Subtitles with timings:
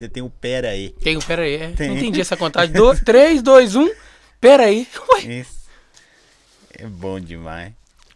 [0.00, 0.90] Você tem o pera aí.
[1.02, 1.54] Tem o pera aí.
[1.56, 1.72] é.
[1.72, 1.88] Tem.
[1.88, 2.72] Não entendi essa contagem.
[2.72, 3.90] Do, 3, 2, 1.
[4.40, 4.86] Pera aí.
[5.14, 5.22] Ué.
[5.40, 5.68] Isso.
[6.78, 7.72] É bom demais.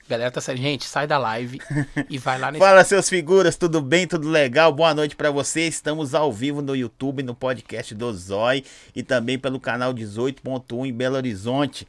[0.09, 0.63] Galera tá saindo.
[0.63, 1.61] Gente, sai da live
[2.09, 2.65] e vai lá nesse.
[2.65, 4.07] Fala, seus figuras, tudo bem?
[4.07, 4.73] Tudo legal?
[4.73, 5.75] Boa noite pra vocês.
[5.75, 8.63] Estamos ao vivo no YouTube, no podcast do Zói
[8.95, 11.89] e também pelo canal 18.1 em Belo Horizonte.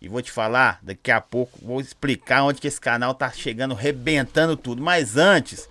[0.00, 3.74] E vou te falar, daqui a pouco, vou explicar onde que esse canal tá chegando,
[3.74, 4.82] rebentando tudo.
[4.82, 5.68] Mas antes,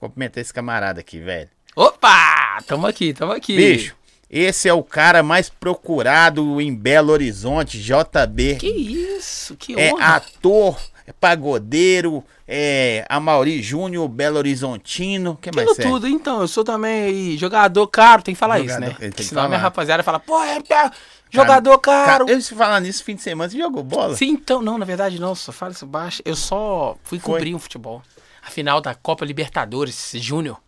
[0.00, 1.48] cumprimentar esse camarada aqui, velho.
[1.76, 2.41] Opa!
[2.66, 3.56] Tamo aqui, tamo aqui.
[3.56, 3.94] Bicho,
[4.28, 8.56] esse é o cara mais procurado em Belo Horizonte, JB.
[8.56, 9.56] Que isso?
[9.56, 10.16] Que é honra.
[10.16, 15.36] ator, é pagodeiro, é Amauri Júnior, Belo Horizontino.
[15.40, 15.90] que mais Aquilo é?
[15.90, 19.10] tudo, então, eu sou também jogador caro, tem que falar Jogador, isso, né?
[19.10, 19.68] tem Senão a minha falar.
[19.68, 20.90] rapaziada fala, pô, é é
[21.30, 22.26] jogador caro.
[22.26, 24.16] Cara, eu se falar nisso, fim de semana, você jogou bola?
[24.16, 26.20] Sim, então, não, na verdade não, só fala isso baixo.
[26.24, 27.34] Eu só fui Foi?
[27.34, 28.02] cobrir um futebol.
[28.46, 30.58] A final da Copa Libertadores Júnior.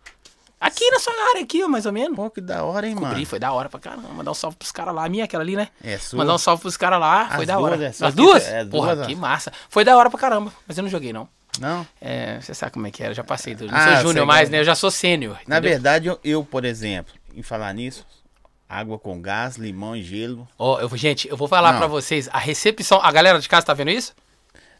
[0.59, 2.15] Aqui na sua área, aqui, ó, mais ou menos.
[2.15, 3.25] Pô, que da hora, hein, Cobri, mano?
[3.25, 4.07] foi da hora pra caramba.
[4.09, 5.05] Mandar um salve pros caras lá.
[5.05, 5.67] A minha, é aquela ali, né?
[5.83, 6.17] É sua.
[6.17, 7.85] Mandar um salve pros caras lá, foi As da duas, hora.
[7.85, 8.47] é, só As que duas?
[8.47, 9.09] é, Porra, duas, ó.
[9.09, 9.51] que massa.
[9.69, 11.27] Foi da hora pra caramba, mas eu não joguei, não.
[11.59, 11.85] Não?
[12.01, 13.67] É, você sabe como é que era, eu já passei do.
[13.67, 14.51] Não Ah, sou sei júnior mais, como.
[14.53, 14.59] né?
[14.61, 15.37] Eu já sou sênior.
[15.47, 15.71] Na entendeu?
[15.71, 18.05] verdade, eu, eu, por exemplo, em falar nisso,
[18.67, 20.47] água com gás, limão e gelo.
[20.57, 21.79] Ó, eu, gente, eu vou falar Não.
[21.79, 22.99] pra vocês, a recepção.
[23.01, 24.13] A galera de casa tá vendo isso?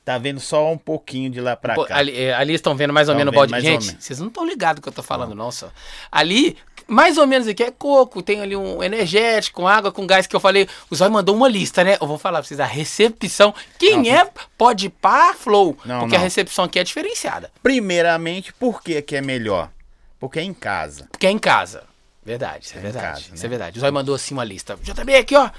[0.05, 1.97] Tá vendo só um pouquinho de lá pra Pô, cá.
[1.97, 3.59] ali, é, ali estão vendo mais ou Tão menos o balde.
[3.59, 5.71] Gente, vocês não estão ligados que eu tô falando, não, só.
[6.11, 6.55] Ali,
[6.87, 10.35] mais ou menos aqui é coco, tem ali um energético, com água, com gás que
[10.35, 10.69] eu falei.
[10.91, 11.97] O Zóio mandou uma lista, né?
[11.99, 13.51] Eu vou falar pra vocês, a recepção.
[13.79, 15.75] Quem Não, é pode par flow?
[15.83, 16.23] Não, porque a não.
[16.23, 17.49] recepção aqui é diferenciada.
[17.63, 19.71] Primeiramente, por que que é melhor?
[20.19, 21.07] Porque é em casa.
[21.11, 21.83] Porque é em casa.
[22.23, 23.05] Verdade, isso é, É verdade.
[23.05, 23.39] casa, Isso né?
[23.43, 23.77] é verdade.
[23.77, 24.77] O Zóio mandou assim uma lista.
[24.83, 25.49] JB aqui, ó.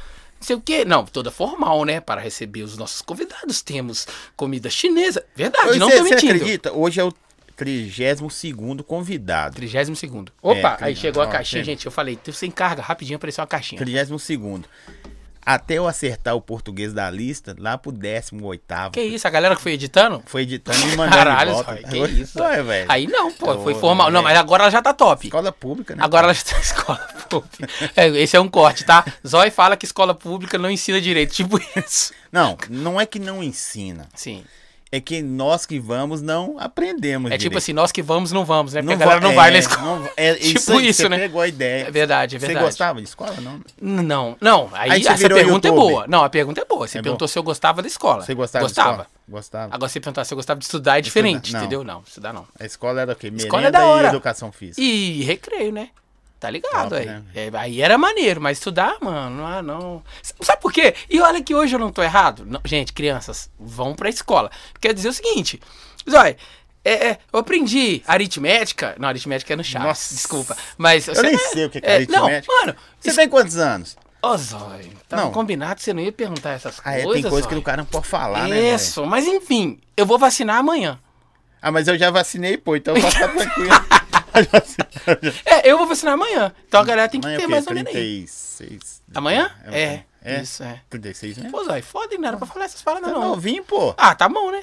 [0.47, 0.85] Sei o quê.
[0.85, 2.01] Não, toda formal, né?
[2.01, 3.63] Para receber os nossos convidados.
[3.63, 5.25] Temos comida chinesa.
[5.35, 6.33] Verdade, não Você tô mentindo.
[6.35, 6.73] acredita?
[6.73, 7.13] Hoje é o
[7.57, 8.53] 32
[8.87, 9.57] convidado.
[9.57, 10.31] 32 segundo.
[10.41, 11.65] Opa, É, aí chegou a ó, caixinha, chegou.
[11.65, 11.87] gente.
[11.87, 13.79] Eu falei, tu sem carga, rapidinho apareceu uma caixinha.
[13.79, 14.09] 32
[15.47, 19.63] Até eu acertar o português da lista, lá pro 18 Que isso, a galera que
[19.63, 20.21] foi editando?
[20.27, 21.77] Foi editando e mandando Caralho, de volta.
[21.85, 22.43] Que isso.
[22.43, 22.87] Ué, velho.
[22.91, 24.11] Aí não, pô, foi formal.
[24.11, 24.25] Não, velho.
[24.25, 25.29] mas agora ela já tá top.
[25.29, 26.03] Escola pública, né?
[26.03, 26.99] Agora ela já tá escola
[27.31, 27.69] pública.
[27.95, 29.05] É, esse é um corte, tá?
[29.25, 32.13] Zói fala que escola pública não ensina direito, tipo isso.
[32.33, 34.09] Não, não é que não ensina.
[34.15, 34.45] Sim.
[34.97, 37.59] É que nós que vamos não aprendemos É tipo direito.
[37.59, 38.81] assim, nós que vamos, não vamos, né?
[38.81, 39.99] Porque a va- galera não é, vai na escola.
[40.01, 41.19] não- é Tipo isso, aí, isso, você né?
[41.19, 41.87] pegou a ideia.
[41.87, 42.59] É verdade, é verdade.
[42.61, 43.61] Você gostava de escola, não?
[43.81, 44.69] Não, não.
[44.73, 45.75] Aí, Aí essa pergunta é youtuber.
[45.75, 46.07] boa.
[46.09, 46.87] Não, a pergunta é boa.
[46.89, 47.33] Você É perguntou bom.
[47.33, 48.23] se eu gostava da escola.
[48.23, 49.07] Você gostava Gostava.
[49.29, 49.75] Gostava.
[49.75, 51.61] Agora você perguntar se eu gostava de estudar é diferente, não.
[51.61, 51.83] entendeu?
[51.85, 52.47] Não, estudar não.
[52.59, 53.27] A escola era o quê?
[53.27, 54.09] Merenda Escola é da hora.
[54.09, 54.81] educação física.
[54.81, 55.89] E recreio, né?
[56.47, 57.07] Tá ligado Top, aí.
[57.07, 57.23] né?
[57.35, 60.03] É, aí era maneiro, mas estudar, mano, ah, não.
[60.43, 60.95] Sabe por quê?
[61.11, 62.45] E olha que hoje eu não tô errado.
[62.47, 64.51] Não, gente, crianças, vão pra escola.
[64.81, 65.61] Quer dizer o seguinte,
[66.09, 66.37] Zói,
[66.85, 68.95] é, é, eu aprendi aritmética.
[68.97, 70.15] Não, aritmética é no Chaves, Nossa.
[70.15, 70.57] desculpa.
[70.79, 72.53] Mas Eu nem sei o que é aritmética.
[72.53, 73.97] Não, mano, Você isso- tem quantos anos?
[74.23, 75.31] Ô, Zói, tava Não.
[75.33, 77.23] combinado que você não ia perguntar essas Ah, é, coisas.
[77.23, 77.61] tem coisa que Zói.
[77.61, 78.75] o cara não pode falar, né?
[78.75, 80.99] Isso, mas enfim, eu vou vacinar amanhã.
[81.61, 83.71] Ah, mas eu já vacinei, pô, então ficar tranquilo.
[85.45, 86.53] É, eu vou vacinar amanhã.
[86.67, 87.51] Então a galera tem que Amanhã é ter quê?
[87.51, 87.95] mais ou menos aí.
[88.27, 89.03] 36.
[89.15, 89.51] Amanhã?
[89.65, 90.05] É, o É, quê?
[90.23, 90.43] É?
[90.43, 90.81] isso, é.
[90.91, 91.53] 36 mesmo?
[91.53, 92.21] Pô, Zói, foda, hein?
[92.21, 93.29] Não era pra falar essas paradas, Tá não.
[93.29, 93.95] novinho, pô.
[93.97, 94.63] Ah, tá bom, né?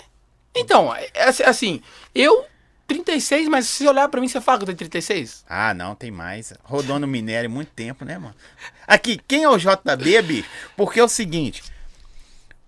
[0.55, 1.81] Então, é, é assim- assim,
[2.13, 2.45] eu,
[2.87, 5.43] 36, mas se olhar pra mim, você fala que eu tenho 36?
[5.49, 6.53] Ah, não, tem mais.
[6.63, 8.35] Rodou no minério muito tempo, né, mano?
[8.85, 10.49] Aqui, quem é o JB, bicho?
[10.75, 11.63] Porque é o seguinte.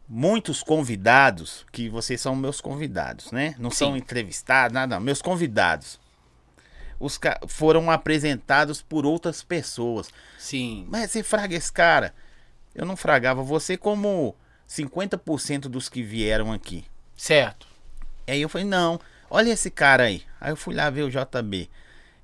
[0.08, 3.56] Muitos convidados, que vocês são meus convidados, né?
[3.58, 3.98] Não são Sim.
[3.98, 5.02] entrevistados, nada, não.
[5.04, 6.00] Meus convidados.
[7.00, 10.10] Os foram apresentados por outras pessoas.
[10.38, 10.86] Sim.
[10.90, 12.14] Mas você fraga esse cara.
[12.74, 14.36] Eu não fragava você como
[14.70, 16.86] 50% dos que vieram aqui.
[17.16, 17.68] Certo.
[18.28, 20.24] Aí eu falei, não, olha esse cara aí.
[20.40, 21.70] Aí eu fui lá ver o JB.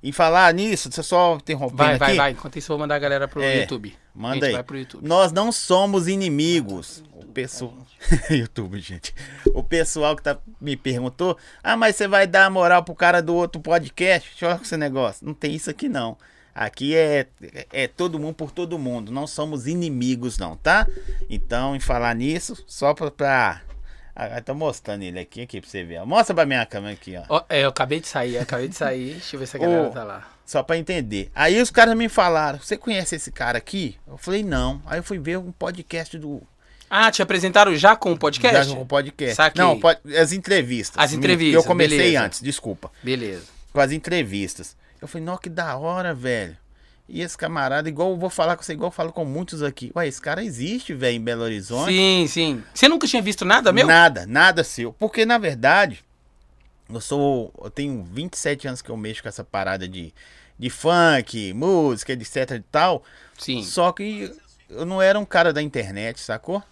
[0.02, 1.98] E falar nisso, você só interrompendo Vai, aqui.
[1.98, 2.30] vai, vai.
[2.32, 3.96] Enquanto isso, eu vou mandar a galera pro É, YouTube.
[4.12, 4.52] Manda aí.
[4.52, 4.64] vai.
[5.00, 7.04] Nós não somos inimigos.
[7.14, 7.76] O pessoal.
[8.30, 9.14] YouTube, gente.
[9.54, 10.38] O pessoal que tá...
[10.60, 14.28] me perguntou: Ah, mas você vai dar moral pro cara do outro podcast?
[14.30, 15.26] Deixa eu ver esse negócio.
[15.26, 16.16] Não tem isso aqui, não.
[16.54, 17.26] Aqui é,
[17.72, 19.10] é todo mundo por todo mundo.
[19.10, 20.86] Não somos inimigos, não, tá?
[21.30, 23.10] Então, em falar nisso, só pra.
[23.10, 23.62] pra...
[24.14, 26.04] Ah, tô mostrando ele aqui, aqui pra você ver.
[26.04, 27.24] Mostra pra minha câmera aqui, ó.
[27.30, 29.12] Ó, é, eu acabei de sair, acabei de sair.
[29.12, 30.28] Deixa eu ver se a galera Ô, tá lá.
[30.44, 31.30] Só pra entender.
[31.34, 33.96] Aí os caras me falaram: Você conhece esse cara aqui?
[34.06, 34.82] Eu falei: Não.
[34.84, 36.42] Aí eu fui ver um podcast do.
[36.94, 38.68] Ah, te apresentaram já com o podcast?
[38.68, 39.34] Já com o podcast.
[39.36, 39.64] Saquei.
[39.64, 39.80] Não,
[40.20, 41.02] as entrevistas.
[41.02, 42.22] As entrevistas, Eu comecei beleza.
[42.22, 42.92] antes, desculpa.
[43.02, 43.44] Beleza.
[43.72, 44.76] Com as entrevistas.
[45.00, 46.54] Eu falei, não, que da hora, velho.
[47.08, 49.90] E esse camarada, igual eu vou falar com você, igual eu falo com muitos aqui.
[49.96, 51.92] Ué, esse cara existe, velho, em Belo Horizonte.
[51.92, 52.62] Sim, sim.
[52.74, 53.86] Você nunca tinha visto nada, meu?
[53.86, 54.92] Nada, nada seu.
[54.92, 56.04] Porque, na verdade,
[56.92, 57.54] eu sou.
[57.64, 60.12] Eu tenho 27 anos que eu mexo com essa parada de,
[60.58, 63.02] de funk, música, etc e tal.
[63.38, 63.62] Sim.
[63.62, 64.30] Só que
[64.68, 66.62] eu não era um cara da internet, sacou?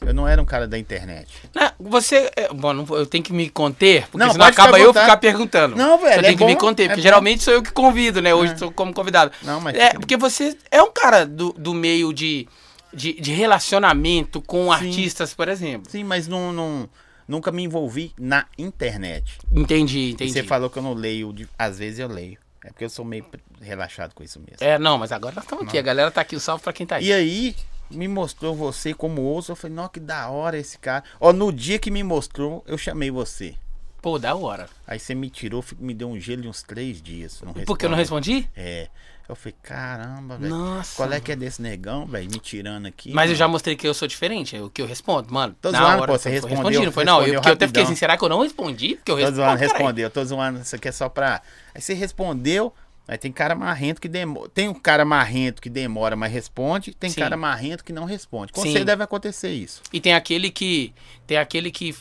[0.00, 1.28] Eu não era um cara da internet.
[1.54, 2.30] Não, você.
[2.36, 5.76] é, Bom, não eu tenho que me conter, porque Não, senão acaba eu ficar perguntando.
[5.76, 7.02] Não, velho, Eu tenho é que me bom, conter, é porque bom.
[7.02, 8.34] geralmente sou eu que convido, né?
[8.34, 8.56] Hoje É.
[8.56, 9.32] sou como convidado.
[9.42, 12.46] Não, mas É, porque você é um cara do, do meio de,
[12.92, 14.70] de, de relacionamento com Sim.
[14.72, 15.90] artistas, por exemplo.
[15.90, 16.88] Sim, mas não, não-
[17.26, 19.38] nunca me envolvi na internet.
[19.52, 20.32] Entendi, E entendi.
[20.32, 22.36] você falou que eu não leio, de- às vezes eu leio.
[22.62, 23.24] É porque eu sou meio
[23.60, 24.56] relaxado com isso mesmo.
[24.60, 25.78] É, não, mas agora nós estamos aqui.
[25.78, 27.06] A galera tá aqui, o salve pra quem tá aí.
[27.06, 27.54] E aí,
[27.90, 29.52] me mostrou você como ouço.
[29.52, 31.04] Eu falei, nossa, que da hora esse cara.
[31.20, 33.54] Ó, no dia que me mostrou, eu chamei você.
[34.00, 34.68] Pô, da hora.
[34.86, 37.40] Aí você me tirou, me deu um gelo de uns três dias.
[37.42, 38.48] Não Porque eu não respondi?
[38.54, 38.88] É.
[39.26, 40.54] Eu falei, caramba, velho.
[40.54, 40.96] Nossa.
[40.96, 42.30] Qual é que é desse negão, velho?
[42.30, 43.10] Me tirando aqui.
[43.14, 43.36] Mas eu mano.
[43.36, 45.56] já mostrei que eu sou diferente, é o que eu respondo, mano.
[45.58, 47.22] Tô na zoando, hora, pô, você respondeu, Respondi, não foi não.
[47.22, 48.96] Eu, eu até fiquei assim, será que eu não respondi?
[48.96, 49.36] Porque eu Tô respondi.
[49.36, 49.72] zoando, caralho.
[49.72, 50.60] respondeu, tô zoando.
[50.60, 51.40] Isso aqui é só pra.
[51.74, 52.74] Aí você respondeu.
[53.06, 54.48] Aí tem cara marrento que demora.
[54.48, 56.94] Tem um cara marrento que demora, mas responde.
[56.94, 57.20] Tem Sim.
[57.20, 58.52] cara marrento que não responde.
[58.52, 59.82] Com você deve acontecer isso.
[59.92, 60.92] E tem aquele que.
[61.26, 61.94] Tem aquele que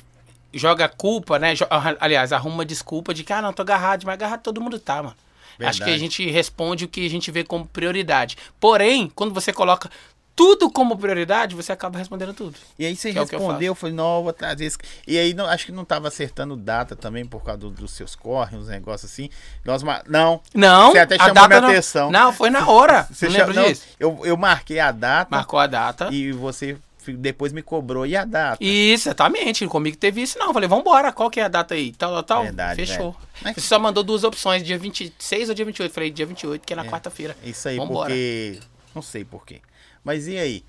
[0.53, 1.55] joga culpa, né?
[1.55, 1.67] Jo-
[1.99, 5.03] Aliás, arruma uma desculpa de que, ah, não, tô agarrado, mas agarrado todo mundo tá,
[5.03, 5.15] mano.
[5.59, 5.99] Acho que a Verdade.
[5.99, 8.37] gente responde o que a gente vê como prioridade.
[8.59, 9.89] Porém, quando você coloca
[10.35, 12.55] tudo como prioridade, você acaba respondendo tudo.
[12.79, 14.77] E aí você Que é o que eu respondeu, falei, não, vou trazer esse.
[15.07, 18.15] E aí não, acho que não tava acertando data também por causa do- dos seus
[18.15, 19.29] corres, uns negócios assim.
[19.63, 22.11] Nós, não, Não, Você até chamou minha não, atenção.
[22.11, 23.07] Não, foi na hora.
[23.13, 23.83] você não disso?
[23.99, 26.09] eu, eu marquei a data Marcou a data.
[26.11, 28.05] e você depois me cobrou.
[28.05, 28.63] E a data?
[28.63, 29.67] Isso, exatamente.
[29.67, 30.47] Comigo teve isso, não.
[30.47, 31.91] Eu falei, vambora, qual que é a data aí?
[31.91, 32.43] Tal, tal, tal.
[32.43, 33.11] Verdade, Fechou.
[33.11, 33.15] velho.
[33.43, 35.89] Mas- Você só mandou duas opções, dia 26 ou dia 28.
[35.91, 37.35] Eu falei, dia 28, que é na quarta-feira.
[37.43, 38.09] Isso aí, Vambora.
[38.09, 38.59] porque.
[38.95, 39.59] Não sei porquê.
[40.03, 40.65] Mas e aí?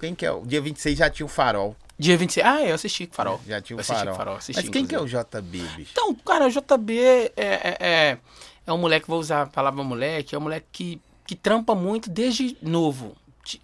[0.00, 0.30] Quem que é?
[0.30, 1.76] O dia 26 já tinha o farol.
[1.98, 2.46] Dia 26.
[2.46, 3.40] Ah, eu assisti Farol.
[3.44, 4.14] Já tinha o farol.
[4.14, 5.18] Farol, assisti, Mas quem que é inclusive.
[5.20, 5.90] o JB, bicho?
[5.92, 8.18] Então, cara, o JB é, é, é,
[8.64, 12.08] é um moleque, vou usar a palavra moleque, é um moleque que, que trampa muito
[12.08, 13.16] desde novo.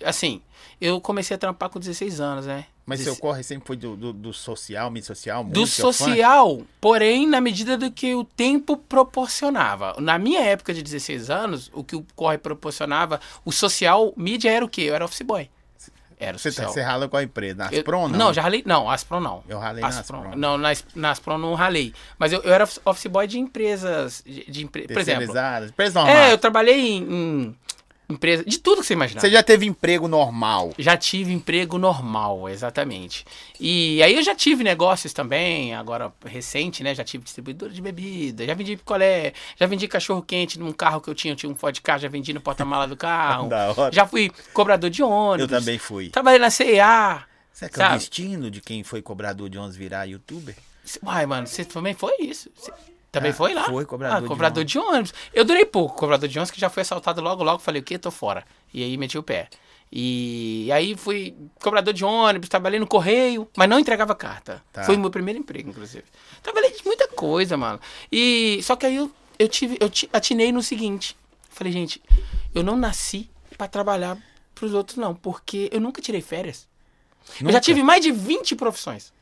[0.04, 0.42] Assim,
[0.80, 2.66] eu comecei a trampar com 16 anos, né?
[2.86, 5.94] Mas seu corre sempre foi do, do, do social, mídia social, Do música, funk?
[5.96, 9.94] social, porém, na medida do que o tempo proporcionava.
[9.98, 14.64] Na minha época de 16 anos, o que o corre proporcionava, o social, mídia era
[14.64, 14.82] o quê?
[14.82, 15.48] Eu era office boy.
[16.16, 16.72] Era o Você, tá, social.
[16.72, 17.56] você rala com a empresa?
[17.56, 18.18] Na Eu- Aspron, não?
[18.18, 18.62] Não, já ralei.
[18.64, 19.42] Não, Aspron não.
[19.48, 20.20] Eu ralei na Aspron.
[20.20, 20.36] Aspron.
[20.36, 21.92] Não, na, na Aspron não ralei.
[22.18, 24.22] Mas eu, eu era office boy de empresas.
[24.24, 25.20] De, de empre- Por exemplo.
[25.20, 26.16] Terceirizadas, Empresa normal.
[26.16, 27.56] É, eu trabalhei em, em
[28.08, 28.44] empresa.
[28.44, 29.20] De tudo que você imaginar.
[29.20, 30.72] Você já teve emprego normal?
[30.78, 33.24] Já tive emprego normal, exatamente.
[33.58, 36.94] E aí eu já tive negócios também, agora recente, né?
[36.94, 41.08] Já tive distribuidora de bebida, já vendi picolé, já vendi cachorro quente num carro que
[41.08, 43.48] eu tinha, eu tinha um Ford Ka, já vendi no porta-mala do carro.
[43.54, 43.92] Da hora.
[43.94, 45.50] já fui cobrador de Eu ônibus.
[45.50, 46.08] também fui.
[46.10, 47.24] Trabalhei na CIA.
[47.52, 47.98] Será que é o sabe?
[47.98, 50.56] destino de quem foi cobrador de 11 virar youtuber?
[51.02, 52.50] Uai, mano, você também foi isso?
[52.56, 52.72] Você
[53.14, 53.64] também Ah, foi lá?
[53.64, 55.14] foi cobrador ah, de cobrador de ônibus.
[55.32, 57.58] Eu durei pouco, cobrador de ônibus, que já foi assaltado logo, logo.
[57.60, 57.98] Falei, o quê?
[57.98, 58.44] Tô fora.
[58.72, 59.48] E aí meti o pé.
[59.96, 64.62] E aí fui cobrador de ônibus, trabalhei no correio, mas não entregava carta.
[64.72, 64.82] Tá.
[64.82, 66.04] Foi o meu primeiro emprego, inclusive.
[66.42, 67.78] Trabalhei de muita coisa, mano.
[68.10, 71.16] E só que aí eu, eu tive, eu ti- atinei no seguinte.
[71.48, 72.02] Falei, gente,
[72.54, 74.18] eu não nasci pra trabalhar
[74.52, 76.66] pros outros, não, porque eu nunca tirei férias.
[77.38, 77.52] Eu Nunca?
[77.54, 79.12] já tive mais de 20 profissões.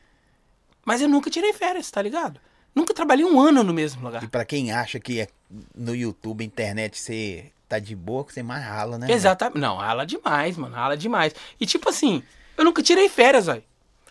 [0.85, 2.41] Mas eu nunca tirei férias, tá ligado?
[2.75, 4.23] Nunca trabalhei um ano no mesmo lugar.
[4.23, 5.29] E pra quem acha que é
[5.75, 9.11] no YouTube, internet, você tá de boa, que você mais rala, né?
[9.11, 9.59] Exatamente.
[9.59, 10.75] Não, rala demais, mano.
[10.75, 11.35] Rala demais.
[11.61, 12.23] E tipo assim,
[12.57, 13.63] eu nunca tirei férias, velho.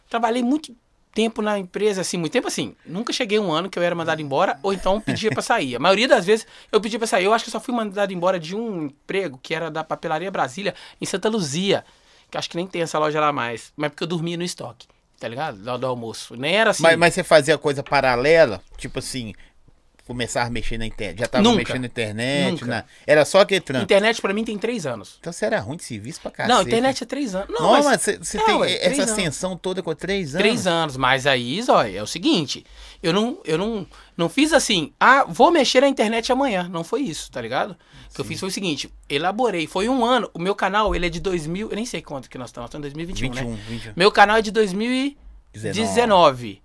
[0.09, 0.75] Trabalhei muito
[1.13, 2.75] tempo na empresa, assim, muito tempo assim.
[2.85, 5.75] Nunca cheguei um ano que eu era mandado embora, ou então pedia pra sair.
[5.75, 7.25] A maioria das vezes eu pedia pra sair.
[7.25, 10.31] Eu acho que eu só fui mandado embora de um emprego que era da Papelaria
[10.31, 11.83] Brasília, em Santa Luzia.
[12.29, 13.73] Que acho que nem tem essa loja lá mais.
[13.75, 14.87] Mas porque eu dormia no estoque,
[15.21, 15.63] tá ligado?
[15.63, 16.35] Lá do almoço.
[16.35, 16.81] Nem era assim.
[16.81, 18.59] Mas, mas você fazia coisa paralela?
[18.77, 19.33] Tipo assim,
[20.07, 21.19] começar a mexer na internet.
[21.19, 21.57] Já tava Nunca.
[21.59, 22.51] mexendo na internet?
[22.53, 22.65] Nunca.
[22.65, 23.83] na- Era só aquele trampo.
[23.83, 25.17] Internet pra mim tem três anos.
[25.19, 26.53] Então você era ruim de serviço pra cacete.
[26.55, 27.47] Não, internet é três anos.
[27.49, 29.11] Não, Não, mas- você É, tem ué, essa anos.
[29.11, 30.41] ascensão toda com três anos.
[30.45, 32.65] Três anos, mas aí, Zóia, é o seguinte,
[33.01, 33.87] eu não, eu não,
[34.17, 36.67] não fiz assim, ah, vou mexer na internet amanhã.
[36.69, 37.77] Não foi isso, tá ligado?
[38.11, 41.05] O que eu fiz foi o seguinte, elaborei, foi um ano, o meu canal, ele
[41.05, 43.59] é de 2000, eu nem sei quanto que nós estamos, estamos em 2021, 21, né?
[43.69, 43.93] 21.
[43.95, 46.61] Meu canal é de 2019.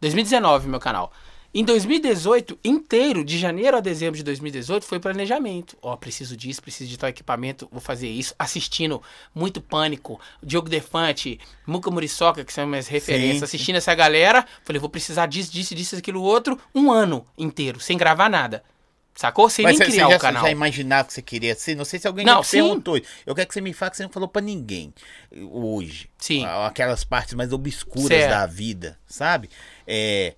[0.00, 1.12] 2019, meu canal.
[1.54, 5.76] Em 2018, inteiro, de janeiro a dezembro de 2018, foi planejamento.
[5.82, 8.34] Ó, preciso disso, preciso de tal equipamento, vou fazer isso.
[8.38, 9.02] Assistindo
[9.34, 13.38] muito Pânico, Diogo Defante, Muca Muriçoca, que são minhas referências.
[13.38, 13.44] Sim.
[13.44, 17.98] Assistindo essa galera, falei, vou precisar disso, disso, disso, aquilo outro, um ano inteiro, sem
[17.98, 18.64] gravar nada.
[19.14, 19.48] Sacou?
[19.50, 20.42] Sem Mas nem você, criar você já, o canal.
[20.42, 21.74] já imaginava que você queria ser?
[21.74, 23.00] Não sei se alguém Não, já te perguntou.
[23.26, 24.92] Eu quero que você me fale que você não falou pra ninguém
[25.50, 26.08] hoje.
[26.18, 26.44] Sim.
[26.46, 28.30] Aquelas partes mais obscuras Certo.
[28.30, 29.48] da vida, sabe?
[29.86, 30.34] É,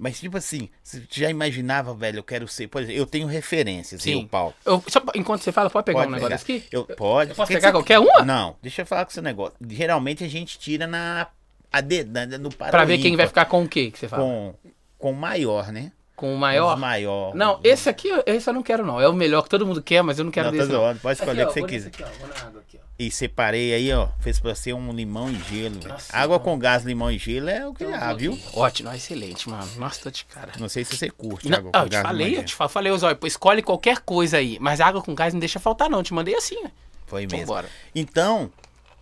[0.00, 2.68] Mas, tipo assim, você já imaginava, velho, eu quero ser.
[2.68, 4.20] Por exemplo, eu tenho referências, Sim.
[4.22, 4.54] eu, Paulo.
[4.64, 6.58] Eu, só, enquanto você fala, pode pegar Pode um negócio pegar.
[6.58, 6.68] aqui?
[6.70, 7.30] Eu, pode.
[7.30, 8.24] eu posso pegar que qualquer você- uma?
[8.24, 9.56] Não, deixa eu falar com esse negócio.
[9.68, 11.26] Geralmente a gente tira na.
[11.72, 14.22] A de, na, no Pra ver quem vai ficar com o quê que você fala?
[14.22, 15.90] Com, Com, com o maior, né?
[16.26, 16.74] O maior?
[16.74, 17.34] Os maior.
[17.34, 19.00] Não, esse aqui, esse eu não quero não.
[19.00, 20.80] É o melhor que todo mundo quer, mas eu não quero Não, tá desse não.
[20.80, 21.88] zoando, pode escolher o que você quiser.
[21.88, 22.78] aqui, aqui.
[22.98, 24.08] E separei aí, ó.
[24.18, 25.78] Fez pra ser um limão e gelo.
[25.86, 26.52] Nossa, Água então.
[26.52, 28.36] com gás, limão e gelo é o que há, viu?
[28.52, 29.70] Ótimo, excelente, mano.
[29.76, 30.52] Nossa, tô de cara.
[30.58, 32.46] Não sei se você curte Não, água ah, com eu te gás, falei, limão eu
[32.46, 35.88] te falei, Zóio, pô, escolhe qualquer coisa aí, mas água com gás não deixa faltar
[35.88, 36.72] não, te mandei assim, né?
[37.06, 37.38] Foi mesmo.
[37.38, 37.68] Vambora.
[37.94, 38.50] Então,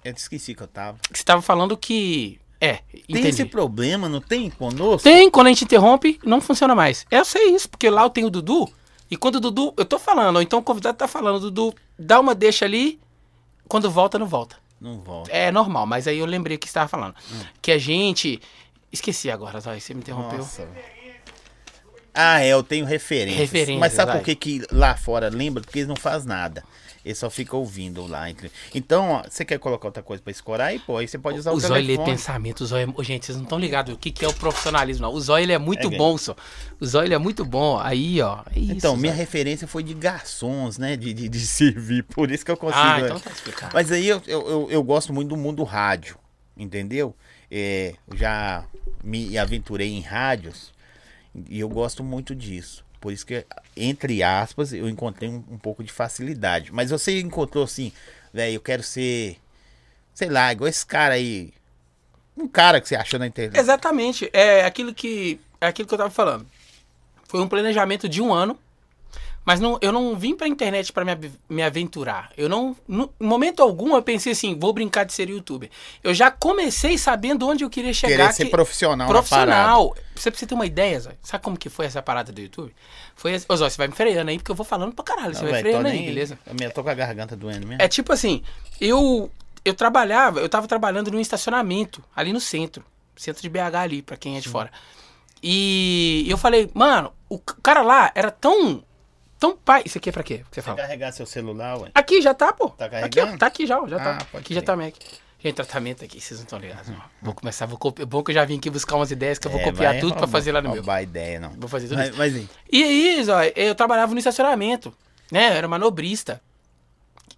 [0.04, 0.98] eu esqueci que eu tava.
[1.10, 2.38] Você tava falando que...
[2.66, 3.28] É, Tem entendi.
[3.28, 5.02] esse problema, não tem conosco?
[5.02, 7.06] Tem, quando a gente interrompe, não funciona mais.
[7.10, 8.68] Eu sei isso, porque lá eu tenho o Dudu,
[9.10, 12.18] e quando o Dudu, eu tô falando, ou então o convidado tá falando, Dudu, dá
[12.20, 12.98] uma deixa ali,
[13.68, 14.56] quando volta, não volta.
[14.80, 15.30] Não volta.
[15.30, 17.14] É normal, mas aí eu lembrei o que você tava falando.
[17.62, 18.40] Que a gente...
[18.92, 20.38] Esqueci agora, Zóio, você me interrompeu.
[20.38, 20.68] Nossa.
[22.14, 22.86] Ah, é, eu tenho.
[22.86, 25.62] Referências, Mas sabe por que, que lá fora lembra?
[25.62, 26.64] Porque eles não fazem nada.
[27.06, 28.26] Eles só ficam ouvindo lá.
[28.74, 31.52] Então, ó, você quer colocar outra coisa pra escorar aí, pô, aí você pode usar
[31.52, 32.10] o, O Zóio lê telefone.
[32.10, 32.92] pensamento, o Zóio...
[32.98, 35.14] é- Gente, vocês não estão ligados o que, que é o profissionalismo, não.
[35.14, 36.34] O Zóio, ele é muito É bom, só.
[36.80, 37.78] O Zóio, ele é muito bom.
[37.78, 38.72] Aí, ó, é isso.
[38.72, 39.20] Então, minha Zóio.
[39.20, 40.96] referência foi de garçons, né?
[40.96, 42.02] De, de, de servir.
[42.02, 42.80] Por isso que eu consigo.
[42.82, 43.04] Ah, né?
[43.06, 43.70] então tá explicado.
[43.72, 46.18] Mas aí eu, eu, eu, eu gosto muito do mundo rádio,
[46.56, 47.14] entendeu?
[47.48, 48.64] É, já
[49.04, 50.72] me aventurei em rádios
[51.48, 52.84] e eu gosto muito disso.
[53.00, 53.46] Por isso que,
[53.76, 56.72] entre aspas, eu encontrei um, um pouco de facilidade.
[56.72, 57.92] Mas você encontrou assim,
[58.32, 59.36] velho, eu quero ser,
[60.14, 61.52] sei lá, igual esse cara aí.
[62.36, 63.58] Um cara que você achou na internet.
[63.58, 64.30] Exatamente.
[64.32, 66.46] É aquilo que é aquilo que eu tava falando.
[67.28, 68.58] Foi um planejamento de um ano,
[69.46, 72.30] mas não, eu não vim pra internet pra me, me aventurar.
[72.36, 75.70] Eu não, no, em momento algum, eu pensei assim, vou brincar de ser youtuber.
[76.02, 78.16] Eu já comecei sabendo onde eu queria chegar.
[78.16, 79.94] Querer ser que- profissional, profissional.
[80.16, 81.16] Você precisa ter uma ideia, Zóio.
[81.22, 82.74] Sabe como que foi essa parada do YouTube?
[83.14, 85.34] Foi assim, ô Zóio, você vai me freando aí, porque eu vou falando pra caralho.
[85.34, 86.38] Você Não, vai tô freando aí, nem- beleza?
[86.44, 87.80] Eu me- tô com a garganta doendo mesmo.
[87.80, 88.42] É tipo assim,
[88.80, 89.30] eu
[89.64, 92.84] eu trabalhava, eu tava trabalhando num estacionamento ali no centro,
[93.16, 94.70] centro de BH ali, pra quem é de fora.
[95.42, 98.82] E eu falei, mano, o cara lá era tão
[99.38, 100.38] tão pai, isso aqui é pra quê?
[100.50, 100.76] Que você fala?
[100.76, 101.90] carregar seu celular, ué.
[101.94, 102.68] Aqui já tá, pô.
[102.70, 103.38] Tá Aqui, ó, carregando?
[103.38, 104.38] tá aqui já, ó, já Ah, tá.
[104.38, 104.94] Aqui já tá Mac.
[105.38, 107.00] Gente, tratamento aqui, vocês não estão ligados, não.
[107.22, 108.06] Vou começar, vou copiar.
[108.06, 110.00] Bom que eu já vim aqui buscar umas ideias que eu vou É, copiar vai
[110.00, 110.78] tudo pra fazer lá no meu.
[110.78, 111.50] roubar ideia, não.
[111.50, 112.18] Vou fazer tudo Mas, isso.
[112.18, 114.92] mas aí, E aí, Zói, eu trabalhava no estacionamento,
[115.30, 115.50] né?
[115.50, 116.40] Eu era manobrista.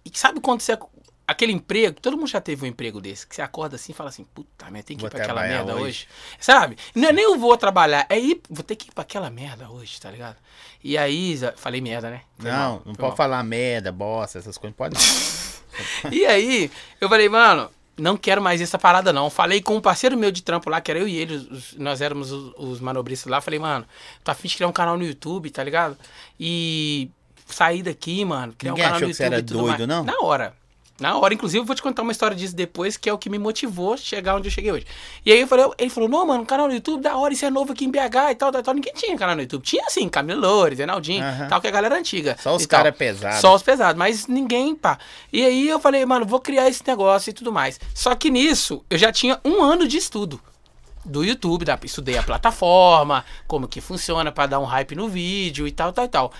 [0.05, 0.77] E sabe quando você.
[1.29, 4.09] Aquele emprego, todo mundo já teve um emprego desse, que você acorda assim e fala
[4.09, 5.83] assim, puta merda, tem que ir Vou pra aquela merda hoje.
[5.83, 6.07] hoje.
[6.39, 6.77] Sabe?
[6.95, 9.69] Não é nem eu vou trabalhar, é ir, vou ter que ir pra aquela merda
[9.69, 10.37] hoje, tá ligado?
[10.83, 12.21] E aí, falei merda, né?
[12.37, 13.15] Foi não, mal, não pode mal.
[13.17, 14.75] falar merda, bosta, essas coisas.
[14.75, 15.01] Pode não.
[16.11, 16.69] E aí,
[16.99, 19.29] eu falei, mano, não quero mais essa parada não.
[19.29, 22.01] Falei com um parceiro meu de trampo lá, que era eu e ele, os- nós
[22.01, 23.39] éramos os, os manobristas lá.
[23.39, 23.85] Falei, mano,
[24.23, 25.97] tô afim de criar um canal no YouTube, tá ligado?
[26.39, 27.09] E
[27.45, 29.41] sair daqui, mano, criar Ninguém um canal achou no que você YouTube era
[29.77, 29.87] doido, mais.
[29.87, 30.03] não?
[30.03, 30.53] Na hora.
[30.99, 33.29] Na hora, inclusive, eu vou te contar uma história disso depois, que é o que
[33.29, 34.85] me motivou a chegar onde eu cheguei hoje.
[35.25, 37.49] E aí eu falei, ele falou, não, mano, canal no YouTube, da hora, isso é
[37.49, 38.73] novo aqui em BH e tal, tal, tal.
[38.73, 39.63] Ninguém tinha canal no YouTube.
[39.63, 41.47] Tinha assim, Camilo Loures, Reinaldinho, Aham.
[41.47, 42.37] tal, que é a galera antiga.
[42.41, 42.79] Só os e tal.
[42.79, 43.39] cara pesados.
[43.39, 44.97] Só os pesados, mas ninguém, pá.
[45.31, 47.79] E aí eu falei, mano, vou criar esse negócio e tudo mais.
[47.93, 50.39] Só que nisso, eu já tinha um ano de estudo
[51.05, 55.67] do YouTube, da, estudei a plataforma, como que funciona pra dar um hype no vídeo
[55.67, 56.33] e tal, tal tal.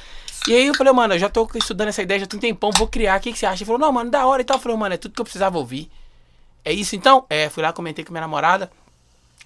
[0.48, 2.72] E aí eu falei, mano, eu já tô estudando essa ideia, já tem um tempão,
[2.72, 3.64] vou criar, o que, que você acha?
[3.64, 4.58] Ele falou, não, mano, da hora e tal.
[4.58, 5.90] Eu falei, mano, é tudo que eu precisava ouvir.
[6.64, 7.26] É isso então?
[7.30, 8.72] É, fui lá, comentei com minha namorada.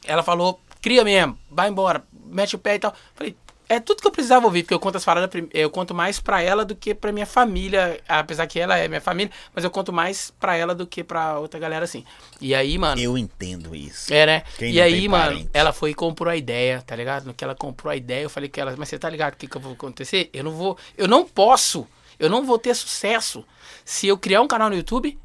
[0.06, 2.94] Ela falou, cria mesmo, vai embora, mete o pé e tal.
[3.16, 3.36] Falei,
[3.70, 6.42] é tudo que eu precisava ouvir, porque eu conto as paradas, eu conto mais pra
[6.42, 9.92] ela do que pra minha família, apesar que ela é minha família, mas eu conto
[9.92, 12.04] mais pra ela do que pra outra galera assim.
[12.42, 13.00] E aí, mano.
[13.02, 14.14] Eu entendo isso.
[14.14, 14.44] É, né?
[14.58, 15.50] Quem e aí, mano, parente?
[15.54, 17.26] ela foi e comprou a ideia, tá ligado?
[17.26, 19.38] No que ela comprou a ideia, eu falei que ela, mas você tá ligado o
[19.38, 20.30] que, que eu vou acontecer?
[20.34, 21.88] Eu não vou, eu não posso,
[22.20, 23.46] eu não vou ter sucesso
[23.86, 25.18] se eu criar um canal no YouTube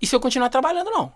[0.00, 1.12] e se eu continuar trabalhando, não.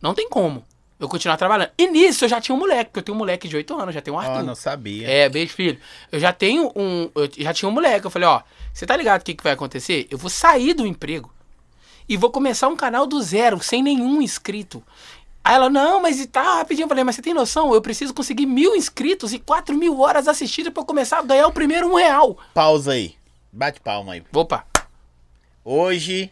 [0.00, 0.64] Não tem como
[0.98, 1.70] eu continuar trabalhando.
[1.76, 3.94] E nisso eu já tinha um moleque, porque eu tenho um moleque de 8 anos,
[3.94, 4.42] já tenho um Ó, Arthur.
[4.44, 5.08] não sabia.
[5.08, 5.78] É, beijo, filho.
[6.10, 7.10] Eu já tenho um.
[7.14, 8.06] Eu já tinha um moleque.
[8.06, 10.06] Eu falei, ó, você tá ligado o que, que vai acontecer?
[10.10, 11.32] Eu vou sair do emprego
[12.08, 14.82] e vou começar um canal do zero, sem nenhum inscrito.
[15.42, 16.84] Aí ela, não, mas e tá rapidinho.
[16.84, 17.74] Eu falei, mas você tem noção?
[17.74, 21.46] Eu preciso conseguir mil inscritos e quatro mil horas assistidas pra eu começar a ganhar
[21.46, 22.38] o primeiro um real.
[22.54, 23.14] Pausa aí.
[23.52, 24.22] Bate palma aí.
[24.32, 24.64] Opa,
[25.64, 26.30] Hoje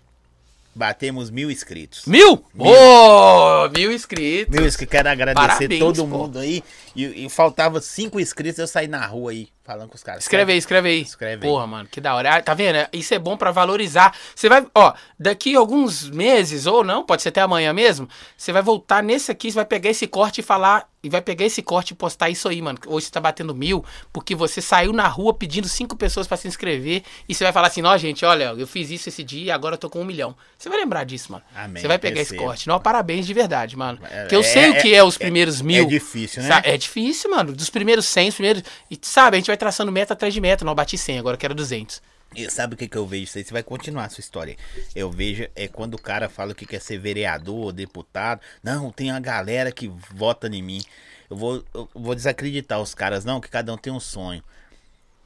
[0.74, 2.04] batemos mil inscritos.
[2.06, 2.44] mil?
[2.58, 4.54] Ô, mil inscritos.
[4.54, 4.90] Mil inscritos.
[4.90, 6.06] Quero agradecer Parabéns, todo pô.
[6.06, 6.62] mundo aí.
[6.94, 10.22] E, e faltava cinco inscritos, eu saí na rua aí, falando com os caras.
[10.24, 11.02] Escreve aí, escreve aí.
[11.02, 11.52] Escreve aí.
[11.52, 12.36] Porra, mano, que da hora.
[12.36, 12.86] Ah, tá vendo?
[12.92, 14.14] Isso é bom pra valorizar.
[14.34, 18.52] Você vai, ó, daqui a alguns meses, ou não, pode ser até amanhã mesmo, você
[18.52, 21.60] vai voltar nesse aqui, você vai pegar esse corte e falar e vai pegar esse
[21.62, 22.78] corte e postar isso aí, mano.
[22.86, 26.46] Hoje você tá batendo mil, porque você saiu na rua pedindo cinco pessoas pra se
[26.46, 27.02] inscrever.
[27.28, 29.74] E você vai falar assim, ó, gente, olha, eu fiz isso esse dia e agora
[29.74, 30.34] eu tô com um milhão.
[30.56, 31.44] Você vai lembrar disso, mano.
[31.54, 32.44] Amém, Você vai pegar esse recebo.
[32.48, 32.68] corte.
[32.68, 33.98] Não, parabéns de verdade, mano.
[34.08, 35.82] É, Porque eu sei é- o que é, os primeiros mil.
[35.84, 36.48] É difícil, né?
[36.48, 37.52] Sa- É difícil, mano.
[37.52, 38.62] Dos primeiros 100, os primeiros.
[38.90, 40.64] E sabe, a gente vai traçando meta atrás de meta.
[40.64, 42.00] Não, eu bati 100, agora eu quero 200.
[42.34, 43.24] E sabe o que, que eu vejo?
[43.24, 44.56] Isso aí você vai continuar a sua história.
[44.94, 48.40] Eu vejo é quando o cara fala que quer ser vereador, deputado.
[48.62, 50.82] Não, tem uma galera que vota em mim.
[51.28, 54.42] Eu vou, eu vou desacreditar os caras, não, que cada um tem um sonho.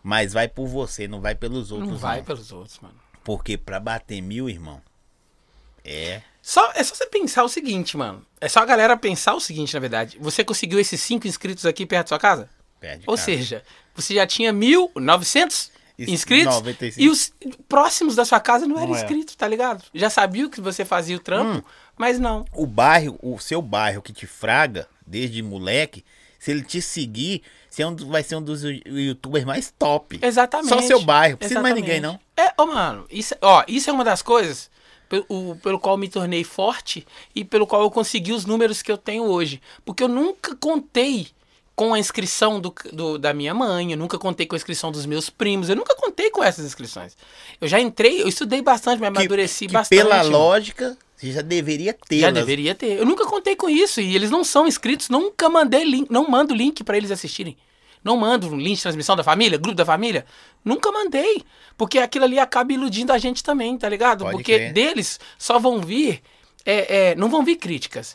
[0.03, 1.91] Mas vai por você, não vai pelos outros.
[1.91, 2.25] Não vai não.
[2.25, 2.95] pelos outros, mano.
[3.25, 4.81] Porque pra bater mil, irmão,
[5.87, 6.21] é.
[6.43, 8.25] Só, é só você pensar o seguinte, mano.
[8.41, 10.19] É só a galera pensar o seguinte, na verdade.
[10.21, 12.51] Você conseguiu esses 5 inscritos aqui perto da sua casa?
[12.81, 13.25] Perde, Ou cara.
[13.25, 13.63] seja,
[13.95, 17.01] você já tinha 1.900 Isso, inscritos 95.
[17.03, 17.33] e os
[17.69, 19.05] próximos da sua casa não eram Não era.
[19.05, 19.83] inscritos, tá ligado?
[19.95, 21.71] Já sabia que você fazia o trampo, Hum.
[21.97, 22.45] mas não.
[22.53, 26.05] o bairro, o seu bairro que te fraga desde moleque,
[26.39, 30.19] se ele te seguir, você é um vai ser um dos youtubers mais top.
[30.23, 30.69] Exatamente.
[30.69, 32.23] Só seu bairro, precisa mais ninguém, Exatamente.
[32.37, 34.71] É, ô, mano, isso, ó, isso é uma das coisas
[35.09, 38.83] pelo, o- pelo qual eu me tornei forte e pelo qual eu consegui os números
[38.83, 39.61] que eu tenho hoje.
[39.85, 41.29] Porque eu nunca contei
[41.77, 45.05] com a inscrição do, do- da minha mãe, eu nunca contei com a inscrição dos
[45.07, 47.15] meus primos, eu nunca contei com essas inscrições.
[47.61, 49.99] Eu já entrei, eu estudei bastante, me amadureci que bastante.
[49.99, 52.21] pela lógica, você já deveria ter.
[52.21, 52.99] Já deveria ter.
[52.99, 56.55] Eu nunca contei com isso e eles não são inscritos, nunca mandei link, não mando
[56.55, 57.57] link pra eles assistirem.
[58.03, 60.25] Não mando um link de transmissão da família, grupo da família.
[60.65, 61.43] Nunca mandei.
[61.77, 64.21] Porque aquilo ali acaba iludindo a gente também, tá ligado?
[64.25, 64.73] Pode porque crer.
[64.73, 66.23] deles só vão vir.
[66.65, 68.15] é, é, não vão vir críticas.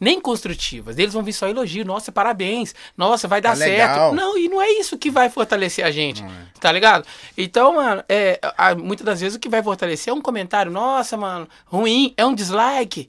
[0.00, 0.94] Nem construtivas.
[0.94, 1.84] Deles vão vir só elogio.
[1.84, 2.74] Nossa, parabéns.
[2.96, 3.70] Nossa, vai dar Tá certo.
[3.72, 4.14] legal.
[4.14, 6.24] Não, e não é isso que vai fortalecer a gente.
[6.60, 7.04] Tá ligado?
[7.36, 10.70] Então, mano, é, a- muitas das vezes o que vai fortalecer é um comentário.
[10.70, 12.14] Nossa, mano, ruim.
[12.16, 13.08] É um dislike.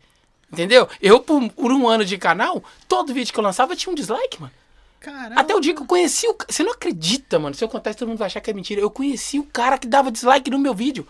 [0.51, 0.89] Entendeu?
[1.00, 4.41] Eu, por, por um ano de canal, todo vídeo que eu lançava tinha um dislike,
[4.41, 4.51] mano.
[5.00, 5.39] Caramba.
[5.39, 6.36] Até o dia que eu conheci o.
[6.50, 7.53] Você não acredita, mano.
[7.55, 8.81] Se eu contar isso, todo mundo vai achar que é mentira.
[8.81, 11.08] Eu conheci o cara que dava dislike no meu vídeo.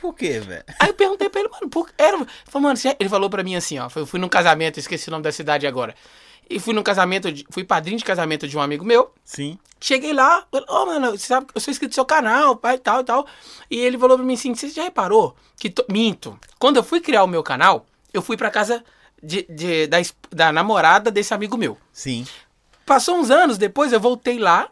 [0.00, 0.64] Por quê, velho?
[0.78, 2.16] Aí eu perguntei pra ele, mano, por era.
[2.16, 3.88] Ele falou, mano, ele falou pra mim assim, ó.
[3.94, 5.94] Eu fui num casamento, esqueci o nome da cidade agora.
[6.48, 9.12] E fui num casamento, de- fui padrinho de casamento de um amigo meu.
[9.24, 9.56] Sim.
[9.80, 13.00] Cheguei lá, ô, mano, você sabe que eu sou inscrito no seu canal, pai, tal
[13.02, 13.26] e tal.
[13.70, 15.70] E ele falou pra mim assim: você já reparou que.
[15.70, 16.38] to- Minto.
[16.58, 18.82] Quando eu fui criar o meu canal, eu fui pra casa
[19.22, 19.98] de, de- da,
[20.30, 21.78] da namorada desse amigo meu.
[21.92, 22.26] Sim.
[22.84, 24.68] Passou uns anos depois, eu voltei lá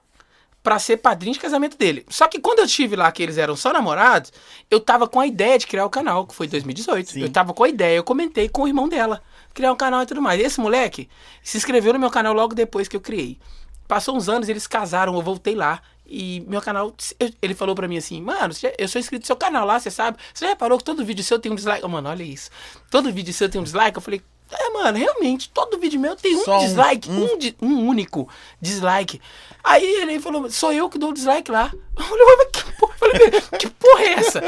[0.69, 2.05] pra ser padrinho de casamento dele.
[2.11, 4.31] Só que quando eu estive lá, que eles eram só namorados,
[4.71, 7.11] eu tava com a ideia de criar o canal, que foi em 2018.
[7.11, 7.23] Sim.
[7.23, 9.23] Eu tava com a ideia, eu comentei com o irmão dela,
[9.55, 10.39] criar um canal e tudo mais.
[10.39, 11.09] Esse moleque
[11.43, 13.39] se inscreveu no meu canal logo depois que eu criei.
[13.87, 15.81] Passou uns anos, eles casaram, eu voltei lá.
[16.07, 16.95] E meu canal,
[17.41, 20.19] ele falou pra mim assim, mano, eu sou inscrito no seu canal lá, você sabe.
[20.35, 21.83] Você já reparou que todo vídeo seu tem um dislike?
[21.83, 22.51] Oh, mano, olha isso.
[22.91, 23.97] Todo vídeo seu tem um dislike?
[23.97, 27.35] Eu falei, é, mano, realmente, todo vídeo meu tem um Só um- dislike, um.
[27.35, 28.29] um, di- um único
[28.61, 29.21] dislike.
[29.63, 31.71] Aí ele falou, sou eu que dou o dislike lá.
[31.99, 34.41] Eu falei, mas que porra, eu falei, que porra é essa?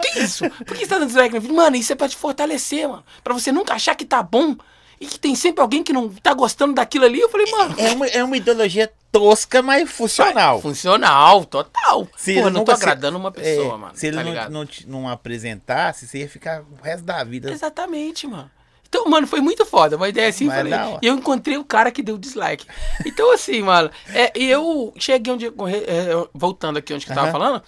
[0.00, 0.48] Que isso?
[0.50, 1.34] Por que você tá dando dislike?
[1.34, 1.56] no vídeo?
[1.56, 3.02] Mano, isso é pra te fortalecer, mano.
[3.24, 4.54] Pra você nunca achar que tá bom
[5.00, 7.18] e que tem sempre alguém que não tá gostando daquilo ali.
[7.18, 10.60] Eu falei, mano, É uma, é uma ideologia tosca, mas funcional.
[10.60, 12.06] funcional, total.
[12.16, 13.92] Se eu não tô se- agradando uma pessoa, é, mano.
[13.96, 17.50] Se ele tá não, não, não apresentasse, você ia ficar o resto da vida.
[17.50, 18.50] Exatamente, mano.
[18.90, 19.96] Então, mano, foi muito foda.
[19.96, 22.66] Uma ideia assim, Mas falei, e eu encontrei o cara que deu dislike.
[23.06, 25.46] Então, assim, mano, é, eu cheguei onde.
[25.46, 25.50] é,
[26.34, 27.32] voltando aqui onde que eu tava Aham.
[27.38, 27.62] falando,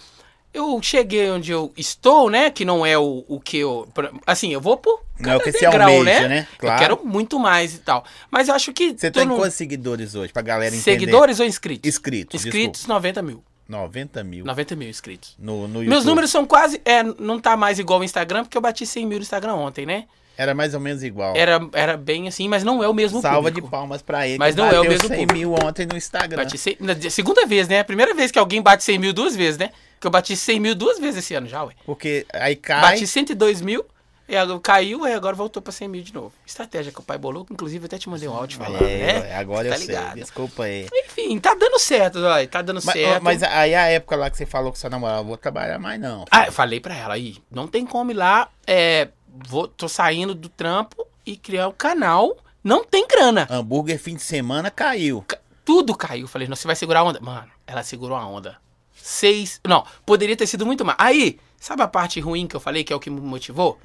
[0.53, 2.49] eu cheguei onde eu estou, né?
[2.49, 3.87] Que não é o, o que eu.
[4.27, 5.01] Assim, eu vou por.
[5.17, 6.45] Não é o que você almeja, né?
[6.59, 6.75] Claro.
[6.75, 8.03] Eu quero muito mais e tal.
[8.29, 8.93] Mas eu acho que.
[8.93, 10.83] Você tem num- quantos seguidores hoje, pra galera entender?
[10.83, 11.87] Seguidores ou inscritos?
[11.87, 13.35] Inscritos, Inscritos, 90 mil.
[13.37, 13.53] desculpa.
[13.69, 15.35] 90 mil 90 mil inscritos.
[15.39, 15.79] no, no.
[15.83, 16.81] Meus números são quase.
[16.83, 19.85] É, não tá mais igual o Instagram, porque eu bati 100 mil no Instagram ontem,
[19.85, 20.03] né?
[20.37, 21.35] Era mais ou menos igual.
[21.35, 23.67] Era, era bem assim, mas não é o mesmo Salva público.
[23.67, 24.37] de palmas pra ele.
[24.39, 25.33] Mas não é o mesmo 100 público.
[25.33, 26.37] mil ontem no Instagram.
[26.43, 27.79] Bati 100, na segunda vez, né?
[27.79, 29.69] A primeira vez que alguém bate 100 mil duas vezes, né?
[29.99, 31.73] Que eu bati 100 mil duas vezes esse ano já, ué.
[31.85, 32.81] Porque aí cai.
[32.81, 33.85] Bati 102 mil,
[34.27, 36.33] e caiu, e agora voltou pra 100 mil de novo.
[36.47, 39.19] Estratégia que o pai bolou, que inclusive eu até te mandei um áudio falando, É,
[39.21, 39.35] né?
[39.35, 39.87] agora Tá eu sei.
[39.87, 40.15] ligado.
[40.15, 40.87] Desculpa aí.
[40.93, 43.21] Enfim, tá dando certo, ó, tá dando Mas, certo.
[43.23, 45.99] mas aí a época lá que você falou com sua namorada, eu vou trabalhar mais
[46.01, 46.25] não.
[46.31, 49.09] Ah, eu falei pra ela aí, não tem como ir lá, é,
[49.47, 53.47] vou, tô saindo do trampo e criar o canal, não tem grana.
[53.49, 55.23] Hambúrguer fim de semana caiu.
[55.27, 56.27] Ca- Tudo caiu.
[56.27, 57.19] Falei, não, você vai segurar a onda.
[57.21, 58.57] Mano, ela segurou a onda.
[58.95, 59.59] Seis.
[59.67, 60.97] Não, poderia ter sido muito mais.
[60.99, 63.79] Aí, sabe a parte ruim que eu falei, que é o que me motivou?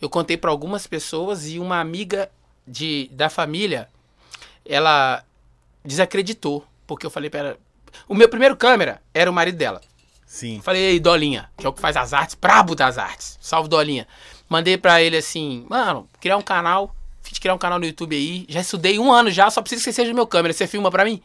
[0.00, 2.30] Eu contei pra algumas pessoas e uma amiga
[2.66, 3.88] de, da família,
[4.64, 5.24] ela
[5.84, 6.64] desacreditou.
[6.86, 7.58] Porque eu falei pra ela.
[8.08, 9.80] O meu primeiro câmera era o marido dela.
[10.26, 10.60] Sim.
[10.62, 13.36] Falei, ei, Dolinha, que é o que faz as artes, brabo das artes.
[13.40, 14.06] Salve, Dolinha.
[14.50, 16.94] Mandei pra ele assim, mano, criar um canal
[17.32, 18.44] de criar um canal no YouTube aí.
[18.48, 20.52] Já estudei um ano já, só preciso que você seja meu câmera.
[20.52, 21.22] Você filma pra mim?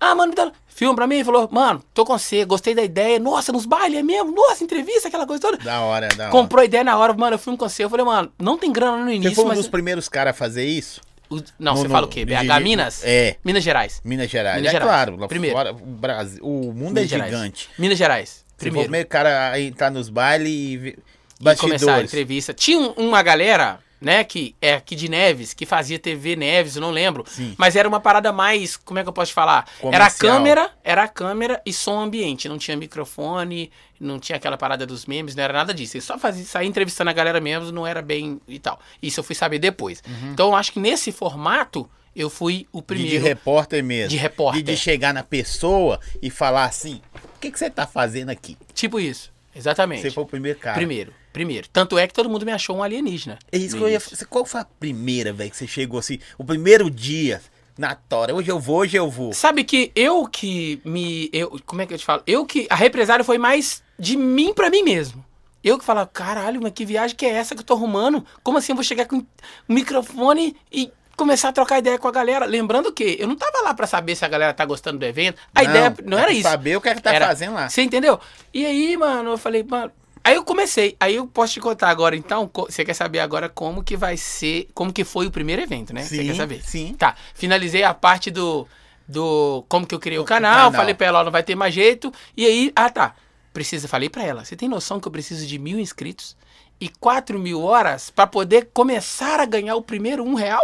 [0.00, 1.16] Ah, mano, tá- filma pra mim.
[1.16, 3.18] Ele falou, mano, tô com você, gostei da ideia.
[3.20, 4.32] Nossa, nos bailes é mesmo?
[4.32, 5.56] Nossa, entrevista, aquela coisa toda.
[5.58, 6.32] Da hora, da hora.
[6.32, 7.84] Comprou a ideia na hora, mano, eu filmo com você.
[7.84, 9.58] Eu falei, mano, não tem grana no Você início, foi um mas...
[9.58, 11.00] dos primeiros caras a fazer isso?
[11.30, 12.24] o- Não, No- você no- fala o quê?
[12.24, 13.02] BH de- Minas?
[13.04, 13.36] É.
[13.44, 14.00] Minas Gerais.
[14.04, 14.56] Minas Gerais.
[14.56, 14.90] Minas é Gerais.
[14.90, 15.54] claro, lá Primeiro.
[15.56, 17.30] fora, o Brasil, o mundo Minas é Gerais.
[17.30, 17.68] gigante.
[17.78, 18.28] Minas Gerais.
[18.30, 18.84] Você foi o Primeiro.
[18.88, 20.98] primeiro cara a entrar nos bailes e
[21.38, 22.10] ver- E começar a bastidores.
[22.12, 22.52] entrevista.
[22.54, 26.80] Tinha um- uma galera, né, que é aqui de Neves, que fazia TV Neves, eu
[26.82, 27.24] não lembro.
[27.26, 27.54] Sim.
[27.58, 29.66] Mas era uma parada mais, como é que eu posso falar?
[29.78, 30.32] Era a Comercial.
[30.36, 32.48] câmera, era a câmera e som ambiente.
[32.48, 33.70] Não tinha microfone,
[34.00, 35.96] não tinha aquela parada dos memes, não era nada disso.
[35.96, 38.78] Ele só fazia, saía entrevistando a galera mesmo, não era bem e tal.
[39.02, 40.02] Isso eu fui saber depois.
[40.32, 42.80] Então eu acho que nesse formato, eu fui o Uhum.
[42.82, 43.10] De, primeiro.
[43.10, 44.10] de repórter mesmo.
[44.10, 44.62] De repórter.
[44.62, 48.56] De, de chegar na pessoa e falar assim: o que, que você tá fazendo aqui?
[48.74, 49.32] Tipo isso.
[49.54, 50.02] Exatamente.
[50.02, 50.76] Você foi o primeiro cara.
[50.76, 51.68] Primeiro, primeiro.
[51.72, 53.38] Tanto é que todo mundo me achou um alienígena.
[53.50, 54.00] É isso que eu ia.
[54.28, 56.18] Qual foi a primeira, velho, que você chegou assim?
[56.36, 57.40] O primeiro dia
[57.76, 58.34] na tora.
[58.34, 59.32] Hoje eu vou, hoje eu vou.
[59.32, 61.30] Sabe que eu que me.
[61.32, 62.22] Eu, como é que eu te falo?
[62.26, 62.66] Eu que.
[62.68, 65.24] A represália foi mais de mim pra mim mesmo.
[65.62, 68.24] Eu que falava, caralho, mas que viagem que é essa que eu tô arrumando?
[68.42, 69.26] Como assim eu vou chegar com um
[69.68, 72.46] microfone e começar a trocar ideia com a galera?
[72.46, 75.40] Lembrando que eu não tava lá pra saber se a galera tá gostando do evento.
[75.54, 76.42] A ideia não é era isso.
[76.48, 77.68] Saber o que é que tá Era- fazendo lá.
[77.68, 78.20] Você entendeu?
[78.54, 79.90] E aí, mano, eu falei, mano.
[80.24, 80.96] Aí eu comecei.
[81.00, 82.50] Aí eu posso te contar agora, então.
[82.54, 84.68] Você quer saber agora como que vai ser.
[84.74, 86.02] Como que foi o primeiro evento, né?
[86.02, 86.62] Você Sim, quer saber?
[86.62, 86.94] sim.
[86.94, 87.14] Tá.
[87.34, 88.66] Finalizei a parte do.
[89.06, 89.64] Do.
[89.68, 90.52] Como que eu criei o, O canal.
[90.66, 90.72] canal.
[90.72, 92.12] Falei pra ela, ó, não vai ter mais jeito.
[92.36, 92.72] E aí.
[92.76, 93.14] Ah, tá.
[93.52, 94.44] Precisa, falei pra ela.
[94.44, 96.36] Você tem noção que eu preciso de mil inscritos
[96.80, 100.62] e quatro mil horas pra poder começar a ganhar o primeiro um real?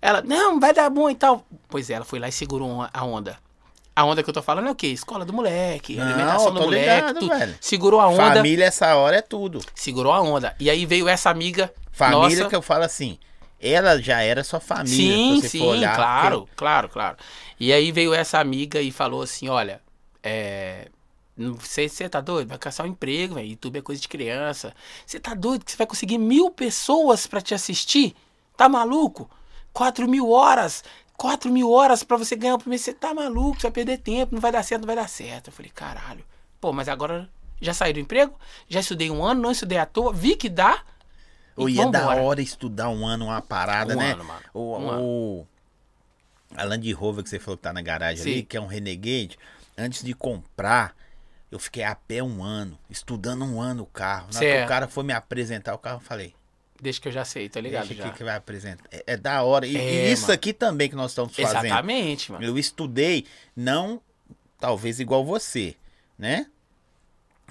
[0.00, 1.44] Ela, não, vai dar bom e tal.
[1.68, 3.38] Pois é, ela foi lá e segurou a onda.
[3.94, 4.86] A onda que eu tô falando é o quê?
[4.88, 7.54] Escola do moleque, Não, alimentação do moleque, ligado.
[7.60, 9.60] Segurou a onda, Família, essa hora é tudo.
[9.74, 10.56] segurou a onda.
[10.58, 12.48] E aí veio essa amiga Família nossa.
[12.48, 13.18] que eu falo assim.
[13.60, 14.96] Ela já era sua família.
[14.96, 17.16] Sim, se você sim, olhar, claro, claro, claro.
[17.60, 19.80] E aí veio essa amiga e falou assim, olha,
[20.22, 20.88] é...
[21.36, 22.48] Você, você tá doido?
[22.48, 23.48] Vai caçar um emprego, velho.
[23.48, 24.74] YouTube é coisa de criança.
[25.06, 28.14] Você tá doido que você vai conseguir mil pessoas pra te assistir?
[28.56, 29.30] Tá maluco?
[29.72, 30.84] Quatro mil horas.
[31.22, 32.82] Quatro mil horas pra você ganhar o primeiro.
[32.82, 33.54] Você tá maluco?
[33.60, 34.34] Você vai perder tempo.
[34.34, 35.46] Não vai dar certo, não vai dar certo.
[35.50, 36.24] Eu falei, caralho.
[36.60, 37.30] Pô, mas agora
[37.60, 38.36] já saí do emprego?
[38.68, 40.12] Já estudei um ano, não estudei à toa.
[40.12, 40.82] Vi que dá.
[41.54, 42.22] Ou ia da vambora.
[42.22, 44.10] hora estudar um ano uma parada, Um né?
[44.14, 44.42] ano, mano.
[44.52, 45.46] O, Um o
[46.56, 48.44] a Land Rover que você falou que tá na garagem ali, Sim.
[48.44, 49.38] que é um Renegade,
[49.78, 50.92] antes de comprar,
[51.52, 54.26] eu fiquei a pé um ano, estudando um ano o carro.
[54.34, 56.34] Na o cara foi me apresentar o carro, eu falei,
[56.82, 58.10] Deixa que eu já sei, tô ligado deixa já.
[58.10, 58.82] que vai apresentar.
[58.90, 59.64] É, é da hora.
[59.64, 60.34] E, e É, isso mano.
[60.34, 61.64] aqui também que nós estamos fazendo.
[61.64, 62.44] Exatamente, mano.
[62.44, 64.00] Eu estudei, não
[64.58, 65.76] talvez igual você,
[66.18, 66.46] né?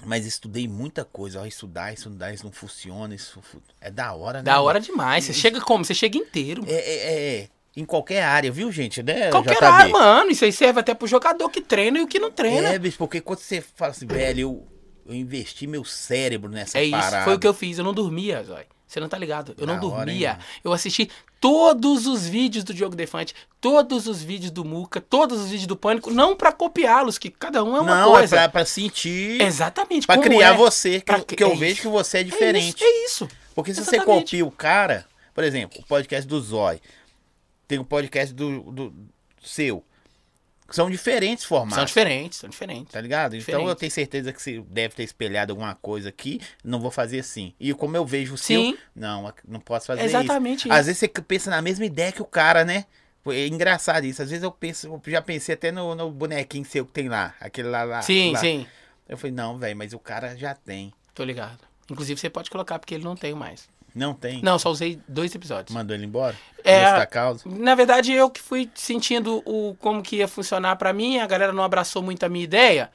[0.04, 1.40] Mas estudei muita coisa.
[1.40, 3.40] Ó, estudar, estudar, isso não funciona, isso
[3.80, 4.44] é da hora, né?
[4.44, 5.24] Da hora demais.
[5.24, 5.82] Você chega como?
[5.82, 6.62] Você chega inteiro.
[6.66, 9.02] É, é, é, em qualquer área, viu, gente?
[9.02, 9.64] Né, Qualquer JB?
[9.64, 10.30] área, mano.
[10.30, 12.68] Isso aí serve até pro jogador que treina e o que não treina.
[12.68, 14.68] É, bicho, porque quando você fala assim, velho, eu,
[15.06, 17.24] eu investi meu cérebro nessa É isso, parada.
[17.24, 17.78] foi o que eu fiz.
[17.78, 18.64] Eu não dormia, Zói.
[18.92, 19.54] Você não tá ligado?
[19.56, 20.32] Eu não hora, dormia.
[20.32, 20.42] mano?
[20.64, 21.08] eu assisti
[21.40, 25.76] todos os vídeos do Diogo Defante, todos os vídeos do Muca, todos os vídeos do
[25.76, 28.36] Pânico, não pra copiá-los, que cada um é uma Não, coisa.
[28.36, 30.06] é pra, pra sentir, Exatamente.
[30.06, 30.56] pra criar é.
[30.56, 31.82] você, que, Pra eu- que- que eu é vejo isso.
[31.82, 32.74] que você é É diferente.
[32.76, 33.28] isso, é isso.
[33.54, 34.24] Porque se você Exatamente.
[34.24, 36.78] copia o cara, por exemplo, o podcast do Zói,
[37.66, 38.94] tem o podcast do, do
[39.42, 39.82] seu,
[40.76, 41.76] são diferentes formatos.
[41.76, 42.92] São diferentes, são diferentes.
[42.92, 43.34] Tá ligado?
[43.34, 43.68] Então Diferente.
[43.68, 47.54] eu tenho certeza que você deve ter espelhado alguma coisa aqui, não vou fazer assim.
[47.58, 48.72] E como eu vejo o Sim.
[48.72, 50.68] seu, não, não posso fazer Exatamente isso.
[50.68, 50.76] isso.
[50.76, 52.86] Às vezes você pensa na mesma ideia que o cara, né?
[53.26, 54.20] É engraçado isso.
[54.22, 57.34] Às vezes eu penso, eu já pensei até no, no bonequinho seu que tem lá,
[57.40, 57.84] aquele lá.
[57.84, 58.38] lá Sim, lá.
[58.40, 58.66] sim.
[59.08, 60.92] Eu falei, não, velho, mas o cara já tem.
[61.14, 61.58] Tô ligado.
[61.90, 63.68] Inclusive você pode colocar porque ele não tem mais.
[63.94, 64.40] Não tem?
[64.42, 65.74] Não, só usei dois episódios.
[65.74, 66.34] Mandou ele embora?
[66.64, 67.04] É.
[67.06, 67.42] Causa?
[67.46, 71.52] Na verdade, eu que fui sentindo o como que ia funcionar pra mim, a galera
[71.52, 72.90] não abraçou muito a minha ideia.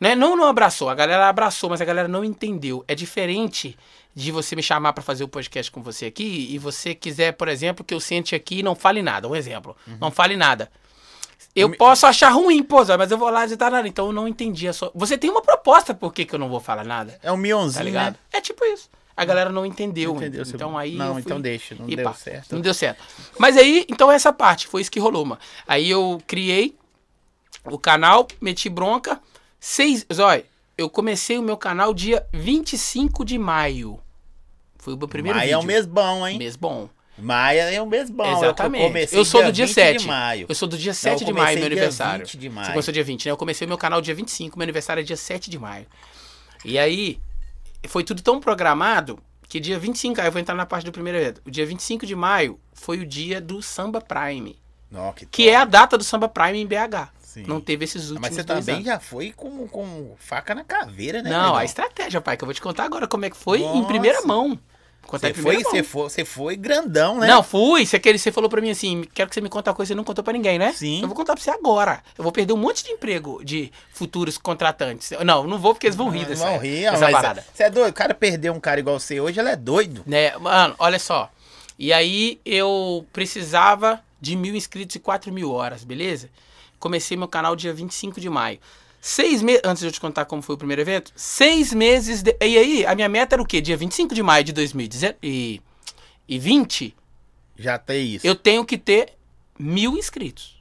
[0.00, 0.14] Né?
[0.14, 2.84] Não não abraçou, a galera abraçou, mas a galera não entendeu.
[2.88, 3.76] É diferente
[4.14, 7.48] de você me chamar pra fazer o podcast com você aqui e você quiser, por
[7.48, 9.28] exemplo, que eu sente aqui e não fale nada.
[9.28, 9.76] Um exemplo.
[10.00, 10.70] Não fale nada.
[11.54, 13.86] Eu Me- posso achar ruim, pô, mas eu vou lá digitar nada.
[13.86, 14.90] Então eu não entendi a sua.
[14.94, 17.18] Você tem uma proposta por que, que eu não vou falar nada?
[17.22, 18.12] É um mionzinho, Tá ligado?
[18.14, 18.18] né?
[18.32, 18.90] É tipo isso.
[19.16, 20.10] A galera não entendeu.
[20.12, 20.94] Não entendeu, então aí.
[20.96, 22.52] Não, eu fui- então deixa, não e deu pá, certo.
[22.52, 23.02] Não deu certo.
[23.38, 25.40] Mas aí, então essa parte, foi isso que rolou, mano.
[25.68, 26.74] Aí eu criei
[27.64, 29.20] o canal, meti bronca.
[29.60, 30.04] Seis.
[30.12, 30.44] Zói,
[30.76, 34.00] eu comecei o meu canal dia 25 de maio.
[34.78, 35.60] Foi o meu primeiro Maia vídeo.
[35.60, 36.36] é um mês bom, hein?
[36.38, 36.88] Mês bom.
[37.16, 38.26] Maia é um mês bom.
[38.36, 39.14] Exatamente.
[39.14, 39.98] Eu, Eu sou do dia 20 7.
[40.00, 40.46] de maio.
[40.48, 42.26] Eu sou do dia Não, 7 eu de maio, meu dia aniversário.
[42.26, 42.70] 20 de Você maio.
[42.72, 43.30] começou dia 20, né?
[43.30, 45.86] Eu comecei meu canal dia 25, meu aniversário é dia 7 de maio.
[46.64, 47.18] E aí,
[47.88, 49.18] foi tudo tão programado
[49.48, 51.40] que dia 25, aí eu vou entrar na parte do primeiro evento.
[51.44, 54.58] O dia 25 de maio foi o dia do Samba Prime,
[54.92, 57.08] Ó, que que é a data do Samba Prime em BH.
[57.20, 57.44] Sim.
[57.48, 58.86] Não teve esses últimos Mas você também anos.
[58.86, 61.30] já foi com, com faca na caveira, né?
[61.30, 61.56] Não, negão?
[61.56, 63.88] a estratégia, pai, que eu vou te contar agora como é que foi em Nossa.
[63.88, 64.56] primeira mão.
[65.06, 67.26] Contar Você primeira foi, você foi, você foi grandão, né?
[67.28, 67.86] Não, fui.
[67.86, 69.92] Você, quer- você falou pra mim assim, quero que você me conte uma coisa que
[69.92, 70.72] você não contou pra ninguém, né?
[70.72, 71.02] Sim.
[71.02, 72.02] Eu vou contar pra você agora.
[72.18, 75.10] Eu vou perder um monte de emprego de futuros contratantes.
[75.24, 77.44] Não, não vou porque eles vão rir Não dessa, vão rir, dessa mas parada.
[77.54, 77.90] Você é doido?
[77.90, 80.02] O cara perdeu um cara igual você hoje, ele é doido.
[80.06, 81.30] Né, mano, olha só.
[81.78, 86.30] E aí eu precisava de mil inscritos e quatro mil horas, beleza?
[86.78, 88.58] Comecei meu canal dia 25 de maio.
[89.06, 89.60] Seis meses.
[89.66, 92.22] Antes de eu te contar como foi o primeiro evento, seis meses.
[92.22, 92.34] De...
[92.40, 93.60] E aí, a minha meta era o quê?
[93.60, 96.96] Dia 25 de maio de 2020,
[97.58, 98.26] Já tem isso.
[98.26, 99.12] eu tenho que ter
[99.58, 100.54] mil inscritos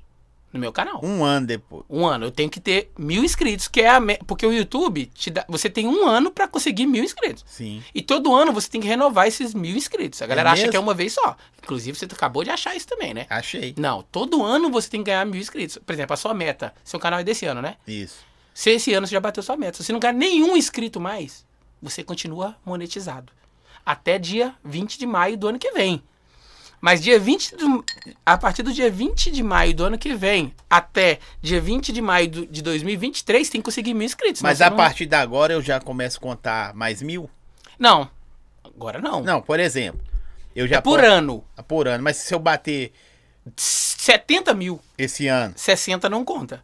[0.52, 1.00] no meu canal.
[1.02, 1.86] Um ano depois.
[1.90, 4.18] Um ano, eu tenho que ter mil inscritos, que é a me...
[4.28, 5.46] porque o YouTube te dá...
[5.48, 7.46] você tem um ano pra conseguir mil inscritos.
[7.48, 7.82] Sim.
[7.96, 10.22] E todo ano você tem que renovar esses mil inscritos.
[10.22, 10.72] A galera É acha mesmo?
[10.72, 11.38] que é uma vez só.
[11.64, 13.26] Inclusive, você acabou de achar isso também, né?
[13.30, 13.74] Achei.
[13.78, 15.78] Não, todo ano você tem que ganhar mil inscritos.
[15.78, 16.74] Por exemplo, a sua meta.
[16.84, 17.78] Seu canal é desse ano, né?
[17.88, 18.33] Isso.
[18.54, 19.78] Se esse ano você já bateu sua meta.
[19.78, 21.46] Se você não ganhar nenhum inscrito mais,
[21.82, 23.32] você continua monetizado.
[23.86, 26.02] Até dia 20 de maio do ano que vem.
[26.80, 27.86] Mas dia 20 do,
[28.26, 32.02] a partir do dia 20 de maio do ano que vem até dia 20 de
[32.02, 34.40] maio do- de 2023 tem que conseguir mil inscritos.
[34.40, 34.76] senão Mas a não...
[34.78, 37.30] partir de agora eu já começo a contar mais mil?
[37.80, 38.10] Não.
[38.64, 39.22] Agora não.
[39.24, 40.02] Não, por exemplo.
[40.54, 41.44] Eu já é por posso- ano.
[41.68, 42.04] Por ano.
[42.04, 42.92] Mas se eu bater
[43.56, 44.80] 70 mil.
[44.98, 46.64] esse ano, 60 não conta.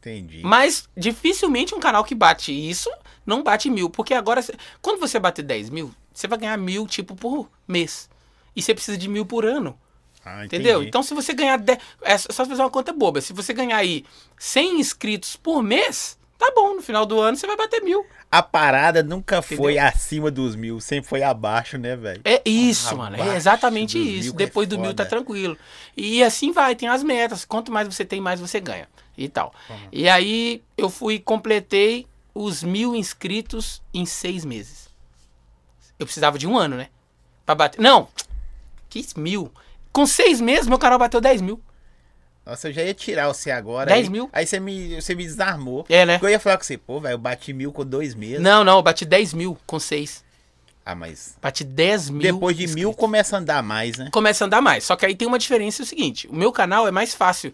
[0.00, 0.40] Entendi.
[0.42, 2.90] Mas dificilmente um canal que bate isso
[3.24, 3.88] não bate mil.
[3.88, 4.44] Porque agora,
[4.82, 8.08] quando você bater 10 mil, você vai ganhar mil, tipo, por mês.
[8.54, 9.78] E você precisa de mil por ano.
[10.24, 10.82] Ah, Entendeu?
[10.82, 11.56] Então, se você ganhar.
[11.56, 13.20] 10, é só fazer uma conta boba.
[13.20, 14.04] Se você ganhar aí
[14.38, 16.74] 100 inscritos por mês, tá bom.
[16.74, 18.04] No final do ano você vai bater mil.
[18.30, 19.88] A parada nunca foi Entendeu?
[19.88, 22.20] acima dos mil, sempre foi abaixo, né, velho?
[22.24, 23.30] É isso, Abaixo mano.
[23.32, 24.30] É exatamente isso.
[24.34, 25.56] é Depois do mil tá tranquilo.
[25.96, 27.44] E assim vai, tem as metas.
[27.44, 28.86] Quanto mais você tem, mais você ganha.
[29.20, 29.52] E tal.
[29.92, 34.88] E aí eu fui, completei os mil inscritos em seis meses.
[35.98, 36.88] Eu precisava de um ano, né?
[37.44, 37.78] Pra bater.
[37.78, 38.08] Não!
[38.88, 39.52] Que mil?
[39.92, 41.60] Com seis meses, meu canal bateu 10 mil.
[42.46, 43.90] Nossa, eu já ia tirar você agora.
[43.90, 44.30] 10 aí, mil.
[44.32, 45.84] Aí você me, você me desarmou.
[45.88, 46.18] É, né?
[46.22, 48.40] Eu ia falar com você, pô, velho, eu bati mil com dois meses.
[48.40, 50.24] Não, não, eu bati 10 mil com seis.
[50.90, 52.20] Ah, mas Bati 10 mil.
[52.22, 52.96] depois de mil inscritos.
[52.96, 54.08] começa a andar mais, né?
[54.12, 54.84] começa a andar mais.
[54.84, 57.52] Só que aí tem uma diferença é o seguinte: o meu canal é mais fácil.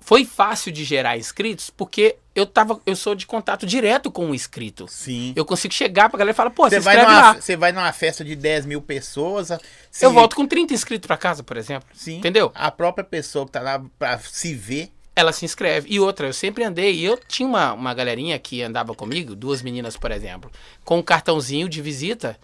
[0.00, 4.34] Foi fácil de gerar inscritos porque eu tava, eu sou de contato direto com o
[4.36, 4.86] inscrito.
[4.88, 5.32] Sim.
[5.34, 7.34] Eu consigo chegar pra galera e falar, pô, se Você vai, numa, lá.
[7.34, 9.48] você vai numa festa de 10 mil pessoas.
[9.90, 11.88] se- Eu volto com 30 inscritos pra casa, por exemplo.
[11.92, 12.18] Sim.
[12.18, 12.52] Entendeu?
[12.54, 14.92] A própria pessoa que tá lá pra se ver.
[15.16, 15.88] Ela se inscreve.
[15.90, 19.60] E outra, eu sempre andei, e eu tinha uma, uma galerinha que andava comigo, duas
[19.62, 20.52] meninas, por exemplo,
[20.84, 22.38] com um cartãozinho de visita.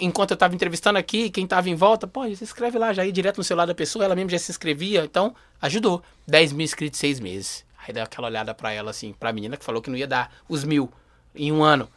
[0.00, 3.12] Enquanto eu tava entrevistando aqui, quem tava em volta, pô, se inscreve lá, já ia
[3.12, 6.02] direto no celular da pessoa, ela mesmo já se inscrevia, então ajudou.
[6.26, 7.64] 10 mil inscritos em seis meses.
[7.86, 10.32] Aí deu aquela olhada pra ela, assim, pra menina que falou que não ia dar
[10.48, 10.90] os mil
[11.34, 11.88] em um ano.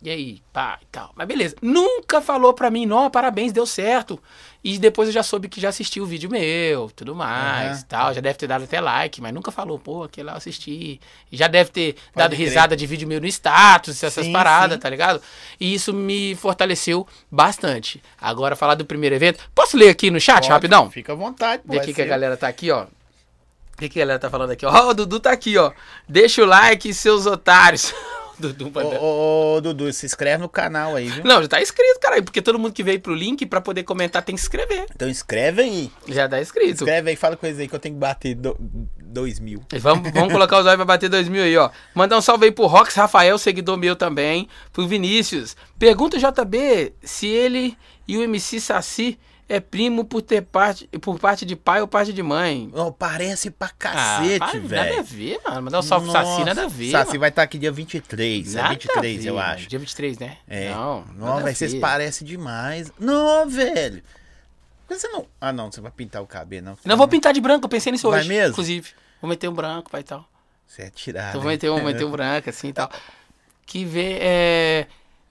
[0.00, 1.10] E aí, pá, e tal.
[1.16, 1.56] Mas beleza.
[1.60, 4.22] Nunca falou pra mim, não, parabéns, deu certo.
[4.62, 7.86] E depois eu já soube que já assistiu o vídeo meu, tudo mais, Aham.
[7.88, 8.14] tal.
[8.14, 11.00] Já deve ter dado até like, mas nunca falou, pô, aquele lá eu assisti.
[11.32, 12.46] E já deve ter dado crer.
[12.48, 14.80] risada de vídeo meu no status, essas Sim, paradas, sim.
[14.80, 15.20] tá ligado?
[15.58, 18.00] E isso me fortaleceu bastante.
[18.20, 19.40] Agora, falar do primeiro evento.
[19.54, 20.90] Posso ler aqui no chat, Pode, rapidão?
[20.90, 21.74] Fica à vontade, pô.
[21.74, 22.84] É aqui que a galera tá aqui, ó.
[22.84, 24.66] O que, que a galera tá falando aqui?
[24.66, 25.72] Ó, o Dudu tá aqui, ó.
[26.08, 27.92] Deixa o like, seus otários.
[28.38, 29.00] Dudu mandando.
[29.00, 31.24] Ô, ô, ô, Dudu, se inscreve no canal aí, viu?
[31.24, 32.24] Não, já tá inscrito, caralho.
[32.24, 34.86] Porque todo mundo que veio pro link pra poder comentar tem que se inscrever.
[34.94, 35.90] Então inscreve aí.
[36.08, 36.84] Já tá inscrito.
[36.84, 38.56] Escreve aí, fala com eles aí que eu tenho que bater do,
[39.08, 39.62] dois mil.
[39.80, 41.70] Vamos, vamos colocar os olhos pra bater 2 mil aí, ó.
[41.94, 44.48] Mandar um salve aí pro Rox Rafael, seguidor meu também.
[44.72, 45.56] Pro Vinícius.
[45.78, 51.18] Pergunta o JB se ele e o MC Saci é primo por ter parte, por
[51.18, 52.70] parte de pai ou parte de mãe.
[52.74, 55.04] Ô, parece pra Ah, cacete, para, Nada a velho.
[55.04, 55.62] ver, mano.
[55.62, 56.90] Mandar um salve pro Saci, nada a ver.
[56.90, 57.20] Saci mano.
[57.20, 58.54] vai estar aqui dia 23.
[58.54, 59.46] Nada é 23, a ver, eu mano.
[59.54, 59.66] acho.
[59.68, 60.36] Dia 23, né?
[60.46, 60.70] É.
[60.70, 62.92] Não, Não, velho, vocês parecem demais.
[62.98, 64.02] Não, velho.
[64.86, 65.26] Por que você não.
[65.40, 66.78] Ah, não, você vai pintar o cabelo, não.
[66.84, 68.28] Não, vou pintar de branco, eu pensei nisso Vai hoje.
[68.28, 68.52] mesmo?
[68.52, 68.90] Inclusive.
[69.20, 70.28] Vou meter um branco, pai e tal.
[70.66, 71.28] Você é tirado.
[71.30, 72.90] Então vou meter um, vou meter um branco assim e tal.
[73.66, 74.18] Que vê.
[74.20, 74.86] É...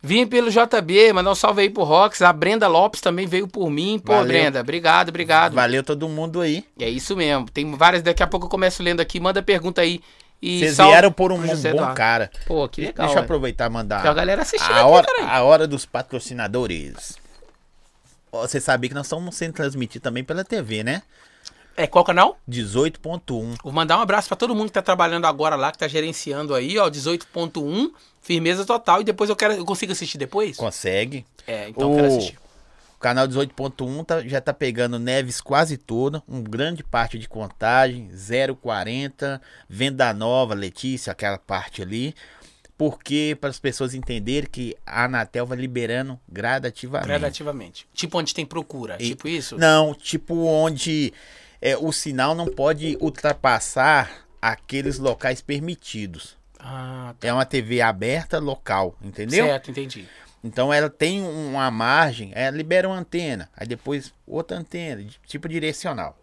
[0.08, 2.22] Vim pelo JB, mandar um salve aí pro Rox.
[2.22, 4.00] A Brenda Lopes também veio por mim.
[4.00, 4.28] Pô, Valeu.
[4.28, 5.54] Brenda, obrigado, obrigado.
[5.54, 6.63] Valeu todo mundo aí.
[6.80, 7.50] É isso mesmo.
[7.50, 9.20] Tem várias, daqui a pouco eu começo lendo aqui.
[9.20, 10.00] Manda pergunta aí.
[10.41, 11.96] E Vocês salve vieram por um pro bom Eduardo.
[11.96, 12.32] cara.
[12.46, 12.93] Pô, que legal.
[12.96, 13.24] Deixa eu velho.
[13.26, 14.02] aproveitar e mandar.
[14.02, 15.30] Tem a galera assistindo a aqui, hora, caralho.
[15.30, 17.17] a hora dos patrocinadores.
[18.32, 21.02] Você sabia que nós estamos sendo transmitidos também pela TV, né?
[21.76, 22.39] É qual canal?
[22.50, 23.56] 18.1.
[23.63, 26.56] Vou mandar um abraço pra todo mundo que tá trabalhando agora lá, que tá gerenciando
[26.56, 27.91] aí, ó, 18.1,
[28.28, 29.00] firmeza total.
[29.00, 29.54] E depois eu quero.
[29.54, 30.58] Eu consigo assistir depois?
[30.58, 31.26] Consegue.
[31.48, 32.38] É, então eu O- quero assistir.
[32.98, 38.10] O canal 18.1 tá- já tá pegando Neves quase toda, um grande parte de contagem,
[38.60, 42.13] 040, Venda Nova, Letícia, aquela parte ali.
[42.78, 47.08] Porque para as pessoas entenderem que a Anatel vai liberando gradativamente.
[47.08, 47.88] Gradativamente.
[47.94, 48.98] Tipo onde tem procura.
[49.00, 49.58] E- tipo isso?
[49.58, 51.12] Não, tipo onde
[51.62, 56.37] é, o sinal não pode ultrapassar aqueles locais permitidos.
[56.69, 57.27] Ah, tá.
[57.27, 59.45] É uma TV aberta local, entendeu?
[59.45, 60.06] Certo, entendi.
[60.43, 66.17] Então ela tem uma margem, ela libera uma antena, aí depois outra antena, tipo direcional.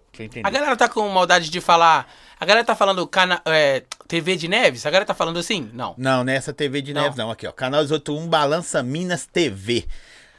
[0.44, 2.09] A galera tá com maldade de falar.
[2.38, 4.87] A galera tá falando cana, é, TV de Neves?
[4.87, 5.68] A galera tá falando assim?
[5.72, 5.94] Não.
[5.98, 7.02] Não, nessa TV de Não.
[7.02, 7.30] Neves não.
[7.33, 7.52] Aqui, ó.
[7.52, 9.85] Canal 181 Balança Minas TV.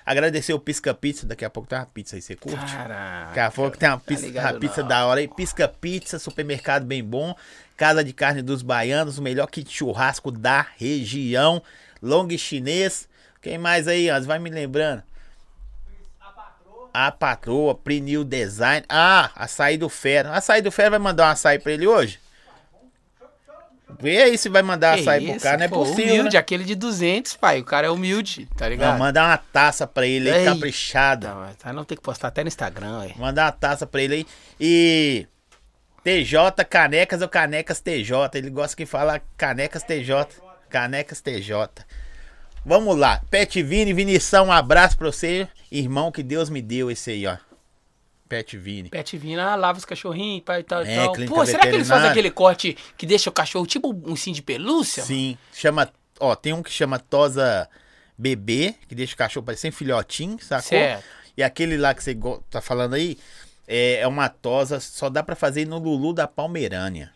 [0.05, 1.25] Agradecer o Pisca Pizza.
[1.25, 2.73] Daqui a pouco tem uma pizza aí, você curte?
[2.73, 3.25] Caraca.
[3.27, 4.87] Daqui a pouco tem uma pizza, ligado uma pizza não.
[4.87, 5.27] da hora aí.
[5.27, 7.35] Pisca Pizza, supermercado bem bom.
[7.77, 11.61] Casa de carne dos baianos, o melhor kit churrasco da região.
[12.01, 13.07] Long chinês.
[13.41, 14.19] Quem mais aí, ó?
[14.21, 15.03] Vai me lembrando.
[16.93, 18.85] A patroa, Prenil Design.
[18.88, 20.31] Ah, açaí do Fera.
[20.31, 22.19] Açaí do Fera vai mandar um açaí pra ele hoje?
[23.99, 25.57] Vê aí se vai mandar Que açaí pro isso, cara.
[25.57, 26.39] Não é pô, possível, Humilde, né?
[26.39, 27.59] aquele de 200, pai.
[27.59, 28.97] O cara é humilde, tá Não, ligado?
[28.97, 30.53] mandar uma taça pra ele aí, Eita.
[30.53, 31.33] caprichada.
[31.33, 33.13] Não, tá, não tem que postar até no Instagram, ué.
[33.17, 34.27] Mandar uma taça pra ele aí.
[34.59, 35.27] E.
[36.05, 38.29] TJ Canecas ou Canecas TJ.
[38.35, 40.27] Ele gosta que fala Canecas TJ.
[40.69, 41.83] Canecas TJ.
[42.63, 43.23] Vamos lá.
[43.31, 45.47] Pet Vini, Vinição, um abraço pra você.
[45.71, 47.37] Irmão que Deus me deu esse aí, ó.
[48.29, 48.89] Pet Vini.
[48.89, 51.15] Pet Vina, ah, lava os cachorrinhos, pai e tal e É, tal.
[51.25, 54.43] Pô, será que eles fazem aquele corte que deixa o cachorro tipo um ursinho de
[54.43, 55.01] pelúcia?
[55.01, 55.35] Sim.
[55.51, 55.91] Chama.
[56.19, 57.67] Ó, tem um que chama Tosa
[58.15, 60.69] Bebê, que deixa o cachorro parecendo filhotinho, sacou?
[60.69, 61.03] Certo.
[61.35, 62.15] E aquele lá que você
[62.49, 63.17] tá falando aí
[63.67, 67.12] é, é uma tosa, só dá pra fazer no Lulu da Palmeirânia.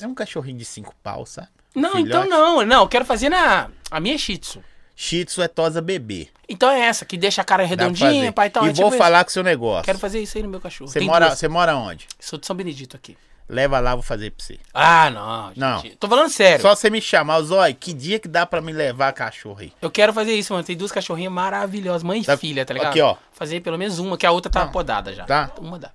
[0.00, 1.48] É um cachorrinho de cinco pau, sabe?
[1.74, 2.08] Não, Filhote.
[2.08, 2.64] então não.
[2.64, 3.70] Não, eu quero fazer na...
[3.90, 4.62] A minha é Shih Tzu.
[4.96, 6.28] Shih Tzu é tosa bebê.
[6.48, 8.66] Então é essa, que deixa a cara redondinha, pai e tal.
[8.66, 9.84] E é vou tipo falar com o seu negócio.
[9.84, 10.90] Quero fazer isso aí no meu cachorro.
[10.90, 11.38] Você Tem mora, duas.
[11.38, 12.06] você mora onde?
[12.18, 13.16] Sou de São Benedito aqui.
[13.50, 14.58] Leva lá, vou fazer pra você.
[14.72, 15.80] Ah, não, Não.
[15.80, 15.96] gente.
[15.96, 16.62] Tô falando sério.
[16.62, 19.72] Só você me chamar, Zói, que dia que dá pra me levar a cachorro aí?
[19.82, 20.64] Eu quero fazer isso, mano.
[20.64, 22.90] Tem duas cachorrinhas maravilhosas, mãe e Tá- filha, tá ligado?
[22.90, 23.16] aqui, ó.
[23.32, 24.70] Fazer pelo menos uma, que a outra tá Não.
[24.72, 25.24] podada já.
[25.24, 25.50] Tá.
[25.58, 25.90] Uma dá.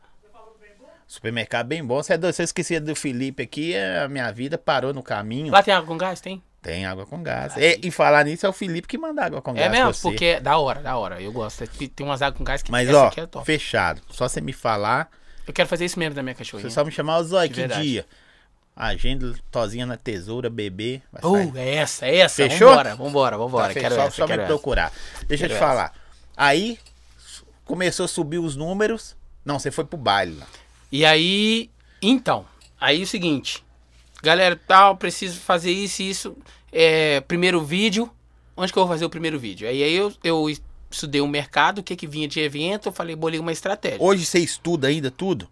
[1.07, 2.01] Supermercado bem bom.
[2.01, 5.03] Você é doido, se eu esquecia do Felipe aqui, é, a minha vida parou no
[5.03, 5.51] caminho.
[5.51, 6.19] Lá tem água com gás?
[6.19, 6.41] Tem?
[6.61, 7.55] Tem água com gás.
[7.57, 9.93] E, e falar nisso, é o Felipe que manda água com gás É mesmo?
[9.93, 10.01] você.
[10.01, 11.21] Porque é da hora, da hora.
[11.21, 11.65] Eu gosto.
[11.67, 13.45] Tem- Tem umas águas com gás que Mas, ó, é top.
[13.45, 14.01] fechado.
[14.09, 15.07] Só você me falar,
[15.47, 16.69] Eu quero fazer isso mesmo da minha cachorrinha.
[16.69, 17.81] você só me chamar o Zói, que verdade.
[17.83, 18.05] dia?
[18.75, 21.01] Agenda, tozinha na tesoura, bebê.
[21.23, 22.35] Uh, é essa, é essa.
[22.35, 22.69] Fechou?
[22.69, 23.73] Vambora, vambora, vambora.
[23.73, 24.53] Tá, quero só, essa, só quero me essa.
[24.53, 24.91] procurar.
[25.27, 25.93] Deixa eu te falar.
[26.35, 26.77] Aí
[27.63, 29.15] começou a subir os números.
[29.45, 30.47] Não, você foi pro baile lá.
[30.91, 31.69] E aí,
[32.01, 32.45] então,
[32.79, 33.63] aí o seguinte,
[34.21, 36.37] galera, tal, preciso fazer isso e isso.
[36.71, 38.11] É, primeiro vídeo,
[38.57, 39.67] onde que eu vou fazer o primeiro vídeo?
[39.69, 40.49] Aí, aí eu, eu
[40.89, 43.99] estudei o mercado, o que que vinha de evento, eu falei, bolei uma estratégia.
[44.01, 45.49] Hoje você estuda ainda tudo?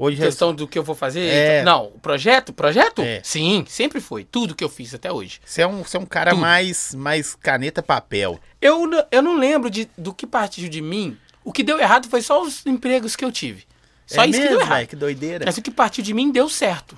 [0.00, 1.26] Hoje questão do que eu vou fazer?
[1.28, 1.62] É.
[1.64, 2.52] Não, o projeto?
[2.52, 3.02] Projeto?
[3.02, 3.20] É.
[3.24, 4.22] Sim, sempre foi.
[4.22, 5.40] Tudo que eu fiz até hoje.
[5.44, 6.40] você é um, você é um cara Tudo.
[6.40, 8.38] mais, mais caneta papel.
[8.62, 11.18] Eu, eu não lembro de, do que partiu de mim.
[11.44, 13.64] O que deu errado foi só os empregos que eu tive.
[14.06, 14.76] Só é isso que mesmo, deu errado.
[14.76, 14.88] velho?
[14.88, 15.44] Que doideira.
[15.44, 16.92] Mas o que partiu de mim deu certo.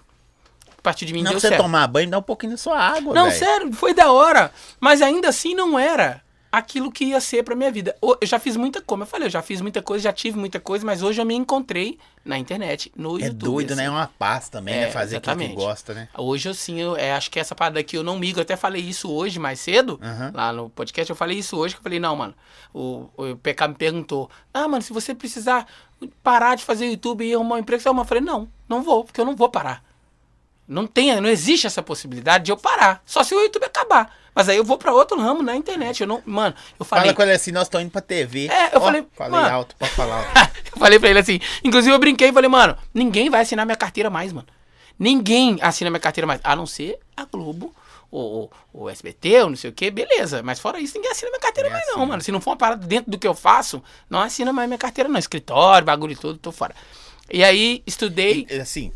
[0.66, 1.62] O que partiu de mim Não, deu você certo.
[1.62, 3.38] tomar banho, dá um pouquinho da sua água, Não, velho.
[3.38, 4.52] sério, foi da hora.
[4.78, 7.96] Mas ainda assim não era aquilo que ia ser pra minha vida.
[8.02, 10.36] Eu já fiz muita coisa, como eu falei, eu já fiz muita coisa, já tive
[10.38, 13.38] muita coisa, mas hoje eu me encontrei na internet, no É YouTube.
[13.38, 13.80] doido, assim.
[13.82, 13.86] né?
[13.86, 14.90] É uma paz também, É, né?
[14.90, 16.08] Fazer aquilo que gosta, né?
[16.18, 18.38] Hoje eu sim, eu é, acho que essa parada aqui eu não migo.
[18.38, 20.32] Eu até falei isso hoje mais cedo, Aham.
[20.34, 21.08] lá no podcast.
[21.08, 22.34] Eu falei isso hoje, que eu falei, não, mano.
[22.74, 25.66] O, o PK me perguntou: Ah, mano, se você precisar
[26.22, 28.82] parar de fazer YouTube e arrumar um emprego, você vai arrumar?" Eu falei, não, não
[28.82, 29.84] vou, porque eu não vou parar.
[30.66, 33.02] Não tem, não existe essa possibilidade de eu parar.
[33.04, 34.16] Só se o YouTube acabar.
[34.34, 36.00] Mas aí eu vou pra outro ramo na internet.
[36.00, 37.04] Eu não, mano, eu falei.
[37.06, 38.46] Fala com ele assim, nós estamos indo pra TV.
[38.48, 39.54] É, eu Ó, falei, Falei mano.
[39.54, 40.50] alto, pode falar alto.
[40.72, 41.40] eu falei pra ele assim.
[41.64, 44.46] Inclusive eu brinquei e falei, mano, ninguém vai assinar minha carteira mais, mano.
[44.98, 46.40] Ninguém assina minha carteira mais.
[46.44, 47.74] A não ser a Globo,
[48.10, 50.42] ou o, SBT, ou não sei o que, beleza.
[50.42, 52.06] Mas fora isso, ninguém assina minha carteira Ninguém mais, não, assina.
[52.10, 52.22] mano.
[52.22, 55.08] Se não for uma parada dentro do que eu faço, não assina mais minha carteira,
[55.08, 55.18] não.
[55.18, 56.74] Escritório, bagulho tudo, tô fora.
[57.30, 58.46] E aí, estudei.
[58.50, 58.92] E, assim,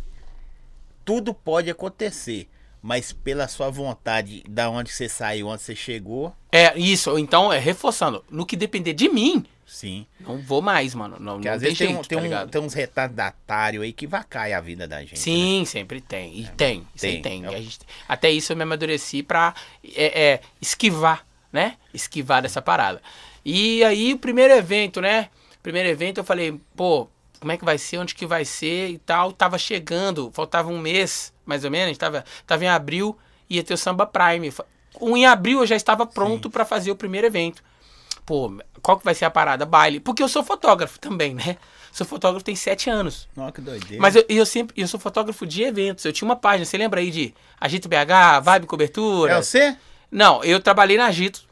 [1.05, 2.49] tudo pode acontecer,
[2.87, 7.59] mas pela sua vontade, da onde você saiu, onde você chegou, É, isso, então, é
[7.59, 8.23] reforçando.
[8.31, 10.07] No que depender de mim, sim.
[10.21, 11.17] não vou mais, mano.
[11.19, 13.91] Não, Porque não às tem vezes tem, jeito, tem, tá um- tem uns retardatários aí
[13.91, 15.13] que vacai a vida da gente.
[15.13, 15.17] né?
[15.17, 16.41] Sim, sempre tem.
[16.41, 17.43] E tem, isso aí tem.
[17.43, 17.47] tem.
[17.47, 19.55] É E a gente- até isso eu me amadureci pra
[19.95, 21.77] é, é, esquivar, né?
[21.95, 23.01] Esquivar dessa parada.
[23.43, 25.31] E aí, o primeiro evento, né?
[25.63, 27.09] Primeiro evento eu falei, pô,
[27.41, 29.33] como é que vai ser, onde que vai ser e tal.
[29.33, 33.17] Tava chegando, faltava um mês, mais ou menos, tava, tava em abril,
[33.49, 34.53] ia ter o Samba Prime.
[35.01, 37.63] Um em abril eu já estava pronto para fazer o primeiro evento.
[38.25, 39.67] Pô, qual que vai ser a parada?
[39.67, 40.01] Baile.
[40.01, 41.59] Porque eu sou fotógrafo também, né?
[41.93, 43.29] Sou fotógrafo tem sete anos.
[43.37, 44.01] Nossa, que doideira.
[44.01, 46.05] Mas eu, eu sempre, eu sou fotógrafo de eventos.
[46.05, 49.35] Eu tinha uma página, você lembra aí de Agito BH, Vibe Cobertura?
[49.35, 49.77] É você?
[50.11, 51.45] Não, eu trabalhei na Agito.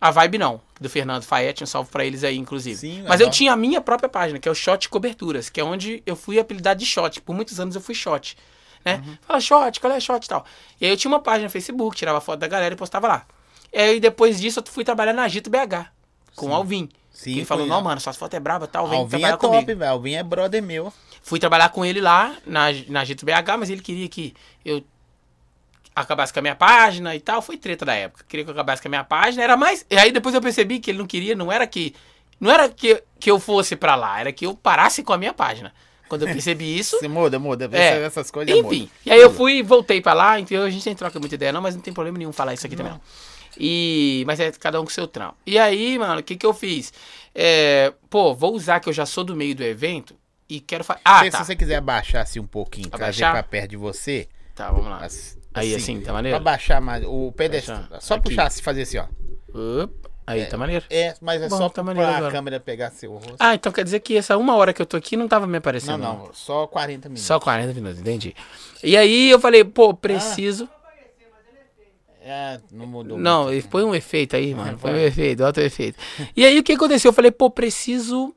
[0.00, 2.76] A Vibe não, do Fernando Faete, um salve pra eles aí, inclusive.
[2.76, 3.28] Sim, Mas legal.
[3.28, 6.16] eu tinha a minha própria página, que é o Shot Coberturas, que é onde eu
[6.16, 7.20] fui apelidado de Shot.
[7.20, 8.36] Por muitos anos eu fui Shot.
[8.82, 9.02] Né?
[9.06, 9.18] Uhum.
[9.20, 10.44] Fala, Shot, qual é Shot e tal.
[10.80, 13.26] E aí eu tinha uma página no Facebook, tirava foto da galera e postava lá.
[13.72, 15.86] E aí depois disso eu fui trabalhar na Agito BH,
[16.34, 16.88] com o Alvin.
[17.12, 19.52] Sim, ele falou, não, mano, suas fotos é braba tal, vem Alvin trabalhar é top,
[19.60, 19.78] comigo.
[19.78, 19.90] velho.
[19.90, 20.90] Alvin é brother meu.
[21.22, 24.32] Fui trabalhar com ele lá na, na Agito BH, mas ele queria que
[24.64, 24.82] eu
[25.94, 27.40] acabasse com a minha página e tal.
[27.42, 28.24] Foi treta da época.
[28.28, 29.42] Queria que eu acabasse com a minha página.
[29.42, 29.84] Era mais.
[29.90, 31.94] E aí depois eu percebi que ele não queria, não era que.
[32.40, 35.32] Não era que, que eu fosse pra lá, era que eu parasse com a minha
[35.34, 35.72] página.
[36.08, 36.98] Quando eu percebi isso.
[36.98, 37.68] Você muda, muda.
[37.72, 38.02] É.
[38.02, 38.62] Essas, coisas Enfim.
[38.80, 38.88] mudam.
[39.04, 41.52] E aí eu fui e voltei pra lá, então a gente nem troca muita ideia,
[41.52, 43.00] não, mas não tem problema nenhum falar isso aqui também, não.
[43.58, 45.36] E, mas é cada um com seu trampo.
[45.46, 46.92] E aí, mano, o que que eu fiz?
[47.34, 50.16] É, pô, vou usar que eu já sou do meio do evento
[50.48, 51.00] e quero fazer.
[51.04, 51.38] Ah, Se- tá.
[51.38, 53.32] Se você quiser abaixar assim um pouquinho, trazer Abaixar?
[53.32, 54.28] pra perto de você.
[54.54, 54.98] Tá, vamos lá.
[55.04, 56.36] as- Aí, assim, tá maneiro?
[56.36, 57.32] Pra baixar mais o.
[57.36, 57.88] Baixar.
[58.00, 58.24] Só Aqui.
[58.24, 59.06] puxar, se fazer assim, ó.
[59.52, 60.84] Opa, aí, tá maneiro.
[60.88, 62.32] É, mas é Bom, só tá pra a agora.
[62.32, 63.36] câmera pegar seu rosto.
[63.38, 65.52] Ah, então quer dizer que essa uma hora que eu tô aqui não tava me
[65.52, 65.98] não, aparecendo.
[65.98, 67.24] não, só 40 minutos.
[67.24, 68.34] Só 40 minutos, entendi.
[68.82, 70.68] E aí eu falei, pô, preciso.
[72.22, 73.18] É, não mudou.
[73.18, 73.68] Não, muito.
[73.68, 74.78] põe um efeito aí, mano.
[74.78, 75.98] Põe um efeito, bota um efeito.
[76.36, 77.08] E aí o que aconteceu?
[77.08, 78.34] Eu falei, pô, preciso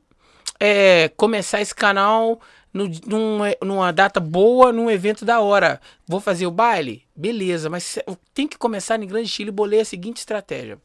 [0.58, 2.40] é, começar esse canal
[2.74, 5.80] no, num- numa data boa, num evento da hora.
[6.06, 7.04] Vou fazer o baile?
[7.16, 7.98] Beleza, mas
[8.34, 10.78] tenho que começar em grande estilo e bolei a seguinte estratégia.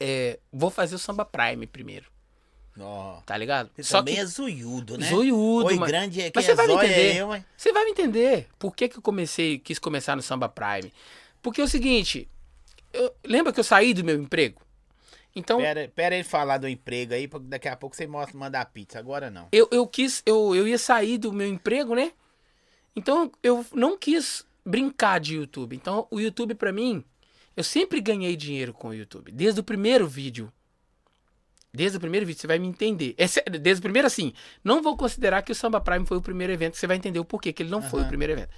[0.00, 2.06] É, vou fazer o Samba Prime primeiro,
[2.80, 3.20] Ó.
[3.26, 3.70] tá ligado?
[3.76, 5.06] Você também é zoiudo, né?
[5.08, 7.12] Zoiudo, Oi, mas- grande é mas quem você vai me é entender.
[7.12, 7.44] é eu, hein?
[7.56, 10.92] Você vai me entender por que, que eu comecei, quis começar no Samba Prime.
[11.42, 12.28] Porque é o seguinte,
[12.92, 14.61] eu- lembra que eu saí do meu emprego?
[15.34, 18.66] Então, Pera, pera ele falar do emprego aí, porque daqui a pouco você mostra mandar
[18.66, 18.98] pizza.
[18.98, 19.48] Agora não.
[19.50, 22.12] eu, eu quis, eu, eu ia sair do meu emprego, né?
[22.94, 25.74] Então, eu não quis brincar de YouTube.
[25.74, 27.02] Então, o YouTube pra mim,
[27.56, 29.32] eu sempre ganhei dinheiro com o YouTube.
[29.32, 30.52] Desde o primeiro vídeo.
[31.72, 33.14] Desde o primeiro vídeo, você vai me entender.
[33.16, 36.52] É desde o primeiro, assim, não vou considerar que o Samba Prime foi o primeiro
[36.52, 38.50] evento, você vai entender o porquê que ele não foi o primeiro evento.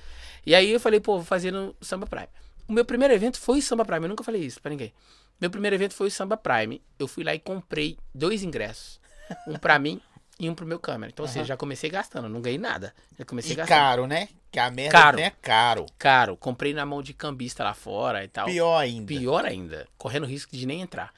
[0.44, 2.28] E aí eu falei, pô, vou fazer no Samba Prime.
[2.66, 4.92] O meu primeiro evento foi o Samba Prime, eu nunca falei isso pra ninguém.
[5.40, 6.80] Meu primeiro evento foi o Samba Prime.
[6.98, 9.00] Eu fui lá e comprei dois ingressos.
[9.46, 10.00] Um pra mim
[10.38, 11.10] e um pro meu câmera.
[11.12, 12.94] Então, ou seja, já comecei gastando, não ganhei nada.
[13.18, 13.76] Já comecei E gastando.
[13.78, 14.28] caro, né?
[14.50, 15.18] Que a merda Caro.
[15.20, 15.86] é caro.
[15.98, 18.46] Caro, comprei na mão de cambista lá fora e tal.
[18.46, 19.06] Pior ainda.
[19.06, 21.12] Pior ainda, correndo risco de nem entrar.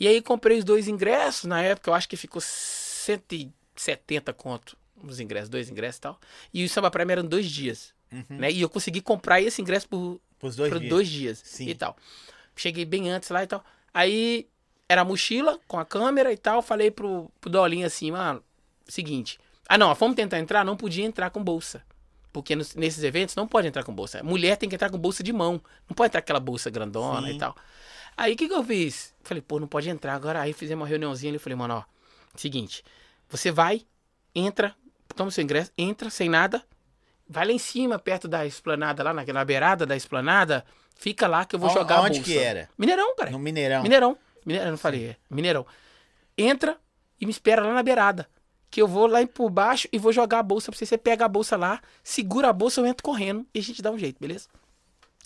[0.00, 5.20] E aí comprei os dois ingressos, na época eu acho que ficou 170 conto os
[5.20, 6.20] ingressos, dois ingressos e tal.
[6.52, 7.92] E o Samba Prime eram dois dias,
[8.28, 8.50] né?
[8.50, 10.88] E eu consegui comprar esse ingresso por, Pros dois dias.
[10.90, 11.68] dois dias Sim.
[11.68, 11.96] e tal.
[12.56, 13.64] Cheguei bem antes lá e tal.
[13.92, 14.48] Aí
[14.88, 16.62] era a mochila com a câmera e tal.
[16.62, 18.42] Falei pro, pro Dolinho assim, mano,
[18.86, 19.38] seguinte.
[19.68, 21.82] Ah, não, fomos tentar entrar, não podia entrar com bolsa.
[22.32, 24.22] Porque nos- nesses eventos não pode entrar com bolsa.
[24.22, 25.60] Mulher tem que entrar com bolsa de mão.
[25.88, 27.34] Não pode entrar aquela bolsa grandona Sim.
[27.34, 27.54] e tal.
[28.16, 29.14] Aí o que, que eu fiz?
[29.22, 30.40] Falei, pô, não pode entrar agora.
[30.40, 31.38] Aí fizemos uma reuniãozinha ali.
[31.38, 31.82] Falei, mano, ó,
[32.36, 32.82] seguinte.
[33.28, 33.82] Você vai,
[34.34, 34.74] entra,
[35.14, 36.62] toma o seu ingresso, entra sem nada.
[37.28, 40.64] Vai lá em cima, perto da esplanada, lá na, na beirada da esplanada.
[40.96, 42.32] Fica lá que eu vou Aon- jogar a aonde bolsa.
[42.32, 42.68] que era?
[42.78, 43.30] Mineirão, cara.
[43.30, 43.82] No Mineirão.
[43.82, 44.16] Mineirão.
[44.46, 45.06] Mineirão, eu não falei.
[45.08, 45.16] é.
[45.30, 45.66] Mineirão.
[46.38, 46.76] Entra
[47.20, 48.28] e me espera lá na beirada.
[48.70, 50.86] Que eu vou lá por baixo e vou jogar a bolsa pra você.
[50.86, 53.90] Você pega a bolsa lá, segura a bolsa, eu entro correndo e a gente dá
[53.90, 54.48] um jeito, beleza?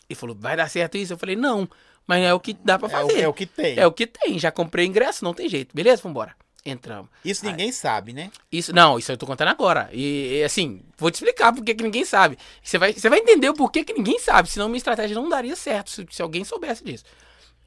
[0.09, 1.13] Ele falou, vai dar certo isso?
[1.13, 1.69] Eu falei, não,
[2.07, 3.21] mas é o que dá pra É o, fazer.
[3.21, 3.79] é o que tem.
[3.79, 4.39] É o que tem.
[4.39, 5.75] Já comprei ingresso, não tem jeito.
[5.75, 6.03] Beleza?
[6.03, 6.35] Vambora.
[6.67, 7.09] Entramos.
[7.25, 8.31] Isso ninguém sabe, né?
[8.51, 9.89] Isso, não, isso eu tô contando agora.
[9.93, 12.37] E, assim, vou te explicar por que ninguém sabe.
[12.63, 15.55] Você vai, você vai entender o porquê que ninguém sabe, senão minha estratégia não daria
[15.55, 17.05] certo se, se alguém soubesse disso.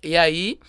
[0.04, 0.60] E aí,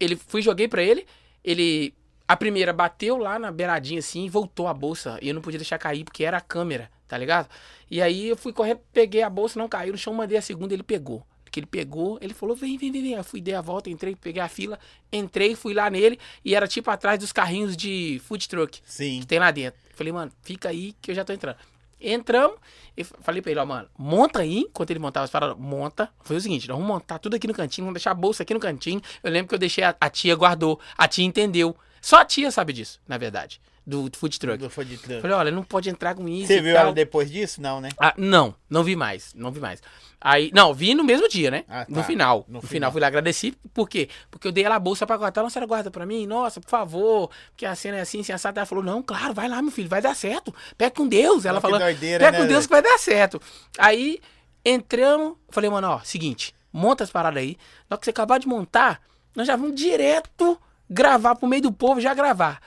[0.00, 1.06] ele fui, joguei pra ele,
[1.44, 1.94] ele.
[2.26, 5.18] A primeira bateu lá na beiradinha assim e voltou a bolsa.
[5.22, 7.48] E eu não podia deixar cair porque era a câmera, tá ligado?
[7.90, 10.74] E aí eu fui correndo, peguei a bolsa, não caiu no chão, mandei a segunda,
[10.74, 11.24] ele pegou.
[11.50, 13.12] Que ele pegou, ele falou: vem, vem, vem, vem.
[13.12, 14.78] Eu fui, dei a volta, entrei, peguei a fila,
[15.12, 19.20] entrei, fui lá nele e era tipo atrás dos carrinhos de food truck Sim.
[19.20, 19.80] que tem lá dentro.
[19.94, 21.56] Falei, mano, fica aí que eu já tô entrando.
[22.00, 22.58] Entramos
[22.96, 24.58] e falei pra ele, ó, mano, monta aí.
[24.60, 26.08] Enquanto ele montava as paradas, monta.
[26.20, 28.54] Foi o seguinte, nós vamos montar tudo aqui no cantinho, vamos deixar a bolsa aqui
[28.54, 29.00] no cantinho.
[29.22, 31.76] Eu lembro que eu deixei, a, a tia guardou, a tia entendeu.
[32.00, 34.58] Só a tia sabe disso, na verdade, do food truck.
[34.58, 35.22] Do food truck.
[35.22, 36.48] Falei, olha, não pode entrar com isso.
[36.48, 36.82] Você viu tal.
[36.84, 37.62] ela depois disso?
[37.62, 37.88] Não, né?
[37.98, 39.80] Ah, não, não vi mais, não vi mais.
[40.20, 41.64] Aí, não, vi no mesmo dia, né?
[41.66, 41.86] Ah, tá.
[41.88, 42.44] No final.
[42.46, 42.68] No No, final.
[42.68, 43.56] final, fui lá agradeci.
[43.72, 44.10] Por quê?
[44.30, 45.42] Porque eu dei ela a bolsa pra guardar.
[45.42, 46.26] Não, a senhora guarda pra mim?
[46.26, 47.30] Nossa, por favor.
[47.50, 48.60] Porque a cena é assim, assim, assada.
[48.60, 50.54] Ela falou, não, claro, vai lá, meu filho, vai dar certo.
[50.76, 51.46] Pega com Deus.
[51.46, 53.40] Ela falou, pega né, com Deus que vai dar certo.
[53.78, 54.18] Aí,
[54.64, 55.36] entramos.
[55.50, 57.56] Falei, mano, ó, seguinte, monta as paradas aí.
[57.88, 59.00] Na hora que você acabar de montar,
[59.34, 60.58] nós já vamos direto
[60.90, 62.60] gravar pro meio do povo, já gravar.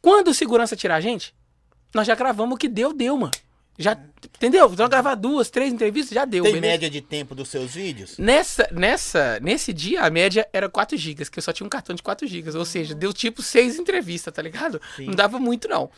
[0.00, 1.34] Quando o segurança tirar a gente,
[1.94, 3.32] nós já gravamos o que deu, deu, mano.
[3.80, 3.96] Já,
[4.36, 4.68] entendeu?
[4.72, 6.72] Então gravar duas, três entrevistas, já deu, Tem beleza?
[6.72, 8.18] média de tempo dos seus vídeos?
[8.18, 11.94] Nessa, nessa, nesse dia, a média era 4 GB, que eu só tinha um cartão
[11.94, 12.56] de 4 GB.
[12.58, 14.80] Ou seja, deu tipo seis entrevistas, tá ligado?
[14.96, 15.06] Sim.
[15.06, 15.88] Não dava muito, não.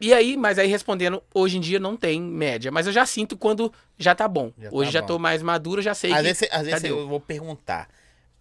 [0.00, 2.72] E aí, mas aí respondendo, hoje em dia não tem média.
[2.72, 4.52] Mas eu já sinto quando já tá bom.
[4.58, 5.06] Já hoje tá já bom.
[5.06, 6.98] tô mais maduro, já sei Às que vezes, às vezes deu.
[6.98, 7.88] eu vou perguntar.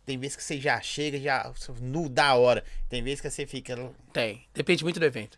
[0.08, 1.51] Tem vezes que você já chega, já
[1.82, 2.64] nu da hora.
[2.88, 3.76] Tem vezes que você fica.
[4.14, 4.41] Tem.
[4.53, 5.38] Depende muito do evento.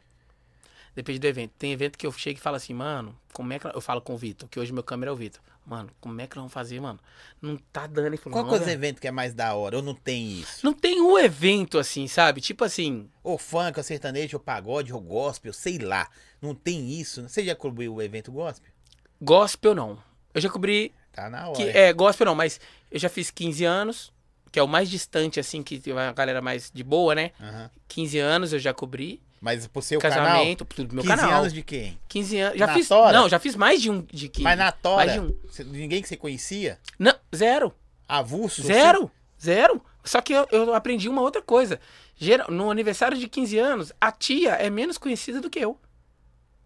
[0.96, 1.52] Depende do evento.
[1.58, 3.66] Tem evento que eu chego e falo assim, mano, como é que.
[3.66, 5.42] Eu falo com o Vitor, que hoje meu câmera é o Vitor.
[5.66, 7.00] Mano, como é que nós vamos fazer, mano?
[7.42, 8.16] Não tá dando.
[8.18, 9.78] Falou, Qual "Não, que é os velho." eventos que é mais da hora?
[9.78, 10.64] Ou não tem isso?
[10.64, 12.40] Não tem um evento assim, sabe?
[12.40, 16.08] Tipo assim, Ou funk, ou sertanejo, ou pagode, ou gospel, sei lá.
[16.40, 17.28] Não tem isso.
[17.28, 18.72] Você já cobriu o evento gospel?
[19.20, 19.98] gospel não.
[20.32, 21.58] Eu já cobri Tá na hora.
[21.58, 22.60] Que, é, gospel não, mas
[22.92, 24.14] eu já fiz 15 anos,
[24.52, 27.32] que é o mais distante, assim, que tem uma galera mais de boa, né?
[27.40, 27.70] Aham.
[27.88, 29.22] 15 anos eu já cobri.
[29.42, 31.40] Mas pro seu canal, casamento, tudo do meu 15 canal.
[31.42, 31.98] anos de quem?
[32.10, 32.60] 15 anos.
[32.60, 32.88] Já Na fiz.
[32.90, 33.18] tora?
[33.18, 34.02] Não, já fiz mais de um.
[34.02, 34.44] De 15.
[34.44, 35.34] Mas na Tora, Mais de um.
[35.50, 36.78] cê- ninguém que você conhecia?
[37.00, 37.74] Não, zero.
[38.08, 38.62] Avulso?
[38.62, 39.10] Zero.
[39.42, 39.82] Zero.
[40.04, 41.80] Só que eu, eu aprendi uma outra coisa.
[42.18, 45.80] Geral, no aniversário de 15 anos, a tia é menos conhecida do que eu.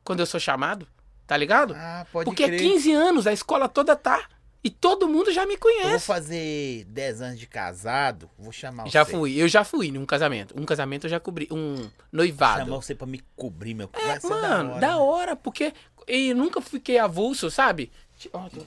[0.04, 0.88] Quando eu sou chamado.
[1.28, 1.74] Tá ligado?
[1.78, 2.60] Ah, pode Porque crer.
[2.60, 4.28] é 15 anos, a escola toda tá.
[4.64, 6.06] E todo mundo já me Eu vou conhece.
[6.06, 9.12] fazer 10 anos de casado, vou chamar Já você.
[9.12, 10.54] fui, eu já fui num casamento.
[10.58, 11.48] Um casamento eu já cobri.
[11.52, 12.66] Um noivado.
[12.66, 13.90] Chamar você pra me cobrir, meu.
[13.92, 15.32] É, Vai ser mano, da hora.
[15.32, 15.40] né?
[15.44, 15.74] porque
[16.08, 17.92] eu nunca fiquei avulso, sabe?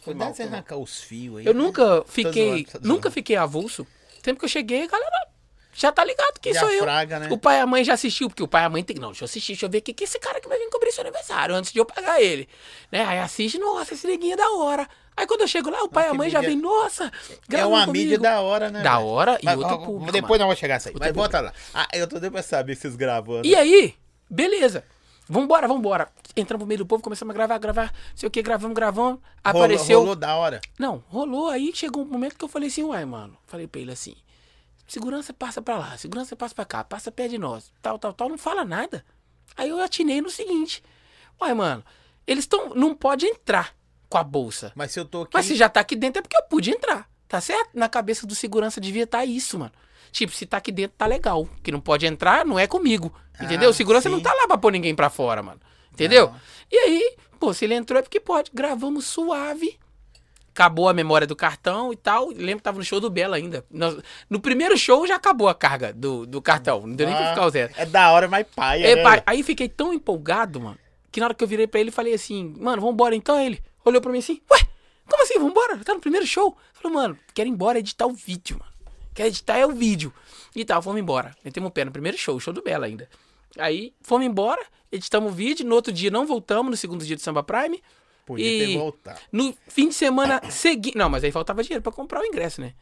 [0.04, 1.46] Cuidado você arrancar os fios aí.
[1.46, 2.88] Eu nunca fiquei, zoando, tô zoando.
[2.88, 3.86] nunca fiquei avulso.
[4.22, 5.28] Sempre que eu cheguei, a galera
[5.72, 6.82] já tá ligado quem Já sou eu.
[6.82, 7.28] fraga, né?
[7.30, 9.08] O pai e a mãe já assistiu, porque o pai e a mãe tem, não,
[9.10, 10.90] deixa eu assistir, deixa eu ver o que que esse cara que vai vir cobrir
[10.92, 12.48] seu aniversário antes de eu pagar ele.
[12.90, 13.04] Né?
[13.04, 14.88] Aí assiste, nossa, esse neguinho é da hora.
[15.16, 17.10] Aí quando eu chego lá, o pai e a mãe já vem, nossa,
[17.50, 17.92] É uma comigo.
[18.04, 18.82] mídia da hora, né?
[18.82, 20.94] Da hora e outro público, Depois nós vamos chegar isso aí.
[20.98, 21.52] Mas bota lá.
[21.72, 23.46] Ah, eu tô doido pra saber se vocês gravando.
[23.46, 23.94] E aí,
[24.28, 24.84] beleza.
[25.28, 26.08] Vambora, vambora.
[26.36, 27.92] Entramos no meio do povo, começamos a gravar, gravar.
[28.14, 29.18] Sei o que, gravamos, gravamos.
[29.44, 29.98] Rolou- Apareceu.
[30.00, 30.60] Rolou da hora.
[30.78, 31.48] Não, rolou.
[31.48, 33.36] Aí chegou um momento que eu falei assim, uai, mano.
[33.46, 34.14] Falei pra ele assim:
[34.86, 38.28] segurança passa pra lá, segurança passa pra cá, passa perto de nós, tal, tal, tal.
[38.28, 39.04] Não fala nada.
[39.56, 40.82] Aí eu atinei no seguinte:
[41.40, 41.82] uai, mano,
[42.26, 42.68] eles estão.
[42.74, 43.74] Não pode entrar
[44.08, 44.72] com a bolsa.
[44.74, 45.30] Mas se eu tô aqui.
[45.34, 47.08] Mas se já tá aqui dentro é porque eu pude entrar.
[47.28, 47.70] Tá certo?
[47.74, 49.72] Na cabeça do segurança devia estar isso, mano.
[50.12, 51.48] Tipo, se tá aqui dentro, tá legal.
[51.62, 53.12] Que não pode entrar, não é comigo.
[53.40, 53.68] Entendeu?
[53.68, 54.14] Ah, o segurança sim.
[54.14, 55.60] não tá lá pra pôr ninguém pra fora, mano.
[55.92, 56.28] Entendeu?
[56.28, 56.36] Não.
[56.70, 58.50] E aí, pô, se ele entrou é porque pode.
[58.54, 59.78] Gravamos suave.
[60.50, 62.28] Acabou a memória do cartão e tal.
[62.28, 63.62] Lembro que tava no show do Bela ainda.
[63.70, 63.98] Nós-
[64.30, 66.86] no primeiro show já acabou a carga do, do cartão.
[66.86, 67.72] Não deu nem pra Ah, ficar o zero.
[67.76, 68.86] É da hora, mas paia.
[68.86, 70.78] É, né, pai, aí fiquei tão empolgado, mano,
[71.12, 73.38] que na hora que eu virei pra ele, falei assim, mano, vambora então?
[73.38, 74.58] Ele olhou pra mim assim, ué,
[75.08, 75.78] como assim, vambora?
[75.78, 76.56] Tá no primeiro show?
[76.74, 78.72] Falei, mano, quero ir embora editar o vídeo, mano.
[79.14, 80.12] Quero editar é o vídeo.
[80.54, 81.34] E tal, fomos embora.
[81.44, 83.08] Metemos o pé no primeiro show, show do Bela ainda.
[83.58, 84.62] Aí, fomos embora,
[84.92, 87.82] editamos o vídeo, no outro dia não voltamos, no segundo dia do Samba Prime.
[88.26, 89.20] Podia e- ter voltado.
[89.32, 90.98] No fim de semana seguinte.
[90.98, 92.74] Não, mas aí faltava dinheiro pra comprar o ingresso, né?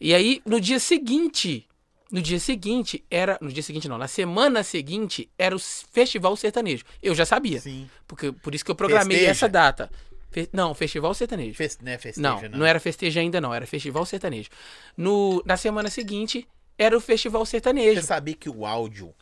[0.00, 1.66] E aí, no dia seguinte.
[2.10, 3.36] No dia seguinte, era.
[3.40, 3.98] No dia seguinte, não.
[3.98, 6.84] Na semana seguinte, era o Festival Sertanejo.
[7.02, 7.60] Eu já sabia.
[7.60, 7.88] Sim.
[8.06, 9.30] Porque, por isso que eu programei Festeja?
[9.30, 9.90] essa data.
[10.32, 11.54] Fe- Não, Festival Sertanejo.
[11.54, 11.78] Fes...
[11.82, 12.58] Não é festeja, Não, não.
[12.60, 13.52] não era festeja ainda, não.
[13.54, 14.48] Era Festival Sertanejo.
[14.96, 15.42] No...
[15.46, 18.00] Na semana seguinte, era o Festival Sertanejo.
[18.00, 19.14] Você sabia que o áudio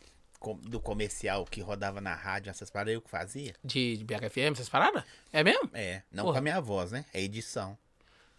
[0.62, 3.54] do comercial que rodava na rádio, essas paradas, eu que fazia?
[3.62, 5.04] De, de BHFM, essas paradas?
[5.32, 5.68] É mesmo?
[5.74, 6.34] É, não Porra.
[6.34, 7.04] com a minha voz, né?
[7.12, 7.76] É edição.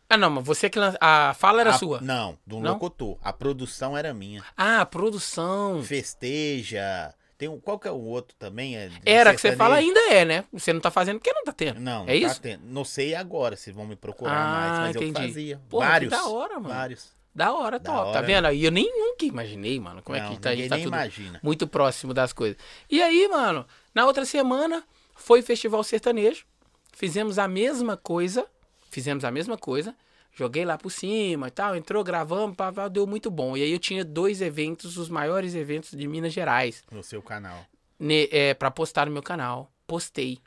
[0.10, 0.98] Ah, não, mas você que lança.
[1.00, 2.02] A fala era A- sua.
[2.02, 2.74] Não, do Não?
[2.74, 3.18] locutor.
[3.24, 4.44] A produção era minha.
[4.58, 5.82] Ah, produção.
[5.84, 7.14] Festeja.
[7.42, 8.78] Tem um, qual que é o outro também?
[8.78, 10.44] É Era que você fala ainda é, né?
[10.54, 11.80] Você não tá fazendo porque não tá tendo.
[11.80, 12.40] Não, É não tá isso?
[12.40, 12.62] tendo.
[12.68, 15.28] Não sei agora se vão me procurar Ah, mais, mas eu entendi.
[15.28, 15.62] fazia.
[15.68, 16.12] Porra, vários.
[16.12, 16.68] da hora, mano.
[16.76, 17.10] Vários.
[17.34, 18.12] Da hora, Da top.
[18.14, 18.28] Tá hora.
[18.28, 18.52] vendo?
[18.52, 20.90] E eu nem nunca imaginei, mano, como é Não, que tá, a gente tá tudo
[20.90, 21.40] imagina.
[21.42, 22.58] muito próximo das coisas.
[22.88, 23.66] E aí, mano,
[23.96, 24.84] na outra semana
[25.16, 26.46] foi Festival Sertanejo.
[26.94, 28.46] Fizemos a mesma coisa.
[28.92, 29.96] Fizemos a mesma coisa.
[30.34, 31.76] Joguei lá por cima e tal.
[31.76, 33.56] Entrou, gravamos, pá, pá, deu muito bom.
[33.58, 36.84] E aí eu tinha dois eventos, os maiores eventos de Minas Gerais.
[36.92, 37.66] No seu canal.
[38.00, 39.72] ne, é, para postar no meu canal.
[39.86, 40.40] Postei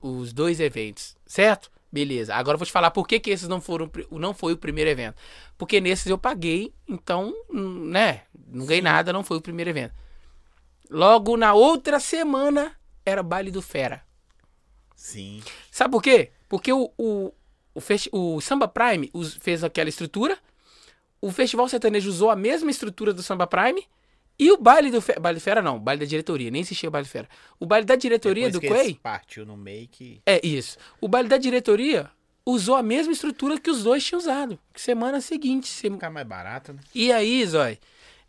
[0.00, 1.70] os dois eventos, certo?
[1.90, 2.34] Beleza.
[2.34, 4.90] Agora eu vou te falar por que, que esses não foram não foi o primeiro
[4.90, 5.14] evento.
[5.56, 9.94] Porque nesses eu paguei, então, hum, né, não ganhei nada, não foi o primeiro evento.
[10.90, 14.02] Logo na outra semana era baile do Fera.
[14.96, 15.40] Sim.
[15.70, 16.32] Sabe por quê?
[16.48, 17.32] Porque o, o,
[17.74, 19.10] o, festi- o Samba Prime
[19.40, 20.38] fez aquela estrutura,
[21.20, 23.82] o Festival Sertanejo usou a mesma estrutura do Samba Prime
[24.38, 25.20] e o baile do Fera.
[25.20, 27.28] Baile Fera não, baile da diretoria, nem existia o baile Fera.
[27.58, 29.00] O baile da diretoria Depois do que Quay.
[29.02, 29.56] partiu no
[29.90, 30.20] que...
[30.26, 30.76] É isso.
[31.00, 32.10] O baile da diretoria
[32.44, 34.58] usou a mesma estrutura que os dois tinham usado.
[34.74, 35.66] Semana seguinte.
[35.68, 36.80] sem- Ficar mais barato, né?
[36.94, 37.78] E aí, Zói,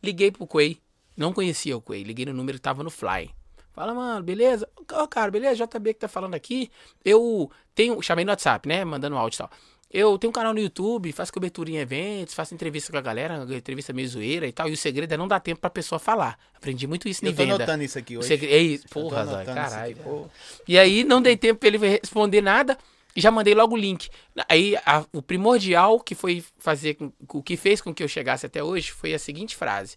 [0.01, 0.77] liguei pro Quay.
[1.17, 2.03] Não conhecia o Quay.
[2.03, 3.29] Liguei no número que tava no Fly.
[3.75, 4.67] Fala, mano, beleza?
[4.93, 5.65] Ô, cara, beleza?
[5.67, 6.71] JB que tá falando aqui.
[7.03, 8.01] Eu tenho.
[8.01, 8.85] Chamei no WhatsApp, né?
[8.85, 9.49] Mandando áudio e tal.
[9.91, 13.45] Eu tenho um canal no YouTube, faço cobertura em eventos, faço entrevista com a galera,
[13.51, 14.67] entrevista meio zoeira e tal.
[14.67, 16.37] E o segredo é não dar tempo pra pessoa falar.
[16.53, 17.55] Aprendi muito isso em Eu tô venda.
[17.55, 18.27] anotando isso aqui O hoje.
[18.29, 18.85] segre- isso.
[18.85, 19.91] Eu tô Porra, Zói, caralho.
[19.93, 20.25] aqui, pô.
[20.67, 22.77] E aí não dei tempo pra ele responder nada
[23.15, 24.09] e já mandei logo o link.
[24.49, 26.97] Aí a- o primordial que foi fazer
[27.31, 29.95] o que fez com que eu chegasse até hoje foi a seguinte frase.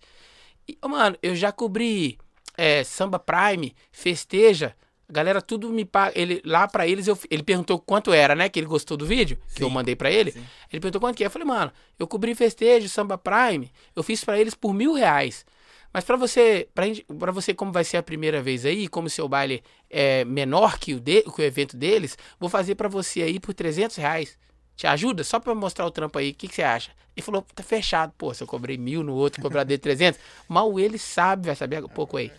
[0.69, 2.19] E, mano, eu já cobri
[2.59, 4.75] é, Samba Prime, Festeja,
[5.09, 6.13] a galera tudo me paga.
[6.21, 8.49] Ele, lá pra eles, eu, ele perguntou quanto era, né?
[8.49, 10.33] Que ele gostou do vídeo que eu Sim, mandei pra ele.
[10.33, 10.45] sim.
[10.71, 11.27] Ele perguntou quanto que é.
[11.27, 15.47] Eu falei, mano, eu cobri Festejo, Samba Prime, eu fiz pra eles por mil reais.
[15.95, 16.69] Mas pra você,
[17.19, 20.79] pra você, como vai ser a primeira vez aí, como o seu baile é menor
[20.79, 24.37] que o, de, que o evento deles, vou fazer pra você aí por 300 reais.
[24.77, 25.25] Te ajuda?
[25.25, 26.31] Só pra mostrar o trampo aí.
[26.31, 26.91] O que, que você acha?
[27.17, 28.13] Ele falou, tá fechado.
[28.19, 30.21] Pô, se eu cobrei mil no outro, cobrar dele 300.
[30.47, 32.31] Mal ele sabe, vai saber pouco aí.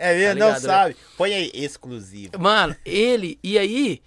[0.00, 0.60] É mesmo, Tá não né?
[0.60, 0.96] sabe.
[1.16, 2.38] Põe aí, exclusivo.
[2.38, 4.00] Mano, ele, e aí,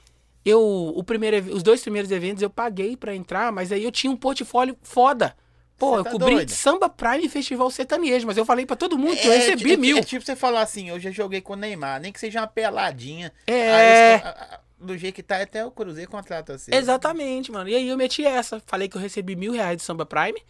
[0.45, 0.59] eu,
[0.95, 4.15] o primeiro, os dois primeiros eventos eu paguei pra entrar, mas aí eu tinha um
[4.17, 5.35] portfólio foda.
[5.77, 6.49] Pô, Cê eu tá cobri doido?
[6.51, 9.77] Samba Prime Festival Sertanejo, mas eu falei pra todo mundo que eu É, recebi é,
[9.77, 9.97] mil.
[9.97, 12.47] É tipo você falar assim, eu já joguei com o Neymar, nem que seja uma
[12.47, 13.33] peladinha.
[13.47, 13.73] É.
[13.73, 16.73] Aí, os ca- a- a- do jeito que tá, até o Cruzeiro contrata você.
[16.73, 17.67] Exatamente, mano.
[17.67, 18.61] E aí eu meti essa.
[18.65, 20.41] Falei que eu recebi mil reais de Samba Prime.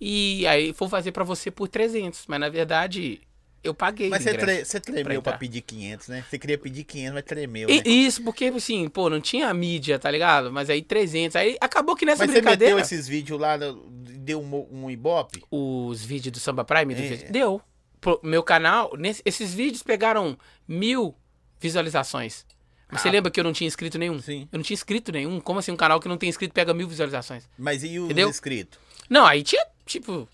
[0.00, 2.24] E aí vou fazer pra você por 300.
[2.26, 3.20] Mas na verdade,
[3.64, 4.08] eu paguei.
[4.10, 5.38] Mas o você, tre- você tremeu pra, entrar.
[5.38, 6.24] pedir 500, né?
[6.28, 7.82] Você queria pedir 500, mas tremeu, E- né?
[7.84, 10.52] Isso, porque assim, pô, não tinha mídia, tá ligado?
[10.52, 11.34] Mas aí 300.
[11.36, 12.74] Aí acabou que nessa Mas você brincadeira.
[12.74, 15.42] meteu esses vídeos lá, deu um, um ibope?
[15.50, 16.94] os vídeos do Samba Prime?
[16.94, 17.16] do É.
[17.30, 17.60] Deu.
[18.00, 20.36] Pro meu canal, nesse- esses vídeos pegaram
[20.68, 21.14] mil
[21.58, 22.44] visualizações.
[22.92, 23.12] Mas você Ah.
[23.12, 24.20] lembra que eu não tinha inscrito nenhum?
[24.20, 24.46] Sim.
[24.52, 25.40] Eu não tinha inscrito nenhum.
[25.40, 27.48] Como assim um canal que não tem inscrito pega mil visualizações?
[27.58, 28.28] Mas e os Entendeu?
[28.28, 28.78] inscritos?
[29.08, 30.28] Não, aí tinha, tipo,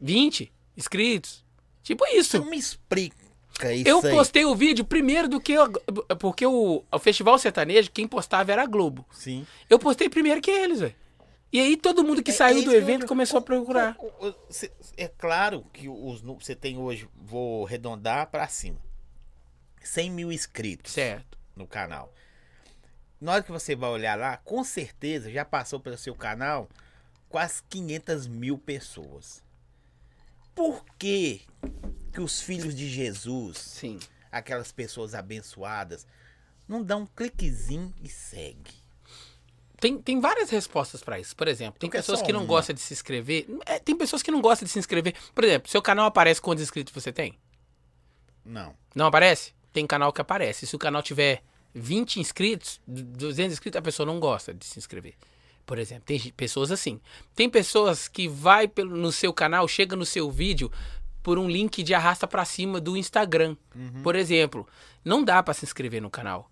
[0.00, 1.44] 20 inscritos.
[1.88, 2.42] Tipo isso.
[2.42, 3.16] Você me explica
[3.72, 4.10] isso Eu aí.
[4.14, 5.52] postei o vídeo primeiro do que.
[5.54, 5.72] eu-
[6.20, 9.06] porque o, o Festival Sertanejo, quem postava era a Globo.
[9.10, 9.46] Sim.
[9.70, 10.94] Eu postei primeiro que eles, velho.
[11.50, 13.96] E aí todo mundo que É- saiu é do eu- evento começou a procurar.
[14.98, 18.78] É claro que os você tem hoje, vou arredondar pra cima.
[19.82, 21.38] 100 mil inscritos Certo.
[21.56, 22.12] no canal.
[23.18, 26.68] Na hora que você vai olhar lá, com certeza já passou pelo seu canal
[27.30, 29.42] quase 500 mil pessoas.
[30.58, 31.42] Por que,
[32.12, 34.00] que os filhos de Jesus, Sim.
[34.32, 36.04] aquelas pessoas abençoadas,
[36.66, 38.74] não dão um cliquezinho e segue?
[39.78, 41.36] Tem, tem várias respostas pra isso.
[41.36, 43.46] Por exemplo, tem Porque é pessoas só que não gostam de se inscrever.
[43.64, 45.14] É, tem pessoas que não gostam de se inscrever.
[45.32, 47.38] Por exemplo, seu canal aparece quantos inscritos você tem?
[48.44, 48.74] Não.
[48.96, 49.54] Não aparece?
[49.72, 50.66] Tem canal que aparece.
[50.66, 51.40] Se o canal tiver
[51.72, 55.14] 20 inscritos, 200 inscritos, a pessoa não gosta de se inscrever.
[55.68, 56.98] Por exemplo, tem pessoas assim.
[57.34, 60.72] Tem pessoas que vai pelo, no seu canal, chega no seu vídeo
[61.22, 63.54] por um link de arrasta pra cima do Instagram.
[64.02, 64.66] Por exemplo,
[65.04, 66.50] não dá pra se inscrever no canal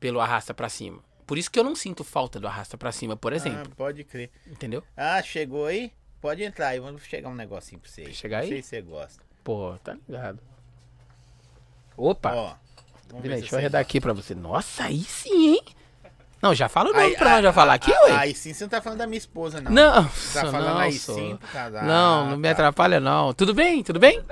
[0.00, 0.98] pelo arrasta pra cima.
[1.24, 3.70] Por isso que eu não sinto falta do arrasta pra cima, por exemplo.
[3.70, 4.32] Ah, pode crer.
[4.48, 4.82] Entendeu?
[4.96, 5.92] Ah, chegou aí?
[6.20, 8.00] Pode entrar aí, vamos chegar um negocinho pra você.
[8.00, 8.14] aí.
[8.14, 8.48] Chegar Não aí?
[8.48, 9.22] sei se você gosta.
[9.44, 10.40] Pô, tá ligado.
[11.96, 12.34] Opa!
[12.34, 12.56] Ó,
[13.20, 14.34] ver deixa eu arredar aqui pra você.
[14.34, 15.62] Nossa, aí sim, hein?
[16.42, 18.12] Não, já fala o nome Aí- pra nós já falar aqui, ué.
[18.12, 19.70] Aí sim você não tá falando da minha esposa, não.
[19.72, 21.14] Não, Você tá falando não, aí sou.
[21.14, 21.84] sim pro casal.
[21.84, 23.32] Não, não me atrapalha não.
[23.32, 23.82] Tudo bem?
[23.82, 24.22] Tudo bem?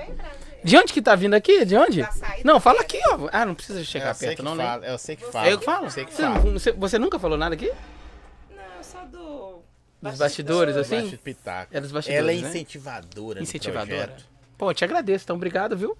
[0.63, 1.65] De onde que tá vindo aqui?
[1.65, 2.01] De onde?
[2.01, 2.09] Da
[2.43, 3.27] Não, fala aqui, ó.
[3.31, 4.63] Ah, não precisa chegar você perto não, né?
[4.65, 5.47] fala, É você que fala.
[5.49, 5.89] Eu que falo?
[5.89, 6.39] Você que Você, fala.
[6.39, 7.71] você- você nunca falou nada aqui?
[8.49, 9.55] Não, eu sou do.
[10.01, 11.17] Dos bastidores, assim?
[11.23, 11.75] Pitaco.
[11.75, 12.49] É dos bastidores, Ela é né?
[12.49, 13.39] incentivadora.
[13.39, 14.07] do Incentivadora.
[14.07, 14.25] projeto.
[14.57, 15.97] Pô, te agradeço, então obrigado, viu?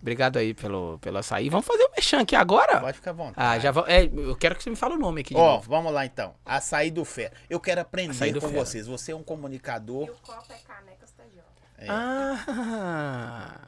[0.00, 1.48] Obrigado aí pelo, pelo açaí.
[1.48, 2.80] Vamos fazer o mexão aqui agora?
[2.80, 3.34] Pode ficar à vontade.
[3.36, 3.84] Ah, já vou.
[3.88, 5.68] É, eu quero que você me fale o nome aqui Ó, novo.
[5.68, 6.34] vamos lá então.
[6.44, 7.32] Açaí do Fé.
[7.50, 8.64] Eu quero aprender Açaí do com Fera.
[8.64, 8.86] vocês.
[8.86, 10.04] Você é um E comunicador.
[10.04, 11.42] o copo é canecas TJ.
[11.78, 11.86] É.
[11.88, 13.65] Ah.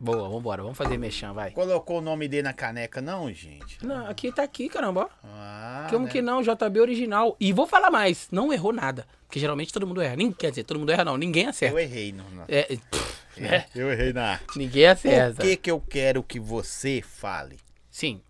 [0.00, 0.62] Boa, vambora.
[0.62, 1.50] Vamos fazer mexão, vai.
[1.50, 3.84] Colocou o nome dele na caneca, não, gente?
[3.84, 5.10] Não, aqui tá aqui, caramba.
[5.22, 6.10] Ah, Como né?
[6.10, 6.40] que não?
[6.42, 7.36] JB original.
[7.38, 9.06] E vou falar mais, não errou nada.
[9.26, 10.16] Porque geralmente todo mundo erra.
[10.16, 11.74] Nem, quer dizer, todo mundo erra não, ninguém acerta.
[11.74, 12.24] Eu errei, não.
[12.30, 12.44] não.
[12.48, 14.58] É, pff, é, Eu errei na arte.
[14.58, 15.34] ninguém acerta.
[15.36, 17.58] Por que, que eu quero que você fale?
[17.90, 18.22] Sim,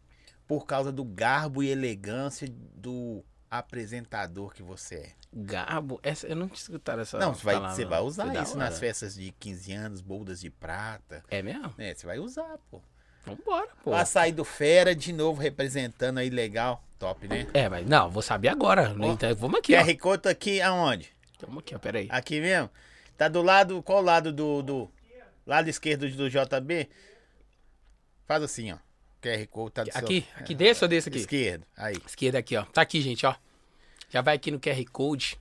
[0.48, 5.12] Por causa do garbo e elegância do apresentador que você é?
[5.32, 8.42] Gabo, essa, eu não tinha escutado essa Não, você vai, palavra, você vai usar da
[8.42, 11.22] isso nas festas de 15 anos, boldas de prata.
[11.30, 11.72] É mesmo?
[11.78, 12.82] É, você vai usar, pô.
[13.24, 13.94] Vambora, pô.
[13.94, 16.82] Açaí do Fera, de novo, representando aí, legal.
[16.98, 17.46] Top, né?
[17.54, 18.88] É, mas não, vou saber agora.
[18.92, 19.84] No entanto, vamos aqui, ó.
[19.84, 21.10] QR Code tá aqui aonde?
[21.40, 22.08] Vamos aqui, ó, peraí.
[22.10, 22.68] Aqui mesmo?
[23.16, 24.90] Tá do lado, qual lado do, do
[25.46, 26.88] lado esquerdo do JB?
[28.26, 28.78] Faz assim, ó.
[29.22, 31.18] QR Code tá do seu- Aqui, aqui desse ou desse aqui?
[31.18, 31.96] Esquerdo, aí.
[32.06, 32.64] Esquerda aqui, ó.
[32.64, 33.34] Tá aqui, gente, ó.
[34.10, 35.38] Já vai aqui no QR Code.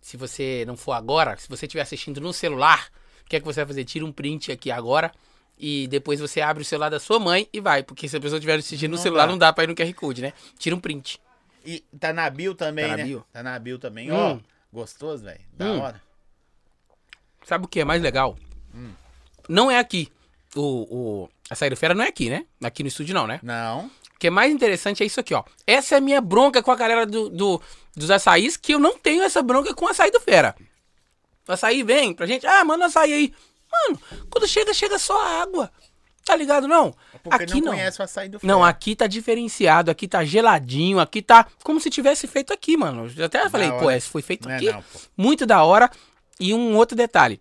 [0.00, 2.88] Se você não for agora, se você estiver assistindo no celular,
[3.24, 3.84] o que é que você vai fazer?
[3.84, 5.12] Tira um print aqui agora
[5.58, 7.82] e depois você abre o celular da sua mãe e vai.
[7.82, 9.30] Porque se a pessoa estiver assistindo no Não celular, dá.
[9.32, 10.32] não dá pra ir no QR Code, né?
[10.58, 11.20] Tira um print.
[11.64, 13.04] E tá na bio também, Tá na né?
[13.04, 13.24] bio.
[13.32, 14.10] Tá na bio também.
[14.10, 14.14] Hum.
[14.16, 14.38] Ó,
[14.72, 15.40] gostoso, velho.
[15.52, 15.80] Da Hum.
[15.80, 16.02] hora.
[17.44, 18.36] Sabe o que é mais legal?
[18.74, 18.92] Hum.
[19.48, 20.10] Não é aqui.
[20.56, 20.60] O,
[21.22, 22.44] o, a saída fera não é aqui, né?
[22.62, 23.38] Aqui no estúdio não, né?
[23.42, 23.90] Não.
[24.22, 25.42] O que é mais interessante é isso aqui, ó.
[25.66, 27.60] Essa é a minha bronca com a galera do, do-
[27.96, 30.54] dos açaís, que eu não tenho essa bronca com o açaí do Fera.
[31.48, 33.34] O açaí vem pra gente, ah, manda açaí aí.
[33.72, 34.00] Mano,
[34.30, 35.72] quando chega, chega só água.
[36.24, 36.94] Tá ligado, não?
[37.12, 37.72] É Porque aqui não, não.
[37.72, 38.70] conhece o açaí do Não, Fera.
[38.70, 43.12] aqui tá diferenciado, aqui tá geladinho, aqui tá como se tivesse feito aqui, mano.
[43.16, 43.96] Eu até falei, pô, hora.
[43.96, 44.70] esse foi feito Não é aqui.
[44.70, 45.00] não, pô.
[45.16, 45.90] Muito da hora.
[46.38, 47.40] E um outro detalhe.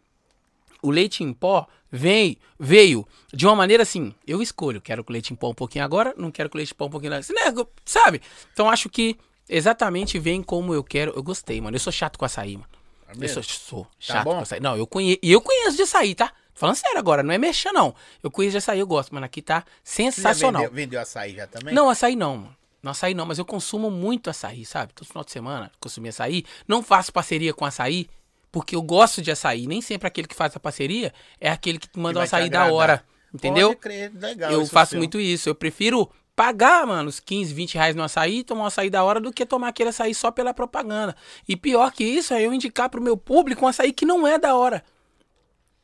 [0.82, 5.34] O leite em pó vem, veio de uma maneira assim, eu escolho, quero com leite
[5.34, 7.18] em pó um pouquinho agora, não quero com leite em pó um pouquinho lá.
[7.20, 8.22] Né, sabe?
[8.54, 9.18] Então acho que
[9.50, 11.12] exatamente vem como eu quero.
[11.16, 11.76] Eu gostei, mano.
[11.76, 12.70] Eu sou chato com açaí, mano.
[13.08, 14.36] É Eu sou, sou chato bom?
[14.36, 14.60] com açaí.
[14.62, 15.20] Não, eu conheço.
[15.22, 16.32] E eu conheço de açaí, tá?
[16.54, 17.94] Falando sério agora, não é mexer, não.
[18.22, 19.26] Eu conheço de açaí, eu gosto, mano.
[19.26, 20.62] Aqui tá sensacional.
[20.64, 21.74] vendeu, vendeu açaí já também?
[21.74, 22.56] Não, açaí não, mano.
[22.82, 24.92] Não açaí não, mas eu consumo muito açaí, sabe?
[24.94, 26.44] Todo final de semana consumi açaí.
[26.68, 28.10] Não faço parceria com açaí,
[28.52, 29.66] porque eu gosto de açaí.
[29.68, 32.50] Nem sempre aquele que faz a parceria é aquele que manda o vai te açaí
[32.50, 33.04] da hora.
[33.34, 33.70] Entendeu?
[33.70, 34.52] Pode crer, legal.
[34.52, 35.00] eu faço seu.
[35.00, 35.48] muito isso.
[35.48, 39.22] Eu prefiro pagar, mano, os 15, 20 reais no açaí, tomar um açaí da hora,
[39.22, 41.16] do que tomar aquele açaí só pela propaganda.
[41.48, 44.38] E pior que isso é eu indicar pro meu público um açaí que não é
[44.38, 44.84] da hora.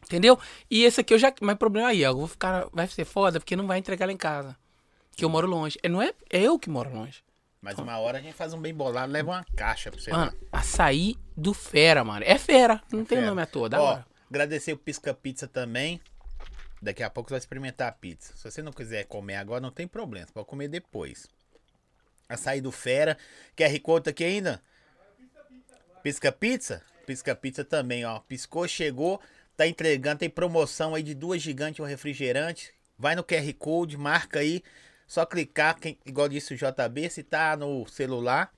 [0.03, 0.39] Entendeu?
[0.69, 1.33] E esse aqui eu já.
[1.41, 2.67] Mas o problema aí, ó, eu vou ficar.
[2.71, 4.55] Vai ser foda, porque não vai entregar lá em casa.
[5.15, 5.77] Que eu moro longe.
[5.83, 7.21] É, não é, é eu que moro longe.
[7.61, 10.11] Mas uma hora a gente faz um bem bolado, leva uma caixa pra você.
[10.11, 12.23] Mano, açaí do Fera, mano.
[12.25, 12.81] É Fera.
[12.91, 13.27] Não tem Fera.
[13.27, 14.05] nome à toa, da Ó, hora.
[14.29, 15.99] agradecer o Pisca Pizza também.
[16.81, 18.37] Daqui a pouco você vai experimentar a pizza.
[18.37, 20.27] Se você não quiser comer agora, não tem problema.
[20.27, 21.27] Você pode comer depois.
[22.29, 23.17] Açaí do Fera.
[23.55, 24.61] QR Code aqui ainda?
[26.03, 26.81] Pisca Pizza?
[27.05, 28.19] Pisca Pizza também, ó.
[28.19, 29.19] Piscou, chegou,
[29.55, 30.19] tá entregando.
[30.19, 32.71] Tem promoção aí de duas gigantes e um refrigerante.
[32.97, 34.63] Vai no QR Code, marca aí.
[35.07, 38.51] Só clicar, quem, igual disse o JB, se tá no celular,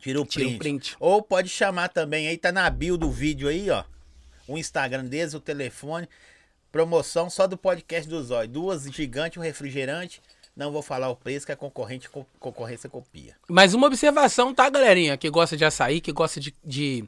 [0.00, 0.58] tira o Tira o print.
[0.58, 0.96] print.
[0.98, 3.84] Ou pode chamar também aí, tá na bio do vídeo aí, ó.
[4.48, 6.08] O Instagram deles, o telefone.
[6.70, 8.48] Promoção só do podcast do Zóio.
[8.48, 10.20] Duas gigantes, um refrigerante.
[10.54, 13.36] Não vou falar o preço que a concorrente, co- concorrência copia.
[13.48, 15.16] Mas uma observação, tá, galerinha?
[15.16, 17.04] Que gosta de açaí, que gosta de, de,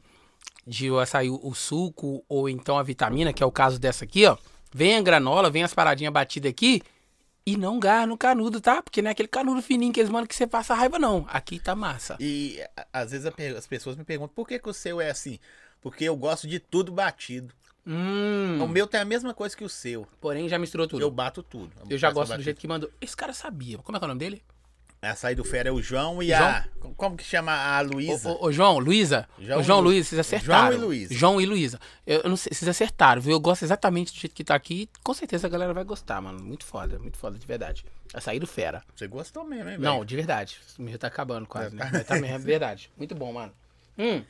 [0.67, 4.37] de açaí, o suco, ou então a vitamina, que é o caso dessa aqui, ó.
[4.73, 6.83] Vem a granola, vem as paradinhas batidas aqui.
[7.49, 8.83] E não garra no canudo, tá?
[8.83, 11.27] Porque não é aquele canudo fininho que eles mandam que você passa raiva, não.
[11.29, 12.17] Aqui tá massa.
[12.21, 12.61] E
[12.93, 13.27] às vezes
[13.57, 15.39] as pessoas me perguntam por que, que o seu é assim?
[15.81, 17.55] Porque eu gosto de tudo batido.
[17.87, 18.63] Hum.
[18.63, 20.07] O meu tem a mesma coisa que o seu.
[20.21, 21.01] Porém, já misturou tudo.
[21.01, 21.73] Eu Eu, bato tudo.
[21.97, 22.91] já faço gosto do jeito que mandou.
[23.01, 23.79] Esse cara sabia.
[23.79, 24.43] Como é que é o nome dele?
[25.01, 26.43] Açaí do Fera é o João e João?
[26.43, 26.65] a.
[26.97, 28.37] Como que chama a Luísa?
[28.41, 29.29] Ô, João, Luísa.
[29.39, 30.73] João Ô, João e Lu- Luísa, vocês acertaram.
[30.73, 31.15] João e Luísa.
[31.15, 31.81] João e Luísa.
[32.07, 33.33] Eu, eu não sei, vocês acertaram, viu?
[33.33, 34.89] Eu gosto exatamente do jeito que tá aqui.
[35.05, 36.41] Com certeza a galera vai gostar, mano.
[36.43, 37.85] Muito foda, muito foda, de verdade.
[38.13, 38.83] Açaí do fera.
[38.97, 39.83] Você gostou mesmo, hein, velho?
[39.83, 40.59] Não, de verdade.
[40.79, 41.89] O meu tá acabando quase, né?
[41.93, 42.91] Mas tá mesmo, é verdade.
[42.97, 43.53] Muito bom, mano.
[43.97, 44.23] Hum,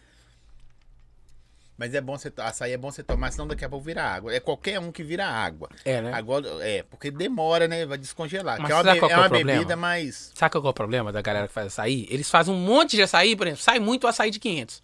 [1.79, 2.33] Mas é bom você.
[2.39, 4.35] Açaí é bom você tomar, senão daqui a pouco vira água.
[4.35, 5.70] É qualquer um que vira água.
[5.85, 6.12] é, né?
[6.12, 7.87] Agora, é, porque demora, né?
[7.87, 8.61] Vai descongelar.
[8.61, 10.33] Mas é uma, qual é é o uma bebida mais.
[10.35, 12.09] Sabe qual é o problema da galera que faz açaí?
[12.11, 14.83] Eles fazem um monte de açaí, por exemplo, sai muito açaí de 500.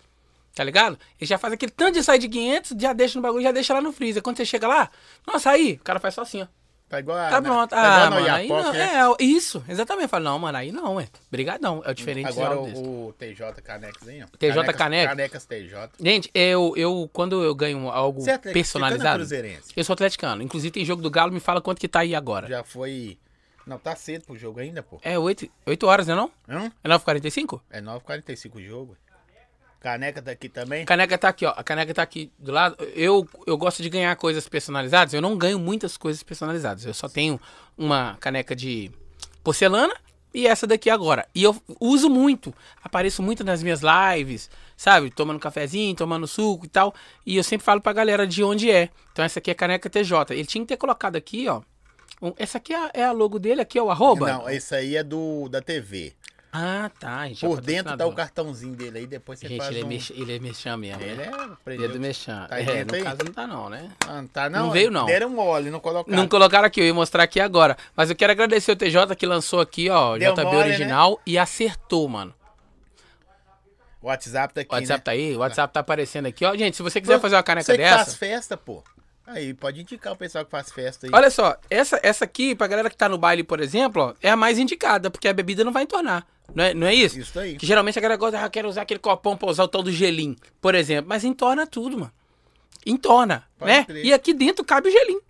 [0.55, 0.97] Tá ligado?
[1.19, 3.75] Eles já fazem aquele tanto de açaí de 500, já deixa no bagulho, já deixa
[3.75, 4.23] lá no freezer.
[4.23, 4.89] Quando você chega lá,
[5.27, 6.47] nossa, aí, o cara faz só assim, ó.
[6.89, 7.31] Tá igual a.
[7.31, 7.49] Tá né?
[7.49, 7.71] pronto.
[7.71, 8.73] Tá Ah, no mano, aí não.
[8.73, 8.91] né?
[9.19, 10.05] É, isso, exatamente.
[10.05, 11.09] Eu falo, não, mano, aí não, é.
[11.31, 12.81] Brigadão, é o diferente Agora desse.
[12.81, 14.27] o, TJ Caneczinho.
[14.39, 15.09] TJ Canecas, Caneca.
[15.11, 15.91] Canecas TJ.
[15.99, 19.73] Gente, eu, eu, quando eu ganho algo Você é personalizado, cruzeirense?
[19.77, 20.43] eu sou atleticano.
[20.43, 22.47] Inclusive tem jogo do Galo, me fala quanto que tá aí agora.
[22.47, 23.19] Já foi.
[23.67, 25.01] Não, tá cedo pro jogo ainda, pô.
[25.03, 26.31] É 8, 8 horas, né não?
[26.47, 26.71] Hã?
[26.85, 27.61] É 9h45?
[27.71, 28.97] É 9h45 o jogo.
[29.85, 30.87] Caneca tá aqui também.
[30.87, 31.53] Caneca tá aqui, ó.
[31.55, 32.75] A caneca tá aqui do lado.
[32.95, 35.13] Eu, eu gosto de ganhar coisas personalizadas.
[35.13, 36.87] Eu não ganho muitas coisas personalizadas.
[36.87, 37.39] Eu só tenho
[37.77, 38.91] uma caneca de
[39.43, 39.95] porcelana
[40.33, 41.29] e essa daqui agora.
[41.35, 42.55] E eu uso muito.
[42.83, 45.11] Apareço muito nas minhas lives, sabe?
[45.11, 46.95] Tomando cafezinho, tomando suco e tal.
[47.27, 48.89] E eu sempre falo pra galera de onde é.
[49.13, 50.33] Então essa aqui é a caneca TJ.
[50.33, 51.61] Ele tinha que ter colocado aqui, ó.
[52.39, 54.33] essa aqui é a, é a logo dele, aqui, ó, o arroba.
[54.33, 56.15] Não, esse aí é do da TV.
[56.57, 57.27] Ah, tá.
[57.27, 59.85] Gente é Por dentro tá o cartãozinho dele aí, depois você Gente, faz ele é,
[59.85, 59.89] um...
[59.89, 60.11] mex...
[60.11, 61.03] ele é mexão mesmo.
[61.03, 61.25] Ele né?
[61.25, 61.53] é...
[61.53, 61.99] Aprendeu.
[61.99, 62.47] mexão.
[62.47, 63.03] Tá é, no aí?
[63.03, 63.91] caso não tá não, né?
[64.07, 64.67] Ah, não tá não?
[64.67, 65.05] Não veio, não.
[65.05, 66.17] Deram mole, não colocaram.
[66.17, 67.77] Não colocaram aqui, eu ia mostrar aqui agora.
[67.97, 70.65] Mas eu quero agradecer o TJ que lançou aqui, ó, Deu JB mole, né?
[70.65, 72.33] original e acertou, mano.
[74.01, 75.03] O WhatsApp tá aqui, O WhatsApp né?
[75.03, 76.55] tá aí, o WhatsApp tá aparecendo aqui, ó.
[76.55, 77.97] Gente, se você quiser Você- fazer uma caneca você dessa.
[78.05, 78.85] faz festa, pô.
[79.27, 81.11] Aí, pode indicar o pessoal que faz festa aí.
[81.13, 84.31] Olha só, essa, essa aqui, pra galera que tá no baile, por exemplo, ó, é
[84.31, 86.25] a mais indicada, porque a bebida não vai entornar.
[86.55, 87.19] Não é, não é isso?
[87.19, 87.57] Isso aí.
[87.57, 89.93] Que geralmente a galera gosta, ah, quero usar aquele copão pra usar o tal do
[89.93, 91.09] gelinho, por exemplo.
[91.09, 92.13] Mas entorna tudo, mano.
[92.85, 93.85] Entorna, Pode né?
[93.85, 94.05] crer.
[94.05, 95.23] E aqui dentro cabe o gelinho.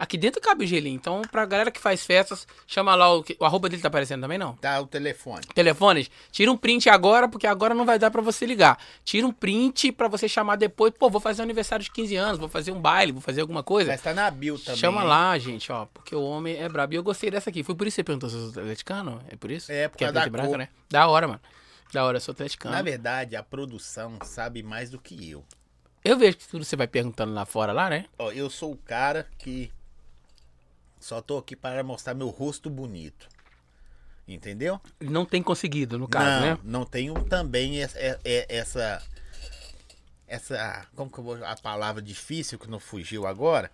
[0.00, 0.96] Aqui dentro cabe o gelinho.
[0.96, 3.22] Então, pra galera que faz festas, chama lá o.
[3.38, 4.54] O arroba dele tá aparecendo também, não?
[4.56, 5.44] Tá o telefone.
[5.54, 8.78] Telefones, tira um print agora, porque agora não vai dar pra você ligar.
[9.04, 10.94] Tira um print pra você chamar depois.
[10.98, 13.62] Pô, vou fazer um aniversário de 15 anos, vou fazer um baile, vou fazer alguma
[13.62, 13.90] coisa.
[13.92, 14.80] Mas tá na bio também.
[14.80, 16.94] Chama lá, gente, ó, porque o homem é brabo.
[16.94, 17.62] E eu gostei dessa aqui.
[17.62, 19.20] Foi por isso que você perguntou se eu sou atleticano?
[19.28, 19.70] É por isso?
[19.70, 20.58] É, por Porque é da branco, cor.
[20.58, 20.68] né?
[20.88, 21.40] Da hora, mano.
[21.92, 22.74] Da hora, eu sou atleticano.
[22.74, 25.44] Na verdade, a produção sabe mais do que eu.
[26.02, 28.06] Eu vejo que tudo você vai perguntando lá fora, lá, né?
[28.18, 29.70] Ó, eu sou o cara que
[31.00, 33.28] só tô aqui para mostrar meu rosto bonito.
[34.28, 34.80] Entendeu?
[35.00, 36.58] Não tem conseguido, no caso, não, né?
[36.62, 39.02] não tenho também essa, é- é- essa.
[40.28, 40.86] Essa.
[40.94, 41.44] Como que eu vou.
[41.44, 43.70] A palavra difícil que não fugiu agora.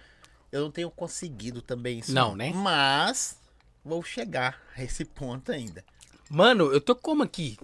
[0.50, 2.12] Eu não tenho conseguido também isso.
[2.14, 2.52] Não, né?
[2.54, 3.36] Mas
[3.84, 5.84] vou chegar a esse ponto ainda.
[6.30, 7.58] Mano, eu tô como aqui?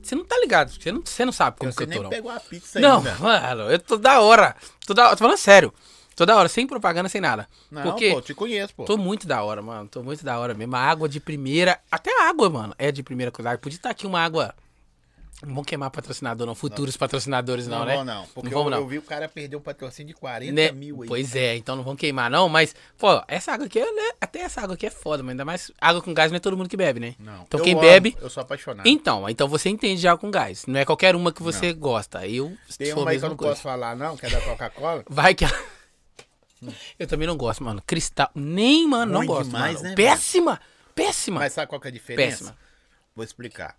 [0.00, 2.02] Você não tá ligado, você não, você não sabe como Você que eu nem tô,
[2.04, 2.10] não.
[2.10, 3.14] pegou a pizza Não, ainda.
[3.16, 4.54] mano, eu tô da hora.
[4.86, 5.72] Tô da hora, tô falando sério.
[6.16, 7.48] Tô da hora, sem propaganda, sem nada.
[7.70, 8.84] Não, Porque pô, te conheço, pô.
[8.84, 9.88] tô muito da hora, mano.
[9.88, 10.76] Tô muito da hora mesmo.
[10.76, 11.80] A água de primeira.
[11.90, 13.58] Até a água, mano, é de primeira coisa.
[13.58, 14.54] Podia estar aqui uma água.
[15.42, 16.54] Não vamos queimar patrocinador, não.
[16.54, 17.96] Futuros patrocinadores, não, Não, né?
[17.96, 18.26] vou não.
[18.32, 18.78] Porque vamos, eu, não.
[18.78, 20.70] eu vi o cara perder um patrocínio de 40 Né?
[20.72, 21.08] mil aí.
[21.08, 22.48] Pois é, então não vão queimar, não.
[22.48, 24.12] Mas, pô, essa água aqui, né?
[24.20, 26.56] até essa água aqui é foda, mas ainda mais água com gás não é todo
[26.56, 27.14] mundo que bebe, né?
[27.18, 27.42] Não.
[27.42, 28.16] Então eu quem amo, bebe.
[28.22, 28.86] Eu sou apaixonado.
[28.86, 30.64] Então, então você entende já com gás.
[30.66, 32.26] Não é qualquer uma que você gosta.
[32.26, 33.52] Eu Tem sou uma aí que eu não coisa.
[33.54, 35.04] posso falar, não, que é da Coca-Cola.
[35.10, 35.44] Vai que.
[36.98, 37.82] Eu também não gosto, mano.
[37.86, 38.30] Cristal.
[38.34, 39.44] Nem, mano, não Ruim gosto.
[39.50, 39.88] demais, mano.
[39.90, 40.60] né, Péssima!
[40.94, 41.40] Péssima!
[41.40, 42.38] Mas sabe qual que é a diferença?
[42.38, 42.58] Péssima.
[43.14, 43.76] Vou explicar.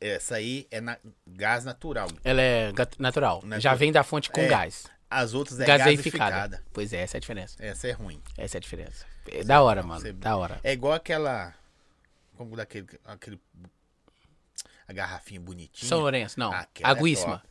[0.00, 2.08] Essa aí é na- gás natural.
[2.24, 3.36] Ela é ga- natural.
[3.42, 3.60] Natural.
[3.60, 4.86] Já vem da fonte com É, gás.
[5.10, 6.30] As outras é Gaseificada.
[6.30, 6.64] gasificada.
[6.72, 7.56] Pois é, essa é a diferença.
[7.62, 8.20] Essa é ruim.
[8.36, 9.04] Essa é a diferença.
[9.30, 10.00] É da hora, mano.
[10.00, 10.58] Você- Da hora.
[10.64, 11.54] É igual aquela.
[12.36, 12.86] Como daquele.
[13.04, 13.38] Aquele,
[14.88, 15.88] a garrafinha bonitinha.
[15.88, 16.50] São Lourenço, não.
[16.52, 17.38] Aquela é Aguíssima.
[17.38, 17.48] top.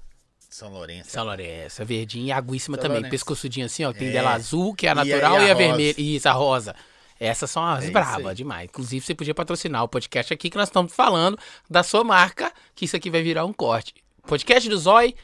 [0.54, 1.10] São Lourenço.
[1.10, 2.98] São Lourenço, a verdinha e a aguíssima São também.
[2.98, 3.10] Lourenço.
[3.12, 3.92] Pescoçudinha assim, ó.
[3.92, 4.12] Tem É.
[4.12, 5.96] dela azul, que é a natural, e e a a, vermelha.
[5.98, 6.76] Isso, a rosa.
[7.20, 8.66] Essas são as É bravas demais.
[8.66, 12.86] Inclusive, você podia patrocinar o podcast aqui que nós estamos falando da sua marca, que
[12.86, 13.96] isso aqui vai virar um corte.
[14.28, 15.16] Podcast do Zói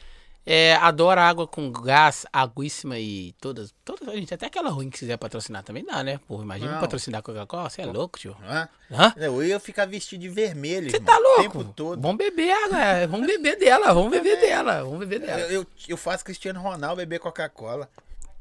[0.46, 3.74] é, adora água com gás, aguíssima e todas.
[3.84, 6.18] todas a gente, até aquela ruim que quiser patrocinar também dá, né?
[6.26, 6.80] Pô, imagina Não.
[6.80, 7.68] patrocinar Coca-Cola.
[7.68, 8.36] Você é louco, tio.
[8.42, 8.68] Hã?
[8.90, 9.14] Hã?
[9.16, 11.42] Eu ia ficar vestido de vermelho, Você tá O louco?
[11.42, 12.00] tempo todo.
[12.00, 15.40] Vamos beber água, é, vamos beber dela, vamos beber dela, vamos beber dela.
[15.42, 17.88] Eu, eu, eu faço Cristiano Ronaldo beber Coca-Cola.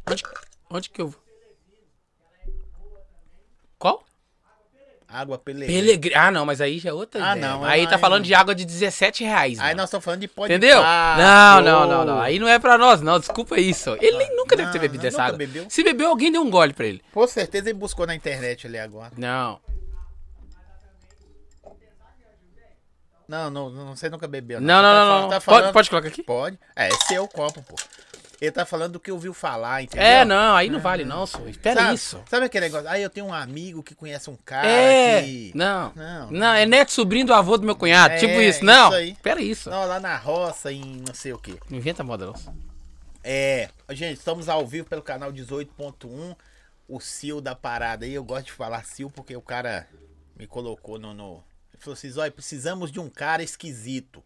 [0.09, 0.23] Onde,
[0.69, 1.13] onde que eu.
[3.77, 4.03] Qual?
[5.11, 5.37] Água.
[5.39, 6.13] Pelegrini.
[6.15, 7.51] Ah, não, mas aí já é outra Ah, ideia.
[7.53, 7.99] não, Aí tá não.
[7.99, 9.57] falando de água de 17 reais.
[9.59, 9.77] Aí mano.
[9.77, 10.81] nós estamos falando de pode Entendeu?
[10.81, 12.21] pá, não, não, não, não.
[12.21, 13.19] Aí não é pra nós, não.
[13.19, 13.97] Desculpa isso.
[13.99, 15.37] Ele nem nunca deve ter Não, bebido essa água.
[15.37, 15.65] bebeu.
[15.69, 17.01] Se bebeu, alguém deu um gole pra ele.
[17.11, 19.11] Com certeza ele buscou na internet ali agora.
[19.17, 19.59] Não.
[23.27, 24.59] Não, não, não você nunca bebeu.
[24.59, 25.29] Não, não, tá não, fal- não.
[25.29, 26.23] tá Pode, falando- pode colocar aqui?
[26.23, 26.59] Pode.
[26.75, 27.75] É, é seu copo, pô.
[28.41, 30.05] Ele tá falando do que ouviu falar, entendeu?
[30.05, 31.39] É, não, aí não vale, não, só.
[31.47, 32.23] Espera sabe, isso.
[32.29, 32.87] Sabe aquele negócio?
[32.87, 35.21] Ah, eu tenho um amigo que conhece um cara É.
[35.21, 35.51] que.
[35.53, 35.91] Não.
[35.93, 36.31] Não.
[36.31, 38.13] Não, é neto sobrinho do avô do meu cunhado.
[38.13, 38.63] É, tipo isso.
[38.63, 38.87] Não.
[38.87, 39.11] isso aí.
[39.11, 39.69] Espera isso.
[39.69, 41.57] Não, lá na roça, em não sei o quê.
[41.69, 42.69] Não inventa moda, não.
[43.21, 46.35] É, gente, estamos ao vivo pelo canal 18.1.
[46.87, 49.85] O Sil da parada aí, eu gosto de falar Sil porque o cara
[50.37, 51.13] me colocou no.
[51.13, 51.43] no...
[51.73, 54.23] Ele falou assim: Zói, precisamos de um cara esquisito.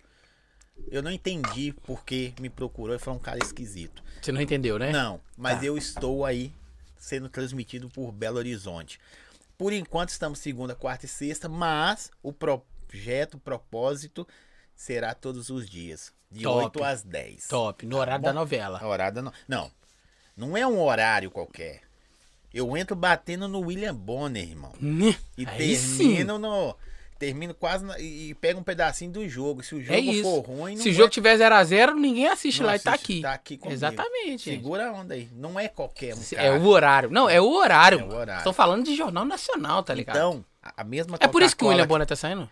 [0.90, 4.04] Eu não entendi porque me procurou e falou um cara esquisito.
[4.22, 4.92] Você não entendeu, né?
[4.92, 5.66] Não, mas Tá.
[5.66, 6.54] eu estou aí
[6.98, 9.00] sendo transmitido por Belo Horizonte.
[9.58, 14.28] Por enquanto estamos segunda, quarta e sexta, mas o projeto, o propósito
[14.76, 16.66] será todos os dias, de Top.
[16.80, 17.48] 8 às 10.
[17.48, 18.80] Top, no horário da novela.
[18.82, 19.32] A horada não.
[19.48, 19.72] Não.
[20.36, 21.82] Não é um horário qualquer.
[22.54, 24.74] Eu entro batendo no William Bonner, irmão.
[24.82, 25.98] Hum, E Aí sim.
[26.10, 26.76] termino no.
[27.26, 27.86] Termino quase.
[27.86, 29.64] na- e pego um pedacinho do jogo.
[29.64, 32.68] Se o jogo É for ruim, Se o é- jogo tiver 0x0, ninguém assiste não
[32.68, 33.22] lá e tá assiste, aqui.
[33.22, 33.74] Tá aqui comigo.
[33.74, 34.56] Exatamente, gente.
[34.58, 35.30] Segura a onda aí.
[35.34, 36.20] Não é qualquer um.
[36.32, 36.60] É cara.
[36.60, 37.10] o horário.
[37.10, 38.00] Não, é o horário.
[38.00, 38.40] É o horário.
[38.40, 40.16] Estão falando de jornal nacional, tá ligado?
[40.18, 42.50] Então, a mesma é por isso que o William Bonner tá saindo?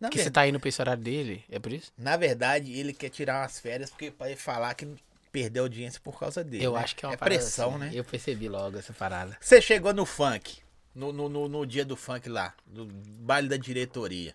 [0.00, 1.44] Na, Que ver- você tá indo pra esse horário dele?
[1.50, 1.92] É por isso?
[1.98, 4.88] na verdade, ele quer tirar umas férias porque pra ele falar que
[5.30, 6.64] perdeu audiência por causa dele.
[6.64, 6.80] Eu né?
[6.80, 7.78] acho que é uma é pressão, assim.
[7.80, 7.90] né?
[7.92, 9.36] Eu percebi logo essa parada.
[9.38, 10.58] Você chegou no funk,
[10.94, 14.34] no, no, no, no dia do funk lá, do baile da diretoria.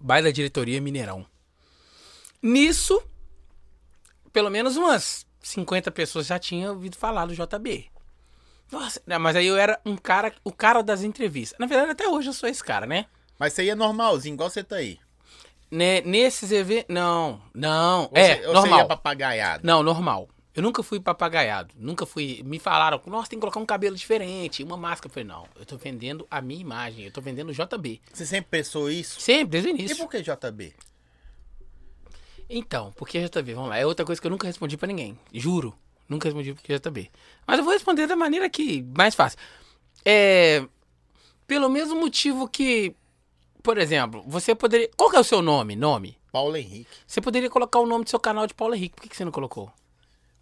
[0.00, 1.26] Baile da diretoria Mineirão.
[2.42, 3.02] Nisso,
[4.32, 7.90] pelo menos umas 50 pessoas já tinham ouvido falar do JB.
[8.70, 11.58] Nossa, mas aí eu era um cara, o cara das entrevistas.
[11.58, 13.06] Na verdade, até hoje eu sou esse cara, né?
[13.38, 14.98] Mas você ia normalzinho, igual você tá aí.
[15.70, 16.94] Né, nesses eventos.
[16.94, 18.04] Não, não.
[18.04, 18.62] Ou é, você, normal.
[18.62, 19.66] você ia papagaiado.
[19.66, 20.28] Não, normal.
[20.56, 21.74] Eu nunca fui papagaiado.
[21.76, 22.42] Nunca fui.
[22.42, 25.08] Me falaram, nossa, tem que colocar um cabelo diferente, uma máscara.
[25.10, 28.00] Eu falei, não, eu tô vendendo a minha imagem, eu tô vendendo o JB.
[28.12, 29.20] Você sempre pensou isso?
[29.20, 29.96] Sempre, desde o E início.
[29.98, 30.72] por que JB?
[32.48, 33.76] Então, porque JB, vamos lá.
[33.78, 35.18] É outra coisa que eu nunca respondi pra ninguém.
[35.32, 35.74] Juro.
[36.08, 37.10] Nunca respondi porque JB.
[37.46, 39.38] Mas eu vou responder da maneira que mais fácil.
[40.04, 40.64] É.
[41.46, 42.94] Pelo mesmo motivo que.
[43.62, 44.88] Por exemplo, você poderia.
[44.96, 45.74] Qual que é o seu nome?
[45.74, 46.16] Nome?
[46.30, 46.88] Paulo Henrique.
[47.06, 48.94] Você poderia colocar o nome do seu canal de Paulo Henrique.
[48.94, 49.70] Por que, que você não colocou?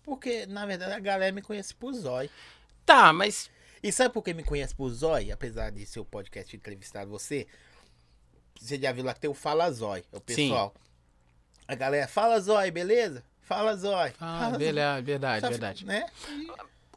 [0.04, 2.30] Porque, na verdade, a galera me conhece por Zói.
[2.84, 3.50] Tá, mas.
[3.82, 5.30] E sabe por que me conhece por Zói?
[5.30, 7.46] Apesar de seu podcast entrevistar você,
[8.60, 10.24] você já viu lá que tem o Fala Zói, é o Sim.
[10.48, 10.74] pessoal.
[11.66, 13.24] A galera, fala Zói, beleza?
[13.40, 14.12] Fala Zói.
[14.20, 15.50] Ah, Fala, verdade, verdade, Zói.
[15.50, 15.86] verdade.
[15.86, 16.06] Né?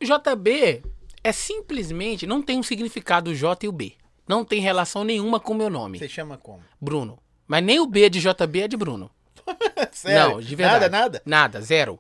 [0.02, 0.84] JB
[1.24, 2.28] é simplesmente.
[2.28, 3.94] Não tem um significado o J e o B.
[4.28, 6.00] Não tem relação nenhuma com o meu nome.
[6.00, 6.64] Você chama como?
[6.80, 7.18] Bruno.
[7.48, 9.10] Mas nem o B de JB é de Bruno.
[9.94, 10.36] Sério?
[10.36, 10.90] Não, de verdade.
[10.90, 11.22] Nada, nada?
[11.26, 12.00] Nada, zero.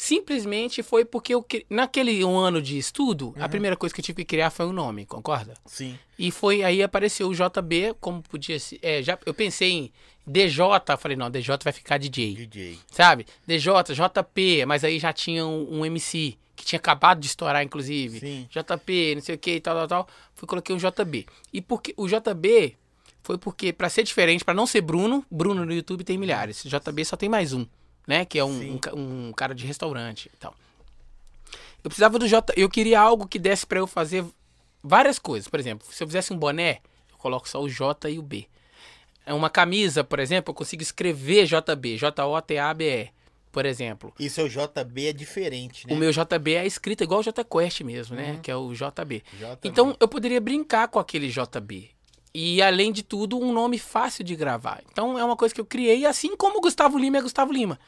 [0.00, 3.42] Simplesmente foi porque eu, naquele um ano de estudo, Uhum.
[3.42, 5.54] a primeira coisa que eu tive que criar foi um nome, concorda?
[5.66, 5.98] Sim.
[6.16, 8.78] E foi aí apareceu o JB, como podia ser.
[8.80, 9.92] É, já, eu pensei em
[10.24, 10.64] DJ,
[10.96, 12.46] falei, não, DJ vai ficar DJ.
[12.46, 12.78] DJ.
[12.92, 13.26] Sabe?
[13.44, 18.20] DJ, JP, mas aí já tinha um, um MC que tinha acabado de estourar, inclusive.
[18.20, 18.48] Sim.
[18.50, 20.08] JP, não sei o que e tal, tal, tal.
[20.34, 21.26] Fui coloquei um JB.
[21.52, 22.76] E porque o JB
[23.22, 26.62] foi porque, pra ser diferente, pra não ser Bruno, Bruno no YouTube tem milhares.
[26.64, 27.66] JB só tem mais um,
[28.08, 28.24] né?
[28.24, 30.54] Que é um, um, um cara de restaurante e tal.
[31.84, 32.54] Eu precisava do J.
[32.56, 34.24] Eu queria algo que desse pra eu fazer
[34.82, 35.46] várias coisas.
[35.46, 36.80] Por exemplo, se eu fizesse um boné,
[37.12, 38.46] eu coloco só o J e o B.
[39.26, 43.10] É Uma camisa, por exemplo, eu consigo escrever JB, J-O-T-A-B-E,
[43.52, 44.14] por exemplo.
[44.18, 45.92] E seu JB é diferente, né?
[45.92, 48.40] O meu JB é escrito igual o JQuest mesmo, né?
[48.42, 49.22] Que é o JB.
[49.38, 49.58] JB.
[49.64, 51.90] Então eu poderia brincar com aquele JB.
[52.32, 54.82] E além de tudo, um nome fácil de gravar.
[54.90, 57.78] Então é uma coisa que eu criei, assim como Gustavo Lima é Gustavo Lima.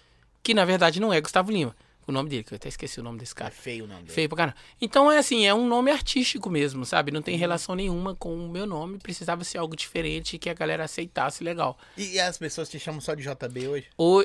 [0.43, 1.75] Que na verdade não é Gustavo Lima.
[2.07, 3.51] O nome dele, que eu até esqueci o nome desse É cara.
[3.53, 4.13] feio o nome dele.
[4.13, 4.57] Feio pra caramba.
[4.81, 7.13] Então é assim, é um nome artístico mesmo, sabe?
[7.13, 8.99] Não tem relação nenhuma com o meu nome.
[8.99, 11.79] Precisava ser algo diferente que a galera aceitasse legal.
[11.97, 13.87] E as pessoas te chamam só de JB hoje?
[13.97, 14.25] O,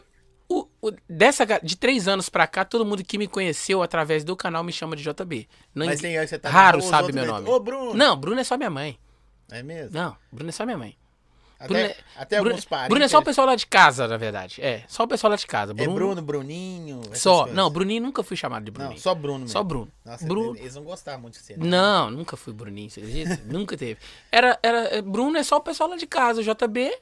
[0.49, 4.35] o, o- dessa, de três anos pra cá, todo mundo que me conheceu através do
[4.35, 5.47] canal me chama de JB.
[5.75, 7.49] Não, Mas tem aí você tá raro sabe meu metem, nome.
[7.49, 7.93] Ô, Bruno!
[7.93, 8.97] Não, Bruno é só minha mãe.
[9.51, 9.91] É mesmo?
[9.95, 10.97] Não, Bruno é só minha mãe.
[11.59, 12.89] Até, Bruno até Bruno, alguns parentes.
[12.89, 14.61] Bruno é só o pessoal lá de casa, na verdade.
[14.61, 15.73] É, só o pessoal lá de casa.
[15.77, 17.01] É Bruno, Bruninho.
[17.13, 17.39] Só.
[17.39, 17.55] coisas.
[17.55, 18.93] Não, Bruninho nunca fui chamado de Bruninho.
[18.93, 19.51] Não, só Bruno mesmo.
[19.51, 19.91] Só Bruno.
[20.03, 20.57] Nossa, Bruno.
[20.57, 21.55] eles não gostavam muito de você.
[21.57, 23.41] Não, nunca fui Bruninho, você acredita?
[23.47, 23.99] nunca teve.
[24.31, 26.41] Era, era, é, Bruno é só o pessoal lá de casa.
[26.41, 26.93] O JB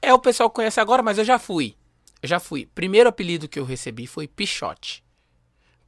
[0.00, 1.74] é o pessoal que conhece agora, mas eu já fui.
[2.22, 2.66] Eu já fui.
[2.66, 5.02] Primeiro apelido que eu recebi foi Pichote.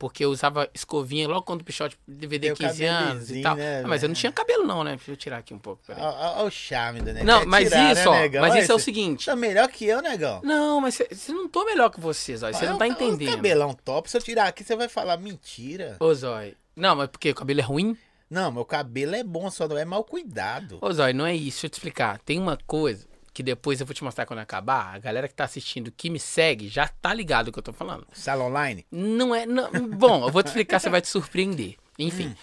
[0.01, 3.55] Porque eu usava escovinha logo quando o Pichote DVD o 15 anos e tal.
[3.55, 4.20] né, Ah, mas eu não velho?
[4.20, 4.96] tinha cabelo não, né?
[4.96, 5.82] Deixa eu tirar aqui um pouco.
[5.90, 7.24] Olha o charme do negão.
[7.40, 8.12] Não, mas tirar, isso, ó.
[8.12, 8.40] né, negão?
[8.40, 9.26] Mas Olha, isso é o você seguinte.
[9.26, 10.40] Tá melhor que eu, negão.
[10.42, 12.51] Não, mas você não tô melhor que vocês, ó.
[12.51, 13.28] Você Olha não tá olha entendendo.
[13.28, 14.11] O cabelão top.
[14.11, 15.98] Se eu tirar aqui, você vai falar mentira.
[16.01, 16.55] Ô, Zói.
[16.74, 17.94] Não, mas porque o cabelo é ruim?
[18.30, 20.78] Não, meu cabelo é bom, só não é mal cuidado.
[20.80, 21.42] Ô, Zói, não é isso.
[21.61, 22.18] Deixa eu te explicar.
[22.20, 23.07] Tem uma coisa
[23.41, 24.95] que depois eu vou te mostrar quando acabar.
[24.95, 27.72] A galera que tá assistindo, que me segue, já tá ligado o que eu tô
[27.72, 28.07] falando.
[28.12, 28.84] Sala online?
[28.93, 29.47] Não é.
[29.47, 31.76] Não, bom, eu vou te explicar, você vai te surpreender.
[31.99, 32.28] Enfim.
[32.28, 32.34] Hum.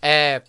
[0.00, 0.42] É,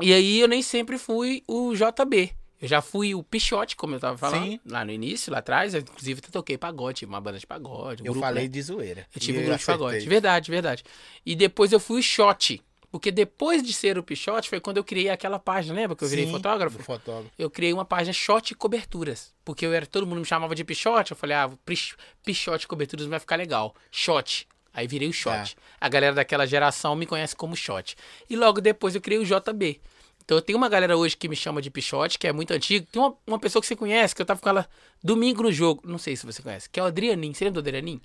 [0.00, 2.32] e aí eu nem sempre fui o JB.
[2.62, 4.44] Eu já fui o Pichote, como eu tava falando.
[4.44, 4.60] Sim.
[4.64, 5.74] Lá no início, lá atrás.
[5.74, 8.04] Eu, inclusive, até toquei pagode, uma banda de pagode.
[8.04, 8.48] um Eu grupo, falei né?
[8.48, 9.06] de zoeira.
[9.12, 10.08] Eu tive E um grupo de pagode.
[10.08, 10.84] Verdade, verdade.
[11.26, 12.62] E depois eu fui o Shot.
[12.94, 16.08] Porque depois de ser o Pichote foi quando eu criei aquela página, lembra que eu
[16.08, 16.80] virei Sim, fotógrafo?
[16.80, 17.28] fotógrafo.
[17.36, 19.34] Eu criei uma página Shot Coberturas.
[19.44, 21.10] Porque eu era, todo mundo me chamava de Pichote.
[21.10, 23.74] Eu falei, ah, Pich- Pichote Coberturas vai ficar legal.
[23.90, 24.46] Shot.
[24.72, 25.56] Aí virei o Shot.
[25.80, 27.96] A galera daquela geração me conhece como Shot.
[28.30, 29.80] E logo depois eu criei o JB.
[30.24, 32.86] Então eu tenho uma galera hoje que me chama de Pichote, que é muito antigo.
[32.92, 34.68] Tem uma, uma pessoa que você conhece, que eu tava com ela
[35.02, 35.82] domingo no jogo.
[35.84, 36.70] Não sei se você conhece.
[36.70, 37.34] Que é o Adrianin.
[37.34, 38.00] Você lembra do Adrianin?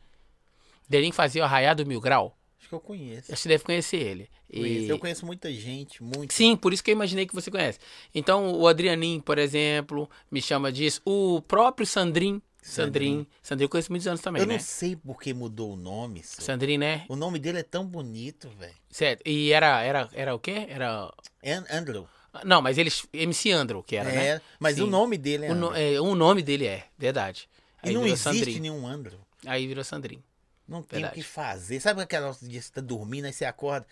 [0.88, 2.36] Adrianin fazia o Arraiá do Mil Grau.
[2.70, 3.36] Que eu conheço.
[3.36, 4.30] Você deve conhecer ele.
[4.50, 4.92] E- Conheço.
[4.92, 6.34] Eu conheço muita gente, muito.
[6.34, 7.80] Sim, por isso que eu imaginei que você conhece.
[8.14, 11.02] Então, o Adrianin, por exemplo, me chama disso.
[11.06, 12.42] O próprio Sandrin.
[12.62, 13.26] Sandrin.
[13.42, 14.54] Sandrin eu conheço muitos anos também, eu né?
[14.56, 16.22] não sei por que mudou o nome.
[16.24, 16.42] só.
[16.42, 17.06] Sandrin, né?
[17.10, 18.74] O nome dele é tão bonito, velho.
[18.92, 19.22] Certo.
[19.26, 20.68] E era, era, era o quê?
[20.70, 21.12] Era.
[21.44, 22.08] An- Andrew.
[22.44, 23.08] Não, mas eles.
[23.12, 24.28] MC Andro, que era, né?
[24.28, 24.84] É, mas Sim.
[24.84, 25.82] o nome dele é O, no- Andrew.
[25.96, 27.50] é, o nome dele é, verdade.
[27.84, 28.60] E Aí não virou existe Sandrin.
[28.60, 29.20] nenhum Andrew.
[29.48, 30.22] Aí virou Sandrin.
[30.70, 31.80] Não tem o que fazer.
[31.80, 33.88] Sabe aquela dia que você tá dormindo, aí você acorda.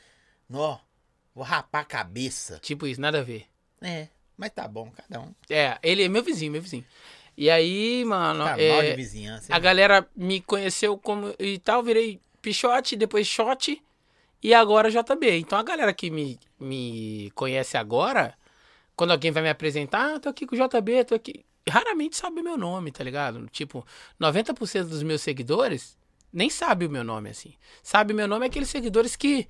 [0.48, 0.78] Nó,
[1.34, 2.60] vou rapar a cabeça.
[2.60, 3.48] Tipo isso, nada a ver.
[3.82, 4.08] É,
[4.38, 5.34] mas tá bom, cada um.
[5.50, 6.86] É, ele é meu vizinho, meu vizinho.
[7.36, 9.54] E aí, mano, Canal é, de vizinhança.
[9.54, 13.82] a galera me conheceu como e tal, virei Pichote, depois Shot
[14.42, 15.40] e agora JB.
[15.40, 18.36] Então a galera que me, me conhece agora,
[18.96, 21.44] quando alguém vai me apresentar, ah, tô aqui com o JB, tô aqui.
[21.68, 23.48] Raramente sabe o meu nome, tá ligado?
[23.50, 23.86] Tipo,
[24.20, 25.98] 90% dos meus seguidores
[26.32, 27.54] nem sabe o meu nome, assim.
[27.84, 29.48] Sabe o meu nome é aqueles seguidores que,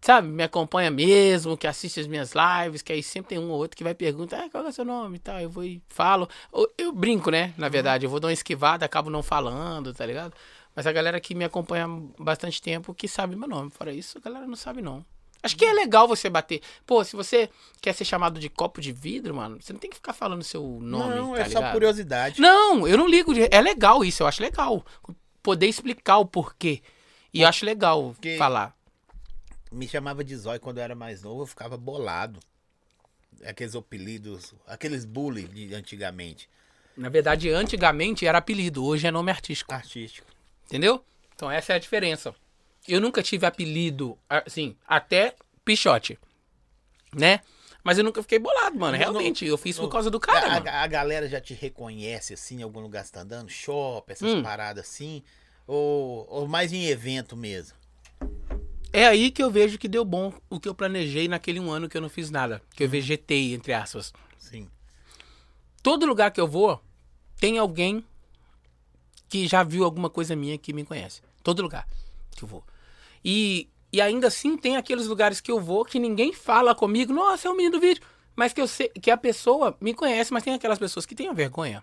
[0.00, 3.58] sabe, me acompanha mesmo, que assiste as minhas lives, que aí sempre tem um ou
[3.58, 5.40] outro que vai perguntar, ah, qual é o seu nome e tal.
[5.40, 6.28] Eu vou e falo.
[6.52, 7.52] Ou Eu brinco, né?
[7.58, 10.32] Na verdade, eu vou dar uma esquivada, acabo não falando, tá ligado?
[10.76, 13.70] Mas a galera que me acompanha há bastante tempo que sabe meu nome.
[13.70, 15.04] Fora isso, a galera não sabe, não.
[15.42, 16.62] Acho que é legal você bater.
[16.86, 17.50] Pô, se você
[17.82, 20.62] quer ser chamado de copo de vidro, mano, você não tem que ficar falando seu
[20.80, 21.14] nome.
[21.16, 21.72] Não, tá é só ligado?
[21.72, 22.40] curiosidade.
[22.40, 23.34] Não, eu não ligo.
[23.34, 24.82] de- É legal isso, eu acho legal.
[25.44, 26.82] Poder explicar o porquê.
[27.32, 28.74] E eu acho legal Porque- falar.
[29.70, 32.40] Me chamava de zóio quando eu era mais novo, eu ficava bolado.
[33.44, 36.48] Aqueles apelidos, aqueles bullying de antigamente.
[36.96, 39.74] Na verdade, antigamente era apelido, hoje é nome artístico.
[39.74, 40.26] Artístico.
[40.66, 41.04] Entendeu?
[41.34, 42.34] Então essa é a diferença.
[42.88, 45.34] Eu nunca tive apelido, assim, até
[45.64, 46.18] Pichote.
[47.12, 47.40] Né?
[47.84, 48.96] Mas eu nunca fiquei bolado, mano.
[48.96, 52.60] Realmente, eu fiz por causa do cara, a, a- a galera já te reconhece assim
[52.60, 53.50] em algum lugar que você tá andando?
[53.50, 54.42] Shopping, essas Hum.
[54.42, 55.22] paradas assim?
[55.66, 57.76] Ou, ou mais em evento mesmo?
[58.92, 61.88] É aí que eu vejo que deu bom o que eu planejei naquele um ano
[61.88, 62.62] que eu não fiz nada.
[62.74, 64.12] Que eu vegetei, entre aspas.
[64.38, 64.68] Sim.
[65.82, 66.80] Todo lugar que eu vou,
[67.38, 68.02] tem alguém
[69.28, 71.20] que já viu alguma coisa minha que me conhece.
[71.42, 71.86] Todo lugar
[72.36, 72.64] que eu vou.
[73.24, 77.46] E, e ainda assim tem aqueles lugares que eu vou que ninguém fala comigo, nossa,
[77.46, 78.02] é o menino do vídeo.
[78.34, 81.32] Mas que eu sei que a pessoa me conhece, mas tem aquelas pessoas que têm
[81.32, 81.80] vergonha,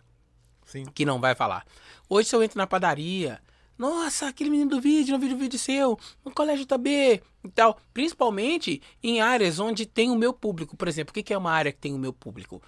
[0.66, 0.84] Sim.
[0.94, 1.66] que não vai falar.
[2.10, 3.42] Hoje, se eu entro na padaria,
[3.78, 7.80] nossa, aquele menino do vídeo, no vídeo vídeo seu, no colégio TB e tal.
[7.94, 10.76] Principalmente em áreas onde tem o meu público.
[10.76, 12.62] Por exemplo, o que que é uma área que tem o meu público?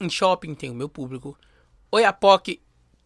[0.00, 1.36] Em shopping tem o meu público.
[1.90, 2.62] Oiapoque,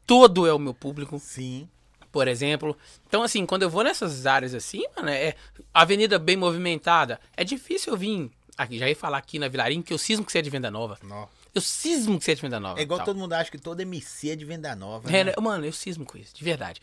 [0.07, 1.67] todo é o meu público, Sim.
[2.11, 2.77] Por exemplo.
[3.07, 5.35] Então, assim, quando eu vou nessas áreas assim, mano, é
[5.73, 7.21] avenida bem movimentada.
[7.37, 8.31] É difícil eu vir.
[8.57, 10.71] Aqui, já ia falar aqui na Vilarinho que eu cismo que você é de venda
[10.71, 10.99] nova.
[11.03, 11.27] Nó.
[11.55, 12.79] Eu cismo que você é de venda nova.
[12.79, 13.07] É igual tal.
[13.07, 15.09] todo mundo acha que todo MC é de venda nova.
[15.09, 15.25] É, né?
[15.25, 15.33] né?
[15.41, 16.81] Mano, eu cismo com isso, de verdade.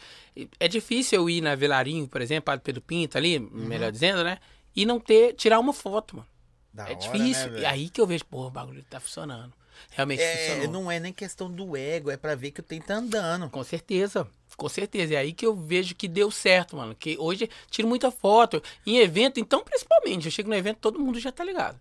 [0.60, 4.40] É difícil eu ir na Velarinho, por exemplo, Padre Pedro Pinto ali, melhor dizendo, né?
[4.76, 6.28] E não ter, tirar uma foto, mano.
[6.74, 7.52] Da é hora, difícil.
[7.52, 9.54] né, e aí que eu vejo, pô, o bagulho tá funcionando.
[9.92, 12.96] Realmente É, não é nem questão do ego, é pra ver que o tempo tá
[12.96, 13.50] andando.
[13.50, 14.28] Com certeza.
[14.56, 15.14] Com certeza.
[15.14, 16.96] É aí que eu vejo que deu certo, mano.
[16.96, 18.62] Que hoje tiro muita foto.
[18.86, 20.26] Em evento, então, principalmente.
[20.26, 21.80] Eu chego no evento, todo mundo já tá ligado.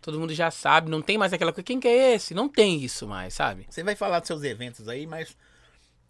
[0.00, 0.90] Todo mundo já sabe.
[0.90, 1.64] Não tem mais aquela coisa.
[1.64, 2.34] Quem que é esse?
[2.34, 3.66] Não tem isso mais, sabe?
[3.68, 5.36] Você vai falar dos seus eventos aí, mas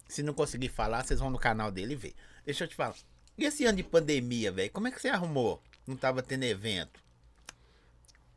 [0.07, 2.13] se não conseguir falar, vocês vão no canal dele ver.
[2.45, 2.95] Deixa eu te falar.
[3.37, 4.71] E esse ano de pandemia, velho?
[4.71, 5.61] Como é que você arrumou?
[5.87, 6.99] Não tava tendo evento?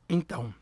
[0.08, 0.54] Então.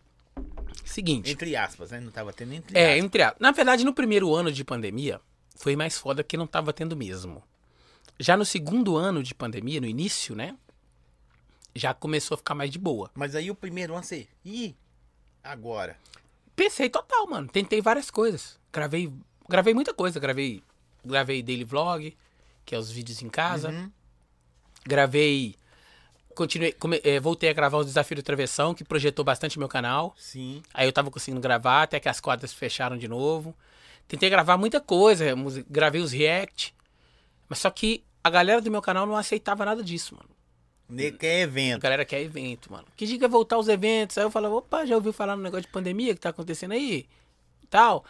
[0.91, 1.31] Seguinte.
[1.31, 2.01] Entre aspas, né?
[2.01, 3.05] Não tava tendo entre É, aspas.
[3.05, 5.21] entre a- Na verdade, no primeiro ano de pandemia,
[5.57, 7.43] foi mais foda que não tava tendo mesmo.
[8.19, 10.57] Já no segundo ano de pandemia, no início, né?
[11.75, 13.11] Já começou a ficar mais de boa.
[13.15, 14.27] Mas aí o primeiro ano você.
[14.45, 14.75] Ih,
[15.45, 15.97] agora.
[16.57, 17.47] Pensei total, mano.
[17.49, 18.59] Tentei várias coisas.
[18.73, 19.13] Gravei,
[19.49, 20.19] gravei muita coisa.
[20.19, 20.63] Gravei,
[21.05, 22.17] gravei daily vlog,
[22.67, 23.71] que é os vídeos em casa.
[23.71, 23.91] Uhum.
[24.85, 25.55] Gravei,
[26.35, 30.15] continuei, come- eh, voltei a gravar os desafios do travessão, que projetou bastante meu canal.
[30.19, 30.63] Sim.
[30.73, 33.55] Aí eu tava conseguindo gravar, até que as quadras fecharam de novo.
[34.09, 36.75] Tentei gravar muita coisa, música- gravei os react.
[37.49, 40.29] Mas só que a galera do meu canal não aceitava nada disso, mano.
[40.89, 41.81] Ne- Que é A evento.
[41.83, 42.85] galera quer evento, mano.
[42.97, 44.19] Que dia que vai voltar os eventos?
[44.19, 47.07] Aí eu falava, opa, já ouviu falar no negócio de pandemia que tá acontecendo aí?
[47.69, 48.05] Tal.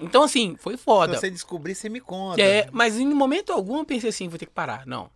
[0.00, 1.18] Então, assim, foi Se foda.
[1.18, 2.40] você descobrir, você me conta.
[2.40, 4.86] É, mas em momento algum eu pensei assim, vou ter que parar.
[4.86, 5.10] Não.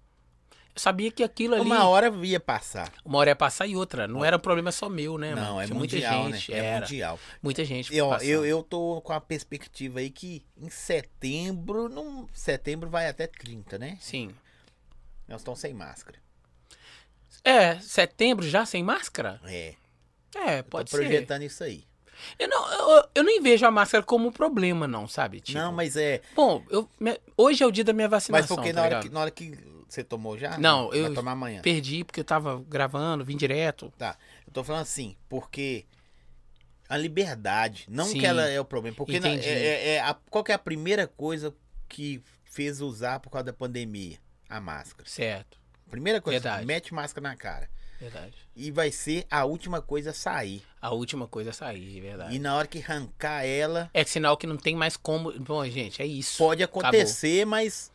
[0.76, 1.64] Eu sabia que aquilo ali.
[1.64, 2.92] Uma hora ia passar.
[3.02, 4.06] uma hora ia passar e outra.
[4.06, 5.46] Não era um problema só meu, né, mano?
[5.46, 6.52] Não, é Tinha mundial, muita gente.
[6.52, 6.58] né?
[6.58, 6.80] É Era.
[6.80, 7.20] mundial.
[7.42, 7.94] Muita gente.
[7.96, 8.28] E, passando.
[8.28, 13.78] eu, eu tô com a perspectiva aí que em setembro, não, setembro vai até 30,
[13.78, 13.96] né?
[14.00, 14.34] Sim.
[15.26, 16.18] Nós estamos sem máscara.
[17.42, 19.40] É, setembro já sem máscara?
[19.44, 19.74] É,
[20.34, 20.96] É, eu tô pode ser.
[20.98, 21.84] projetando isso aí.
[22.38, 25.40] Eu, não, eu, eu nem vejo a máscara como um problema, não, sabe?
[25.40, 26.20] Tipo, não, mas é.
[26.34, 26.88] Bom, eu,
[27.36, 28.56] hoje é o dia da minha Mas vacinação.
[28.56, 29.58] porque tá na, hora que, na hora que
[29.96, 30.56] você tomou já?
[30.58, 31.60] Não, Vai eu- tomar amanhã.
[31.62, 33.92] Perdi porque eu tava gravando, vim direto.
[33.98, 34.16] Tá.
[34.46, 35.84] Eu tô falando assim, porque
[36.88, 38.20] a liberdade, não Sim.
[38.20, 38.96] que ela é o problema.
[38.96, 39.48] Porque na- Entendi.
[39.48, 41.52] é, é- é a- qual que é a primeira coisa
[41.88, 44.18] que fez usar por causa da pandemia?
[44.48, 45.08] A máscara.
[45.08, 45.58] Certo,
[45.90, 46.66] Primeira coisa, Verdade.
[46.66, 47.68] mete máscara na cara.
[48.00, 48.34] verdade.
[48.54, 50.62] E vai ser a última coisa a sair.
[50.82, 52.34] A última coisa a sair, verdade.
[52.34, 55.32] E na hora que arrancar ela, É sinal que não tem mais como.
[55.40, 56.36] Bom, gente, é isso.
[56.38, 57.90] pode acontecer, mas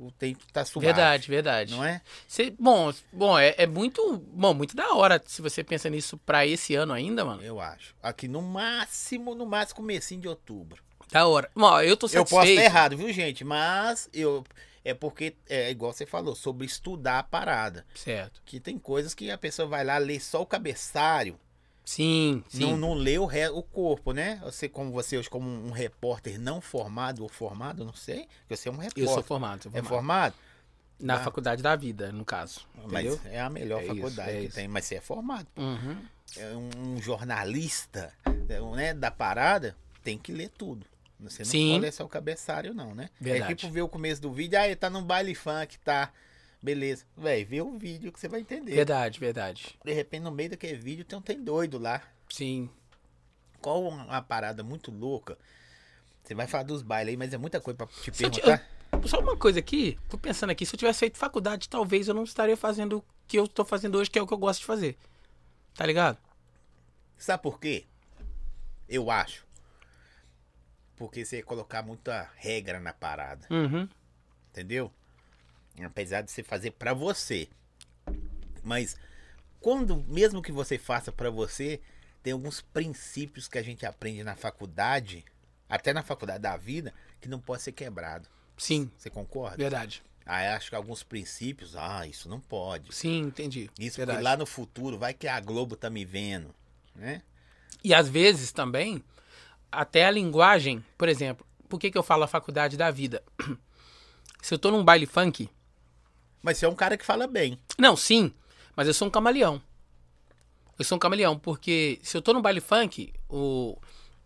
[0.00, 0.86] o tempo tá suave.
[0.86, 1.74] Verdade, verdade.
[1.74, 2.00] Não é?
[2.26, 6.46] Cê- bom, bom é, é muito, bom, muito da hora se você pensa nisso pra
[6.46, 7.42] esse ano ainda, mano.
[7.42, 7.94] Eu acho.
[8.02, 10.82] Aqui no máximo, no máximo comecinho de outubro.
[11.12, 11.50] Da hora.
[11.56, 12.30] Ó, eu tô Eu satisfeito.
[12.30, 13.44] posso estar errado, viu, gente?
[13.44, 14.44] Mas eu.
[14.82, 17.84] É porque, é igual você falou, sobre estudar a parada.
[17.94, 18.40] Certo.
[18.46, 21.38] Que tem coisas que a pessoa vai lá ler só o cabeçalho,
[21.84, 22.60] Sim, sim.
[22.60, 24.40] não, não lê o, re- o corpo, né?
[24.44, 28.28] Você, como você hoje, como um repórter não formado ou formado, não sei.
[28.48, 29.04] Você é um repórter.
[29.04, 29.88] eu sou formado, sou É formado.
[29.88, 30.34] formado?
[31.00, 31.20] Na Ah.
[31.24, 32.60] faculdade da vida, no caso.
[32.86, 33.20] Mas Entendeu?
[33.32, 34.54] é a melhor É isso, faculdade é que isso.
[34.54, 34.68] tem.
[34.68, 35.46] Mas você é formado.
[35.56, 35.96] Uhum.
[36.36, 38.12] É um, jornalista
[38.76, 39.74] né, da parada,
[40.04, 40.86] tem que ler tudo.
[41.18, 41.68] Você não Sim.
[41.70, 43.10] pode ler só o cabeçalho, não, né?
[43.20, 43.52] Verdade.
[43.52, 46.10] É tipo ver o começo do vídeo, ah, ele tá num baile funk, tá.
[46.62, 47.04] Beleza.
[47.16, 48.74] Véi, vê o vídeo que você vai entender.
[48.74, 49.78] Verdade, verdade.
[49.84, 52.02] De repente, no meio daquele vídeo, tem um tem doido lá.
[52.28, 52.68] Sim.
[53.60, 55.38] Qual uma, parada muito louca?
[56.22, 58.66] Você vai falar dos bailes aí, mas é muita coisa pra te Se eu perguntar.
[59.06, 62.24] Só uma coisa aqui, tô pensando aqui, se eu tivesse feito faculdade, talvez eu não
[62.24, 64.66] estaria fazendo o que eu tô fazendo hoje, que é o que eu gosto de
[64.66, 64.98] fazer.
[65.74, 66.18] Tá ligado?
[67.16, 67.86] Sabe por quê?
[68.88, 69.46] Eu acho.
[70.96, 73.46] Porque você ia colocar muita regra na parada.
[73.50, 73.88] Uhum.
[74.50, 74.92] entendeu?
[75.84, 77.48] Apesar de você fazer pra você.
[78.62, 78.96] Mas
[79.60, 81.80] quando mesmo que você faça pra você,
[82.22, 85.24] tem alguns princípios que a gente aprende na faculdade,
[85.68, 88.28] até na faculdade da vida, que não pode ser quebrado.
[88.56, 89.56] Sim, Você concorda?
[89.56, 90.02] verdade.
[90.26, 92.94] Aí acho que alguns princípios, ah, isso não pode.
[92.94, 93.70] Sim, entendi.
[93.78, 94.18] Isso verdade.
[94.18, 96.54] porque lá no futuro vai que a Globo tá me vendo,
[96.94, 97.22] né?
[97.82, 99.02] E às vezes também,
[99.72, 103.24] até a linguagem, por exemplo, por que, que eu falo a faculdade da vida?
[104.42, 105.48] Se eu tô num baile funk,
[106.42, 107.58] Mas você é um cara que fala bem.
[107.78, 108.32] Não, sim,
[108.74, 109.60] mas eu sou um camaleão.
[110.78, 113.76] Eu sou um camaleão, porque se eu tô no baile funk, o...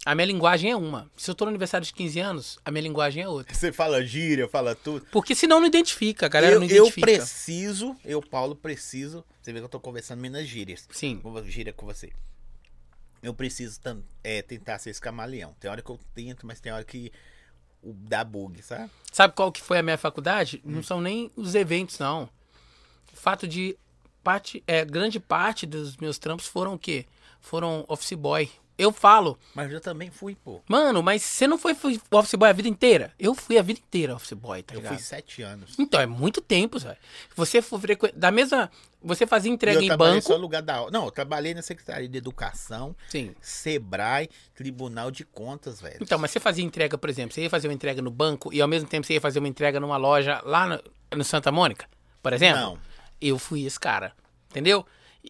[0.07, 1.11] a minha linguagem é uma.
[1.17, 3.53] Se eu tô no aniversário de 15 anos, a minha linguagem é outra.
[3.53, 5.05] Você fala gíria, fala tudo.
[5.11, 7.07] Porque senão não identifica, a galera eu, não eu identifica.
[7.07, 9.25] preciso, eu, Paulo, preciso.
[9.43, 10.87] Você vê que eu tô conversando Minas Gírias.
[10.91, 12.13] Sim, gíria com você.
[13.21, 13.81] Eu preciso
[14.23, 15.57] é, tentar ser esse camaleão.
[15.59, 17.11] Tem hora que eu tento, mas tem hora que
[17.85, 18.91] o dá bug, sabe?
[19.13, 20.63] Sabe qual que foi a minha faculdade?
[20.65, 20.73] Hum.
[20.73, 22.29] Não são nem os eventos, não.
[23.13, 23.77] O fato de
[24.23, 27.07] parte, é, grande parte dos meus trampos foram o quê?
[27.41, 28.51] Foram office boy.
[28.77, 30.61] Eu falo, Mas eu também fui, pô.
[30.69, 33.13] mano, mas você não foi foi office boy a vida inteira?
[33.19, 34.95] Eu fui a vida inteira office boy, tá Eu ligado?
[34.95, 35.77] fui sete anos.
[35.79, 36.97] Então, é muito tempo, Zé.
[37.37, 38.11] Você frequ...
[38.15, 38.69] da mesma.
[39.01, 40.23] Você fazia entrega eu em banco.
[40.23, 40.91] só no lugar da.
[40.91, 43.33] Não, eu trabalhei na Secretaria de Educação, Sim.
[43.41, 45.99] Sebrae, Tribunal de Contas, velho.
[46.01, 48.61] Então, mas você fazia entrega, por exemplo, você ia fazer uma entrega no banco e
[48.61, 50.83] ao mesmo tempo você ia fazer uma entrega numa loja lá no,
[51.19, 51.87] no Santa Mônica,
[52.23, 52.61] por exemplo?
[52.61, 52.79] Não.
[53.21, 54.13] Eu fui esse cara,
[54.51, 54.85] entendeu?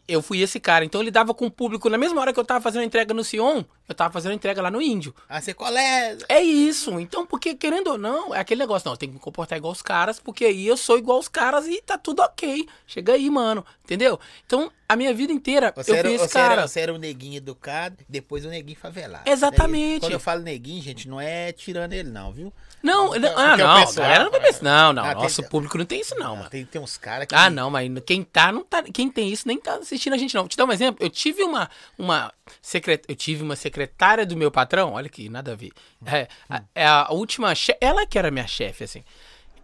[0.07, 0.85] Eu fui esse cara.
[0.85, 1.89] Então eu lidava com o público.
[1.89, 4.35] Na mesma hora que eu tava fazendo a entrega no Sion, eu tava fazendo a
[4.35, 5.15] entrega lá no Índio.
[5.29, 6.17] Ah, você qual é?
[6.29, 6.99] É isso.
[6.99, 9.73] Então, porque querendo ou não, é aquele negócio, não, eu tenho que me comportar igual
[9.73, 12.67] os caras, porque aí eu sou igual os caras e tá tudo ok.
[12.87, 13.65] Chega aí, mano.
[13.85, 14.19] Entendeu?
[14.47, 16.53] Então, a minha vida inteira, Você, eu era, fui esse você, cara.
[16.55, 19.29] era, você era o neguinho educado, depois o neguinho favelado.
[19.29, 20.01] Exatamente.
[20.01, 22.53] Quando eu falo neguinho, gente, não é tirando ele, não, viu?
[22.85, 24.63] Não, não, o ah, não, pessoal- galera não vai pensar.
[24.63, 26.51] Não, não, Ah, tem- nosso público não tem isso, não, mano.
[26.51, 27.35] Tem, tem uns caras que.
[27.35, 28.83] Ah, não, mas quem tá, não tá.
[28.83, 30.47] Quem tem isso nem tá assistindo a gente, não.
[30.47, 31.03] Te dar um exemplo.
[31.05, 31.71] Eu tive uma.
[31.99, 32.31] uma
[32.61, 33.03] secret...
[33.09, 35.73] Eu tive uma secretária do meu patrão, olha que nada a ver.
[36.05, 37.79] É, a, é a última chefe.
[37.81, 39.03] Ela que era minha chefe, assim.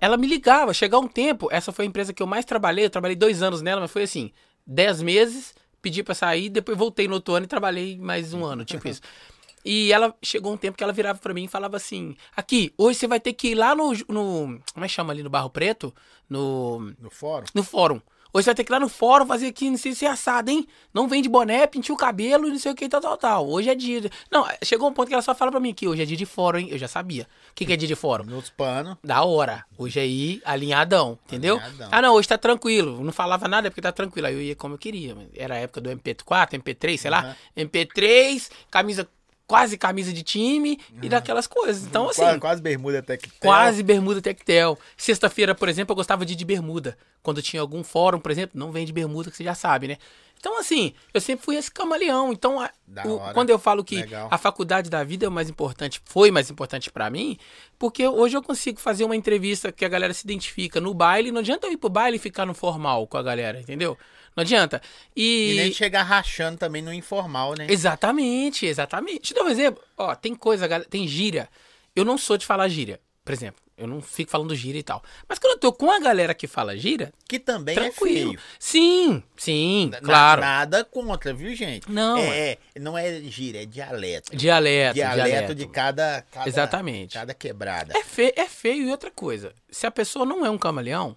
[0.00, 2.90] Ela me ligava, chegar um tempo, essa foi a empresa que eu mais trabalhei, eu
[2.90, 4.32] trabalhei dois anos nela, mas foi assim,
[4.66, 8.64] dez meses, pedi pra sair, depois voltei no outro ano e trabalhei mais um ano,
[8.64, 9.02] tipo isso.
[9.64, 12.98] E ela chegou um tempo que ela virava pra mim e falava assim: Aqui, hoje
[12.98, 13.92] você vai ter que ir lá no.
[14.08, 15.94] no como é que chama ali no Barro Preto?
[16.28, 17.46] No No fórum?
[17.54, 18.00] no fórum.
[18.32, 20.08] Hoje você vai ter que ir lá no fórum fazer aqui, não sei se é
[20.08, 20.64] assado, hein?
[20.94, 23.48] Não vem de boné, pintir o cabelo e não sei o que, tal, tal, tal.
[23.50, 24.02] Hoje é dia.
[24.02, 26.16] de- Não, chegou um ponto que ela só fala pra mim que hoje é dia
[26.16, 26.68] de fórum, hein?
[26.70, 27.24] Eu já sabia.
[27.50, 28.22] O que, que é dia de fórum?
[28.22, 28.96] Nos panos.
[29.02, 29.64] Da hora.
[29.76, 31.56] Hoje aí, alinhadão, entendeu?
[31.56, 31.88] Alinhadão.
[31.90, 33.02] Ah, não, hoje tá tranquilo.
[33.02, 34.28] Não falava nada é porque tá tranquilo.
[34.28, 35.16] Aí eu ia como eu queria.
[35.34, 37.34] Era a época do MP4, MP3, sei lá.
[37.56, 39.08] MP3, camisa,
[39.50, 41.84] quase camisa de time e daquelas coisas.
[41.84, 42.22] Então, assim.
[42.22, 44.78] quase, quase bermuda até que Quase bermuda tectel.
[44.96, 46.96] Sexta-feira, por exemplo, eu gostava de ir de bermuda.
[47.20, 49.96] Quando tinha algum fórum, por exemplo, não vem de bermuda, que você já sabe, né?
[50.38, 52.32] Então, assim, eu sempre fui esse camaleão.
[52.32, 52.70] Então, a-
[53.04, 54.28] o- quando eu falo que Legal.
[54.30, 57.36] a faculdade da vida é o mais importante, foi mais importante pra mim,
[57.76, 61.32] porque hoje eu consigo fazer uma entrevista que a galera se identifica no baile.
[61.32, 63.98] Não adianta eu ir pro baile e ficar no formal com a galera, entendeu?
[64.40, 64.80] Não adianta.
[65.14, 65.54] E E.
[65.56, 67.66] nem chegar rachando também no informal, né?
[67.68, 69.32] Exatamente, exatamente.
[69.34, 69.82] Eu dar um exemplo.
[69.98, 71.46] Ó, tem coisa, galera, tem gíria.
[71.94, 73.60] Eu não sou de falar gíria, por exemplo.
[73.76, 75.02] Eu não fico falando gíria e tal.
[75.28, 78.30] Mas quando eu tô com a galera que fala gíria, Que também tranquilo.
[78.32, 78.40] é feio.
[78.58, 80.40] Sim, sim, Na- claro.
[80.42, 81.90] Nada contra, viu, gente?
[81.90, 84.34] Não, É, é, não é gíria, é dialeto.
[84.36, 85.54] Dialeto, dialeto, dialeto.
[85.54, 86.48] de cada, cada.
[86.48, 87.14] Exatamente.
[87.14, 87.92] Cada quebrada.
[87.96, 89.52] É feio, é feio e outra coisa.
[89.70, 91.16] Se a pessoa não é um camaleão,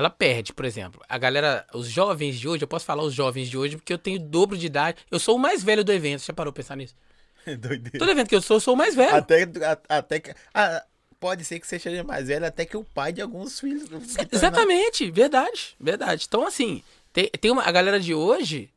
[0.00, 1.00] ela perde, por exemplo.
[1.08, 3.98] A galera, os jovens de hoje, eu posso falar os jovens de hoje porque eu
[3.98, 4.98] tenho o dobro de idade.
[5.10, 6.20] Eu sou o mais velho do evento.
[6.20, 6.94] Você já parou pra pensar nisso?
[7.46, 7.98] Doideira.
[7.98, 9.14] Todo evento que eu sou, eu sou o mais velho.
[9.14, 10.34] Até, a- até que.
[10.54, 10.84] ah,
[11.18, 13.88] pode ser que você seja mais velho, até que o pai de alguns filhos.
[14.32, 16.24] Exatamente, verdade, verdade.
[16.26, 16.82] Então, assim,
[17.12, 18.70] tem, tem uma, a galera de hoje,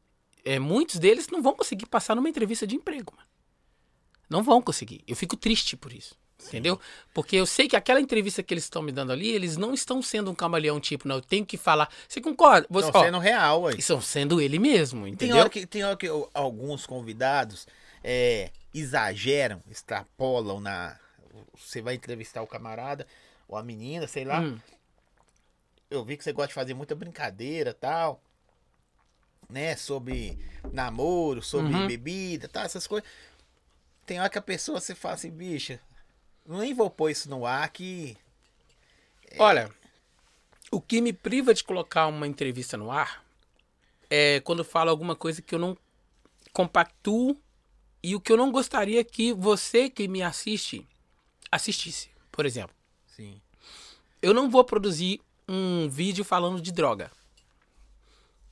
[0.46, 3.28] é, muitos deles não vão conseguir passar numa entrevista de emprego, mano.
[4.30, 5.04] Não vão conseguir.
[5.08, 6.16] Eu fico triste por isso.
[6.48, 6.80] Entendeu?
[7.14, 10.02] Porque eu sei que aquela entrevista que eles estão me dando ali, eles não estão
[10.02, 11.90] sendo um camaleão, tipo, não, eu tenho que falar.
[12.08, 12.68] Você concorda?
[12.70, 13.78] Você, Estão ó, sendo real, aí.
[13.80, 15.38] estão sendo ele mesmo, Tem entendeu?
[15.38, 17.68] hora que, tem hora que eu- alguns convidados
[18.04, 20.98] é, exageram, extrapolam na.
[21.58, 23.08] Você vai entrevistar o camarada
[23.48, 24.42] ou a menina, sei lá.
[24.42, 24.60] Hum.
[25.90, 28.22] Eu vi que você gosta de fazer muita brincadeira tal.
[29.50, 29.76] Né?
[29.76, 30.38] Sobre
[30.72, 31.88] namoro, sobre Uhum.
[31.88, 33.08] bebida, tal, essas coisas.
[34.06, 35.80] Tem hora que a pessoa você fala assim, bicha,
[36.46, 38.18] nem vou pôr isso no ar que.
[39.38, 39.72] Olha,
[40.72, 43.24] o que me priva de colocar uma entrevista no ar
[44.10, 45.78] é quando fala alguma coisa que eu não
[46.52, 47.36] compactuo
[48.02, 50.86] e o que eu não gostaria que você que me assiste
[51.52, 52.10] assistisse.
[52.32, 52.76] Por exemplo,
[53.08, 53.42] Sim.
[54.22, 57.12] eu não vou produzir um vídeo falando de droga.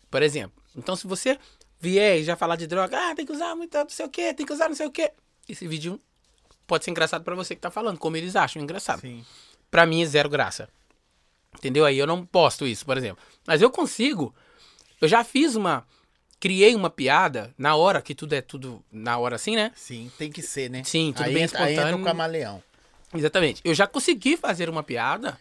[0.10, 0.62] Por exemplo.
[0.76, 1.40] Então, se você
[1.80, 4.34] vier e já falar de droga, ah, tem que usar muito não sei o que,
[4.34, 5.12] tem que usar não sei o que.
[5.50, 6.00] Esse vídeo
[6.72, 9.02] pode ser engraçado pra você que tá falando, como eles acham engraçado.
[9.02, 9.26] Sim.
[9.70, 10.70] Pra mim é zero graça.
[11.58, 11.84] Entendeu?
[11.84, 13.22] Aí eu não posto isso, por exemplo.
[13.46, 14.34] Mas eu consigo.
[15.02, 15.86] Eu já fiz uma.
[16.40, 19.74] Criei uma piada na hora, que tudo é tudo na hora assim, né?
[19.76, 20.82] Sim, tem que ser, né?
[20.86, 22.06] Sim, tudo aí bem entra, aí entra o espontâneo.
[22.06, 22.64] camaleão.
[23.14, 23.62] Exatamente.
[23.66, 25.38] Eu já consegui fazer uma piada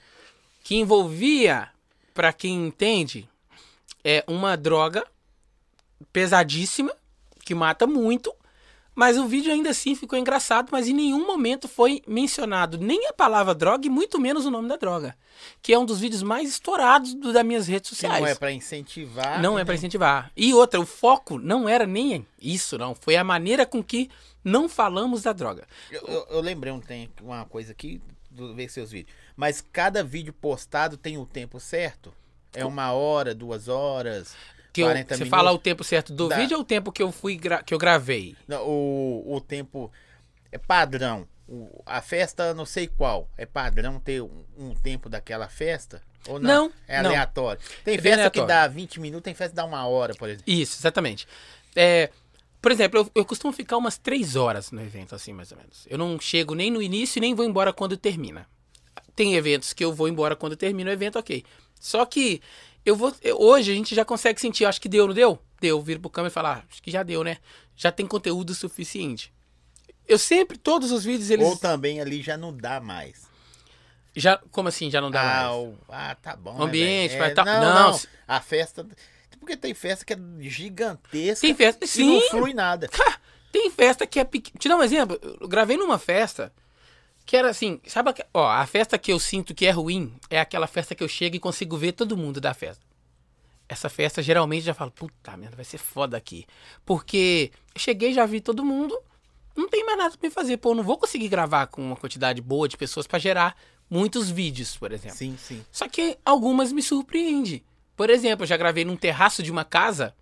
[0.65, 1.69] que envolvia,
[2.13, 3.29] pra quem entende,
[4.03, 5.07] é uma droga
[6.13, 6.93] pesadíssima,
[7.45, 8.35] que mata muito,
[9.01, 13.15] mas o vídeo ainda assim ficou engraçado, mas em nenhum momento foi mencionado nem a
[13.15, 15.17] palavra droga e muito menos o nome da droga,
[15.63, 18.21] que é um dos vídeos mais estourados do- das minhas redes Que sociais.
[18.21, 19.41] não é pra incentivar.
[19.41, 20.31] Não é pra nem- incentivar.
[20.37, 22.95] E outra, o foco não era nem isso, não.
[22.95, 24.11] Foi a maneira com que
[24.45, 25.67] não falamos da droga.
[25.91, 29.17] Eu, eu- eu lembrei um tem uma coisa aqui do ver seus vídeos.
[29.35, 32.13] Mas cada vídeo postado tem o tempo certo?
[32.53, 34.35] É uma hora, duas horas,
[34.73, 35.31] Que eu- 40 você minutos?
[35.39, 37.75] fala o tempo certo do Da- vídeo ou o tempo que eu fui gra- que
[37.75, 38.37] eu gravei?
[38.47, 39.91] Não, O, o tempo
[40.53, 41.27] é padrão.
[41.49, 43.29] O- a festa não sei qual.
[43.37, 46.01] É padrão ter um, um tempo daquela festa?
[46.29, 46.67] Ou não?
[46.69, 47.11] Não, É não.
[47.11, 47.61] aleatório.
[47.85, 48.47] Tem É festa que aleatório.
[48.49, 50.45] dá 20 minutos, tem festa que dá uma hora, por exemplo.
[50.47, 51.27] Isso, exatamente.
[51.75, 52.11] É,
[52.63, 55.87] por exemplo, eu, eu costumo ficar umas três horas no evento, assim, mais ou menos.
[55.89, 58.47] Eu não chego nem no início e nem vou embora quando termina.
[59.17, 61.43] Tem eventos que eu vou embora quando termina o evento, ok.
[61.81, 62.41] Só que
[62.85, 63.15] eu vou.
[63.23, 65.39] eu- hoje a gente já consegue sentir, acho que deu, não deu?
[65.61, 65.81] Deu.
[65.81, 67.39] Viro pro câmera e falar, ah, acho que já deu, né?
[67.77, 69.33] Já tem conteúdo suficiente.
[70.07, 71.47] Eu sempre, todos os vídeos, eles.
[71.47, 73.29] Ou também ali já não dá mais.
[74.15, 75.57] Já, como assim, já não dá ah, mais?
[75.57, 76.55] o- ah, tá bom.
[76.55, 78.87] O né, ambiente, vai É, tá- Não, não, não, A festa.
[79.39, 81.47] Porque tem festa que é gigantesca.
[81.47, 81.85] Tem festa.
[81.85, 82.89] E Sim, não flui nada.
[83.51, 84.57] Tem festa que é pequena.
[84.61, 85.19] Te dar um exemplo.
[85.41, 86.53] Eu gravei numa festa
[87.31, 88.13] que era assim, sabe?
[88.35, 91.37] Ó, a festa que eu sinto que é ruim é aquela festa que eu chego
[91.37, 92.85] e consigo ver todo mundo da festa.
[93.69, 96.45] Essa festa geralmente já falo, puta merda, vai ser foda aqui.
[96.85, 98.99] Porque eu cheguei, já vi todo mundo,
[99.57, 100.57] não tem mais nada pra me fazer.
[100.57, 103.57] Pô, eu não vou conseguir gravar com uma quantidade boa de pessoas pra gerar
[103.89, 105.17] muitos vídeos, por exemplo.
[105.17, 105.65] Sim, sim.
[105.71, 107.63] Só que algumas me surpreendem.
[107.95, 110.13] Por exemplo, eu já gravei num terraço de uma casa.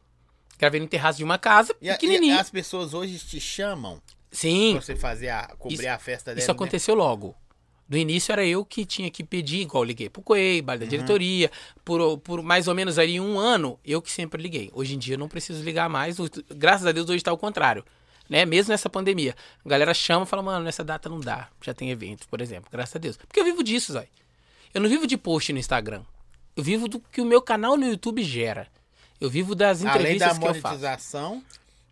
[0.59, 2.35] Gravei num terraço de uma casa, E, a- pequenininho.
[2.37, 3.99] e as pessoas hoje te chamam
[4.31, 6.39] Sim, pra você fazer a, cobrir Isso- a festa dela.
[6.41, 6.53] Isso né?
[6.55, 7.35] aconteceu logo.
[7.89, 10.91] No início era eu que tinha que pedir, igual liguei pro Coei, baile da Uhum.
[10.91, 11.51] diretoria.
[11.83, 14.71] Por, por mais ou menos aí um ano, eu que sempre liguei.
[14.75, 16.19] Hoje em dia eu não preciso ligar mais.
[16.19, 17.83] o- Graças a Deus hoje tá ao contrário.
[18.29, 18.45] Né?
[18.45, 19.35] Mesmo nessa pandemia.
[19.65, 21.49] A galera chama e fala, mano, nessa data não dá.
[21.63, 22.69] Já tem evento, por exemplo.
[22.71, 23.17] Graças a Deus.
[23.17, 24.07] Porque eu vivo disso, Zói.
[24.75, 26.03] Eu não vivo de post no Instagram.
[26.55, 28.67] Eu vivo do que o meu canal no YouTube gera.
[29.19, 30.63] Eu vivo das Além da entrevistas que eu faço.
[30.75, 31.43] monetização.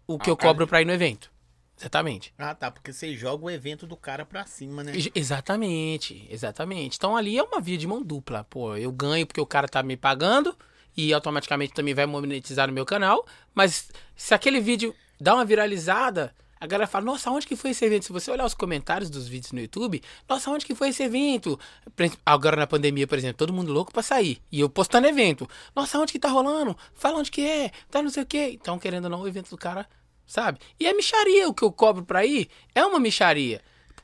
[0.07, 1.31] O que eu cobro pra ir no evento.
[1.78, 2.32] Exatamente.
[2.39, 2.70] Ah, tá.
[2.70, 4.93] Porque você joga o evento do cara pra cima, né?
[4.94, 6.97] Ex- Exatamente, exatamente.
[6.97, 8.44] Então ali é uma via de mão dupla.
[8.48, 10.57] Pô, eu ganho porque o cara tá me pagando
[10.97, 13.27] e automaticamente também vai monetizar no meu canal.
[13.55, 17.85] Mas se aquele vídeo dá uma viralizada, a galera fala: Nossa, onde que foi esse
[17.85, 18.07] evento?
[18.07, 21.61] Se você olhar os comentários dos vídeos no YouTube, nossa, onde que foi esse evento?
[22.24, 24.40] Agora na pandemia, por exemplo, todo mundo louco pra sair.
[24.51, 25.47] E eu postando evento.
[25.74, 26.74] Nossa, onde que tá rolando?
[26.94, 28.51] Fala onde que é, tá não sei o quê.
[28.55, 29.86] Então, querendo ou não, o evento do cara,
[30.27, 30.59] sabe?
[30.81, 32.48] E é micharia o que eu cobro pra ir.
[32.74, 33.61] É uma micharia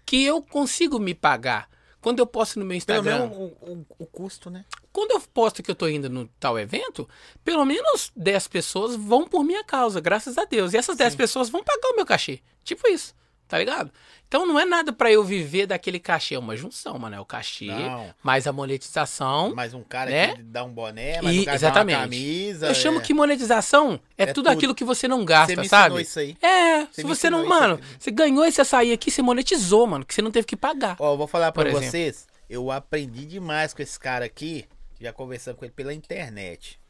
[0.07, 1.69] que eu consigo me pagar.
[2.01, 3.43] Quando eu posto no meu Pelo Instagram, menos o,
[3.73, 4.65] o- o custo, né?
[4.93, 7.09] quando eu posto que eu tô indo no tal evento,
[7.45, 10.75] pelo menos 10 pessoas vão por minha causa, graças a Deus.
[10.75, 12.41] E essas 10 pessoas vão pagar o meu cachê.
[12.65, 13.15] Tipo isso.
[13.53, 13.91] Tá ligado?
[14.27, 17.15] Então não é nada pra eu viver daquele cachê, é uma junção, mano.
[17.17, 18.15] É o cachê, Não.
[18.23, 19.55] mais a monetização.
[19.55, 20.37] Mais um cara Né?
[20.37, 21.95] que dá um boné, mais E- um cara exatamente.
[21.97, 22.67] dá uma camisa.
[22.69, 23.03] Eu chamo é.
[23.03, 24.49] que monetização é, É tudo, tudo.
[24.49, 26.01] aquilo que você não Você gasta, me sabe?
[26.01, 26.35] isso aí.
[26.41, 30.15] É, Você se você não, mano, você ganhou esse açaí aqui, você monetizou, mano, que
[30.15, 30.97] você não teve que pagar.
[30.99, 31.87] Ó, eu vou falar exemplo.
[31.91, 34.65] vocês, eu aprendi demais com esse cara aqui,
[34.99, 36.81] já conversando com ele pela internet.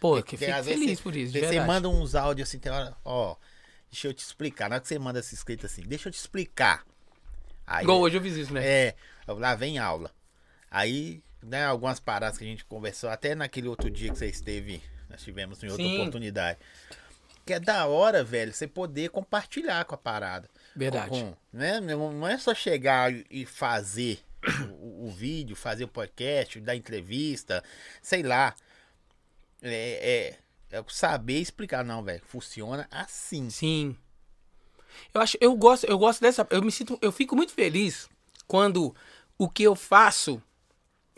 [0.00, 2.70] Pô, Porque que fico vezes feliz você- por isso, Você manda uns áudios assim, tem
[2.70, 3.34] hora, ó,
[3.92, 4.70] deixa eu te explicar.
[4.70, 6.84] Na hora que você manda essa escrita assim, deixa eu te explicar.
[7.66, 8.66] Aí, Igual hoje eu fiz isso, né?
[8.66, 8.94] é,
[9.28, 10.10] lá vem aula.
[10.70, 14.82] Aí, né, algumas paradas que a gente conversou, até naquele outro dia que você esteve,
[15.08, 16.00] nós tivemos em outra Sim.
[16.00, 16.58] oportunidade.
[17.44, 20.48] Que é da hora, velho, você poder compartilhar com a parada.
[20.74, 21.10] Verdade.
[21.10, 21.78] Com- né?
[21.80, 24.20] Não não é só chegar e fazer
[24.80, 27.62] o, o vídeo, fazer o podcast, dar entrevista,
[28.00, 28.54] sei lá.
[29.60, 30.38] É, é,
[30.72, 32.22] é saber explicar, não, velho.
[32.26, 33.50] Funciona assim.
[33.50, 33.96] Sim.
[35.12, 38.08] Eu acho, eu gosto, eu gosto dessa, eu me sinto, eu fico muito feliz
[38.46, 38.94] quando
[39.38, 40.42] o que eu faço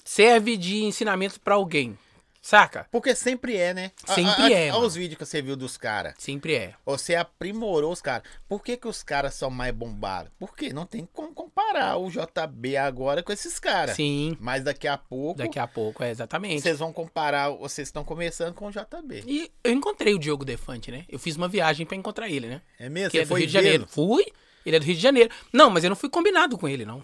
[0.05, 1.97] serve de ensinamento pra alguém.
[2.47, 2.87] Saca?
[2.91, 3.91] Porque sempre é, né?
[4.07, 6.13] A- Sempre a- é, Olha os vídeos que você viu dos caras.
[6.19, 6.75] Sempre é.
[6.85, 8.29] Você aprimorou os caras.
[8.47, 10.31] Por que, que os caras são mais bombados?
[10.39, 13.97] Porque não tem como comparar o JB agora com esses caras.
[13.97, 14.37] Sim.
[14.39, 16.61] Mas daqui a pouco, Daqui a pouco, é exatamente.
[16.61, 19.25] vocês vão comparar, vocês estão começando com o JB.
[19.27, 21.07] E eu encontrei o Diogo Defante, né?
[21.09, 22.61] Eu fiz uma viagem pra encontrar ele, né?
[22.79, 23.11] É mesmo?
[23.11, 23.87] Que Você é do Rio de Janeiro.
[23.89, 24.27] Fui.
[24.67, 25.31] Ele é do Rio de Janeiro.
[25.51, 27.03] Não, mas eu não fui combinado com ele, não.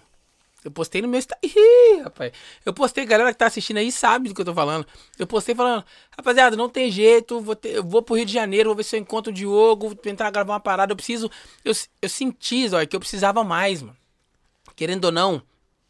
[0.63, 1.49] Eu postei no meu Instagram.
[1.55, 2.31] Ih, rapaz.
[2.63, 4.85] Eu postei, galera que tá assistindo aí sabe do que eu tô falando.
[5.17, 5.83] Eu postei falando,
[6.15, 8.95] rapaziada, não tem jeito, vou ter- eu vou pro Rio de Janeiro, vou ver se
[8.95, 10.91] eu encontro o Diogo, vou tentar gravar uma parada.
[10.91, 11.31] Eu preciso.
[11.65, 13.97] Eu, eu senti, olha, que eu precisava mais, mano.
[14.75, 15.41] Querendo ou não,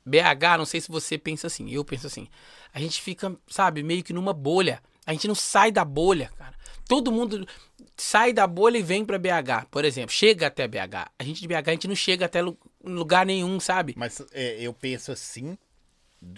[0.05, 2.27] BH, não sei se você pensa assim, eu penso assim.
[2.73, 4.81] A gente fica, sabe, meio que numa bolha.
[5.05, 6.55] A gente não sai da bolha, cara.
[6.87, 7.47] Todo mundo
[7.95, 10.11] sai da bolha e vem pra BH, por exemplo.
[10.11, 11.09] Chega até BH.
[11.17, 13.93] A gente de BH, a gente não chega até lu- lugar nenhum, sabe?
[13.97, 15.57] Mas é, eu penso assim,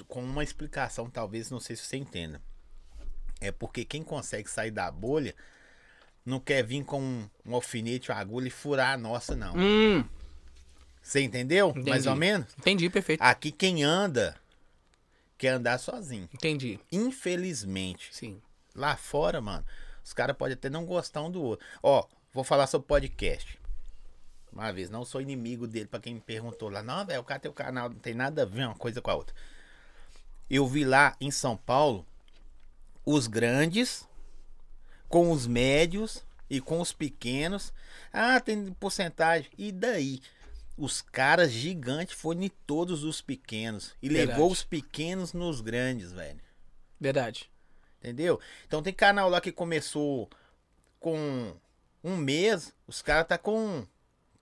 [0.08, 2.42] com uma explicação, talvez, não sei se você entenda.
[3.42, 5.36] É porque quem consegue sair da bolha
[6.26, 9.54] não quer vir com um, um alfinete, uma agulha e furar a nossa, não.
[9.58, 10.04] Hum,
[11.02, 11.74] Você entendeu?
[11.76, 12.10] Mais Entendi.
[12.10, 12.48] ou menos?
[12.58, 13.22] entendi, perfeito.
[13.22, 14.36] Aqui quem anda
[15.38, 16.30] quer andar sozinho.
[16.34, 16.80] Entendi.
[16.90, 18.10] Infelizmente.
[18.14, 18.42] Sim.
[18.76, 19.66] Lá fora, mano,
[20.04, 21.66] os caras podem até não gostar um do outro.
[21.82, 23.60] Ó, vou falar sobre podcast.
[24.52, 26.84] Uma vez, não sou inimigo dele, pra quem me perguntou lá.
[26.84, 29.10] Não, velho, o cara tem o canal, não tem nada a ver uma coisa com
[29.10, 29.36] a outra.
[30.50, 32.06] Eu vi lá em São Paulo
[33.06, 34.08] os grandes
[35.10, 37.74] com os médios e com os pequenos.
[38.12, 39.50] Ah, tem porcentagem.
[39.58, 40.22] E daí?
[40.78, 43.96] Os caras gigantes foram em todos os pequenos.
[44.02, 44.32] E Verdade.
[44.32, 46.40] levou os pequenos nos grandes, velho.
[47.00, 47.50] Verdade.
[48.04, 48.38] Entendeu?
[48.68, 50.30] Então tem canal lá que começou
[51.00, 51.54] com
[52.04, 53.86] um mês, os caras tá com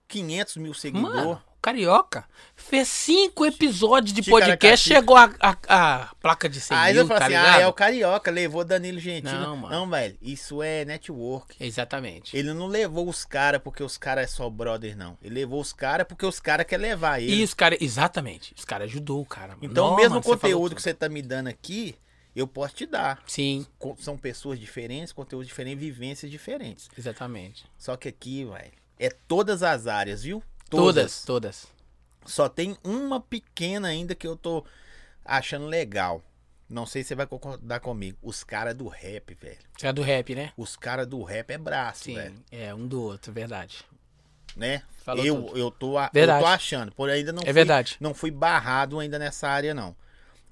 [0.08, 1.14] 500 mil seguidores.
[1.16, 2.24] Mano, Carioca
[2.56, 7.06] fez cinco episódios de podcast, chegou a, a, a placa de 100 Aí mil, eu
[7.06, 7.54] falo tá assim, ligado?
[7.56, 9.32] ah, é o Carioca, levou Danilo Gentili.
[9.32, 9.90] Não, Não, mano.
[9.90, 11.54] velho, isso é network.
[11.64, 12.36] Exatamente.
[12.36, 15.16] Ele não levou os caras porque os caras é só brother, não.
[15.22, 17.32] Ele levou os caras porque os caras querem levar ele.
[17.32, 19.56] E os caras, exatamente, os caras ajudou o cara.
[19.62, 20.74] Então, Não, o mesmo mano, você conteúdo tudo.
[20.74, 21.94] que você tá me dando aqui,
[22.34, 23.22] eu posso te dar.
[23.26, 23.66] Sim,
[23.98, 26.88] São pessoas diferentes, conteúdos diferentes, vivências diferentes.
[26.96, 27.64] exatamente.
[27.78, 30.42] Só que aqui, velho, é todas as áreas, viu?
[30.70, 31.66] Todas, todas.
[32.24, 34.64] Só tem uma pequena ainda que eu tô
[35.24, 36.22] achando legal.
[36.68, 38.16] Não sei se você vai concordar comigo.
[38.22, 39.58] Os caras do rap, velho.
[39.76, 40.52] Você é do rap, né?
[40.56, 42.34] Os caras do rap é braço, Sim, velho.
[42.50, 43.84] é um do outro, verdade.
[44.56, 44.82] Né?
[45.04, 45.58] Falou eu, tudo.
[45.58, 46.92] eu, tô, a- eu tô achando.
[46.92, 47.96] Por ainda não É fui, verdade.
[48.00, 49.94] não fui barrado ainda nessa área, não.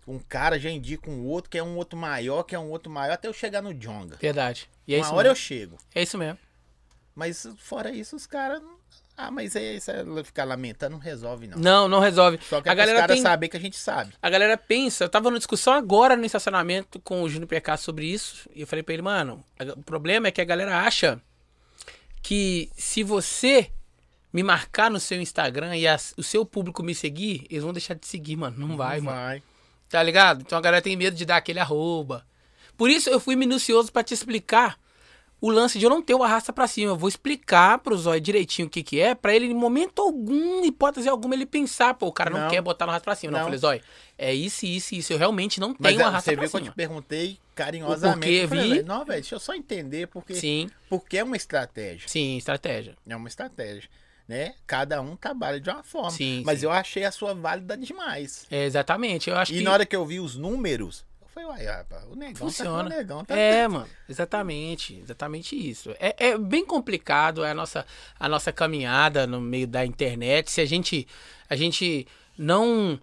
[0.07, 2.91] Um cara já indica um outro, que é um outro maior, que é um outro
[2.91, 4.17] maior, até eu chegar no Jonga.
[4.17, 4.69] Verdade.
[4.89, 5.45] E é Uma hora eu mesmo.
[5.45, 5.79] chego.
[5.95, 6.39] É isso mesmo.
[7.15, 8.63] Mas fora isso, os caras.
[9.17, 11.59] Ah, mas é, isso é ficar lamentando, não resolve, não.
[11.59, 12.39] Não, não resolve.
[12.43, 14.15] Só que a é galera caras tem, saber que a gente sabe.
[14.21, 18.07] a galera pensa, eu tava numa discussão agora no estacionamento com o Júnior PK sobre
[18.07, 19.45] isso, e eu falei pra ele, mano,
[19.77, 21.21] o problema é que a galera acha
[22.23, 23.71] que se você
[24.33, 27.95] me marcar no seu Instagram e as- o seu público me seguir, eles vão deixar
[27.95, 28.57] de seguir, mano.
[28.59, 29.17] Não vai, mano.
[29.19, 29.43] Vai.
[29.91, 30.41] Tá ligado?
[30.43, 32.25] Então a galera tem medo de dar aquele arroba.
[32.77, 34.79] Por isso eu fui minucioso pra te explicar
[35.43, 36.93] o lance de eu não ter o arrasta pra cima.
[36.93, 40.65] Eu vou explicar pro Zóio direitinho o que que é, pra ele em momento algum,
[40.65, 42.49] hipótese alguma, ele pensar, pô, o cara não, Não.
[42.51, 43.33] quer botar no arrasta pra cima.
[43.33, 43.47] Não, eu Não.
[43.47, 43.83] falei, Zóio,
[44.17, 45.13] é isso, isso, isso.
[45.13, 46.73] Eu realmente não Mas tenho é, arrasta você pra viu que eu cima.
[46.73, 48.33] te perguntei carinhosamente.
[48.35, 48.83] Eu falei, vi.
[48.83, 52.07] Não, velho, deixa eu só entender porque, Sim, porque é uma estratégia.
[52.09, 52.95] sim, estratégia.
[53.09, 53.89] É uma estratégia.
[54.31, 54.55] Né?
[54.65, 56.13] Cada um trabalha de uma forma.
[56.13, 56.67] Sim, mas sim.
[56.67, 58.47] eu achei a sua válida demais.
[58.49, 59.29] É, exatamente.
[59.29, 59.65] Eu acho E que.
[59.65, 62.89] na hora que eu vi os números, eu Falei, uai, rapaz, o negão Funciona.
[62.89, 63.25] tá o negão.
[63.25, 65.91] Tá É, mano, exatamente, exatamente isso.
[65.99, 67.85] É, é bem complicado a nossa,
[68.21, 70.49] a nossa caminhada no meio da internet.
[70.49, 71.09] Se a gente,
[71.49, 72.07] a gente
[72.39, 73.01] não,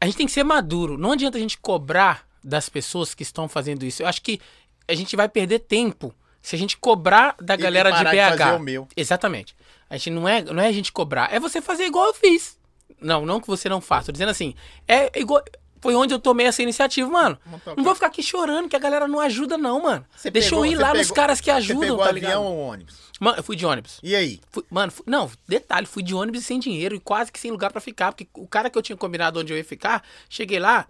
[0.00, 0.96] a gente tem que ser maduro.
[0.96, 4.02] Não adianta a gente cobrar das pessoas que estão fazendo isso.
[4.02, 4.40] Eu acho que
[4.88, 8.38] a gente vai perder tempo se a gente cobrar da galera de parar de BH.
[8.38, 8.88] fazer o meu.
[8.96, 9.54] Exatamente.
[9.94, 12.58] A gente não é, não é a gente cobrar, é você fazer igual eu fiz.
[13.00, 14.54] Não, não que você não faça, tô dizendo assim,
[14.88, 15.42] é igual
[15.80, 17.38] foi onde eu tomei essa iniciativa, mano.
[17.76, 20.04] Não vou ficar aqui chorando que a galera não ajuda não, mano.
[20.16, 22.04] Você Deixa pegou- eu ir você lá nos pegou- caras que Você ajudam, pegou tá
[22.08, 22.42] avião ligado?
[22.42, 22.96] ou ônibus?
[23.20, 24.00] Mano, eu fui de ônibus.
[24.02, 24.40] E aí?
[24.50, 27.70] Fui- mano, fui- não, detalhe, fui de ônibus sem dinheiro e quase que sem lugar
[27.70, 30.86] pra ficar, porque o cara que eu tinha combinado onde eu ia ficar, cheguei lá,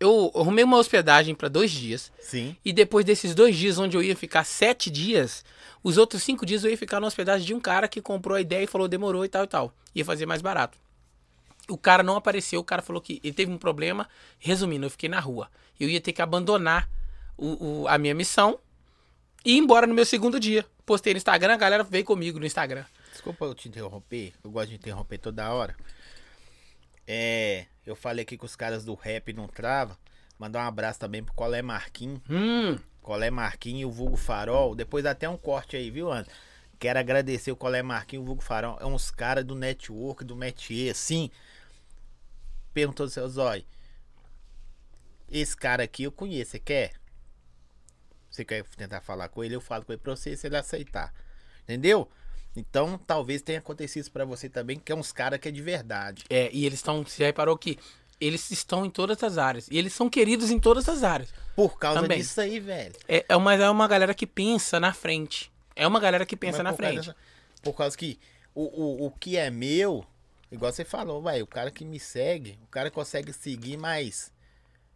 [0.00, 2.10] eu arrumei uma hospedagem pra dois dias.
[2.20, 2.56] Sim.
[2.64, 5.44] E depois desses dois dias, onde eu ia ficar sete dias,
[5.88, 8.40] os outros cinco dias eu ia ficar na hospedagem de um cara que comprou a
[8.40, 9.72] ideia e falou demorou e tal e tal.
[9.94, 10.76] Ia fazer mais barato.
[11.68, 14.08] O cara não apareceu, o cara falou que ele teve um problema.
[14.38, 15.50] Resumindo, eu fiquei na rua.
[15.78, 16.88] Eu ia ter que abandonar
[17.36, 18.58] o, o- a minha missão
[19.44, 20.64] e ir embora no meu segundo dia.
[20.86, 22.84] Postei no Instagram, a galera veio comigo no Instagram.
[23.12, 25.76] Desculpa eu te interromper, eu gosto de interromper toda hora.
[27.06, 29.98] É, eu falei aqui que os caras do rap não trava.
[30.38, 32.20] Mandar um abraço também pro Colé Marquinhos.
[32.30, 32.78] Hum,
[33.08, 34.74] Colé Marquinhos e o Vulgo Farol.
[34.74, 36.30] Depois até um corte aí, viu, Anderson?
[36.78, 38.76] Quero agradecer o Colé Marquinhos e o Vulgo Farol.
[38.82, 41.30] É uns caras do network, do métier, assim.
[42.74, 43.64] Perguntou do seu zóio.
[45.26, 46.92] Esse cara aqui eu conheço, você quer?
[48.30, 49.56] Você quer tentar falar com ele?
[49.56, 51.14] Eu falo com ele pra você se ele aceitar.
[51.62, 52.10] Entendeu?
[52.54, 55.62] Então, talvez tenha acontecido isso pra você também, que é uns caras que é de
[55.62, 56.26] verdade.
[56.28, 57.78] é, e eles estão, você reparou que
[58.20, 59.68] eles estão em todas as áreas.
[59.70, 61.32] E eles são queridos em todas as áreas.
[61.54, 62.18] Por causa Também.
[62.18, 62.94] disso aí, velho.
[63.06, 65.50] É, é, uma, é uma galera que pensa na frente.
[65.76, 66.96] É uma galera que pensa na frente.
[67.08, 67.16] dessa-
[67.62, 68.18] por causa que
[68.54, 70.04] o, o, o que é meu,
[70.50, 74.32] igual você falou, vai, o cara que me segue, o cara consegue seguir mais,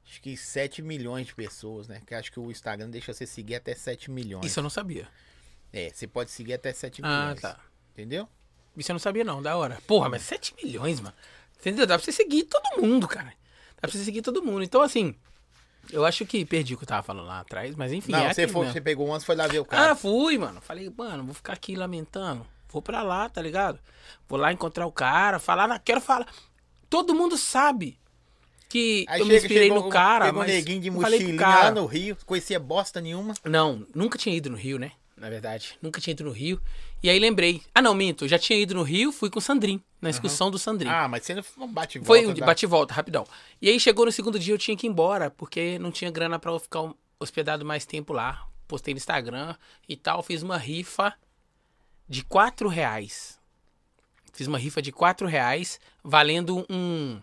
[0.07, 2.01] acho que 7 milhões de pessoas, né?
[2.07, 4.47] Que acho que o Instagram deixa você seguir até 7 milhões.
[4.47, 5.09] Isso eu não sabia.
[5.73, 7.41] É, você pode seguir até 7 Ah, milhões.
[7.41, 7.59] tá.
[7.93, 8.29] Entendeu?
[8.77, 9.79] Isso eu não sabia, não, da hora.
[9.87, 11.15] Porra, mas 7 milhões, mano.
[11.63, 11.87] Entendeu?
[11.87, 13.33] Dá pra você seguir todo mundo, cara.
[13.81, 14.65] Dá pra você seguir todo mundo.
[14.65, 15.15] Então, assim,
[15.93, 18.11] eu acho que perdi o que eu tava falando lá atrás, mas enfim.
[18.11, 18.73] não, é você, foi, mesmo.
[18.75, 19.93] você pegou um, você foi lá ver o cara.
[19.93, 20.61] Ah, fui, mano.
[20.61, 22.45] Falei, mano, vou ficar aqui lamentando.
[22.69, 23.79] Vou pra lá, tá ligado?
[24.29, 26.27] Vou lá encontrar o cara, falar, na- quero falar.
[26.91, 27.97] Todo mundo sabe
[28.69, 31.01] que Aí eu me chega- inspirei chegou no cara, pegou um mas neguinho de não
[31.01, 33.35] mochilinha lá no Rio, conhecia bosta nenhuma.
[33.45, 34.93] Não, nunca tinha ido no Rio, né?
[35.17, 35.77] Na verdade.
[35.83, 36.61] Nunca tinha ido no Rio.
[37.03, 37.63] E aí lembrei.
[37.75, 38.29] Ah, não, minto.
[38.29, 39.83] Já tinha ido no Rio, fui com o Sandrin.
[40.01, 40.89] Na excursão do Sandrin.
[40.89, 43.27] Ah, mas você não bate e Foi volta, um dá- bate e volta, rapidão.
[43.61, 46.39] E aí chegou no segundo dia, eu tinha que ir embora, porque não tinha grana
[46.39, 48.47] pra eu ficar hospedado mais tempo lá.
[48.69, 49.55] Postei no Instagram
[49.89, 51.13] e tal, fiz uma rifa
[52.09, 53.39] de 4 reais.
[54.33, 57.21] Fiz uma rifa de 4 reais, valendo um.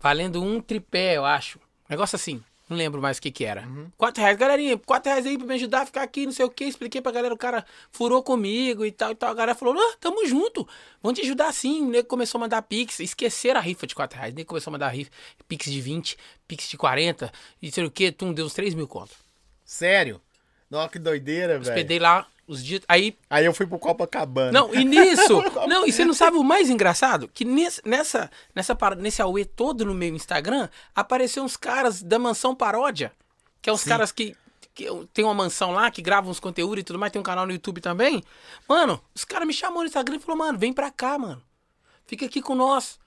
[0.00, 1.58] Valendo um tripé, eu acho.
[1.88, 2.42] Negócio assim.
[2.68, 3.66] Não lembro mais o que que era.
[3.66, 3.90] Uhum.
[3.98, 6.50] 4 reais, galerinha, 4 reais aí pra me ajudar a ficar aqui, não sei o
[6.50, 6.64] que.
[6.64, 9.30] Expliquei pra galera, o cara furou comigo e tal e tal.
[9.30, 10.66] A galera falou, ah, tamo junto,
[11.02, 11.82] vamos te ajudar sim.
[11.82, 14.32] O nego começou a mandar pix, esqueceram a rifa de 4 reais.
[14.32, 15.10] O nego começou a mandar rifa,
[15.46, 16.16] pix de 20,
[16.48, 17.30] pix de 40,
[17.60, 19.14] e sei o que, tum, deu uns 3 mil conto.
[19.62, 20.20] Sério?
[20.70, 21.70] Nossa, que doideira, velho.
[21.70, 24.52] Hospedei lá os dias, aí Aí eu fui pro Copacabana.
[24.52, 25.42] não, e nisso.
[25.68, 27.28] não, e você não sabe o mais engraçado?
[27.32, 32.54] Que nesse, nessa, nessa, nesse Aue todo no meu Instagram, apareceu uns caras da mansão
[32.54, 33.12] paródia.
[33.62, 34.36] Que é uns caras que,
[34.74, 37.46] que tem uma mansão lá, que gravam uns conteúdos e tudo mais, tem um canal
[37.46, 38.22] no YouTube também.
[38.68, 41.42] Mano, os caras me chamou no Instagram e falou, mano, vem pra cá, mano.
[42.06, 42.98] Fica aqui com nós.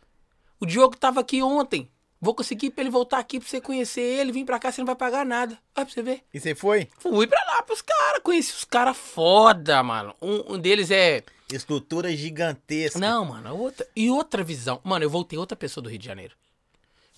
[0.59, 1.88] O Diogo tava aqui ontem.
[2.19, 4.85] Vou conseguir pra ele voltar aqui pra você conhecer ele, vir pra cá, você não
[4.88, 5.57] vai pagar nada.
[5.76, 6.23] Vai pra você ver.
[6.34, 6.88] E você foi?
[6.98, 10.15] Fui pra lá pros caras, conheci os caras foda, mano.
[10.22, 11.23] Um, um deles é.
[11.52, 12.99] Estrutura gigantesca.
[12.99, 14.81] Não, mano, outra, e outra visão.
[14.84, 16.34] Mano, eu voltei outra pessoa do Rio de Janeiro.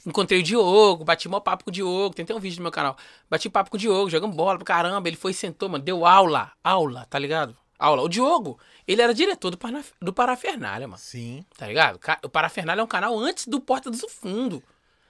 [0.06, 2.72] Encontrei o Diogo, bati mó papo com o Diogo, tem até um vídeo no meu
[2.72, 2.96] canal.
[3.30, 5.08] Bati papo com o Diogo, jogamos bola pra caramba.
[5.08, 7.56] Ele foi e sentou, mano, deu aula, aula, tá ligado?
[7.78, 8.02] Aula.
[8.02, 10.98] O Diogo, ele era diretor do, Parana- do Parafernália, mano.
[11.00, 11.46] Sim.
[11.58, 12.00] Tá ligado?
[12.24, 14.62] O Parafernália é um canal antes do Porta dos Fundo.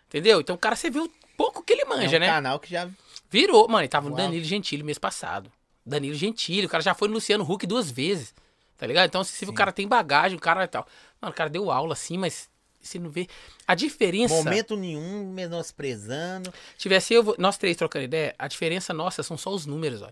[0.09, 0.41] Entendeu?
[0.41, 2.27] Então o cara, você viu o pouco que ele manja, é um né?
[2.27, 2.89] canal que já.
[3.29, 4.25] Virou, mano, ele tava no Uau.
[4.25, 5.51] Danilo Gentili mês passado.
[5.85, 8.33] Danilo Gentili, o cara já foi no Luciano Huck duas vezes.
[8.75, 9.07] Tá ligado?
[9.07, 10.87] Então, se o cara tem bagagem, o cara e tal.
[11.21, 12.49] Mano, o cara deu aula assim, mas
[12.81, 13.27] você não vê.
[13.67, 14.33] A diferença.
[14.33, 16.51] Momento nenhum menosprezando.
[16.77, 20.09] Tivesse eu, nós três trocando ideia, a diferença nossa são só os números, ó.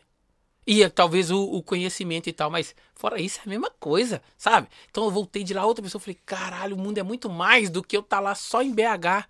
[0.66, 4.22] E é, talvez o, o conhecimento e tal, mas fora isso é a mesma coisa,
[4.38, 4.68] sabe?
[4.92, 7.82] Então eu voltei de lá, outra pessoa, falei, caralho, o mundo é muito mais do
[7.82, 9.30] que eu tá lá só em BH,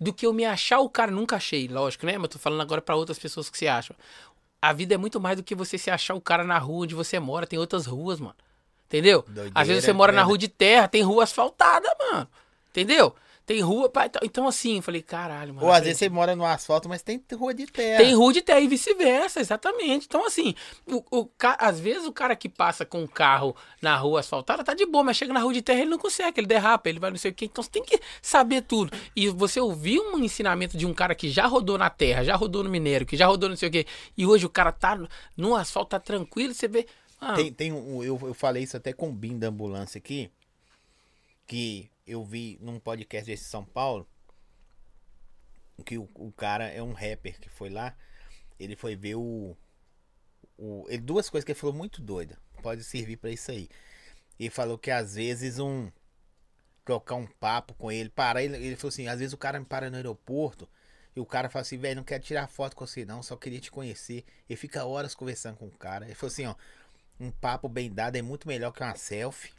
[0.00, 1.10] do que eu me achar o cara.
[1.10, 2.14] Nunca achei, lógico, né?
[2.14, 3.96] Mas eu tô falando agora pra outras pessoas que se acham.
[4.60, 6.94] A vida é muito mais do que você se achar o cara na rua onde
[6.94, 8.36] você mora, tem outras ruas, mano.
[8.86, 9.22] Entendeu?
[9.26, 12.28] Doideira, Às vezes você mora na rua de terra, tem rua asfaltada, mano.
[12.70, 13.14] Entendeu?
[13.46, 13.90] Tem rua.
[13.90, 15.66] pá, então- Então, assim, eu falei, caralho, mano.
[15.66, 18.02] Ou às vezes você mora no asfalto, mas tem rua de terra.
[18.02, 20.06] Tem rua de terra e vice-versa, exatamente.
[20.06, 20.54] Então, assim,
[20.86, 24.72] o, o às vezes o cara que passa com um carro na rua asfaltada tá
[24.72, 27.10] de boa, mas chega na rua de terra ele não consegue, ele derrapa, ele vai
[27.10, 27.44] não sei o quê.
[27.44, 28.96] Então você tem que saber tudo.
[29.14, 32.64] E você ouvir um ensinamento de um cara que já rodou na terra, já rodou
[32.64, 35.06] no minério, que já rodou não sei o quê, e hoje o cara tá no,
[35.36, 36.86] no asfalto, tá tranquilo, você vê.
[37.20, 40.30] Ah, Tem, tem um, eu, eu falei isso até com o Bim da ambulância aqui,
[41.46, 44.08] que eu vi num podcast desse em São Paulo,
[45.84, 47.96] que o, o cara é um rapper que foi lá,
[48.58, 49.56] ele foi ver o,
[50.56, 53.68] o ele, duas coisas que ele falou muito doida, pode servir pra isso aí.
[54.38, 55.90] Ele falou que às vezes um
[56.84, 59.64] trocar um papo com ele, parar, ele, ele falou assim, às vezes o cara me
[59.64, 60.68] para no aeroporto
[61.16, 63.60] e o cara fala assim, velho, não quero tirar foto com você não, só queria
[63.60, 64.24] te conhecer.
[64.48, 66.04] Ele fica horas conversando com o cara.
[66.04, 66.54] Ele falou assim, ó,
[67.18, 69.52] um papo bem dado é muito melhor que uma selfie.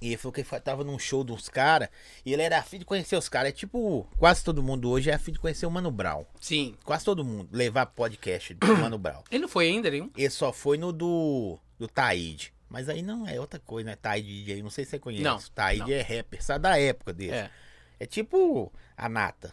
[0.00, 1.88] E ele falou que ele tava num show dos caras
[2.24, 3.48] e ele era afim de conhecer os caras.
[3.50, 6.24] É tipo, quase todo mundo hoje é afim de conhecer o Mano Brown.
[6.40, 6.76] sim.
[6.84, 9.22] Quase todo mundo levar podcast do Mano Brown.
[9.30, 10.10] Ele não foi ainda, nenhum.
[10.16, 12.52] Ele só foi no do, do Taíde.
[12.68, 13.96] Mas aí não é outra coisa, né?
[13.96, 15.24] Taíde DJ, não sei se você conhece.
[15.24, 15.92] Não, Taíde não.
[15.92, 17.32] é rapper, sabe da época dele.
[17.32, 17.50] É.
[17.98, 19.52] É tipo a nata.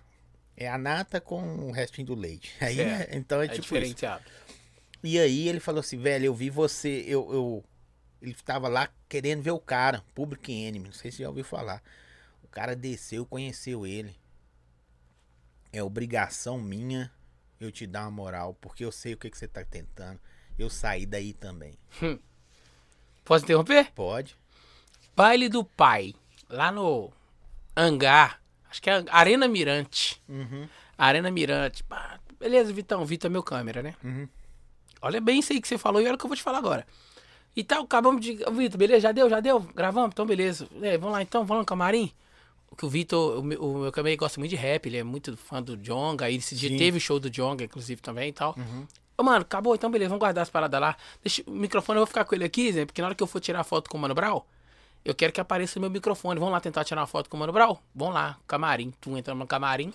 [0.55, 2.53] É a nata com o restinho do leite.
[2.61, 3.73] Aí É, é- então é, É, tipo isso.
[3.73, 4.23] diferenciado.
[5.03, 7.63] E aí ele falou assim, velho, eu vi você, eu, eu
[8.25, 11.81] ele tava lá querendo ver o cara, Public Enemy, não sei se já ouviu falar.
[12.43, 14.15] O cara desceu, conheceu ele.
[15.71, 17.11] É obrigação minha
[17.59, 20.19] eu te dar uma moral, porque eu sei o que, que você tá tentando.
[20.57, 21.77] Eu saí daí também.
[23.23, 23.91] Posso interromper?
[23.91, 24.37] Pode?
[25.15, 26.13] Baile do Pai,
[26.49, 27.11] lá no
[27.75, 30.21] Hangar, acho que é Arena Mirante.
[30.27, 30.67] Uhum.
[30.97, 31.83] Arena Mirante.
[32.39, 33.95] beleza, Vitão, Vitor é meu câmera, né?
[34.03, 34.27] Uhum.
[35.01, 36.57] Olha bem isso aí que você falou e olha o que eu vou te falar
[36.57, 36.85] agora.
[37.55, 38.33] E tal, acabamos de.
[38.33, 39.01] Vitor, beleza?
[39.01, 39.29] Já deu?
[39.29, 39.59] Já deu?
[39.59, 40.09] Gravamos?
[40.11, 40.67] Então, beleza.
[40.81, 42.11] É, vamos lá então, vamos no camarim?
[42.77, 45.03] Que o Vitor, o meu, o meu câmera ele gosta muito de rap, ele é
[45.03, 46.29] muito fã do Jonga.
[46.29, 46.77] E esse dia Sim.
[46.77, 48.53] teve o show do Jonga, inclusive, também e tal.
[48.57, 48.85] Uhum.
[49.17, 50.97] Ô, mano, acabou, então beleza, vamos guardar as paradas lá.
[51.23, 53.27] Deixa, o microfone eu vou ficar com ele aqui, Zé, porque na hora que eu
[53.27, 54.45] for tirar a foto com o Mano Brau,
[55.05, 56.37] eu quero que apareça o meu microfone.
[56.37, 57.81] Vamos lá tentar tirar uma foto com o Mano Brau?
[57.93, 58.91] Vamos lá, camarim.
[58.99, 59.93] Tu entramos no camarim.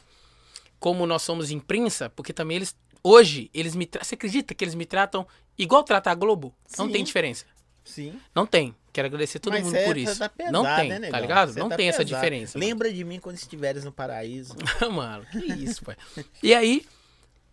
[0.78, 2.74] Como nós somos imprensa, porque também eles.
[3.02, 4.09] Hoje, eles me tratam.
[4.09, 5.27] Você acredita que eles me tratam
[5.59, 6.55] igual trata a Globo?
[6.78, 6.93] Não Sim.
[6.93, 7.44] tem diferença.
[7.85, 8.20] Sim.
[8.35, 8.74] Não tem.
[8.93, 10.18] Quero agradecer todo Mas mundo por tá- isso.
[10.18, 11.52] tá pesado, não tem, né, tá ligado?
[11.52, 12.14] Cê não tá tem essa pesado.
[12.14, 12.59] diferença.
[12.59, 12.68] mano.
[12.68, 14.55] Lembra de mim quando estiveres no paraíso.
[14.93, 15.97] mano, que isso, pai.
[16.43, 16.85] E aí,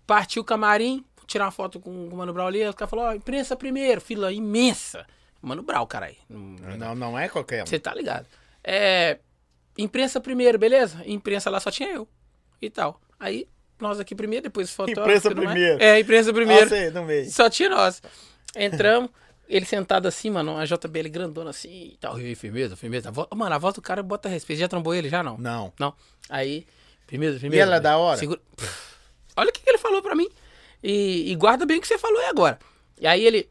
[0.06, 2.68] partiu o camarim, tirar uma foto com, com o Mano Brau ali.
[2.68, 5.06] O cara falou: ó, imprensa primeiro, fila imensa.
[5.42, 6.16] Mano Brau, caralho.
[6.28, 7.66] Não- Não, não é qualquer.
[7.68, 8.26] Você tá ligado.
[8.64, 9.20] É.
[9.78, 11.04] Imprensa primeiro, beleza?
[11.06, 12.08] Imprensa lá só tinha eu.
[12.60, 13.00] E tal.
[13.20, 13.48] Aí,
[13.80, 15.10] nós aqui primeiro, depois fotógrafo.
[15.10, 15.84] Imprensa primeiro.
[15.84, 16.70] É, imprensa primeiro.
[16.70, 17.30] Você, no meio.
[17.30, 18.02] Só tinha nós.
[18.56, 19.10] Entramos,
[19.48, 22.20] ele sentado assim, mano, uma JBL grandona assim e tal.
[22.20, 23.12] E aí, firmeza, firmeza.
[23.30, 24.60] A Mano, a voz do cara bota respeito.
[24.60, 25.10] Já trombou ele?
[25.10, 25.38] Já não?
[25.38, 25.74] Não.
[25.80, 25.94] Não.
[26.30, 26.66] Aí,
[27.08, 27.64] firmeza, firmeza.
[27.64, 28.18] ela é da hora?
[28.18, 28.40] Segura...
[28.56, 28.88] Pff,
[29.38, 30.28] Olha o que, que ele falou pra mim.
[30.84, 32.58] E, e guarda bem o que você falou aí agora.
[33.00, 33.48] E aí ele.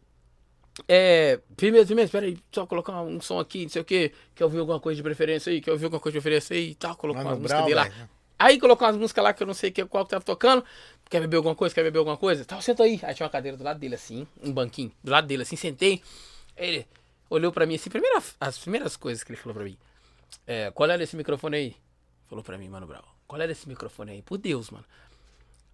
[0.89, 1.41] É.
[1.57, 4.13] Firmeza, firmeza, peraí, só colocar um som aqui, não sei o que.
[4.35, 5.61] Quer ouvir alguma coisa de preferência aí?
[5.61, 6.97] Quer ouvir alguma coisa de preferência aí e tal?
[6.97, 8.09] Colocou Mano umas músicas Brown, dele lá.
[8.39, 10.65] Aí colocou umas músicas lá que eu não sei qual que tava tocando.
[11.09, 11.75] Quer beber alguma coisa?
[11.75, 12.45] Quer beber alguma coisa?
[12.45, 13.01] Tal, senta aí.
[13.03, 16.03] Aí tinha uma cadeira do lado dele, assim, um banquinho, do lado dele, assim, sentei.
[16.57, 16.87] Ele
[17.31, 19.77] olhou pra mim assim, primeira, as primeiras coisas que ele falou pra mim.
[20.47, 21.77] É, qual era esse microfone aí?
[22.27, 23.05] Falou pra mim, mano, Brau.
[23.27, 24.23] Qual era esse microfone aí?
[24.23, 24.85] Por Deus, mano.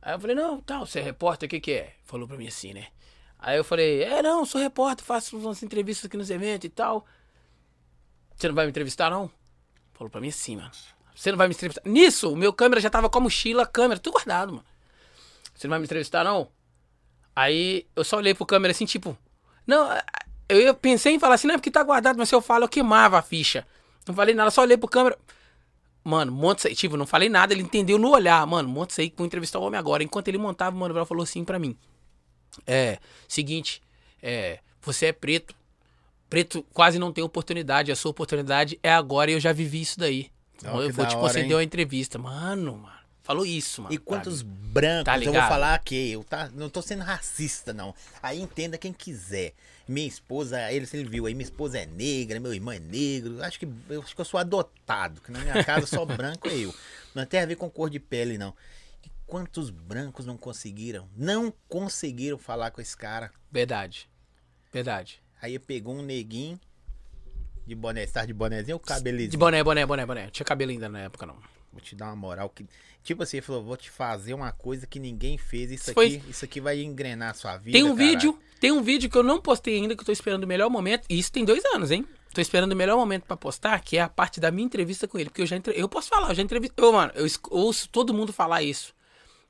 [0.00, 1.94] Aí eu falei, não, tal, você é repórter, o que que é?
[2.04, 2.88] Falou pra mim assim, né?
[3.38, 7.06] Aí eu falei, é, não, sou repórter, faço umas entrevistas aqui nos eventos e tal.
[8.36, 9.30] Você não vai me entrevistar, não?
[9.92, 10.70] Falou pra mim assim, mano.
[11.14, 11.82] Você não vai me entrevistar.
[11.84, 14.64] Nisso, o meu câmera já tava com a mochila, câmera, tudo guardado, mano.
[15.54, 16.48] Você não vai me entrevistar, não?
[17.34, 19.16] Aí eu só olhei pro câmera assim, tipo.
[19.66, 19.88] Não,
[20.48, 22.68] eu pensei em falar assim, não, é porque tá guardado, mas se eu falo, eu
[22.68, 23.66] queimava a ficha.
[24.06, 25.18] Não falei nada, só olhei pro câmera.
[26.04, 26.80] Mano, monta isso.
[26.80, 28.44] Tipo, não falei nada, ele entendeu no olhar.
[28.46, 30.02] Mano, monta isso aí que vou entrevistar o homem agora.
[30.02, 31.76] Enquanto ele montava, o Mano Brown falou assim pra mim.
[32.66, 32.98] É,
[33.28, 33.80] seguinte,
[34.22, 35.54] é, você é preto.
[36.28, 37.92] Preto quase não tem oportunidade.
[37.92, 40.30] A sua oportunidade é agora e eu já vivi isso daí.
[40.66, 41.54] Ó, eu vou hora, conceder hein?
[41.54, 42.18] uma entrevista.
[42.18, 43.02] Mano, mano.
[43.22, 43.94] Falou isso, mano.
[43.94, 47.72] E pra quantos brancos, Tá eu vou falar que eu tá, não tô sendo racista,
[47.72, 47.94] não.
[48.20, 49.54] Aí entenda quem quiser.
[49.86, 53.42] Minha esposa, ele, se ele viu aí, minha esposa é negra, meu irmão é negro.
[53.42, 56.54] Acho que eu acho que eu sou adotado, que na minha casa só branco é
[56.54, 56.74] eu.
[57.14, 58.54] Não tem a ver com cor de pele, não.
[59.04, 61.08] E quantos brancos não conseguiram?
[61.16, 63.30] Não conseguiram falar com esse cara.
[63.52, 64.08] Verdade.
[64.72, 65.22] Verdade.
[65.40, 66.58] Aí pegou um neguinho
[67.66, 69.30] de boné, estar de bonézinho ou cabelezinho?
[69.30, 70.30] De boné, boné, boné, boné.
[70.30, 71.36] Tinha cabelo ainda na época, não.
[71.72, 72.66] Vou te dar uma moral que.
[73.02, 75.70] Tipo assim, ele falou, vou te fazer uma coisa que ninguém fez.
[75.72, 77.72] Isso Foi- aqui, isso aqui vai engrenar a sua vida.
[77.72, 80.12] Tem um caralho." vídeo, tem um vídeo que eu não postei ainda, que eu tô
[80.12, 81.06] esperando o melhor momento.
[81.08, 82.06] E isso tem dois anos, hein?
[82.34, 85.18] Tô esperando o melhor momento pra postar, que é a parte da minha entrevista com
[85.18, 85.28] ele.
[85.28, 85.78] Porque eu já entre...
[85.78, 86.82] Eu posso falar, eu já entrevistei.
[86.82, 88.94] Eu, mano, eu ouço todo mundo falar isso.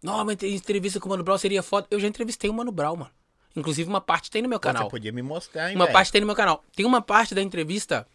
[0.03, 1.87] Não, mas entrevista com o Mano Brown seria foda.
[1.91, 3.11] Eu já entrevistei o Mano Brown, mano.
[3.55, 4.85] Inclusive, uma parte tem no meu canal.
[4.85, 5.93] Você podia me mostrar, hein, Uma velho?
[5.95, 6.65] parte tem no meu canal.
[6.75, 8.07] Tem uma parte da entrevista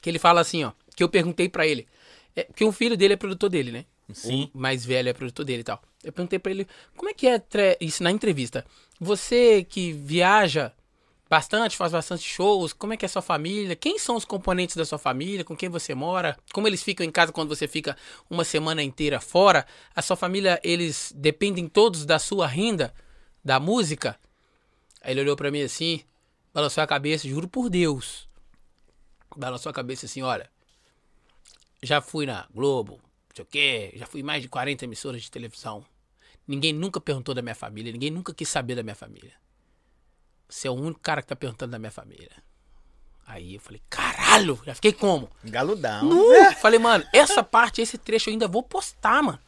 [0.00, 0.72] que ele fala assim, ó.
[0.96, 1.86] Que eu perguntei pra ele.
[2.34, 3.84] É, porque o filho dele é produtor dele, né?
[4.12, 4.50] Sim.
[4.54, 5.82] O mais velho é produtor dele e tal.
[6.02, 6.66] Eu perguntei pra ele,
[6.96, 7.40] como é que é
[7.80, 8.64] isso na entrevista?
[9.00, 10.72] Você que viaja
[11.28, 13.76] bastante, faz bastante shows, como é que é a sua família?
[13.76, 15.44] Quem são os componentes da sua família?
[15.44, 16.36] Com quem você mora?
[16.52, 17.96] Como eles ficam em casa quando você fica
[18.30, 19.66] uma semana inteira fora?
[19.94, 22.94] A sua família, eles dependem todos da sua renda,
[23.44, 24.18] da música?
[25.00, 26.02] Aí ele olhou pra mim assim,
[26.52, 28.28] balançou a cabeça, juro por Deus.
[29.36, 30.50] Balançou a cabeça assim, olha.
[31.82, 35.22] Já fui na Globo, não sei o quê, já fui em mais de 40 emissoras
[35.22, 35.84] de televisão.
[36.46, 39.32] Ninguém nunca perguntou da minha família, ninguém nunca quis saber da minha família.
[40.48, 42.30] Você é o único cara que tá perguntando da minha família.
[43.26, 45.30] Aí eu falei, caralho, já fiquei como?
[45.44, 46.08] Galudão.
[46.54, 49.38] Falei, mano, essa parte, esse trecho eu ainda vou postar, mano.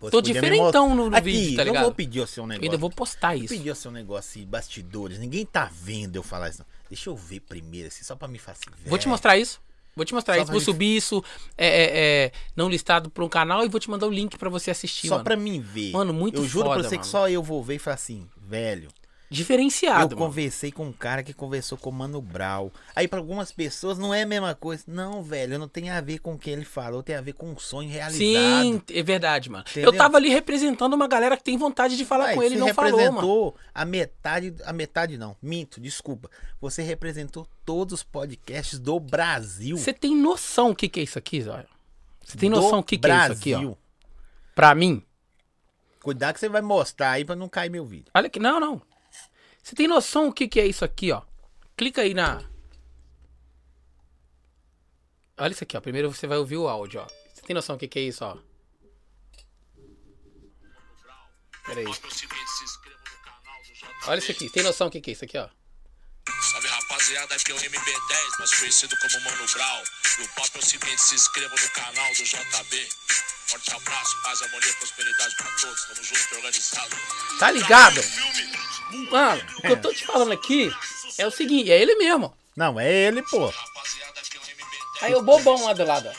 [0.00, 1.82] Você Tô diferentão no, no Aqui, vídeo, tá Eu ligado?
[1.82, 2.64] vou pedir o seu Eu negócio.
[2.70, 3.54] ainda vou postar Eu isso.
[3.54, 5.18] pedir o seu negócio assim, bastidores.
[5.18, 6.64] Ninguém tá vendo eu falar isso.
[6.88, 8.66] Deixa eu ver primeiro, assim, só pra me fazer.
[8.86, 9.60] Vou te mostrar isso.
[9.96, 10.52] Vou te mostrar Só isso.
[10.52, 11.24] Vou subir isso
[11.56, 14.48] é, é, é, não listado pra um canal e vou te mandar o link pra
[14.48, 15.24] você assistir, Só mano.
[15.24, 15.90] pra mim ver.
[15.90, 17.00] Mano, muito Eu juro foda, pra você mano.
[17.04, 18.88] que só eu vou ver e falar assim, velho.
[19.30, 20.30] Diferenciado, eu mano.
[20.30, 22.70] conversei com um cara que conversou com o Mano Brown.
[22.96, 24.84] Aí pra algumas pessoas não é a mesma coisa.
[24.86, 27.50] Não, velho, não tem a ver com o que ele falou, tem a ver com
[27.50, 28.18] um sonho realizado.
[28.18, 29.64] Sim, é verdade, mano.
[29.68, 29.92] Entendeu?
[29.92, 32.64] Eu tava ali representando uma galera que tem vontade de falar com ele e você
[32.64, 33.02] não falou, mano.
[33.04, 36.30] representou a metade, a metade não, minto, desculpa.
[36.58, 39.76] Você representou todos os podcasts do Brasil.
[39.76, 41.66] Você tem noção o que, que é isso aqui, Zóio?
[42.24, 43.74] Você tem noção o que, que é isso aqui, ó?
[44.54, 45.02] Pra mim,
[46.00, 48.10] Cuidado que você vai mostrar aí pra não cair meu vídeo.
[48.14, 48.38] olha aqui.
[48.38, 48.80] Não, não.
[49.68, 51.20] Você tem noção o que, que é isso aqui, ó?
[51.76, 52.42] Clica aí na.
[55.36, 55.80] Olha isso aqui, ó.
[55.82, 57.06] Primeiro você vai ouvir o áudio, ó.
[57.34, 58.38] Você tem noção o que, que é isso, ó?
[61.66, 61.86] Pera aí.
[64.06, 64.48] Olha isso aqui.
[64.48, 65.50] Tem noção o que, que é isso aqui, ó?
[66.50, 69.82] Salve rapaziada, aqui é o MB10, mais conhecido como Mano Brown.
[70.18, 72.88] E o papo é o seguinte: se inscreva no canal do JB.
[73.48, 75.84] Forte abraço, paz, harmonia e prosperidade pra todos.
[75.84, 76.96] Tamo junto, organizado.
[77.38, 78.02] Tá ligado?
[78.02, 78.77] Filme.
[79.10, 80.72] Mano, o que eu tô te falando aqui
[81.18, 82.34] é o seguinte, é ele mesmo.
[82.56, 83.46] Não, é ele, pô.
[83.46, 85.02] Rapaziada, aqui é o MB10.
[85.02, 86.10] Aí o bobão lá do lado.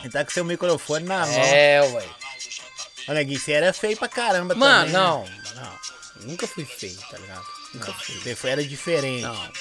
[0.00, 1.34] Ele tá com seu microfone na mão.
[1.40, 2.08] É, ué.
[3.08, 4.92] Olha, Gui, você era feio pra caramba Mano, também.
[4.92, 4.98] né?
[4.98, 5.24] não,
[5.56, 6.28] não.
[6.30, 7.44] Nunca fui feio, tá ligado?
[7.74, 8.14] Nunca fui.
[8.16, 9.22] Você foi, era diferente.
[9.22, 9.52] Não.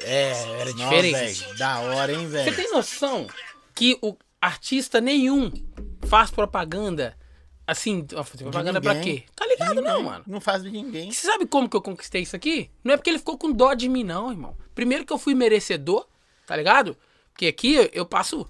[0.00, 0.30] É,
[0.60, 1.40] era Nossa, diferente.
[1.40, 2.56] velho, da hora, hein, Você velho?
[2.56, 3.26] tem noção
[3.74, 5.50] que o artista nenhum
[6.08, 7.16] faz propaganda
[7.70, 9.18] assim, ó, fazer propaganda pra ninguém.
[9.18, 9.24] quê?
[9.34, 10.24] Tá ligado não, mano.
[10.26, 11.10] Não faz de ninguém.
[11.10, 12.70] Você sabe como que eu conquistei isso aqui?
[12.82, 14.56] Não é porque ele ficou com dó de mim, não, irmão.
[14.74, 16.06] Primeiro que eu fui merecedor,
[16.46, 16.96] tá ligado?
[17.32, 18.46] Porque aqui eu passo.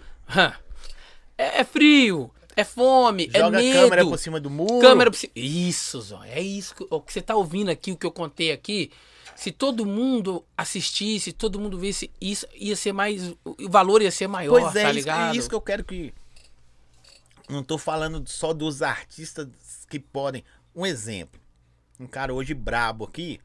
[1.38, 3.80] É, é frio, é fome, Joga é a medo.
[3.80, 4.78] câmera por cima do muro.
[4.80, 5.32] Câmera por cima.
[5.34, 6.22] Isso, Zó.
[6.24, 8.90] É isso que, o que você tá ouvindo aqui, o que eu contei aqui.
[9.36, 13.34] Se todo mundo assistisse, todo mundo visse isso, ia ser mais.
[13.42, 15.34] O valor ia ser maior, Pois é, tá ligado?
[15.34, 16.12] é isso que eu quero que.
[17.50, 19.48] Não tô falando só dos artistas
[19.88, 20.44] que podem.
[20.74, 21.40] Um exemplo.
[21.98, 23.40] Um cara hoje brabo aqui.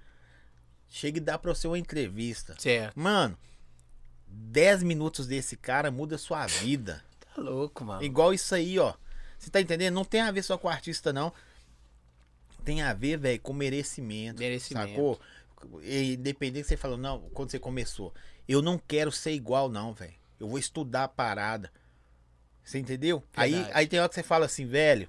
[0.88, 2.56] Chega e dá pra você uma entrevista.
[2.60, 2.98] Certo.
[2.98, 3.38] Mano,
[4.28, 7.04] 10 minutos desse cara muda a sua vida.
[7.20, 8.04] Tá louco, mano.
[8.04, 8.94] Igual isso aí, ó.
[9.38, 9.94] Você tá entendendo?
[9.94, 11.34] Não tem a ver só com o artista, não.
[12.64, 14.40] Tem a ver, velho, com merecimento.
[14.40, 14.90] Merecimento.
[14.90, 15.20] Sacou?
[15.82, 18.14] E Independente que você falou, não, quando você começou.
[18.48, 20.14] Eu não quero ser igual, não, velho.
[20.40, 21.72] Eu vou estudar a parada.
[22.66, 23.24] Você entendeu?
[23.38, 23.74] Aí, Verdade.
[23.76, 25.08] aí tem hora que você fala assim, velho.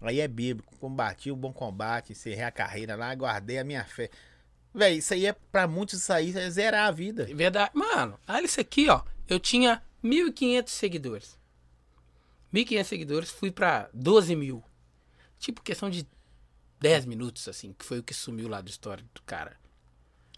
[0.00, 0.74] Aí é bíblico.
[0.78, 4.08] Combati o bom combate, encerrei a carreira lá, guardei a minha fé.
[4.74, 7.26] Velho, isso aí é pra muitos isso aí é zerar a vida.
[7.26, 7.70] Verdade.
[7.74, 9.02] Mano, olha isso aqui, ó.
[9.28, 11.38] Eu tinha 1.500 seguidores.
[12.52, 14.64] 1.500 seguidores, fui pra 12 mil.
[15.38, 16.06] Tipo, questão de
[16.80, 19.56] 10 minutos, assim, que foi o que sumiu lá do história do cara.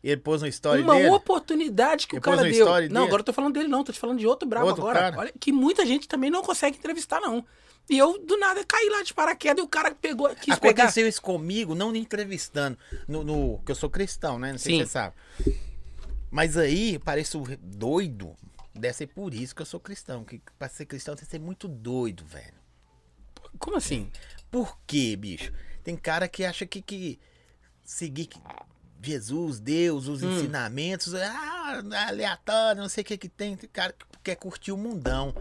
[0.03, 1.09] Ele pôs uma história Uma dele.
[1.11, 2.67] oportunidade que o Depois cara deu.
[2.67, 2.99] Não, dele.
[2.99, 3.83] agora eu tô falando dele, não.
[3.83, 4.99] Tô te falando de outro brabo Outro agora.
[4.99, 5.19] cara.
[5.19, 7.45] Olha, que muita gente também não consegue entrevistar, não.
[7.91, 10.85] E eu, do nada, caí lá de paraquedas e o cara pegou, quis pegar.
[10.85, 12.79] Aconteceu isso comigo, não me entrevistando.
[13.09, 14.53] No, no- que eu sou cristão, né?
[14.53, 14.81] Não sei Sim.
[14.81, 15.15] se você sabe.
[16.31, 18.37] Mas aí, pareço doido.
[18.75, 20.23] Deve ser por isso que eu sou cristão.
[20.23, 22.55] Que pra ser cristão tem que ser muito doido, velho.
[23.59, 24.11] Como assim?
[24.51, 25.53] Por quê, bicho?
[25.83, 27.19] Tem cara que acha que, que
[27.83, 28.29] seguir
[29.01, 30.29] Jesus, Deus, os Hum.
[30.29, 33.57] ensinamentos, ah, aleatório, não sei o que que tem.
[33.57, 35.35] Tem cara que quer curtir o mundão.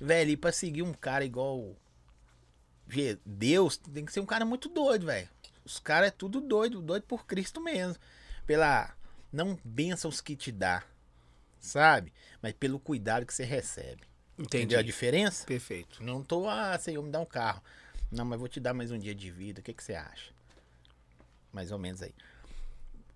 [0.00, 1.76] Velho, e pra seguir um cara igual
[3.24, 5.28] Deus, tem que ser um cara muito doido, velho.
[5.64, 7.96] Os caras é tudo doido, doido por Cristo mesmo.
[8.46, 8.94] Pela
[9.32, 10.82] não bênçãos que te dá.
[11.60, 12.12] sabe?
[12.42, 14.02] Mas pelo cuidado que você recebe.
[14.36, 14.92] Entendeu a Entendi.
[14.92, 15.46] diferença?
[15.46, 16.02] Perfeito.
[16.02, 17.62] Não tô, ah, senhor, me dá um carro.
[18.10, 19.60] Não, mas vou te dar mais um dia de vida.
[19.60, 20.32] O que, que você acha?
[21.52, 22.12] Mais ou menos aí.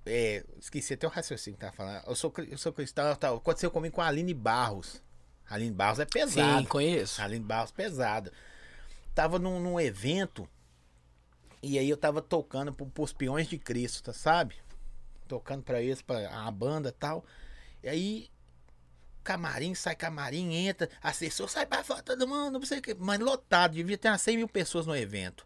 [0.06, 2.04] É, esqueci até o raciocínio que tava falando.
[2.06, 3.14] Eu sou, eu sou cristão.
[3.16, 5.02] Tá, aconteceu comigo com a Aline Barros.
[5.48, 6.60] A Aline Barros é pesada.
[6.60, 7.20] Sim, conheço.
[7.20, 8.32] Aline Barros pesada.
[9.14, 10.48] Tava num, num evento.
[11.62, 14.54] E aí eu tava tocando pro, pros peões de Cristo, tá, sabe?
[15.26, 17.24] Tocando pra eles, pra a banda e tal.
[17.82, 18.30] E aí
[19.24, 22.94] camarim, sai camarim, entra, assessor, sai pra fora, todo mundo, não sei o que.
[22.94, 25.44] Mas lotado, devia ter umas 100 mil pessoas no evento.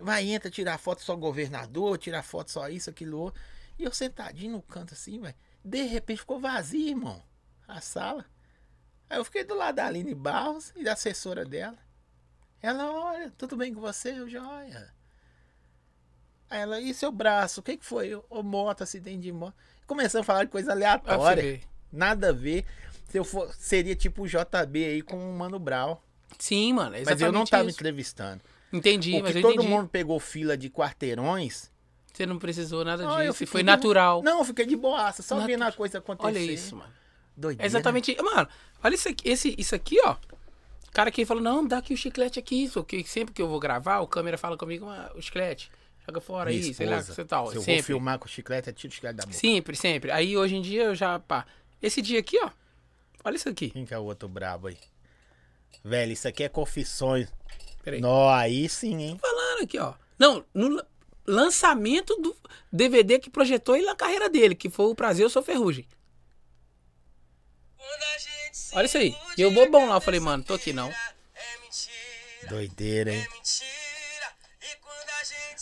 [0.00, 3.40] Vai, entra, tirar foto só governador, tirar foto só isso, aquilo outro.
[3.78, 5.34] E eu sentadinho no canto assim, velho.
[5.64, 7.22] De repente ficou vazio, irmão.
[7.66, 8.24] A sala.
[9.08, 11.78] Aí eu fiquei do lado da Aline Barros e da assessora dela.
[12.62, 14.10] Ela, olha, tudo bem com você?
[14.18, 14.92] Eu, joia.
[16.48, 17.60] Aí ela, e seu braço?
[17.60, 18.14] O que que foi?
[18.30, 19.54] Ô, moto, acidente de moto.
[19.86, 21.42] Começando a falar de coisa Ah, aleatória.
[21.42, 21.62] ver.
[21.92, 22.64] Nada a ver.
[23.08, 25.96] Se eu for, seria tipo o JB aí com o Mano Brown.
[26.38, 26.96] Sim, mano.
[27.04, 27.76] Mas eu não tava isso.
[27.78, 28.42] entrevistando.
[28.72, 29.68] Entendi, mas Porque eu todo entendi.
[29.68, 31.70] mundo pegou fila de quarteirões.
[32.14, 33.42] Você não precisou nada Ah, disso.
[33.42, 34.22] e Foi de- natural.
[34.22, 36.28] Não, eu fiquei de boaça, só Natu- vendo a coisa acontecer.
[36.28, 36.92] Olha isso, mano.
[37.36, 37.64] Doideira.
[37.64, 38.16] É exatamente.
[38.22, 38.48] Mano,
[38.84, 40.12] olha isso aqui, esse, isso aqui, ó.
[40.12, 42.62] O cara que falou, não, dá aqui o chiclete aqui.
[42.62, 45.72] Isso, que sempre que eu vou gravar, o câmera fala comigo, ah, o chiclete.
[46.06, 47.46] Joga fora Minha aí, sei lá, esposa, você tal.
[47.46, 47.82] Se eu vou sempre.
[47.82, 49.36] filmar com chiclete, é tiro o chiclete da boca.
[49.36, 50.10] Sempre, sempre.
[50.12, 51.44] Aí hoje em dia eu já, pá.
[51.82, 52.50] Esse dia aqui, ó.
[53.24, 53.70] Olha isso aqui.
[53.70, 54.76] Quem que é o outro brabo aí?
[55.82, 57.26] Velho, isso aqui é confissões.
[57.82, 58.00] Peraí.
[58.00, 59.18] Nó, aí sim, hein?
[59.20, 59.94] Falando aqui, ó.
[60.18, 60.82] Não, no
[61.26, 62.36] lançamento do
[62.72, 65.86] DVD que projetou ele na carreira dele, que foi o Prazer Eu Sou Ferrugem.
[68.72, 69.16] Olha isso aí.
[69.38, 70.92] E eu bobão lá, eu falei, mano, tô aqui não.
[72.48, 73.26] Doideira, hein?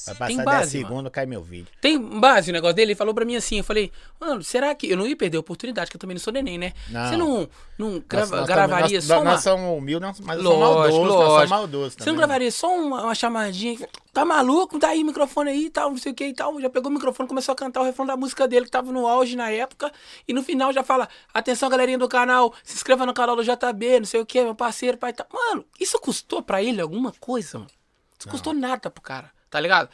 [0.07, 1.69] Vai passar Tem 10 base, segundos, cai meu vídeo.
[1.81, 2.93] Tem base o negócio dele?
[2.93, 4.89] Ele falou pra mim assim, eu falei, mano, será que...
[4.91, 6.73] Eu não ia perder a oportunidade, que eu também não sou neném, né?
[6.89, 7.09] Não.
[7.09, 7.49] Você não,
[7.79, 9.31] não grava- Nós- gravaria também- nós, só uma...
[9.33, 11.51] Nós somos humildes, mas eu Lógico, sou maldoso, nós somos lógico.
[11.51, 12.17] maldosos Você não também.
[12.19, 13.89] gravaria só uma, uma chamadinha?
[14.13, 14.79] Tá maluco?
[14.79, 16.61] Dá aí o microfone aí e tal, não sei o que e tal.
[16.61, 19.07] Já pegou o microfone, começou a cantar o refrão da música dele, que tava no
[19.07, 19.91] auge na época.
[20.29, 24.01] E no final já fala: atenção, galerinha do canal, se inscreva no canal do JB,
[24.01, 25.15] não sei o que, meu parceiro, pai.
[25.15, 25.25] Tá.
[25.33, 27.71] Mano, isso custou pra ele alguma coisa, mano?
[28.19, 29.89] Isso custou nada pro cara, tá ligado?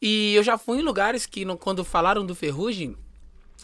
[0.00, 2.96] E eu já fui em lugares que, no- quando falaram do Ferrugem,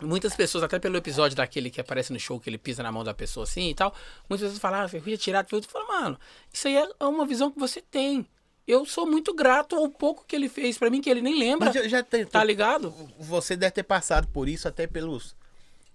[0.01, 3.03] Muitas pessoas, até pelo episódio daquele que aparece no show, que ele pisa na mão
[3.03, 3.93] da pessoa assim e tal,
[4.29, 5.49] muitas pessoas falam, ah, Ferrugem é tirado.
[5.51, 6.21] Eu falo, mano,
[6.53, 8.25] isso aí é uma visão que você tem.
[8.65, 11.73] Eu sou muito grato ao pouco que ele fez pra mim, que ele nem lembra,
[11.75, 12.95] Mas já, tá ligado?
[13.19, 15.35] Você deve ter passado por isso até pelos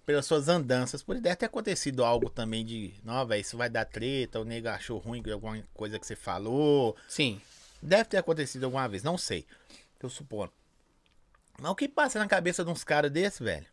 [0.06, 1.02] pelas suas andanças.
[1.02, 4.68] Por deve ter acontecido algo também de, não, velho, isso vai dar treta, o nego
[4.68, 6.94] achou ruim alguma coisa que você falou.
[7.08, 7.40] Sim.
[7.84, 9.46] Deve ter acontecido alguma vez, não sei.
[10.00, 10.52] Tô supondo.
[11.62, 13.66] Mas o que passa na cabeça de uns caras desses, velho?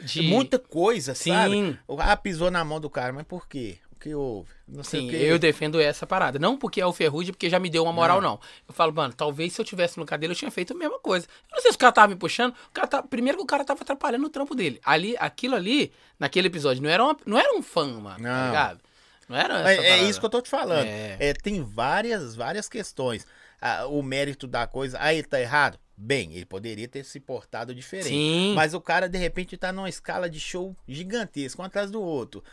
[0.00, 0.22] De...
[0.22, 1.30] Muita coisa, Sim.
[1.30, 1.78] sabe?
[1.96, 3.78] Cara pisou na mão do cara, mas por quê?
[3.92, 4.50] O que houve?
[4.66, 5.16] Não sei Sim, o que.
[5.16, 6.38] eu defendo essa parada.
[6.38, 8.40] Não porque é o Ferrugem, porque já me deu uma moral, não.
[8.68, 11.26] Eu falo, mano, talvez se eu tivesse no dele, eu tinha feito a mesma coisa.
[11.48, 12.52] Eu não sei se o cara tava me puxando.
[12.52, 13.02] O cara tá...
[13.02, 14.80] Primeiro que o cara tava atrapalhando o trampo dele.
[14.84, 17.16] Ali, aquilo ali, naquele episódio, não era, uma...
[17.24, 18.46] não era um fã, mano, tá Não.
[18.46, 18.80] ligado?
[19.28, 20.86] Não era É, é isso que eu tô te falando.
[20.86, 21.16] É.
[21.18, 23.26] É, tem várias, várias questões.
[23.66, 24.98] Ah, o mérito da coisa.
[25.10, 25.78] Ele tá errado?
[25.96, 28.08] Bem, ele poderia ter se portado diferente.
[28.08, 28.52] Sim.
[28.54, 32.44] Mas o cara, de repente, tá numa escala de show gigantesca, um atrás do outro.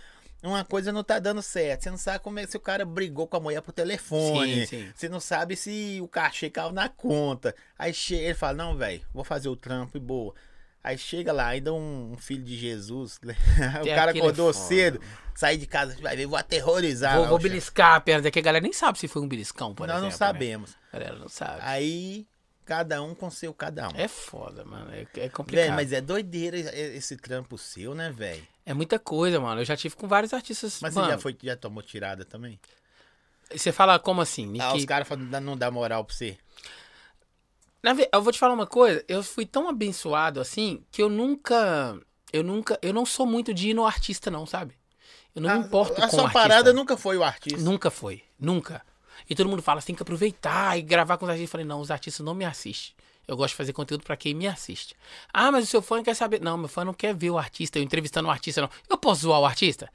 [0.42, 1.84] Uma coisa não tá dando certo.
[1.84, 4.66] Você não sabe como é se o cara brigou com a mulher por telefone.
[4.66, 4.92] Sim, sim.
[4.96, 7.54] Você não sabe se o cachê caiu na conta.
[7.78, 10.34] Aí chega, ele fala, não, velho, vou fazer o trampo e boa.
[10.84, 13.20] Aí chega lá, ainda um, um filho de Jesus.
[13.22, 15.00] o Tem cara acordou é cedo,
[15.36, 17.18] sair de casa, vai ver, vou aterrorizar.
[17.18, 18.40] Vou, vou o beliscar a perna daqui.
[18.40, 20.12] A galera nem sabe se foi um beliscão, por Nós exemplo.
[20.12, 20.72] não sabemos.
[20.72, 20.76] Né?
[20.92, 21.60] A galera não sabe.
[21.62, 22.26] Aí,
[22.66, 23.92] cada um com seu cada um.
[23.96, 24.92] É foda, mano.
[24.92, 25.66] É, é complicado.
[25.66, 28.42] Velho, mas é doideira esse trampo seu, né, velho?
[28.66, 29.62] É muita coisa, mano.
[29.62, 30.80] Eu já tive com vários artistas.
[30.82, 32.60] Mas mano, você já foi, já tomou tirada também?
[33.54, 34.58] Você fala como assim?
[34.60, 35.08] Ah, Que- os caras
[35.44, 36.38] não dá moral pra você.
[38.12, 42.00] Eu vou te falar uma coisa, eu fui tão abençoado assim que eu nunca.
[42.32, 42.78] Eu nunca.
[42.82, 44.76] Eu não sou muito de ir no artista, não, sabe?
[45.36, 47.62] Eu não me importo a com sua parada nunca foi o artista.
[47.62, 48.82] Nunca foi, nunca.
[49.30, 51.48] E todo mundo fala, você tem que aproveitar e gravar com os artistas.
[51.48, 52.94] Eu falei, não, os artistas não me assistem.
[53.28, 54.96] Eu gosto de fazer conteúdo pra quem me assiste.
[55.34, 56.42] Ah, mas o seu fã quer saber.
[56.42, 58.70] Não, meu fã não quer ver o artista, eu entrevistando o artista, não.
[58.90, 59.90] Eu posso zoar o artista?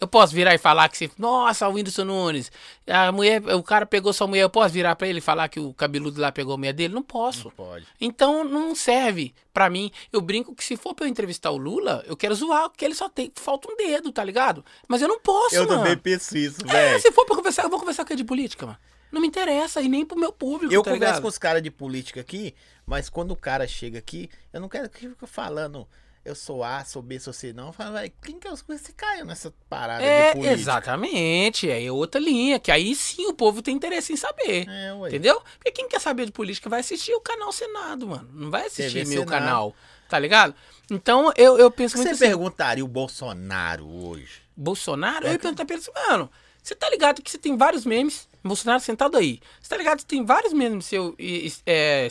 [0.00, 1.10] Eu posso virar e falar que você.
[1.18, 2.50] Nossa, o Whindersson Nunes.
[2.86, 4.42] A mulher, o cara pegou sua mulher.
[4.42, 6.94] Eu posso virar pra ele e falar que o cabeludo lá pegou a mulher dele?
[6.94, 7.44] Não posso.
[7.44, 7.86] Não pode.
[8.00, 9.90] Então não serve pra mim.
[10.12, 12.94] Eu brinco que se for pra eu entrevistar o Lula, eu quero zoar, porque ele
[12.94, 13.32] só tem.
[13.34, 14.64] Falta um dedo, tá ligado?
[14.86, 15.78] Mas eu não posso, Eu mano.
[15.78, 17.00] também penso isso, É, velho.
[17.00, 18.78] se for pra conversar, eu vou conversar com ele de política, mano.
[19.10, 21.22] Não me interessa, e nem pro meu público, Eu tá converso ligado?
[21.22, 22.54] com os caras de política aqui,
[22.84, 25.86] mas quando o cara chega aqui, eu não quero que fique falando
[26.26, 27.72] eu sou A, sou B, sou C, não.
[27.72, 30.60] Fala, velho, quem que é os que você caiu nessa parada É, de política?
[30.60, 31.70] exatamente.
[31.70, 34.68] Aí é outra linha, que aí sim o povo tem interesse em saber.
[34.68, 35.08] É, ué.
[35.08, 35.40] Entendeu?
[35.58, 38.28] Porque quem quer saber de política vai assistir o canal Senado, mano.
[38.32, 39.28] Não vai assistir TV meu Senado.
[39.30, 39.74] canal.
[40.08, 40.54] Tá ligado?
[40.90, 42.26] Então eu, eu penso muito você assim.
[42.26, 44.42] perguntaria o Bolsonaro hoje?
[44.56, 46.30] Bolsonaro, eu ia perguntar pra ele assim, mano,
[46.62, 49.40] você tá ligado que você tem vários memes, Bolsonaro sentado aí.
[49.60, 52.08] Você tá ligado que tem vários memes seu, e- e- é,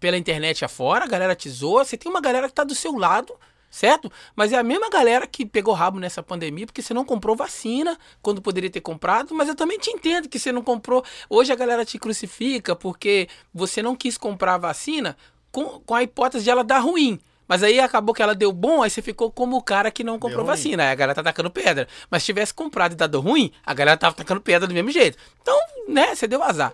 [0.00, 2.92] pela internet afora, a galera te zoa, você tem uma galera que tá do seu
[2.98, 3.34] lado,
[3.76, 4.10] certo?
[4.34, 7.98] Mas é a mesma galera que pegou rabo nessa pandemia, porque você não comprou vacina
[8.22, 11.04] quando poderia ter comprado, mas eu também te entendo que você não comprou.
[11.28, 15.14] Hoje a galera te crucifica porque você não quis comprar a vacina
[15.52, 17.20] com, com a hipótese de ela dar ruim.
[17.46, 20.18] Mas aí acabou que ela deu bom, aí você ficou como o cara que não
[20.18, 20.84] comprou vacina.
[20.84, 21.86] Aí a galera tá tacando pedra.
[22.10, 25.18] Mas se tivesse comprado e dado ruim, a galera tava tacando pedra do mesmo jeito.
[25.42, 26.72] Então, né, você deu azar.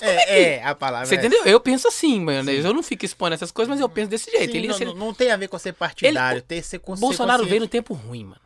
[0.00, 0.08] É.
[0.10, 1.44] É, é, a palavra Você é entendeu?
[1.44, 2.50] Eu penso assim, mano.
[2.50, 4.52] Eu não fico expondo essas coisas, mas eu penso desse jeito.
[4.52, 6.78] Sim, Ele, não, ele- não- tem a ver com ser partidário, tem que ser ser
[7.00, 7.48] Bolsonaro consciente.
[7.48, 8.40] veio no tempo ruim, mano.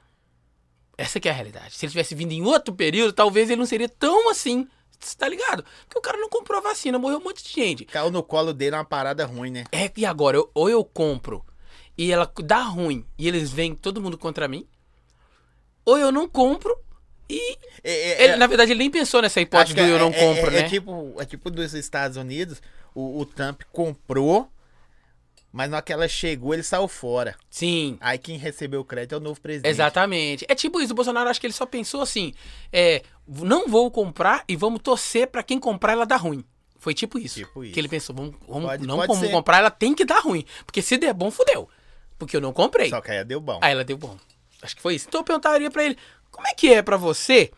[0.97, 1.75] Essa que é a realidade.
[1.75, 4.69] Se ele tivesse vindo em outro período, talvez ele não seria tão assim.
[4.99, 5.65] Você tá ligado?
[5.87, 7.85] Porque o cara não comprou a vacina, morreu um monte de gente.
[7.87, 9.65] Caiu no colo dele uma parada ruim, né?
[9.73, 11.43] É, e agora, eu- ou eu compro
[11.97, 14.69] e ela dá ruim e eles vêm todo mundo contra mim,
[15.87, 16.77] ou eu não compro
[17.31, 17.59] e.
[17.83, 20.13] É, é, Ele, é- na verdade, ele nem pensou nessa hipótese do eu não é-
[20.13, 20.59] compro, é, né?
[20.61, 22.61] É tipo, é tipo dos Estados Unidos,
[22.95, 24.49] o, o Trump comprou,
[25.53, 27.35] mas na hora que ela chegou, ele saiu fora.
[27.49, 27.97] Sim.
[28.01, 29.71] Aí quem recebeu o crédito é o novo presidente.
[29.71, 30.45] Exatamente.
[30.49, 32.33] É tipo isso, o Bolsonaro acho que ele só pensou assim:
[32.73, 36.45] é, não vou comprar e vamos torcer pra quem comprar ela dar ruim.
[36.79, 37.35] Foi tipo isso.
[37.41, 37.75] Tipo isso.
[37.75, 39.31] Que ele pensou, vamos, vamos- Pode- não pode ser.
[39.31, 40.45] comprar, ela tem que dar ruim.
[40.65, 41.69] Porque se der bom, fudeu.
[42.19, 42.89] Porque eu não comprei.
[42.89, 43.59] Só que aí deu bom.
[43.63, 44.17] Aí ela deu bom.
[44.63, 45.07] Acho que foi isso.
[45.09, 45.99] Então eu perguntaria pra ele:
[46.31, 47.51] como é que é pra você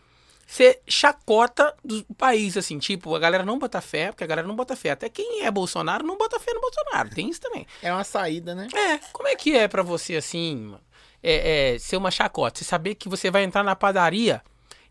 [0.45, 2.77] ser chacota do país, assim?
[2.77, 4.91] Tipo, a galera não bota fé, porque a galera não bota fé.
[4.91, 7.09] Até quem é Bolsonaro não bota fé no Bolsonaro.
[7.09, 7.65] Tem isso também.
[7.81, 8.67] É uma saída, né?
[8.73, 10.75] É, como é que é pra você, assim,
[11.21, 12.59] é, é, ser uma chacota?
[12.59, 14.41] Você saber que você vai entrar na padaria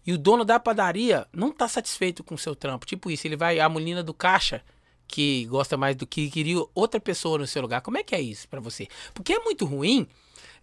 [0.04, 2.86] e o dono da padaria não tá satisfeito com o seu trampo.
[2.86, 4.62] Tipo isso, ele vai, a menina do caixa,
[5.06, 7.82] que gosta mais do que queria outra pessoa no seu lugar.
[7.82, 8.88] Como é que é isso pra você?
[9.14, 10.08] Porque é muito ruim,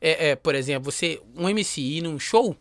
[0.01, 2.57] é, é, por exemplo, você, um MC ir num show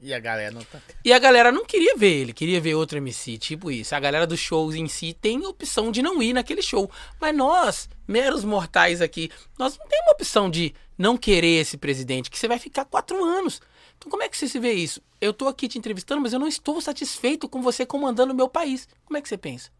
[0.00, 0.80] E a galera não tá.
[1.04, 3.94] e a galera não queria ver ele, queria ver outro MC, tipo isso.
[3.94, 6.88] A galera dos shows em si tem opção de não ir naquele show.
[7.20, 12.38] Mas nós, meros mortais aqui, nós não temos opção de não querer esse presidente, que
[12.38, 13.60] você vai ficar quatro anos.
[13.96, 15.02] Então como é que você se vê isso?
[15.20, 18.48] Eu tô aqui te entrevistando, mas eu não estou satisfeito com você comandando o meu
[18.48, 18.88] país.
[19.04, 19.70] Como é que você pensa?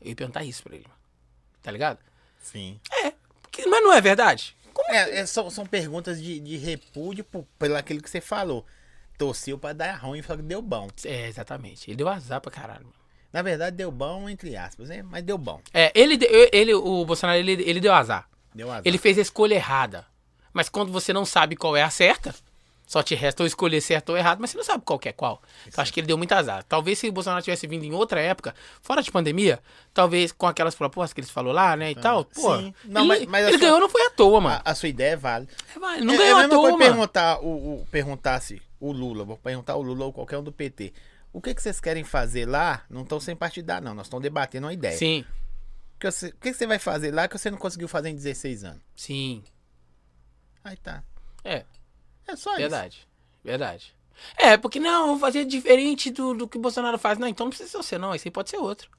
[0.00, 0.84] Eu ia perguntar isso pra ele.
[0.84, 1.00] mano.
[1.62, 1.98] Tá ligado?
[2.42, 2.78] Sim.
[3.02, 3.14] É,
[3.66, 4.54] mas não é verdade?
[4.88, 8.64] É, é, são, são perguntas de, de repúdio por, pelo aquilo que você falou.
[9.18, 10.88] Torceu pra dar ruim e falou que deu bom.
[11.04, 11.90] É, exatamente.
[11.90, 12.94] Ele deu azar pra caralho, mano.
[13.32, 15.02] Na verdade, deu bom, entre aspas, né?
[15.02, 15.60] Mas deu bom.
[15.72, 16.18] É, ele,
[16.52, 18.28] ele o Bolsonaro, ele, ele deu azar.
[18.54, 18.82] Deu azar.
[18.84, 20.06] Ele fez a escolha errada.
[20.52, 22.34] Mas quando você não sabe qual é a certa,
[22.86, 25.42] só te resta ou escolher certo ou errado, mas você não sabe qual é qual.
[25.66, 26.62] Então acho que ele deu muito azar.
[26.64, 29.58] Talvez se o Bolsonaro tivesse vindo em outra época, fora de pandemia,
[29.92, 32.52] talvez com aquelas propostas que eles falou lá, né, e tal, pô.
[32.52, 32.74] Ah, sim.
[32.84, 34.62] Não, ele mas- mas ele sua- ganhou não foi à toa, mano.
[34.64, 35.52] A, a sua ideia é válida.
[35.74, 36.78] É, não é, ganhou é à toa, mano.
[36.78, 40.92] perguntar o, o, perguntasse o Lula, vou perguntar o Lula ou qualquer um do PT.
[41.32, 42.84] O que, que vocês querem fazer lá?
[42.88, 43.94] Não estão sem partidário, não.
[43.94, 44.96] Nós estamos debatendo uma ideia.
[44.96, 45.24] Sim,
[45.96, 48.14] O que, você, o que você vai fazer lá que você não conseguiu fazer em
[48.14, 48.80] 16 anos?
[48.94, 49.42] sim.
[50.64, 51.02] Aí tá.
[51.44, 51.64] É,
[52.26, 52.60] É só isso.
[52.60, 53.08] verdade.
[53.44, 53.94] Verdade.
[54.36, 57.18] É, porque não, eu vou fazer diferente do, do que o Bolsonaro faz.
[57.18, 58.14] Não, então não precisa ser você, não.
[58.14, 58.90] Esse aí pode ser outro.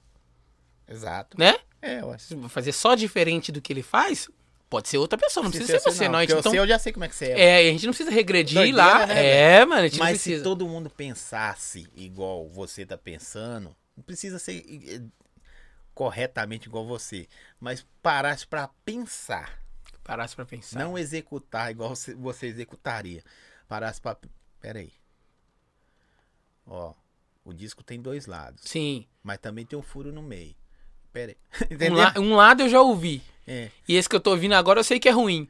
[0.87, 1.37] Exato.
[1.37, 1.55] Né?
[1.81, 2.15] É, eu
[2.49, 4.29] fazer só diferente do que ele faz,
[4.69, 6.19] pode ser outra pessoa, não Se precisa ser você, não.
[6.19, 7.65] A porque gente, então, eu sei, eu já sei como é que você é.
[7.65, 9.05] é, a gente não precisa regredir Doideira, lá.
[9.05, 10.37] né, é, mano, a gente não Mas precisa.
[10.37, 14.63] se todo mundo pensasse igual você tá pensando, não precisa ser
[15.93, 17.27] corretamente igual você,
[17.59, 19.59] mas parasse pra pensar,
[20.07, 20.79] Parasse pra pensar.
[20.79, 23.23] não executar igual você, executaria.
[23.67, 24.17] Parasse pra.
[24.59, 24.91] Pera aí.
[26.65, 26.93] Ó,
[27.45, 29.05] o disco tem dois lados, Sim.
[29.23, 30.55] mas também tem um furo no meio.
[31.13, 31.37] Pera aí.
[31.69, 31.95] Um, Entendeu?
[31.95, 33.21] la- um lado eu já ouvi.
[33.47, 35.47] É, E esse que eu tô ouvindo agora eu sei que é ruim.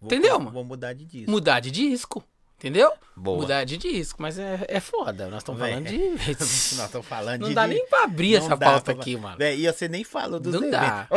[0.00, 0.52] vou- Entendeu, vou- mano?
[0.52, 1.30] Vou mudar de disco.
[1.30, 2.22] Mudar de disco.
[2.60, 2.92] Entendeu?
[3.16, 3.38] Boa.
[3.40, 4.20] Mudar de disco.
[4.20, 5.28] Mas é, é foda.
[5.28, 5.96] Nós estamos falando de.
[6.36, 7.54] Nós estamos falando Não de.
[7.54, 9.42] dá de- nem pra abrir Não essa dá pauta pra- aqui, mano.
[9.42, 10.78] E você nem falou dos Não eventos.
[10.78, 11.08] dá.
[11.10, 11.16] Ô,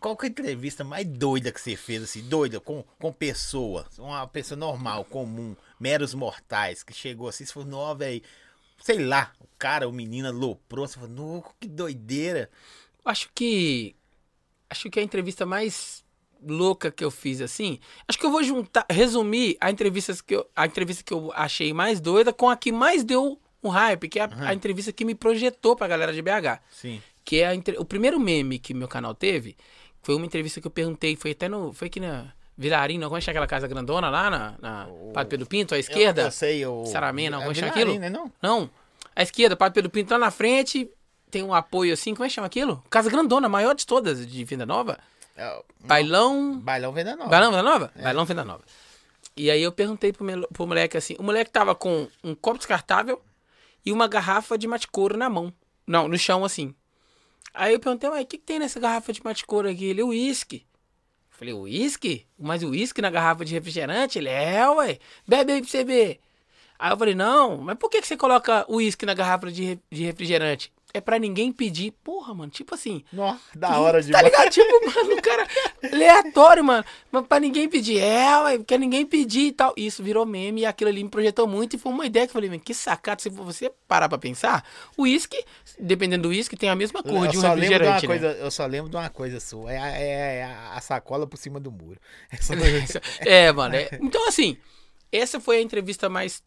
[0.00, 3.86] qual que é a entrevista mais doida que você fez, assim, doida, com, com pessoa,
[3.98, 8.22] uma pessoa normal, comum, meros mortais, que chegou assim, você falou, não, velho,
[8.82, 12.48] sei lá, o cara, o menino aloprou, você falou, não, que doideira.
[13.04, 13.94] Acho que.
[14.70, 16.02] Acho que a entrevista mais
[16.46, 17.78] louca que eu fiz assim.
[18.06, 21.72] Acho que eu vou juntar, resumir a entrevista que eu, a entrevista que eu achei
[21.72, 25.04] mais doida com a que mais deu um hype, que é a, a entrevista que
[25.04, 26.60] me projetou pra galera de BH.
[26.70, 27.02] Sim.
[27.24, 29.56] Que é a entre- o primeiro meme que meu canal teve.
[30.02, 31.72] Foi uma entrevista que eu perguntei, foi até no.
[31.72, 32.32] Foi aqui na.
[32.56, 35.76] Vilarinho, não, como é que aquela casa grandona lá na, na Padre Pedro Pinto, à
[35.76, 36.22] Eu, esquerda?
[36.22, 36.84] eu sei, o.
[36.86, 37.96] Saramena, é como é que aquilo?
[38.00, 38.32] né, não?
[38.42, 38.68] Não,
[39.14, 40.90] à esquerda, Padre Pedro Pinto lá na frente,
[41.30, 42.82] tem um apoio assim, como é que chama aquilo?
[42.90, 44.98] Casa grandona, maior de todas, de Venda Nova.
[45.38, 46.58] É, Bailão...
[46.58, 47.30] Bailão Venda Nova.
[47.30, 47.92] Bailão Venda Nova?
[47.94, 48.64] Bailão Venda Nova.
[49.36, 52.58] E aí eu perguntei pro, melo- pro moleque assim, o moleque tava com um copo
[52.58, 53.22] descartável
[53.86, 55.52] e uma garrafa de mate couro na mão.
[55.86, 56.74] Não, no chão assim.
[57.54, 59.84] Aí eu perguntei, mas o que, que tem nessa garrafa de mate couro aqui?
[59.84, 60.66] Ele, uísque.
[61.30, 62.26] Falei, uísque?
[62.36, 64.18] Mas o uísque na garrafa de refrigerante?
[64.18, 64.98] Ele, é, ué.
[65.26, 66.18] Bebe aí pra você ver.
[66.76, 70.04] Aí eu falei, não, mas por que, que você coloca uísque na garrafa de, de
[70.04, 70.72] refrigerante?
[70.98, 71.92] É pra ninguém pedir.
[72.02, 73.04] Porra, mano, tipo assim.
[73.12, 74.50] Nossa, da hora de Tá ligado?
[74.50, 75.46] Tipo, mano, o cara
[75.92, 76.84] aleatório, mano.
[77.12, 79.72] Mas pra ninguém pedir, é, ué, porque ninguém pedir e tal.
[79.76, 81.76] Isso virou meme e aquilo ali me projetou muito.
[81.76, 83.22] E foi uma ideia que eu falei, mano, que sacada.
[83.22, 84.64] Se você parar pra pensar,
[84.96, 85.42] o uísque,
[85.78, 88.18] dependendo do uísque, tem a mesma cor Eu de um lembro de uma refrigerante, né?
[88.18, 89.72] coisa, eu só lembro de uma coisa sua.
[89.72, 92.00] É, a- é- é a, a sacola por cima do muro.
[92.32, 92.54] Essa-
[93.20, 93.76] É, mano.
[93.76, 94.56] é- Então, assim,
[95.12, 96.42] essa foi a entrevista mais,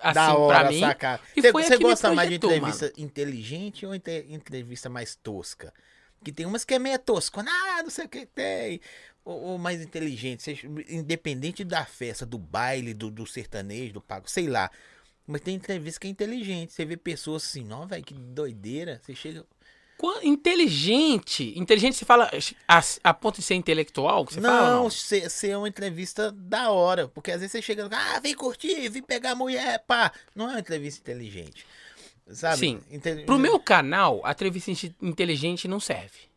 [0.00, 0.80] assim, da hora, pra mim.
[0.80, 1.22] sacada.
[1.36, 5.72] E Você gosta mais de entrevista inteligente ou inte- entrevista mais tosca?
[6.24, 7.44] Que tem umas que é meio tosca.
[7.46, 8.80] Ah, não sei o que tem.
[9.24, 10.42] Ou, ou mais inteligente.
[10.42, 10.58] Você-
[10.88, 14.70] independente da festa, do baile, do, do sertanejo, do pago, sei lá.
[15.26, 16.72] Mas tem entrevista que é inteligente.
[16.72, 19.00] Você vê pessoas assim, não, velho, que doideira.
[19.04, 19.44] Você chega.
[20.22, 21.52] Inteligente.
[21.58, 22.30] Inteligente, você fala
[22.66, 24.24] a, a ponto de ser intelectual?
[24.24, 24.90] Que você fala, não, não?
[24.90, 27.08] ser, ser uma entrevista da hora.
[27.08, 30.12] Porque às vezes você chega, ah, vem curtir, vem pegar a mulher, pá.
[30.34, 31.66] Não é uma entrevista inteligente.
[32.30, 32.58] Sabe?
[32.58, 32.80] Sim.
[32.90, 36.28] Inte- Pro meu canal, a entrevista inte- inteligente não serve.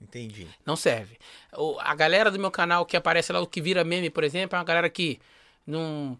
[0.00, 0.46] Entendi.
[0.64, 1.16] Não serve.
[1.56, 4.56] O- a galera do meu canal que aparece lá, o que vira meme, por exemplo,
[4.56, 5.18] é uma galera que
[5.66, 6.18] não.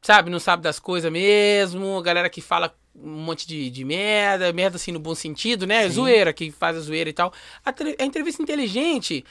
[0.00, 1.98] Sabe, não sabe das coisas mesmo.
[1.98, 5.88] A galera que fala um monte de, de merda, merda assim no bom sentido, né?
[5.88, 7.32] Zoeira, que faz a zoeira e tal.
[7.64, 9.24] A, a entrevista inteligente,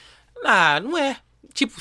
[0.44, 1.16] ah, não é.
[1.54, 1.80] Tipo,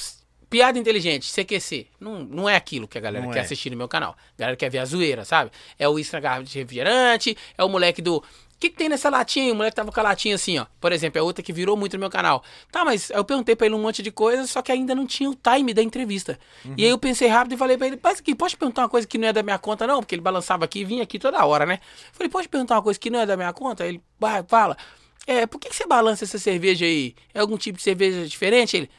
[0.49, 1.87] piada inteligente, CQC.
[1.99, 3.41] Não, não é aquilo que a galera Não quer é.
[3.43, 4.17] assistir no meu canal.
[4.37, 5.49] A galera quer ver a zoeira, sabe?
[5.79, 8.23] É o garrafa de refrigerante, é o moleque do.
[8.61, 9.51] O que, que tem nessa latinha?
[9.51, 10.67] O moleque tava com a latinha assim, ó.
[10.79, 12.43] Por exemplo, é outra que virou muito no meu canal.
[12.71, 15.27] Tá, mas eu perguntei pra ele um monte de coisa, só que ainda não tinha
[15.27, 16.37] o time da entrevista.
[16.77, 19.07] E aí eu pensei rápido e falei pra ele, mas aqui, pode perguntar uma coisa
[19.07, 19.99] que não é da minha conta, não?
[19.99, 21.79] Porque ele balançava aqui e vinha aqui toda hora, né?
[22.13, 23.83] Falei, pode perguntar uma coisa que não é da minha conta?
[23.83, 24.77] Ele, vai, fala.
[25.25, 27.15] É, por que, que você balança essa cerveja aí?
[27.33, 28.77] É algum tipo de cerveja diferente?
[28.77, 28.91] Ele,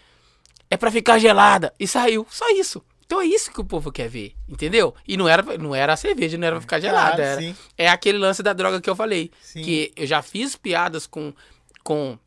[0.68, 1.72] é pra ficar gelada.
[1.78, 2.26] E saiu.
[2.28, 2.82] Só isso.
[3.12, 4.94] Então é isso que o povo quer ver, entendeu?
[5.06, 7.16] E não era, não era a cerveja, não era pra ficar gelada.
[7.16, 9.30] Claro, era, é aquele lance da droga que eu falei.
[9.42, 9.62] Sim.
[9.62, 11.32] Que eu já fiz piadas com,
[11.84, 12.18] com,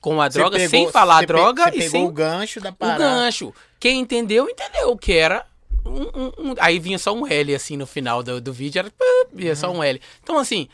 [0.00, 2.70] com a droga pegou- sem falar pe- droga você e pegou sem o gancho da
[2.70, 2.98] o parada.
[2.98, 3.54] gancho.
[3.78, 4.96] Quem entendeu, entendeu.
[4.96, 5.46] Que era.
[5.86, 8.92] Um, um- um- aí vinha só um L assim no final do, do vídeo, era.
[9.32, 10.00] Vinha só um L.
[10.22, 10.68] Então, assim,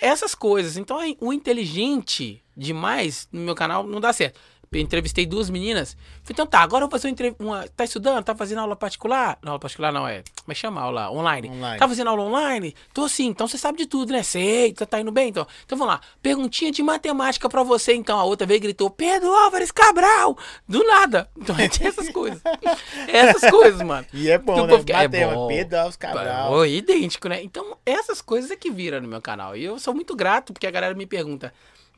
[0.00, 0.76] essas coisas.
[0.76, 4.38] Então, o inteligente demais no meu canal não dá certo.
[4.72, 5.92] Eu entrevistei duas meninas.
[6.22, 7.68] Falei, então tá, agora eu vou fazer uma, entrev- uma.
[7.76, 8.24] Tá estudando?
[8.24, 9.38] Tá fazendo aula particular?
[9.42, 10.22] Não, aula particular não, é.
[10.42, 10.80] Como é chama?
[10.80, 11.48] Aula online.
[11.50, 11.78] Online.
[11.78, 12.74] Tá fazendo aula online?
[12.94, 14.22] Tô sim, então você sabe de tudo, né?
[14.22, 15.46] Sei, tá, tá indo bem, então.
[15.66, 16.00] Então vamos lá.
[16.22, 18.18] Perguntinha de matemática pra você, então.
[18.18, 20.36] A outra veio e gritou: Pedro Álvares Cabral!
[20.66, 21.28] Do nada.
[21.36, 22.40] Então é essas coisas.
[23.08, 24.06] essas coisas, mano.
[24.12, 24.84] E é bom, Que o né?
[24.84, 25.48] quer- Bateu, é bom.
[25.48, 26.50] Pedro Alves Cabral.
[26.50, 27.42] Pô, idêntico, né?
[27.42, 29.56] Então, essas coisas é que viram no meu canal.
[29.56, 31.52] E eu sou muito grato, porque a galera me pergunta,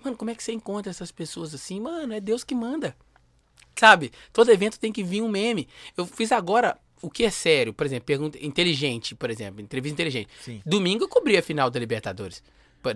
[0.05, 1.81] mano, como é que você encontra essas pessoas assim?
[1.81, 2.95] Mano, é Deus que manda.
[3.79, 4.13] Sabe?
[4.33, 5.69] Todo evento tem que vir um meme.
[5.97, 10.29] Eu fiz agora o que é sério, por exemplo, pergunta inteligente, por exemplo, entrevista inteligente.
[10.41, 10.63] Sim.
[10.65, 12.43] Domingo eu cobri a final da Libertadores,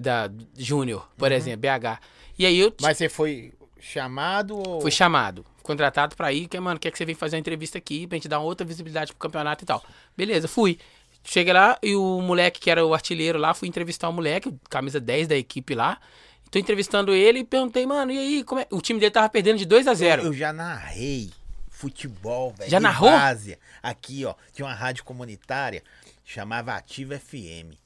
[0.01, 2.01] da Júnior, por exemplo, BH.
[2.39, 2.75] E aí eu Uhum.
[2.81, 4.81] Mas você foi chamado ou.
[4.81, 8.07] Fui chamado, contratado pra ir, que, mano, quer que você venha fazer uma entrevista aqui
[8.07, 9.85] pra gente dar uma outra visibilidade pro campeonato e tal.
[10.17, 10.79] Beleza, fui.
[11.25, 14.99] Cheguei lá e o moleque que era o artilheiro lá, fui entrevistar o moleque, camisa
[15.01, 16.01] 10 da equipe lá.
[16.51, 18.67] Tô entrevistando ele e perguntei, mano, e aí, como é?
[18.71, 21.31] O time dele tava perdendo de 2 a 0 Eu já narrei
[21.69, 22.71] futebol, velho.
[22.71, 23.11] Já narrou?
[23.11, 23.59] Várzea.
[23.83, 25.83] Aqui, ó, tinha uma rádio comunitária,
[26.25, 27.77] chamava Ativa FM.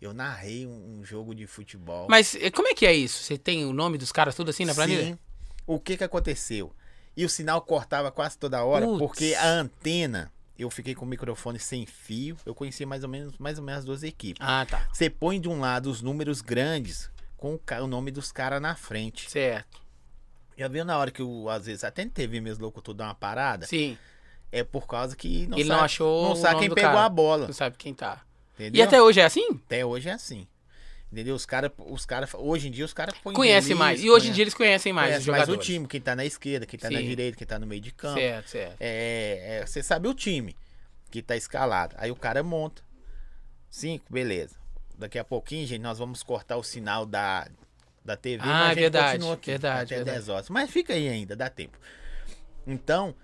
[0.00, 2.06] Eu narrei um, um jogo de futebol.
[2.08, 3.22] Mas eh, como é que é isso?
[3.22, 5.04] Você tem o nome dos caras tudo assim na planilha?
[5.04, 5.18] Sim.
[5.66, 6.72] O que que aconteceu?
[7.16, 8.98] E o sinal cortava quase toda hora, Putz.
[8.98, 12.36] porque a antena, eu fiquei com o microfone sem fio.
[12.44, 14.44] Eu conhecia mais ou menos, mais ou menos as duas equipes.
[14.44, 14.88] Ah, tá.
[14.92, 17.10] Você põe de um lado os números grandes
[17.44, 19.30] com o, o nome dos caras na frente.
[19.30, 19.82] Certo.
[20.56, 23.66] Já viu na hora que o, às vezes até teve mesmo locutor dar uma parada?
[23.66, 23.98] Sim.
[24.50, 27.04] É por causa que não Ele sabe, não achou não o sabe quem pegou cara.
[27.04, 27.46] a bola.
[27.48, 28.22] Não sabe quem tá.
[28.54, 28.78] Entendeu?
[28.78, 29.48] E até hoje é assim?
[29.66, 30.46] Até hoje é assim.
[31.12, 31.34] Entendeu?
[31.34, 34.00] Os caras, os cara, hoje em dia os caras põem Conhece release, mais.
[34.02, 35.66] E hoje em conhece- dia eles conhecem mais conhece os mais o jogadores.
[35.66, 37.04] time, quem tá na esquerda, quem tá na Sim.
[37.06, 38.18] direita, quem tá no meio de campo.
[38.18, 38.76] Certo, certo.
[38.80, 40.56] É, é, você sabe o time
[41.10, 41.94] que tá escalado.
[41.98, 42.82] Aí o cara monta.
[43.70, 44.56] Cinco, beleza.
[44.98, 47.48] Daqui a pouquinho, gente, nós vamos cortar o sinal da,
[48.04, 48.42] da TV.
[48.44, 50.16] Ah, mas é verdade, continua aqui verdade, até verdade.
[50.18, 50.48] 10 horas.
[50.50, 51.78] Mas fica aí ainda, dá tempo.
[52.66, 53.14] Então,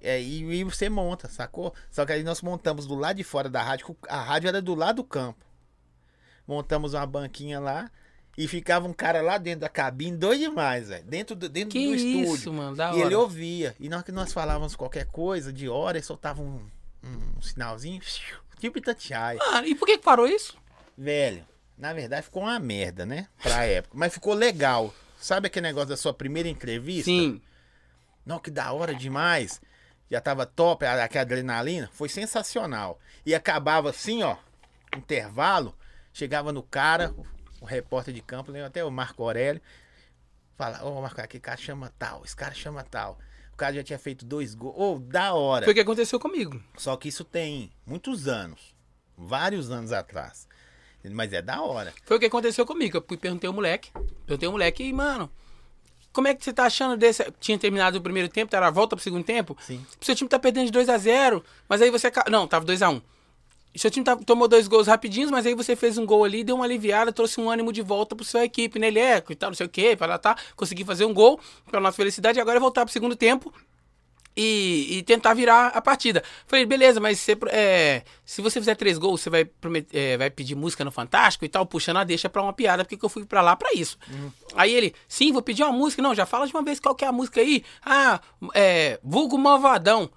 [0.00, 1.74] É, e, e você monta, sacou?
[1.90, 4.74] Só que aí nós montamos do lado de fora da rádio, a rádio era do
[4.74, 5.44] lado do campo.
[6.46, 7.90] Montamos uma banquinha lá
[8.36, 11.04] e ficava um cara lá dentro da cabine, doido demais, velho.
[11.04, 12.52] Dentro, do, dentro Que do isso, estúdio.
[12.52, 13.18] mano, da E ele hora.
[13.18, 13.74] ouvia.
[13.80, 16.64] E na hora que nós falávamos qualquer coisa, de hora, ele soltava um,
[17.04, 18.00] um sinalzinho,
[18.58, 19.38] tipo Itatiaia.
[19.38, 20.56] Mano, e por que parou isso?
[20.98, 21.46] Velho,
[21.76, 23.28] na verdade ficou uma merda, né?
[23.40, 23.96] Pra época.
[23.96, 24.92] Mas ficou legal.
[25.16, 27.04] Sabe aquele negócio da sua primeira entrevista?
[27.04, 27.40] Sim.
[28.26, 29.60] Não, que da hora demais.
[30.10, 31.88] Já tava top, aquela adrenalina.
[31.92, 32.98] Foi sensacional.
[33.24, 34.36] E acabava assim, ó,
[34.96, 35.72] intervalo.
[36.12, 37.14] Chegava no cara,
[37.60, 39.62] o, repórter de campo, lembra até o Marco Aurélio.
[40.56, 43.18] Fala, ô Marco, aquele cara chama tal, esse cara chama tal.
[43.52, 44.74] O cara já tinha feito dois gols.
[44.76, 45.64] Ô, da hora.
[45.64, 46.60] Foi o que aconteceu comigo.
[46.76, 48.74] Só que isso tem muitos anos.
[49.16, 50.47] Vários anos atrás.
[51.10, 51.92] Mas é da hora.
[52.04, 52.96] Foi o que aconteceu comigo.
[52.98, 53.90] Eu fui perguntei ao moleque.
[54.26, 55.30] Perguntei ao moleque, e, mano,
[56.12, 57.24] como é que você tá achando desse.
[57.40, 59.56] Tinha terminado o primeiro tempo, era a volta pro segundo tempo.
[59.60, 59.84] Sim.
[60.00, 62.10] Seu time tá perdendo de 2 a 0 mas aí você.
[62.30, 63.00] Não, tava 2 a 1
[63.76, 66.56] Seu time tá- tomou dois gols rapidinhos, mas aí você fez um gol ali, deu
[66.56, 68.88] uma aliviada, trouxe um ânimo de volta pro sua equipe, né?
[68.88, 70.36] Ele é, e tal, não sei o quê, para lá, tá.
[70.56, 71.38] Consegui fazer um gol,
[71.70, 73.54] pra nossa felicidade, e agora é voltar pro segundo tempo
[74.40, 76.22] e, e tentar virar a partida.
[76.46, 79.50] Falei, beleza, mas você, é, se você fizer três gols, você vai,
[79.92, 82.96] é, vai pedir música no Fantástico e tal, puxando a deixa pra uma piada, porque
[82.96, 83.98] que eu fui pra lá pra isso.
[84.54, 86.00] Aí ele, sim, vou pedir uma música.
[86.00, 87.64] Não, já fala de uma vez qual que é a música aí.
[87.84, 88.20] Ah,
[88.54, 90.08] é, Vulgo Malvadão.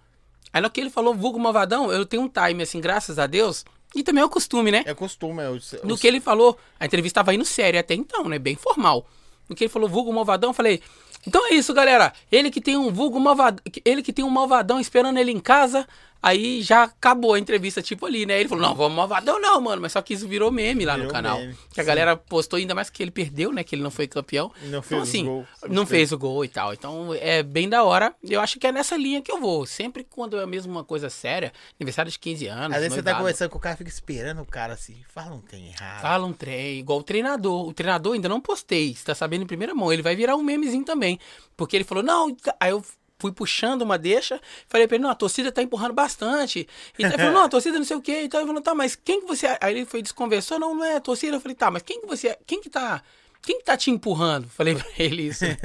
[0.53, 3.65] Aí no que ele falou Vulgo Malvadão, eu tenho um time, assim, graças a Deus.
[3.95, 4.83] E também é o costume, né?
[4.85, 5.41] É costume.
[5.41, 8.37] É o, No o- que ele falou, a entrevista tava indo séria até então, né?
[8.37, 9.05] Bem formal.
[9.49, 10.81] No que ele falou vulgo malvadão, eu falei,
[11.25, 12.13] então é isso, galera.
[12.31, 15.87] Ele que tem um vulgo malvadão, ele que tem um malvadão esperando ele em casa,
[16.21, 18.39] aí já acabou a entrevista, tipo ali, né?
[18.39, 19.81] Ele falou, não, vamos malvadão não, mano.
[19.81, 21.39] Mas só que isso virou meme lá no Virou canal.
[21.39, 21.87] meme, Que a sim.
[21.87, 23.63] galera postou ainda mais que ele perdeu, né?
[23.63, 24.51] Que ele não foi campeão.
[24.61, 25.47] E não então, fez assim, gols.
[25.69, 26.73] não fez o gol e tal.
[26.73, 28.13] Então é bem da hora.
[28.23, 29.65] Eu acho que é nessa linha que eu vou.
[29.65, 32.75] Sempre quando é mesmo uma coisa séria, aniversário de 15 anos.
[32.77, 34.97] Às vezes você tá conversando com o cara, fica esperando o cara assim.
[35.09, 36.01] Fala um tem errado.
[36.01, 37.67] Fala um trem, igual o treinador.
[37.67, 39.91] O treinador ainda não postei, você tá sabendo em primeira mão.
[39.91, 41.19] Ele vai virar um memezinho também.
[41.57, 42.83] Porque ele falou, não, aí eu
[43.21, 46.67] fui puxando uma deixa, falei pra ele, não, a torcida tá empurrando bastante.
[46.97, 48.23] E ele falou, não, a torcida não sei o quê.
[48.23, 49.45] Então ele falou, tá, mas quem que você.
[49.61, 51.37] Aí ele foi desconversou, não, não é a torcida.
[51.37, 52.35] Eu falei, tá, mas quem que você.
[52.47, 53.03] Quem que tá.
[53.43, 54.47] Quem que tá te empurrando?
[54.49, 55.45] Falei pra ele isso.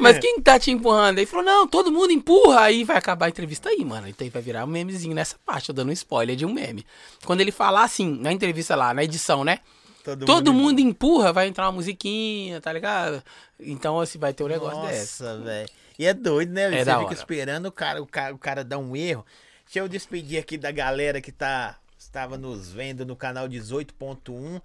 [0.00, 1.18] Mas quem que tá te empurrando?
[1.18, 2.62] Ele falou, não, todo mundo empurra.
[2.62, 4.08] Aí vai acabar a entrevista aí, mano.
[4.08, 6.86] Então aí vai virar um memezinho nessa parte, eu dando um spoiler de um meme.
[7.24, 9.60] Quando ele falar assim, na entrevista lá, na edição, né?
[10.04, 13.22] Todo, mundo, empurra, vai entrar uma musiquinha, tá ligado?
[13.58, 15.22] Então, assim, vai ter um negócio desse.
[15.22, 15.68] Nossa, velho.
[15.98, 16.64] E é doido, né?
[16.64, 17.14] É Você fica hora.
[17.14, 19.24] esperando o cara, o cara, o cara dar um erro.
[19.64, 24.60] Deixa eu despedir aqui da galera que tá, estava nos vendo no canal 18.1.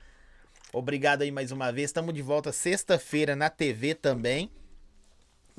[0.74, 1.90] Obrigado aí mais uma vez.
[1.90, 4.52] Estamos de volta sexta-feira na TV também.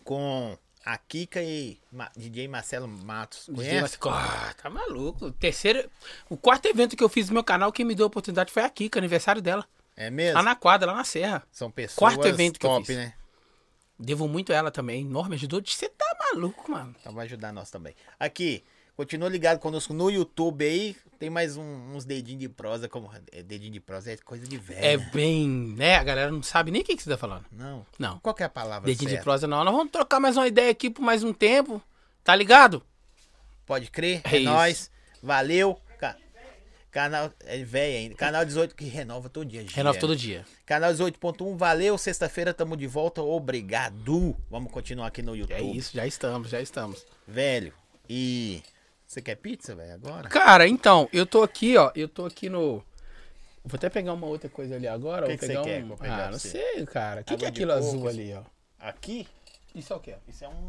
[0.05, 3.47] Com a Kika e Ma- DJ Marcelo Matos.
[3.55, 3.99] Conhece?
[4.09, 5.27] Ah, tá maluco.
[5.27, 5.89] O terceiro.
[6.29, 8.63] O quarto evento que eu fiz no meu canal, quem me deu a oportunidade foi
[8.65, 9.67] a Kika, aniversário dela.
[9.97, 10.37] É mesmo?
[10.37, 11.43] Lá na quadra, lá na Serra.
[11.53, 12.97] São pessoas Quarto evento que eu top, fiz.
[12.97, 13.13] né?
[13.99, 15.03] Devo muito a ela também.
[15.03, 15.61] Enorme, ajudou.
[15.65, 16.95] Você tá maluco, mano.
[17.01, 17.95] Então vai ajudar nós também.
[18.19, 18.65] Aqui,
[19.01, 20.95] continua ligado conosco no YouTube aí.
[21.19, 22.87] Tem mais um- uns dedinhos de prosa.
[22.87, 24.85] Como, é, dedinho de prosa é coisa de velho.
[24.85, 25.49] É bem.
[25.49, 25.97] né?
[25.97, 27.47] A galera não sabe nem o que, que você tá falando.
[27.51, 27.87] Não.
[27.99, 28.19] Não.
[28.19, 29.25] Qual que é a palavra Dedinho de certa?
[29.25, 29.65] prosa não.
[29.65, 31.83] Nós vamos trocar mais uma ideia aqui por mais um tempo.
[32.23, 32.83] Tá ligado?
[33.65, 34.21] Pode crer?
[34.25, 34.91] É É, nóis.
[35.23, 35.81] Valeu.
[35.99, 36.17] Ca-
[36.91, 37.33] Canal.
[37.47, 38.15] É velho ainda.
[38.17, 39.65] Canal 18 que renova todo dia.
[39.73, 40.01] Renova Gia.
[40.01, 40.47] todo dia.
[40.67, 41.57] Canal 18.1.
[41.57, 41.97] Valeu.
[41.97, 43.23] Sexta-feira tamo de volta.
[43.23, 44.37] Obrigado.
[44.51, 45.57] Vamos continuar aqui no YouTube.
[45.57, 47.07] É isso, já estamos, já estamos.
[47.27, 47.73] Velho.
[48.09, 48.63] E.
[49.11, 49.95] Você quer pizza, velho?
[49.95, 50.29] Agora?
[50.29, 51.91] Cara, então, eu tô aqui, ó.
[51.97, 52.81] Eu tô aqui no.
[53.65, 55.23] Vou até pegar uma outra coisa ali agora.
[55.23, 55.87] Que vou que pegar você quer um...
[55.89, 57.21] que eu pegar Ah, não sei, cara.
[57.23, 58.21] O que, que é aquilo coco, azul assim?
[58.21, 58.43] ali, ó?
[58.79, 59.27] Aqui?
[59.75, 60.15] Isso é o quê?
[60.29, 60.69] Isso é um.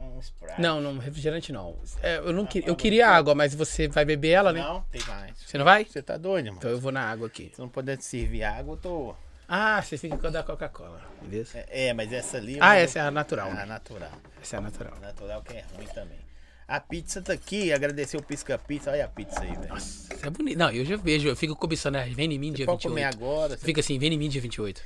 [0.00, 0.60] Um, um Sprite.
[0.60, 1.76] Não, não, refrigerante não.
[2.02, 2.68] É, eu não queria.
[2.68, 4.60] Eu queria água, mas você vai beber ela, né?
[4.60, 5.36] Não, tem mais.
[5.46, 5.84] Você não vai?
[5.84, 6.58] Você tá doido, irmão?
[6.58, 7.52] Então eu vou na água aqui.
[7.54, 9.14] Se não puder servir água, eu tô.
[9.46, 11.56] Ah, você fica com a da Coca-Cola, beleza?
[11.68, 12.58] É, é, mas essa ali.
[12.60, 13.48] Ah, essa é a natural.
[13.52, 13.66] Ah, né?
[13.66, 14.10] natural.
[14.42, 14.98] Essa é a natural.
[15.00, 16.27] Natural que é ruim também.
[16.68, 18.90] A pizza tá aqui, agradecer o Pisca Pizza.
[18.90, 19.74] Olha a pizza aí, velho.
[19.76, 20.58] Isso é bonito.
[20.58, 21.96] Não, eu já vejo, eu fico cobiçando.
[21.96, 22.06] né?
[22.10, 23.16] Vem em mim dia Pode comer 28.
[23.24, 23.56] agora.
[23.56, 24.82] você- Fica assim, vem em mim dia 28.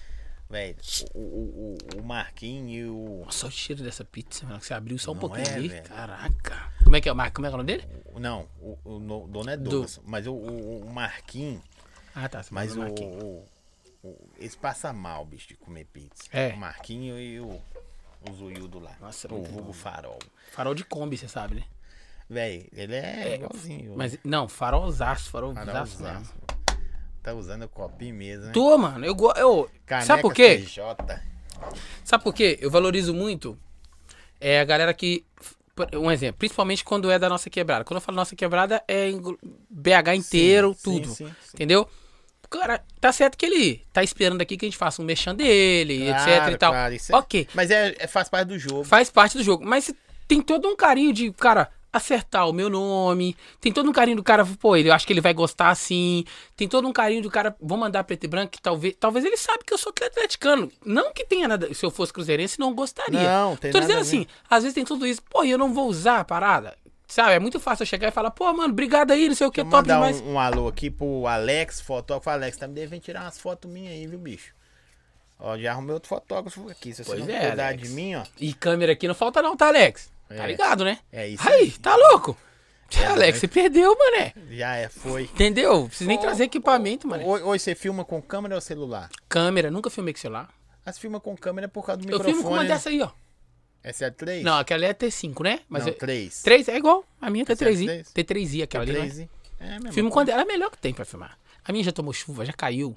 [0.48, 0.76] Velho,
[1.14, 3.22] o, o, o, o Marquinhos e o.
[3.24, 4.60] Nossa, olha o cheiro dessa pizza, mano.
[4.60, 5.68] que Você abriu só um Não pouquinho é, ali.
[5.68, 5.82] velho.
[5.88, 6.72] Caraca.
[6.84, 7.34] Como é que é o Marco?
[7.36, 7.88] Como é que é o nome dele?
[8.20, 9.98] Não, o, o no- dono é Douglas.
[10.04, 11.62] Mas o, o, o Marquinhos.
[12.14, 12.42] Ah, tá.
[12.44, 13.22] você Mas o, Marquinhos.
[13.24, 13.44] o,
[14.04, 16.24] o- Eles passam mal, bicho, de comer pizza.
[16.30, 16.50] É.
[16.52, 17.58] O Marquinhos e o.
[18.28, 18.92] O Zuildo lá.
[19.00, 19.72] Nossa, o muito vulgo bom.
[19.72, 20.18] farol.
[20.52, 21.62] Farol de Kombi, você sabe, né?
[22.28, 23.94] Velho, ele é, igualzinho.
[23.96, 26.02] Mas, não, farolzaço, farolzaço Farolzaço.
[26.02, 26.28] mesmo.
[27.22, 28.52] Tá usando o copinho mesmo, né?
[28.52, 29.04] Tô, mano.
[29.04, 30.58] Eu, eu, Caneca sabe por quê?
[30.58, 30.84] CJ.
[32.04, 32.58] Sabe por quê?
[32.60, 33.56] Eu valorizo muito
[34.40, 35.24] É a galera que.
[35.94, 37.84] Um exemplo, principalmente quando é da nossa quebrada.
[37.84, 39.10] Quando eu falo nossa quebrada, é
[39.70, 41.08] BH inteiro, Sim, tudo.
[41.08, 41.34] sim, sim.
[41.54, 41.88] Entendeu?
[42.60, 46.08] Cara, tá certo que ele tá esperando aqui que a gente faça um mexão dele,
[46.08, 46.72] etc Claro, e tal.
[46.72, 47.48] claro, isso é- Ok.
[47.54, 48.84] Mas é, é- faz parte do jogo.
[48.84, 49.64] Faz parte do jogo.
[49.64, 49.92] Mas
[50.28, 53.36] tem todo um carinho de, cara, acertar o meu nome.
[53.60, 56.24] Tem todo um carinho do cara, pô, ele, acho que ele vai gostar assim.
[56.56, 59.36] Tem todo um carinho do cara, vou mandar preto e branco, que talvez, talvez ele
[59.36, 60.70] sabe que eu sou atleticano.
[60.84, 63.20] Não que tenha nada, se eu fosse cruzeirense, não gostaria.
[63.20, 65.72] Não, tem Tô nada dizendo assim, às vezes tem tudo isso, pô, e eu não
[65.72, 66.76] vou usar a parada.
[67.12, 69.50] Sabe, é muito fácil eu chegar e falar, pô, mano, obrigado aí, não sei o
[69.50, 70.20] que, eu top mandar demais.
[70.22, 72.30] um, um alô aqui pro Alex, fotógrafo.
[72.30, 74.54] Alex, tá me devendo tirar umas fotos minhas aí, viu, bicho?
[75.38, 76.94] Ó, já arrumei outro fotógrafo aqui.
[76.94, 77.82] Se você Pois não é, cuidar Alex.
[77.82, 78.22] de mim, ó.
[78.40, 80.10] E câmera aqui não falta não, tá, Alex?
[80.26, 80.46] Tá É.
[80.46, 81.00] ligado, né?
[81.12, 81.70] É isso Aí, aí.
[81.72, 82.34] tá louco?
[82.96, 84.32] É, Alex, você perdeu, mané.
[84.50, 85.24] Já é, foi.
[85.24, 85.88] Entendeu?
[85.88, 87.26] Precisa nem trazer equipamento, mano.
[87.26, 89.10] Hoje, você filma com câmera ou celular?
[89.28, 90.48] Câmera, nunca filmei com celular.
[90.86, 92.32] As filma com câmera por causa do Eu microfone.
[92.34, 92.68] filmo com uma né?
[92.70, 93.10] dessa aí, ó.
[93.82, 94.44] Essa é a 3?
[94.44, 95.60] Não, aquela é T5, né?
[95.68, 96.42] Mas Não, eu- 3.
[96.42, 97.04] 3 é igual.
[97.20, 97.84] A minha é T3i.
[97.86, 98.12] três?
[98.12, 98.92] T3i, aquela ali.
[98.92, 98.98] Né?
[99.00, 99.28] 3
[99.60, 99.92] É, mesmo.
[99.92, 101.36] Filmo quando ela é a melhor que tem pra filmar.
[101.64, 102.96] A minha já tomou chuva, já caiu.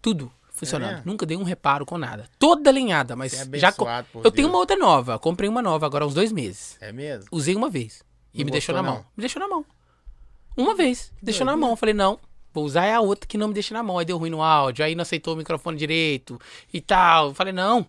[0.00, 0.98] Tudo funcionando.
[0.98, 1.02] É?
[1.04, 2.26] Nunca dei um reparo com nada.
[2.38, 3.72] Toda alinhada, mas é já.
[3.72, 4.48] co- Eu tenho Deus.
[4.48, 5.18] uma outra nova.
[5.18, 6.76] Comprei uma nova agora há uns dois meses.
[6.80, 7.26] É mesmo?
[7.30, 8.02] Usei uma vez.
[8.34, 8.94] E Não me deixou na mão.
[8.96, 9.00] não?
[9.16, 9.64] Me deixou na mão.
[10.56, 11.12] Uma vez.
[11.22, 11.76] Deixou na mão.
[11.76, 12.18] Falei, não.
[12.52, 13.98] Vou usar é a outra que não me deixa na mão.
[13.98, 14.84] Aí deu ruim no áudio.
[14.84, 16.38] Aí não aceitou o microfone direito
[16.72, 17.32] e tal.
[17.34, 17.86] Falei, não.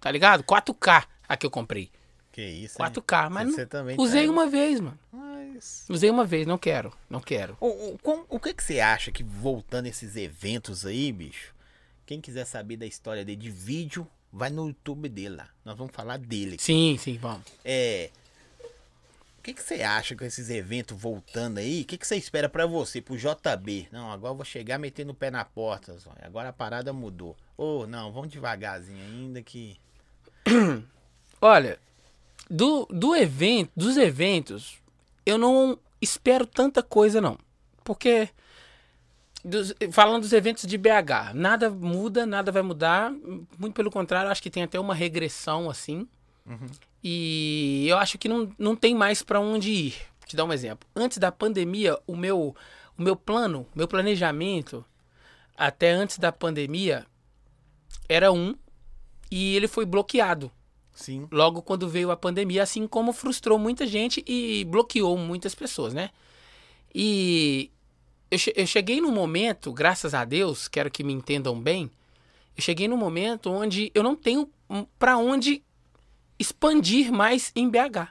[0.00, 0.42] Tá ligado?
[0.44, 1.90] 4K a que eu comprei.
[2.32, 2.88] Que isso, hein?
[2.90, 3.30] 4K.
[3.30, 4.98] Mas Você não- também usei tá- uma vez, mano.
[5.12, 5.86] Mas...
[5.88, 6.46] Usei uma vez.
[6.46, 6.92] Não quero.
[7.08, 7.56] Não quero.
[7.60, 11.54] O, o, com- o que, que você acha que voltando esses eventos aí, bicho?
[12.04, 15.48] Quem quiser saber da história dele de vídeo, vai no YouTube dele lá.
[15.64, 16.56] Nós vamos falar dele.
[16.60, 17.42] Sim, sim, vamos.
[17.64, 18.10] É.
[19.38, 21.82] O que, que você acha com esses eventos voltando aí?
[21.82, 23.88] O que, que você espera pra você, pro JB?
[23.92, 25.96] Não, agora eu vou chegar metendo o pé na porta.
[25.96, 26.18] Zóia.
[26.22, 27.36] Agora a parada mudou.
[27.56, 29.78] Ô, não, vamos devagarzinho ainda que.
[31.40, 31.78] Olha,
[32.50, 34.78] do, do evento, dos eventos,
[35.24, 37.38] eu não espero tanta coisa, não.
[37.84, 38.28] Porque,
[39.44, 43.10] dos- falando dos eventos de BH, nada muda, nada vai mudar.
[43.58, 46.06] Muito pelo contrário, acho que tem até uma regressão, assim.
[47.02, 49.92] E eu acho que não, não tem mais pra onde ir.
[50.20, 50.88] Vou te dar um exemplo.
[50.94, 52.54] Antes da pandemia, o meu,
[52.98, 54.84] o meu plano, meu planejamento,
[55.56, 57.06] até antes da pandemia,
[58.08, 58.54] era um.
[59.30, 60.50] E ele foi bloqueado
[60.96, 61.28] Sim.
[61.30, 66.10] logo quando veio a pandemia, assim como frustrou muita gente e bloqueou muitas pessoas, né?
[66.94, 67.70] E
[68.30, 71.90] eu, che- eu cheguei num momento, graças a Deus, quero que me entendam bem,
[72.56, 74.50] eu cheguei num momento onde eu não tenho
[74.98, 75.62] pra onde
[76.38, 78.08] expandir mais em BH.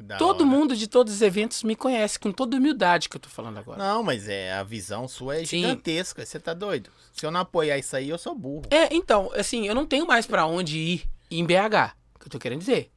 [0.00, 0.46] Da Todo hora.
[0.46, 3.78] mundo de todos os eventos me conhece, com toda humildade que eu tô falando agora.
[3.78, 5.62] Não, mas é, a visão sua é Sim.
[5.62, 6.24] gigantesca.
[6.24, 6.88] Você tá doido?
[7.12, 8.62] Se eu não apoiar isso aí, eu sou burro.
[8.70, 12.38] É, então, assim, eu não tenho mais pra onde ir em BH, que eu tô
[12.38, 12.90] querendo dizer.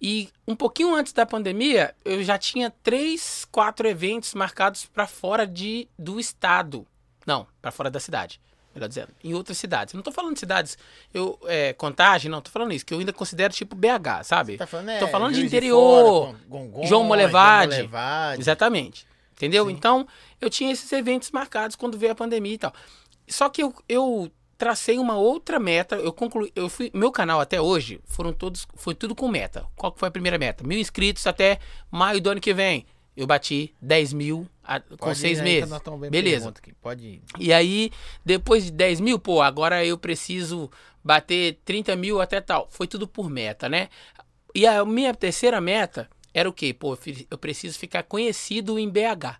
[0.00, 5.46] E um pouquinho antes da pandemia, eu já tinha três, quatro eventos marcados pra fora
[5.46, 6.86] de, do estado.
[7.26, 8.40] Não, pra fora da cidade.
[8.74, 9.94] Melhor dizendo, em outras cidades.
[9.94, 10.76] Eu não tô falando de cidades,
[11.14, 14.58] eu, é, contagem, não, tô falando isso, que eu ainda considero tipo BH, sabe?
[14.58, 17.72] Tá falando, é, tô falando de interior, Fora, Gongonha, João Molevade.
[17.72, 18.40] João Molevade.
[18.42, 19.06] Exatamente.
[19.32, 19.66] Entendeu?
[19.66, 19.72] Sim.
[19.72, 20.06] Então,
[20.40, 22.74] eu tinha esses eventos marcados quando veio a pandemia e tal.
[23.26, 25.96] Só que eu, eu tracei uma outra meta.
[25.96, 26.50] Eu concluí.
[26.54, 28.66] Eu fui, meu canal até hoje foram todos.
[28.74, 29.66] Foi tudo com meta.
[29.76, 30.64] Qual que foi a primeira meta?
[30.66, 31.58] Mil inscritos até
[31.90, 32.86] maio do ano que vem.
[33.16, 35.70] Eu bati 10 mil a- com ir seis meses.
[36.10, 36.44] Beleza.
[36.82, 37.22] Pode ir.
[37.38, 37.90] E aí,
[38.24, 40.70] depois de 10 mil, pô, agora eu preciso
[41.02, 42.68] bater 30 mil até tal.
[42.70, 43.88] Foi tudo por meta, né?
[44.54, 46.74] E a minha terceira meta era o quê?
[46.74, 46.98] Pô,
[47.30, 49.38] eu preciso ficar conhecido em BH.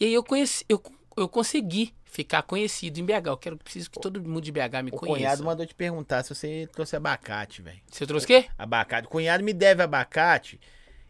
[0.00, 0.82] E aí eu conheci, eu,
[1.16, 3.26] eu consegui ficar conhecido em BH.
[3.26, 5.16] Eu quero, preciso que todo mundo de BH me O conheça.
[5.18, 7.80] cunhado mandou te perguntar se você trouxe abacate, velho.
[7.90, 8.44] Você trouxe o quê?
[8.58, 9.06] Abacate.
[9.06, 10.60] O cunhado me deve abacate.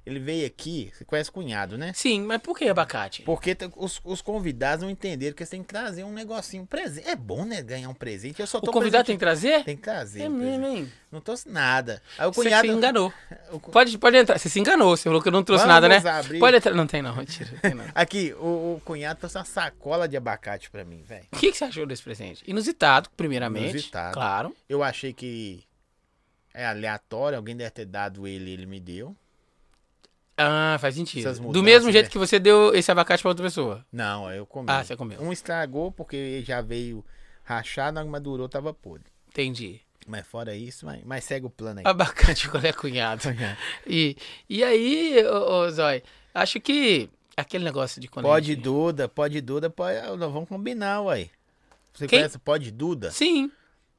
[0.04, 0.90] Ele veio aqui.
[0.92, 1.92] Você conhece cunhado, né?
[1.94, 3.22] Sim, mas por que abacate?
[3.22, 7.08] Porque os, os convidados não entenderam que eles têm que trazer um negocinho, um presente.
[7.08, 7.62] É bom, né?
[7.62, 8.40] Ganhar um presente.
[8.40, 9.62] Eu só O convidado tem que trazer?
[9.62, 10.22] Tem que trazer.
[10.22, 10.58] É um presente.
[10.58, 10.92] mesmo, hein?
[11.10, 12.02] Não trouxe nada.
[12.18, 12.66] Aí o Você cunhado.
[12.66, 13.12] se enganou.
[13.52, 14.38] o Pode, pode entrar.
[14.38, 14.96] Você se enganou.
[14.96, 16.10] Você falou que eu não trouxe Vamos nada, né?
[16.10, 16.40] abrir.
[16.40, 16.74] Pode entrar.
[16.74, 17.50] Não tem não, mentira.
[17.62, 17.84] Tem não.
[17.94, 21.26] Aqui, o, o cunhado trouxe uma sacola de abacate pra mim, velho.
[21.32, 22.42] O que, que você achou desse presente?
[22.44, 23.70] Inusitado, primeiramente.
[23.70, 24.14] Inusitado.
[24.14, 24.56] Claro.
[24.68, 25.62] Eu achei que
[26.52, 29.16] é aleatório, alguém deve ter dado ele, ele me deu.
[30.36, 31.20] Ah, faz sentido.
[31.26, 32.10] Essas Do mudanças, mesmo jeito né?
[32.10, 33.84] que você deu esse abacate pra outra pessoa.
[33.92, 34.66] Não, eu comi.
[34.70, 35.20] Ah, você comeu.
[35.20, 37.04] Um estragou porque já veio
[37.44, 39.04] rachado, a madurou, tava podre.
[39.28, 39.80] Entendi.
[40.06, 41.86] Mas fora isso, mas, mas segue o plano aí.
[41.86, 43.22] Abacate quando é cunhado.
[43.86, 44.16] E,
[44.48, 46.02] e aí, ô, ô Zói,
[46.34, 51.02] acho que aquele negócio de quando Pode gente- Duda, pode Duda, pode, nós vamos combinar,
[51.02, 51.30] uai.
[51.94, 52.18] Você Quem?
[52.20, 53.10] conhece Pode Duda?
[53.10, 53.50] Sim.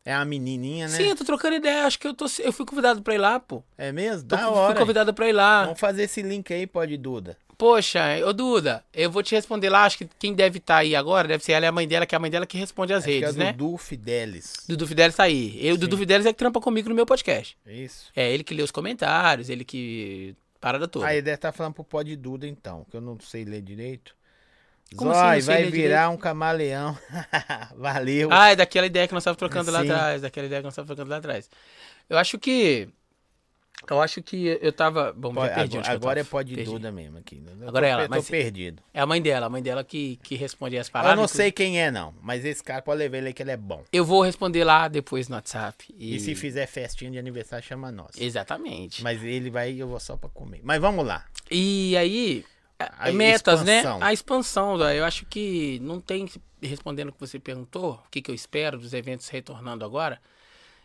[0.06, 0.98] É a menininha, né?
[0.98, 1.86] Sim, eu tô trocando ideia.
[1.86, 3.64] Acho que eu, tô, eu fui convidado pra ir lá, pô.
[3.78, 4.28] É mesmo?
[4.28, 4.80] Tô, Da fui hora.
[4.80, 5.64] convidado pra ir lá.
[5.64, 7.38] Vamos fazer esse link aí, pode, Duda.
[7.58, 9.86] Poxa, ô Duda, eu vou te responder lá.
[9.86, 12.14] Acho que quem deve estar aí agora deve ser ela e a mãe dela, que
[12.14, 13.54] é a mãe dela que responde as Acho que redes, é né?
[13.54, 14.54] Dudu Fidelis.
[14.68, 15.58] Dudu Fidelis tá aí.
[15.66, 17.56] Eu, Dudu Fidelis é que trampa comigo no meu podcast.
[17.66, 18.12] Isso.
[18.16, 20.36] É ele que lê os comentários, ele que.
[20.60, 21.06] Parada toda.
[21.06, 24.16] Aí deve estar falando pro Pod Duda, então, que eu não sei ler direito.
[24.96, 26.98] Como assim, Zói, sei vai virar um camaleão.
[27.76, 28.30] Valeu.
[28.32, 29.90] Ah, é daquela ideia que nós estávamos trocando lá Sim.
[29.92, 30.22] atrás.
[30.22, 31.50] Daquela ideia que nós estávamos trocando lá atrás.
[32.10, 32.88] Eu acho que.
[33.90, 35.12] Eu acho que eu tava.
[35.12, 36.30] Bom, Pode- já perdi agora agora é tava.
[36.32, 36.72] Pod Perdi.
[36.72, 37.44] Duda mesmo aqui.
[37.60, 38.82] Eu Agora tô, é ela, eu tô mas- perdido.
[38.94, 41.18] É a mãe dela, a mãe dela que, que responde as paradas.
[41.18, 42.14] Eu não sei quem é, não.
[42.22, 43.84] Mas esse cara pode levar ele aí que ele é bom.
[43.92, 45.94] Eu vou responder lá depois no WhatsApp.
[45.98, 48.12] E, E, se fizer festinha de aniversário, chama nós.
[48.18, 49.04] Exatamente.
[49.04, 50.62] Mas ele vai e eu vou só pra comer.
[50.64, 51.26] Mas vamos lá.
[51.52, 52.46] E aí,
[52.80, 54.00] A metas, expansão.
[54.00, 54.06] né?
[54.06, 56.28] A expansão, eu acho que não tem,
[56.62, 60.20] respondendo o que você perguntou, o que, que eu espero dos eventos retornando agora,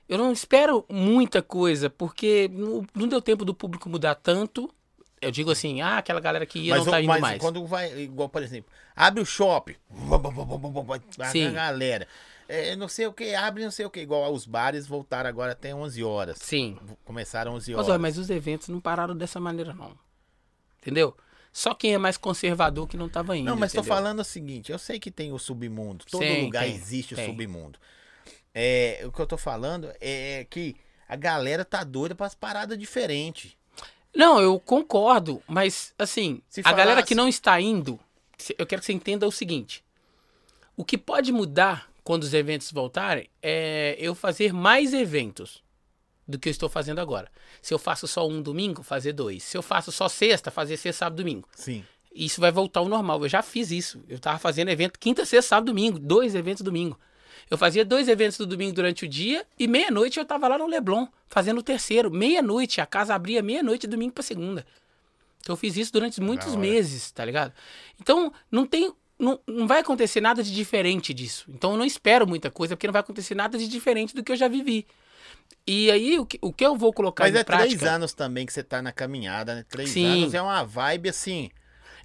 [0.08, 4.72] eu não espero muita coisa, porque não, não deu tempo do público mudar tanto.
[5.20, 7.40] Eu digo assim, ah, aquela galera que ia mas não tá indo mas mais.
[7.40, 9.74] quando vai, igual, por exemplo, abre o shopping.
[11.48, 12.06] A galera.
[12.48, 14.00] É, não sei o que, abre não sei o que.
[14.00, 16.38] Igual os bares voltaram agora até 11 horas.
[16.38, 16.78] Sim.
[17.04, 17.88] Começaram 11 Mas, horas.
[17.90, 19.92] olha, mas os eventos não pararam dessa maneira, não.
[20.80, 21.14] Entendeu?
[21.52, 23.46] Só quem é mais conservador que não tava indo.
[23.46, 23.88] Não, mas entendeu?
[23.94, 26.04] falando o seguinte, eu sei que tem o submundo.
[26.10, 27.24] Todo Sim, lugar tem, existe tem.
[27.24, 27.78] o submundo.
[28.54, 30.76] É, o que eu tô falando é que
[31.08, 33.56] a galera tá doida pras paradas diferentes.
[34.14, 37.98] Não, eu concordo, mas assim, Se a falasse- galera que não está indo,
[38.58, 39.84] eu quero que você entenda o seguinte:
[40.76, 45.62] o que pode mudar quando os eventos voltarem é eu fazer mais eventos
[46.28, 47.30] do que eu estou fazendo agora.
[47.62, 49.42] Se eu faço só um domingo, fazer dois.
[49.42, 51.48] Se eu faço só sexta, fazer sexta, sábado, domingo.
[51.54, 51.82] Sim.
[52.14, 53.22] Isso vai voltar ao normal.
[53.22, 54.02] Eu já fiz isso.
[54.08, 55.98] Eu tava fazendo evento quinta, sexta, sábado, domingo.
[55.98, 56.98] Dois eventos domingo.
[57.50, 60.66] Eu fazia dois eventos do domingo durante o dia e meia-noite eu tava lá no
[60.66, 62.10] Leblon, fazendo o terceiro.
[62.10, 64.66] Meia-noite, a casa abria meia-noite, domingo pra segunda.
[65.40, 67.54] Então eu fiz isso durante muitos meses, tá ligado?
[67.98, 68.92] Então não tem.
[69.18, 71.46] Não, não vai acontecer nada de diferente disso.
[71.48, 74.30] Então eu não espero muita coisa, porque não vai acontecer nada de diferente do que
[74.30, 74.86] eu já vivi.
[75.66, 77.68] E aí, o que, o que eu vou colocar Mas em é prática...
[77.68, 79.64] três anos também que você tá na caminhada, né?
[79.68, 80.22] Três Sim.
[80.22, 81.50] anos é uma vibe assim.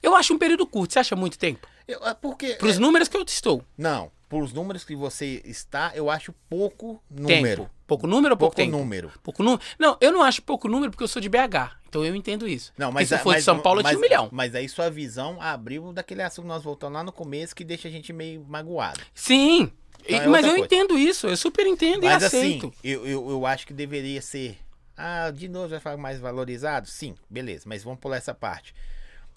[0.02, 0.91] Eu acho um período curto.
[0.94, 1.65] Você acha muito tempo?
[1.88, 2.56] Eu, é porque.
[2.56, 3.64] Para os é, números que eu estou.
[3.78, 7.61] não, por os números que você está, eu acho pouco número.
[7.64, 7.70] Tempo.
[7.86, 8.78] Pouco número ou pouco, Pouco tempo?
[8.78, 9.11] número.
[9.22, 9.61] Pouco número?
[9.78, 11.78] Não, eu não acho pouco número porque eu sou de BH.
[11.88, 12.74] Então eu entendo isso.
[12.78, 14.30] Não, Porque mas se eu a- fosse de São Paulo, eu mas, tinha um milhão.
[14.32, 17.88] Mas aí sua visão abriu daquele assunto que nós voltamos lá no começo que deixa
[17.88, 18.99] a gente meio magoado.
[19.14, 19.72] Sim.
[20.03, 20.65] Então E- é mas eu coisa.
[20.65, 21.27] entendo isso.
[21.27, 22.73] Eu super entendo Mas e assim, aceito.
[22.84, 24.57] eu, eu, eu acho que deveria ser.
[24.95, 26.88] Ah, de novo vai ficar mais valorizado?
[26.88, 28.73] Sim, beleza, mas vamos pular essa parte.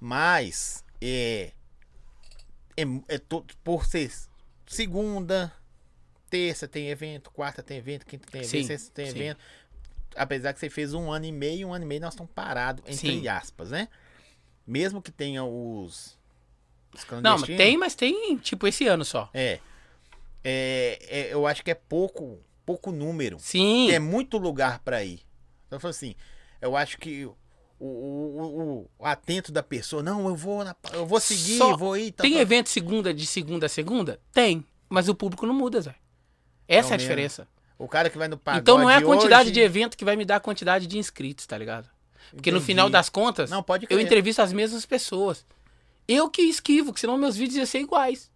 [0.00, 1.52] Mas é.
[2.76, 4.12] É, é to- por ser
[4.66, 5.52] segunda,
[6.28, 9.12] terça tem evento, quarta tem evento, quinta tem evento, Sim, sexta tem sim.
[9.18, 9.38] evento.
[10.14, 12.82] Apesar que você fez um ano e meio, um ano e meio nós estamos parados,
[12.86, 13.28] entre Sim.
[13.28, 13.88] aspas, né?
[14.66, 16.18] Mesmo que tenha os.
[16.94, 19.30] os Não, tem, mas tem, tipo, esse ano só.
[19.32, 19.60] É.
[20.44, 23.38] É, é, eu acho que é pouco, pouco número.
[23.40, 23.90] Sim.
[23.90, 25.20] É muito lugar pra ir.
[25.66, 26.14] Então, eu falo assim,
[26.60, 27.34] eu acho que o,
[27.80, 32.12] o, o- atento da pessoa, não, eu vou, na- eu vou seguir, Só vou ir.
[32.12, 32.42] tal, Tem tal.
[32.42, 34.20] evento segunda de segunda a segunda?
[34.32, 34.64] Tem.
[34.88, 35.94] Mas o público não muda, Zé.
[36.68, 36.98] Essa é, É o a mesmo.
[36.98, 37.48] diferença.
[37.78, 40.04] O cara que vai no pagode então não é a quantidade hoje- de evento que
[40.04, 41.88] vai me dar a quantidade de inscritos, tá ligado?
[42.30, 42.66] Porque no Entendi.
[42.66, 45.44] final das contas, Não, pode eu entrevisto as mesmas pessoas.
[46.08, 48.30] Eu que esquivo, que senão meus vídeos iam ser iguais.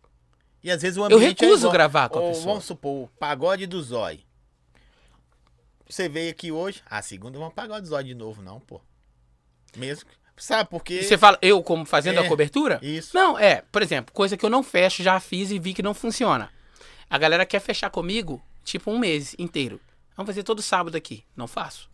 [0.62, 1.72] E às vezes o Eu ambiente é recuso igual.
[1.72, 2.46] gravar com a Ou, pessoa.
[2.46, 4.20] Vamos supor, o pagode do Zói.
[5.88, 8.80] Você veio aqui hoje, ah, segunda vamos pagode do Zói de novo, não, pô.
[9.76, 10.08] Mesmo.
[10.36, 11.00] Sabe por quê?
[11.00, 12.78] E você fala, eu como fazendo É, a cobertura?
[12.82, 13.14] Isso.
[13.14, 15.92] Não, é, por exemplo, coisa que eu não fecho, já fiz e vi que não
[15.92, 16.50] funciona.
[17.10, 19.78] A galera quer fechar comigo, tipo, um mês inteiro.
[20.16, 21.24] Vamos fazer todo sábado aqui.
[21.36, 21.90] Não faço.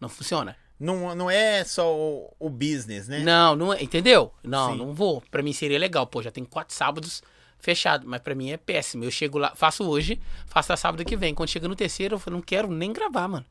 [0.00, 0.56] Não funciona.
[0.80, 3.20] Não, não é só o, o business, né?
[3.20, 4.32] Não, não é, entendeu?
[4.42, 4.78] Não, Sim.
[4.78, 5.22] não vou.
[5.30, 6.06] Pra mim seria legal.
[6.06, 7.22] Pô, já tem quatro sábados
[7.58, 9.04] fechado, mas pra mim é péssimo.
[9.04, 11.34] Eu chego lá, faço hoje, faço a sábado que vem.
[11.34, 13.46] Quando chega no terceiro, eu falo, não quero nem gravar, mano.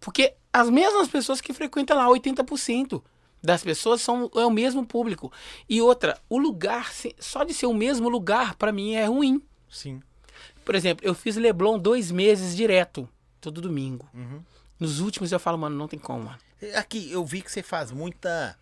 [0.00, 3.02] Porque as mesmas pessoas que frequentam lá, 80%
[3.42, 5.32] das pessoas são é o mesmo público.
[5.68, 9.42] E outra, o lugar, só de ser o mesmo lugar, pra mim é ruim.
[9.68, 10.02] Sim.
[10.64, 13.08] Por exemplo, eu fiz Leblon dois meses direto,
[13.40, 14.08] todo domingo.
[14.12, 14.42] Uhum.
[14.78, 16.38] Nos últimos eu falo, mano, não tem como, mano.
[16.74, 18.58] Aqui, eu vi que você faz muita.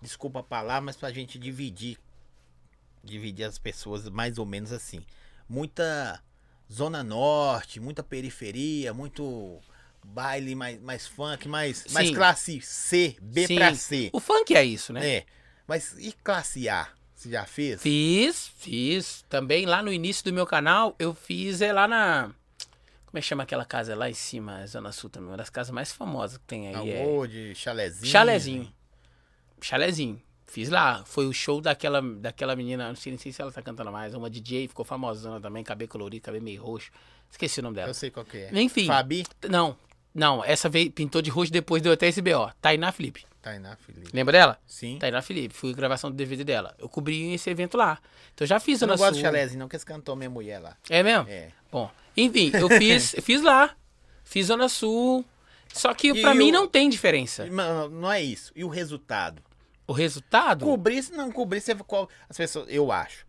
[0.00, 1.98] Desculpa a palavra, mas pra gente dividir.
[3.08, 5.04] Dividir as pessoas mais ou menos assim.
[5.48, 6.22] Muita
[6.70, 9.58] Zona Norte, muita periferia, muito
[10.04, 13.56] baile mais, mais funk, mais, mais classe C, B Sim.
[13.56, 14.10] pra C.
[14.12, 15.08] O funk é isso, né?
[15.08, 15.26] É.
[15.66, 16.88] Mas e classe A?
[17.14, 17.82] Você já fez?
[17.82, 19.24] Fiz, fiz.
[19.28, 22.30] Também lá no início do meu canal, eu fiz é lá na.
[23.06, 25.30] Como é que chama aquela casa lá em cima, Zona Sul também?
[25.30, 26.90] Uma das casas mais famosas que tem aí.
[26.90, 27.04] É...
[27.04, 28.06] Wood, chalezinho.
[28.06, 28.72] Chalezinho.
[29.60, 30.22] Chalezinho.
[30.48, 31.04] Fiz lá.
[31.04, 34.14] Foi o show daquela, daquela menina, não sei nem sei se ela tá cantando mais,
[34.14, 36.90] uma DJ, ficou famosona também, cabelo colorido, cabelo meio roxo.
[37.30, 37.90] Esqueci o nome dela.
[37.90, 38.50] Eu sei qual que é.
[38.60, 38.86] Enfim.
[38.86, 39.24] Fabi.
[39.48, 39.76] Não,
[40.14, 42.50] não, essa veio, pintou de roxo depois deu até esse BO.
[42.60, 43.26] Tainá Felipe.
[43.42, 44.10] Tainá Felipe.
[44.12, 44.58] Lembra dela?
[44.66, 44.98] Sim.
[44.98, 45.54] Tainá Felipe.
[45.54, 46.74] Fui gravação do DVD dela.
[46.78, 47.98] Eu cobri esse evento lá.
[48.34, 49.30] Então já fiz Eu não Zona gosto de Sul.
[49.30, 50.76] chalezinho, não, que esse cantou minha mulher lá.
[50.88, 51.28] É mesmo?
[51.28, 51.50] É.
[51.70, 53.74] Bom, enfim, eu fiz, fiz lá.
[54.24, 55.24] Fiz Zona Sul.
[55.72, 57.44] Só que pra mim o- não tem diferença.
[57.46, 58.50] Não, não é isso.
[58.56, 59.42] E o resultado?
[59.88, 60.66] O resultado.
[60.66, 63.26] Cobrir, se não cobrir, você, qual- as pessoas, eu acho.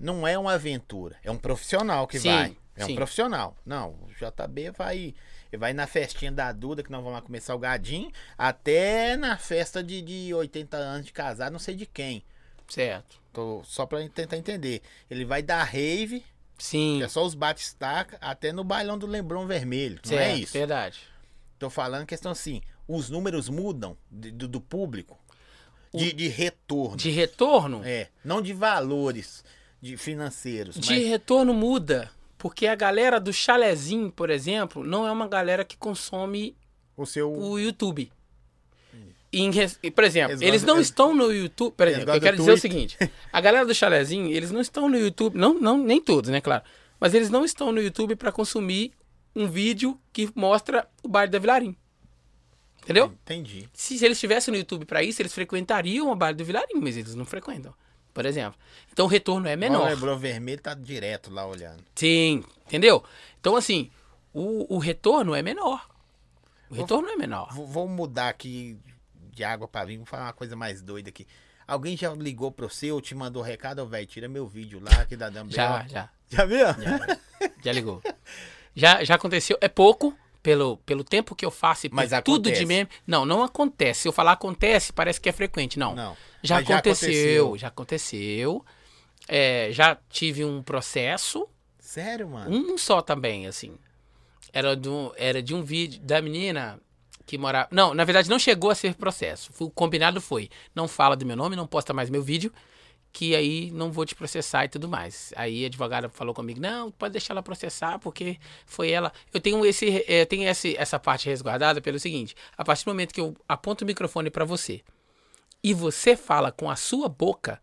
[0.00, 2.56] Não é uma aventura, é um profissional que Sim, vai.
[2.74, 2.92] É sim.
[2.92, 3.54] um profissional.
[3.66, 5.14] Não, o JB vai,
[5.58, 10.00] vai na festinha da Duda, que nós vamos lá comer salgadinho, até na festa de,
[10.00, 12.24] de 80 anos de casar, não sei de quem.
[12.68, 13.20] Certo.
[13.32, 14.80] Tô, só pra tentar entender.
[15.10, 16.24] Ele vai dar rave,
[16.56, 16.98] Sim.
[16.98, 19.98] que é só os bate-estaca, até no bailão do Lembrão Vermelho.
[20.04, 20.52] Não certo, é isso.
[20.52, 21.00] Verdade.
[21.58, 25.18] Tô falando questão assim, os números mudam do, do público
[25.94, 26.96] de, de retorno.
[26.96, 29.44] De retorno, É, não de valores
[29.80, 32.10] de financeiros, de mas retorno muda.
[32.36, 36.56] Porque a galera do chalezinho, por exemplo, não é uma galera que consome
[36.96, 38.10] o seu o YouTube.
[39.32, 41.74] Em res- Por exemplo, Eles eles, não eles- estão no YouTube.
[41.76, 42.96] Por exemplo, eu quero dizer o seguinte:
[43.32, 45.36] a galera do chalezinho, eles não estão no YouTube.
[45.36, 46.64] Não, não, nem todos, né, claro.
[46.98, 48.92] Mas eles não estão no YouTube pra consumir
[49.36, 51.76] um vídeo que mostra o baile da Vilarim.
[52.88, 53.06] Entendeu?
[53.06, 53.68] entendi.
[53.74, 56.96] Se, se eles estivessem no YouTube pra isso, eles frequentariam o baile do Vilarim, mas
[56.96, 57.74] eles não frequentam.
[58.14, 58.58] Por exemplo.
[58.90, 59.90] Então o retorno é O menor.
[59.90, 61.84] Lembrão Vermelho tá direto lá olhando.
[61.94, 63.04] Sim, entendeu?
[63.38, 63.90] Então, assim,
[64.32, 65.86] o, o retorno é menor.
[66.70, 67.52] O retorno é menor.
[67.52, 68.78] Vou, vou mudar aqui
[69.32, 71.26] de água pra vinho, vou falar uma coisa mais doida aqui.
[71.66, 75.14] Alguém já ligou pro você ou te mandou recado, velho, tira meu vídeo lá que
[75.14, 76.08] dá dando Já, já.
[76.30, 76.66] Já viu?
[77.62, 78.02] Já ligou.
[78.74, 79.58] Já, já aconteceu.
[79.60, 80.16] É pouco,
[80.48, 82.88] pelo, pelo tempo que eu faço e Mas tudo de meme.
[83.06, 84.00] Não, não acontece.
[84.00, 85.78] Se eu falar acontece, parece que é frequente.
[85.78, 85.94] Não.
[85.94, 86.16] Não.
[86.42, 87.58] Já Mas já aconteceu, aconteceu.
[87.58, 88.64] já aconteceu.
[89.28, 91.46] É, já tive um processo.
[91.78, 92.50] Sério, mano?
[92.50, 93.76] Um só também, assim.
[94.50, 96.80] Era, do, era de um vídeo da menina
[97.26, 97.68] que morava.
[97.70, 99.52] Não, na verdade não chegou a ser processo.
[99.58, 102.50] O combinado foi: não fala do meu nome, não posta mais meu vídeo,
[103.12, 105.32] que aí não vou te processar e tudo mais.
[105.36, 109.12] Aí a advogada falou comigo: não, pode deixar ela processar, porque foi ela.
[109.32, 113.12] Eu tenho, esse, eh, tenho esse, essa parte resguardada pelo seguinte: a partir do momento
[113.12, 114.82] que eu aponto o microfone pra você
[115.62, 117.60] e você fala com a sua boca,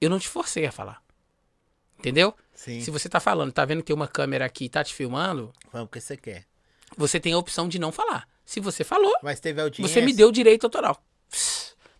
[0.00, 1.02] eu não te forcei a falar.
[1.98, 2.34] Entendeu?
[2.54, 2.80] Sim.
[2.80, 5.52] Se você tá falando, tá vendo que tem uma câmera aqui e tá te filmando,
[5.72, 6.46] Vamos, o que você quer.
[6.96, 8.26] você tem a opção de não falar.
[8.44, 9.92] Se você falou, Mas teve audiência.
[9.94, 11.00] você me deu direito autoral.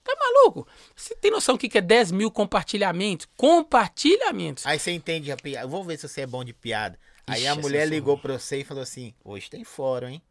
[0.04, 0.66] Tá maluco?
[0.96, 3.28] Você tem noção do que que é 10 mil compartilhamentos?
[3.36, 4.66] Compartilhamentos.
[4.66, 5.66] Aí você entende a piada.
[5.66, 6.98] Vou ver se você é bom de piada.
[7.26, 10.22] Aí Ixi, a mulher ligou pra você e falou assim: hoje tem fórum, hein?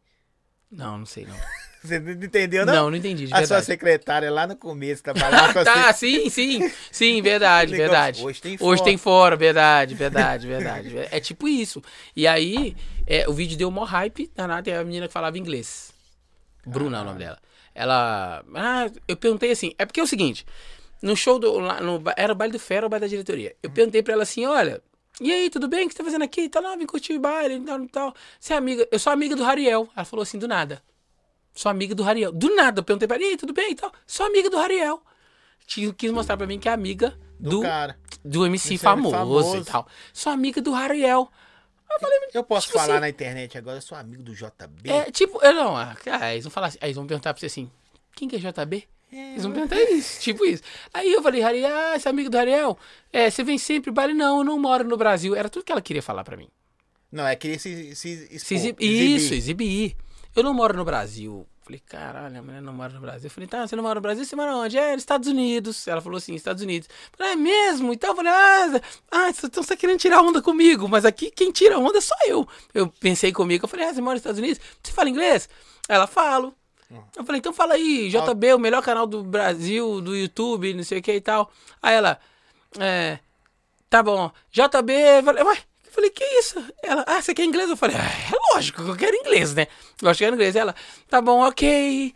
[0.70, 1.36] Não, não sei não.
[1.82, 2.72] Você não entendeu, não?
[2.74, 3.66] Não, não entendi, A sua verdade.
[3.66, 5.98] secretária lá no começo trabalhava com Tá, você.
[5.98, 6.72] sim, sim.
[6.92, 8.22] Sim, verdade, Ligou, verdade.
[8.24, 8.84] hoje tem Hoje fora.
[8.84, 10.96] tem fora, verdade, verdade, verdade.
[11.10, 11.82] É tipo isso.
[12.14, 15.92] E aí, é, o vídeo deu mó hype, danado, e a menina que falava inglês.
[16.64, 17.38] Bruna é o nome dela.
[17.74, 18.44] Ela.
[18.54, 19.72] Ah, eu perguntei assim.
[19.78, 20.44] É porque é o seguinte:
[21.02, 21.58] no show do.
[21.58, 23.54] lá no era o baile do Fera ou o baile da diretoria.
[23.62, 24.82] Eu perguntei pra ela assim: olha.
[25.20, 25.84] E aí, tudo bem?
[25.84, 26.48] O que você tá fazendo aqui?
[26.48, 28.14] Tá lá, vim curtir o baile e tal, tal.
[28.40, 28.88] Você é amiga?
[28.90, 29.86] Eu sou amiga do Rariel.
[29.94, 30.82] Ela falou assim, do nada.
[31.54, 32.32] Sou amiga do Rariel.
[32.32, 33.92] Do nada, eu perguntei pra ela, e aí, tudo bem e tal?
[34.06, 35.02] Sou amiga do Rariel.
[35.66, 37.96] Quis mostrar pra mim que é amiga Do, do, cara.
[38.24, 39.56] do MC MC famoso, famoso.
[39.58, 39.86] e tal.
[40.14, 41.30] Sou amiga do Rariel.
[42.34, 44.90] Eu posso Tipo falar assim- na internet agora, eu sou amigo do JB.
[44.90, 47.40] É, tipo, eu não, ah, cara, eles vão falar assim, aí eles vão perguntar pra
[47.40, 47.70] você assim,
[48.14, 48.88] quem que é JB?
[49.12, 50.62] Eles vão perguntar isso, tipo isso.
[50.94, 52.78] Aí eu falei, Rariel, ah, é amigo do Rariel?
[53.12, 54.14] É, você vem sempre baile?
[54.14, 55.34] Não, eu não moro no Brasil.
[55.36, 56.48] Era tudo que ela queria falar pra mim.
[57.10, 59.16] Não, é queria se, se, expor, Se exib- exibir.
[59.16, 59.96] Isso, exibir.
[60.34, 61.46] Eu não moro no Brasil.
[61.64, 63.26] Falei, caralho, a mulher não mora no Brasil.
[63.26, 64.24] Eu falei, tá, você não mora no Brasil?
[64.24, 64.76] Você mora onde?
[64.76, 65.86] É, nos Estados Unidos.
[65.86, 66.88] Ela falou assim, Estados Unidos.
[66.88, 67.92] Eu falei, é mesmo?
[67.92, 68.80] Então eu falei, ah,
[69.12, 72.48] ah, então você tá querendo tirar onda comigo, mas aqui quem tira onda sou eu.
[72.74, 74.60] Eu pensei comigo, eu falei, ah, você mora nos Estados Unidos?
[74.82, 75.48] Você fala inglês?
[75.88, 76.52] Ela, falo.
[77.16, 80.98] Eu falei, então fala aí, JB, o melhor canal do Brasil, do YouTube, não sei
[80.98, 81.50] o que e tal.
[81.80, 82.18] Aí ela,
[82.78, 83.18] é,
[83.88, 85.58] tá bom, JB, eu falei, ué,
[85.92, 86.64] eu falei, que isso?
[86.82, 87.68] Ela, ah, você quer inglês?
[87.68, 89.66] Eu falei, ah, é lógico que eu quero inglês, né?
[90.00, 90.56] Lógico que eu quero inglês.
[90.56, 90.74] Ela,
[91.08, 92.14] tá bom, ok,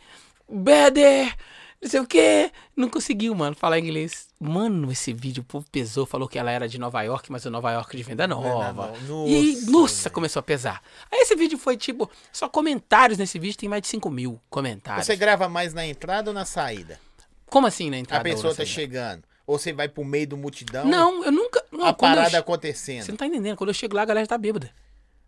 [0.48, 1.36] better,
[1.82, 2.50] não sei o que.
[2.74, 4.28] Não conseguiu, mano, falar inglês.
[4.40, 7.50] Mano, esse vídeo, o povo pesou, falou que ela era de Nova York, mas o
[7.50, 8.72] Nova York de venda nova.
[8.72, 9.28] Nova.
[9.28, 10.82] e aí, Nossa, nossa, começou a pesar.
[11.12, 15.06] Aí esse vídeo foi tipo, só comentários nesse vídeo, tem mais de 5 mil comentários.
[15.06, 16.98] Você grava mais na entrada ou na saída?
[17.46, 18.28] Como assim na entrada?
[18.28, 19.22] a pessoa tá chegando.
[19.46, 20.84] Ou você vai pro meio do multidão.
[20.86, 21.64] Não, eu nunca.
[21.70, 23.04] Não, A eu parada che- acontecendo.
[23.04, 23.56] Você não tá entendendo.
[23.56, 24.70] Quando eu chego lá, a galera tá bêbada.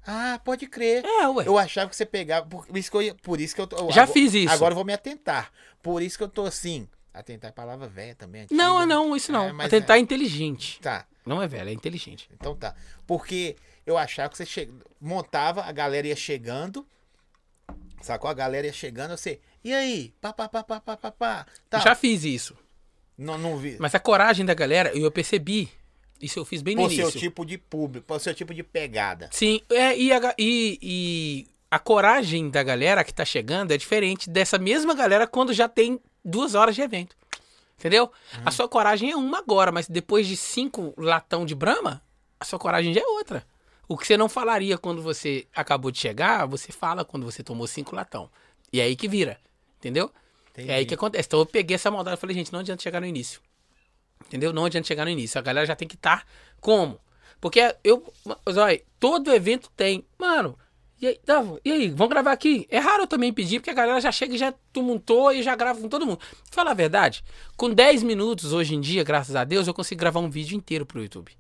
[0.06, 1.04] Ah, pode crer.
[1.04, 1.46] É, ué.
[1.46, 2.46] Eu achava que você pegava.
[2.46, 3.76] Por isso que eu, por isso que eu tô.
[3.90, 4.52] Já agora- fiz isso.
[4.52, 5.52] Agora eu vou me atentar.
[5.82, 6.88] Por isso que eu tô assim.
[7.14, 8.42] Atentar é palavra velha também.
[8.42, 8.56] antiga.
[8.60, 9.60] Não, não, isso não.
[9.60, 10.00] É, Atentar é.
[10.00, 10.80] é inteligente.
[10.80, 11.04] Tá.
[11.26, 12.28] Não é velho, é inteligente.
[12.32, 12.74] Então tá.
[13.06, 14.68] Porque eu achava que você che...
[15.00, 16.86] montava, a galera ia chegando.
[18.00, 18.30] Sacou?
[18.30, 19.40] A galera ia chegando, você.
[19.62, 20.14] E aí?
[20.20, 21.46] Pá, pá, pá, pá, pá, pá, pá.
[21.68, 21.80] Tá.
[21.80, 22.56] Já fiz isso.
[23.18, 23.76] Não, não vi.
[23.80, 25.68] Mas a coragem da galera, eu percebi.
[26.22, 27.20] Isso eu fiz bem no Por seu início.
[27.20, 29.28] tipo de público, por seu tipo de pegada.
[29.32, 34.28] Sim, é, e, a, e- e a coragem da galera que tá chegando é diferente
[34.30, 37.16] dessa mesma galera quando já tem duas horas de evento.
[37.78, 38.10] Entendeu?
[38.44, 42.02] A sua coragem é uma agora, mas depois de cinco latão de brama,
[42.40, 43.46] a sua coragem já é outra.
[43.86, 47.66] O que você não falaria quando você acabou de chegar, você fala quando você tomou
[47.68, 48.28] cinco latão.
[48.72, 49.38] E é aí que vira.
[49.78, 50.10] Entendeu?
[50.50, 50.70] Entendi.
[50.70, 51.26] É aí que acontece.
[51.26, 53.40] Então eu peguei essa maldade e falei, gente, não adianta chegar no início.
[54.26, 54.52] Entendeu?
[54.52, 55.38] Não adianta chegar no início.
[55.38, 56.26] A galera já tem que estar
[56.60, 57.00] como?
[57.40, 58.12] Porque eu.
[58.46, 60.04] Olha, todo evento tem.
[60.18, 60.58] Mano,
[61.00, 62.66] e aí, tá, e aí, vamos gravar aqui?
[62.68, 65.54] É raro eu também pedir, porque a galera já chega e já tumultou e já
[65.54, 66.18] grava com todo mundo.
[66.50, 67.22] Fala a verdade,
[67.56, 70.84] com 10 minutos hoje em dia, graças a Deus, eu consigo gravar um vídeo inteiro
[70.84, 71.30] pro YouTube.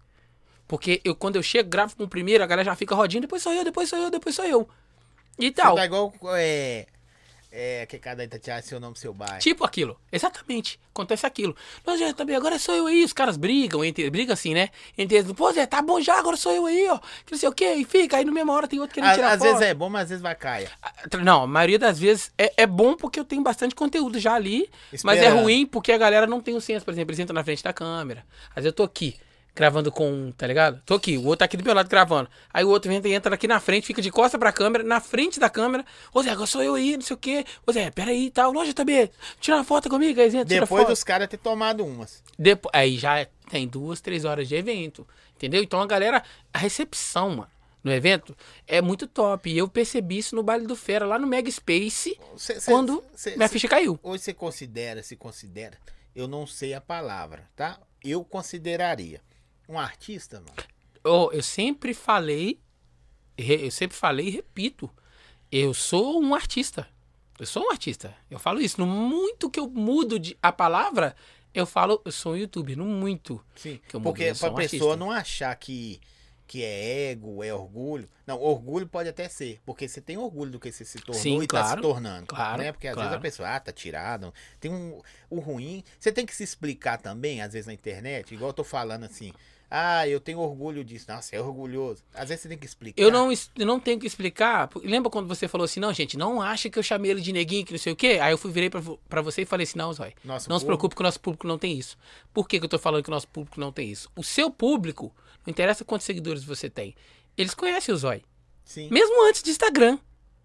[0.68, 3.42] Porque eu, quando eu chego, gravo com o primeiro, a galera já fica rodinha, depois
[3.42, 4.68] sou eu, depois sou eu, depois sou eu.
[5.38, 5.74] E Você tal.
[5.74, 6.12] tá igual.
[6.36, 6.86] É.
[7.50, 7.86] É.
[7.86, 9.38] Que cada Itatiaia seu nome, seu bairro.
[9.38, 9.98] Tipo aquilo.
[10.12, 10.78] Exatamente.
[10.90, 11.56] Acontece aquilo.
[11.86, 13.04] Mas já também, agora sou eu aí.
[13.04, 14.68] Os caras brigam, entre, brigam assim, né?
[14.96, 16.98] Entre eles, pô, Zé, tá bom já, agora sou eu aí, ó.
[17.24, 17.74] Que não sei o quê.
[17.74, 19.48] E fica, aí no mesma hora tem outro querendo tirar às foto.
[19.48, 20.68] vezes é bom, mas às vezes vai cair.
[20.82, 20.92] Ah,
[21.22, 24.68] Não, a maioria das vezes é, é bom porque eu tenho bastante conteúdo já ali,
[25.02, 25.42] mas é Esperando.
[25.42, 27.72] ruim porque a galera não tem o senso, por exemplo, eles entram na frente da
[27.72, 28.24] câmera.
[28.50, 29.16] Às vezes eu tô aqui,
[29.58, 30.80] gravando com, tá ligado?
[30.86, 32.30] Tô aqui, o outro tá aqui do meu lado gravando.
[32.54, 35.40] Aí o outro entra, entra aqui na frente, fica de costa pra câmera, na frente
[35.40, 35.84] da câmera.
[36.14, 37.44] Ô Zé, agora sou eu aí, não sei o quê.
[37.66, 38.52] Ô Zé, peraí e tal.
[38.52, 39.10] Loja também,
[39.40, 42.22] tira uma foto comigo, aí tira Depois dos caras ter tomado umas.
[42.38, 45.04] Depois, aí já tem duas, três horas de evento.
[45.34, 45.60] Entendeu?
[45.60, 46.22] Então a galera,
[46.54, 47.50] a recepção, mano,
[47.82, 49.50] no evento é muito top.
[49.50, 53.02] E eu percebi isso no baile do Fera, lá no Mega Space, Cê- cê- quando
[53.12, 53.98] cê- minha ficha caiu.
[54.04, 55.76] Hoje você considera, se considera,
[56.14, 57.76] eu não sei a palavra, tá?
[58.04, 59.20] Eu consideraria
[59.68, 60.52] um artista, mano.
[61.04, 62.60] Eu, eu sempre falei,
[63.36, 64.90] eu sempre falei e repito,
[65.50, 66.88] eu sou um artista.
[67.38, 68.14] Eu sou um artista.
[68.30, 68.80] Eu falo isso.
[68.80, 71.14] No muito que eu mudo de, a palavra,
[71.54, 72.76] eu falo, eu sou um youtuber.
[72.76, 73.42] No muito.
[73.54, 74.96] Sim, Que eu mudo, porque eu pra um pessoa artista.
[74.96, 76.00] não achar que,
[76.48, 78.08] que é ego, é orgulho.
[78.26, 81.36] Não, orgulho pode até ser, porque você tem orgulho do que você se tornou Sim,
[81.40, 82.26] e tá se claro, tornando.
[82.26, 82.72] claro, né?
[82.72, 83.08] Porque às claro.
[83.08, 84.34] vezes a pessoa, ah, tá tirado.
[84.58, 85.00] Tem um,
[85.30, 85.84] o ruim.
[85.98, 89.32] Você tem que se explicar também, às vezes na internet, igual eu tô falando assim.
[89.70, 91.06] Ah, eu tenho orgulho disso.
[91.08, 92.02] Nossa, é orgulhoso.
[92.14, 93.02] Às vezes você tem que explicar.
[93.02, 94.70] Eu não, eu não tenho que explicar.
[94.82, 97.66] Lembra quando você falou assim, não, gente, não acha que eu chamei ele de neguinho,
[97.66, 98.18] que não sei o quê?
[98.20, 100.94] Aí eu fui virei pra, pra você e falei assim, não, Zói, não se preocupe
[100.94, 101.98] que o nosso público não tem isso.
[102.32, 104.10] Por que, que eu tô falando que o nosso público não tem isso?
[104.16, 105.14] O seu público,
[105.46, 106.94] não interessa quantos seguidores você tem,
[107.36, 108.22] eles conhecem o Zói.
[108.64, 109.98] Sim, Mesmo antes de Instagram.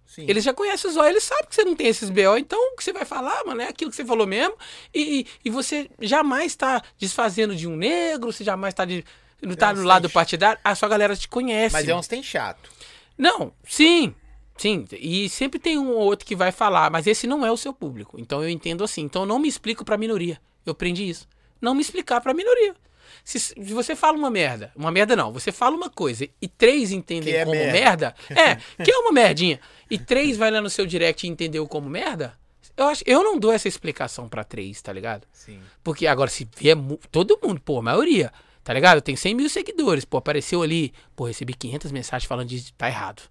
[0.05, 0.25] Sim.
[0.27, 2.75] Eles já conhecem o Zóio, eles sabem que você não tem esses BO, então o
[2.75, 4.55] que você vai falar, mano, é aquilo que você falou mesmo.
[4.93, 9.03] E, e, você jamais tá desfazendo de um negro, você jamais tá de.
[9.41, 11.73] Não tá uns no lado partidário, a sua galera te conhece.
[11.73, 12.69] Mas é uns tem chato.
[13.17, 14.15] Não, sim,
[14.57, 14.85] sim.
[14.93, 17.73] E sempre tem um ou outro que vai falar, mas esse não é o seu
[17.73, 18.19] público.
[18.19, 19.01] Então eu entendo assim.
[19.01, 20.39] Então eu não me explico pra minoria.
[20.65, 21.27] Eu aprendi isso.
[21.59, 22.75] Não me explicar pra minoria.
[23.23, 26.91] Se, se você fala uma merda, uma merda não, você fala uma coisa e três
[26.91, 27.71] entendem é como merda.
[27.71, 31.65] merda, é, que é uma merdinha, e três vai lá no seu direct e entendeu
[31.65, 32.37] como merda,
[32.75, 35.27] eu, acho, eu não dou essa explicação pra três, tá ligado?
[35.31, 35.59] Sim.
[35.83, 36.75] Porque agora, se vier
[37.11, 38.31] todo mundo, pô, a maioria,
[38.63, 38.97] tá ligado?
[38.97, 42.87] Eu tenho 100 mil seguidores, pô, apareceu ali, pô, recebi 500 mensagens falando de tá
[42.87, 43.23] errado.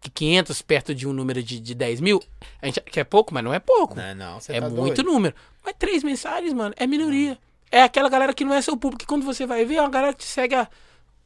[0.00, 2.20] Que 500 perto de um número de, de 10 mil,
[2.60, 3.94] a gente que é pouco, mas não é pouco.
[3.94, 5.12] Não, não, você é tá muito doido.
[5.12, 5.34] número.
[5.64, 7.38] Mas três mensagens, mano, é minoria.
[7.72, 9.88] É aquela galera que não é seu público, que quando você vai ver, é uma
[9.90, 10.68] galera que te segue há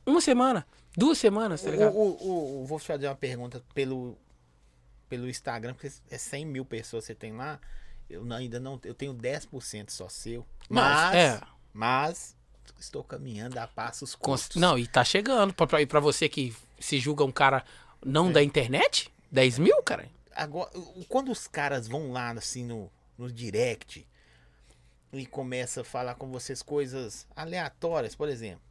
[0.06, 0.64] uma semana,
[0.96, 1.92] duas semanas, tá ligado?
[1.94, 4.16] O, o, o- vou te fazer uma pergunta pelo,
[5.08, 7.58] pelo Instagram, porque é 100 mil pessoas que você tem lá.
[8.08, 8.78] Eu não- ainda não.
[8.84, 10.46] Eu tenho 10% só seu.
[10.70, 11.14] Não, Mas.
[11.16, 11.40] é.
[11.74, 12.36] Mas.
[12.78, 14.56] Estou caminhando a passos curtos.
[14.56, 15.52] Não, e tá chegando.
[15.54, 17.64] Pra, e pra você que se julga um cara
[18.04, 20.08] não da internet, 10 mil, cara?
[20.34, 20.70] Agora,
[21.08, 24.06] quando os caras vão lá assim no, no direct
[25.18, 28.62] e começa a falar com vocês coisas aleatórias, por exemplo.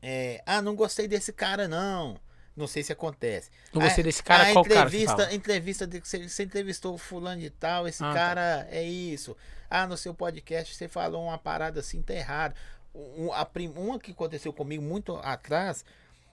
[0.00, 2.18] É, ah, não gostei desse cara, não.
[2.54, 3.50] Não sei se acontece.
[3.72, 5.34] Não gostei Ah, desse cara, a qual cara entrevista, fala?
[5.34, 8.14] entrevista de que você, você entrevistou o fulano de tal, esse Ah, tá.
[8.14, 9.34] cara é isso.
[9.70, 12.54] Ah, no seu podcast você falou uma parada assim, tá errado.
[12.94, 15.82] Um- a uma que aconteceu comigo muito atrás,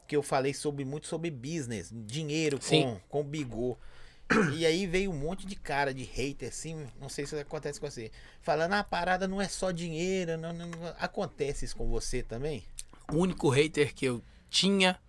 [0.05, 2.99] que eu falei sobre muito sobre business, dinheiro Sim.
[3.07, 3.77] com, com bigô.
[4.55, 7.89] E aí veio um monte de cara de hater, assim, não sei se acontece com
[7.89, 11.87] você, falando, ah, a parada não é só dinheiro, não, não- não- acontece isso com
[11.89, 12.63] você também?
[13.11, 14.99] O único hater que eu tinha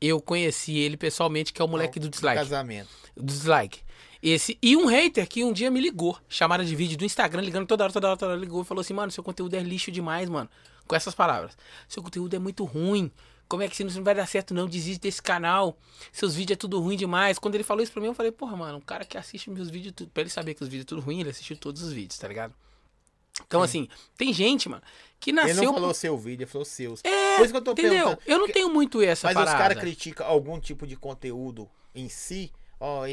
[0.00, 2.36] eu conheci ele pessoalmente, que é o moleque do dislike.
[2.38, 2.88] Casamento.
[3.16, 3.80] do dislike.
[4.20, 7.66] Esse, e um hater que um dia me ligou, chamada de vídeo do Instagram, ligando
[7.68, 9.92] toda hora, toda hora, toda hora, ligou e falou assim, mano, seu conteúdo é lixo
[9.92, 10.50] demais, mano.
[10.88, 11.56] Com essas palavras.
[11.88, 13.12] Seu conteúdo é muito ruim.
[13.52, 14.66] Como é que isso não vai dar certo, não?
[14.66, 15.76] Desiste desse canal.
[16.10, 17.38] Seus vídeos é tudo ruim demais.
[17.38, 19.68] Quando ele falou isso pra mim, eu falei, porra, mano, um cara que assiste meus
[19.68, 21.92] vídeos, tudo, pra ele saber que os vídeos é tudo ruim, ele assistiu todos os
[21.92, 22.54] vídeos, tá ligado?
[23.46, 24.82] Então, assim, tem gente, mano,
[25.20, 25.64] que Ele nasceu.
[25.64, 27.02] não falou seu vídeo, ele falou seus.
[27.04, 28.16] É, Por isso que eu tô entendeu?
[28.24, 29.52] Eu não tenho muito essa Mas parada.
[29.54, 32.50] os caras criticam algum tipo de conteúdo em si,
[32.80, 33.04] ó,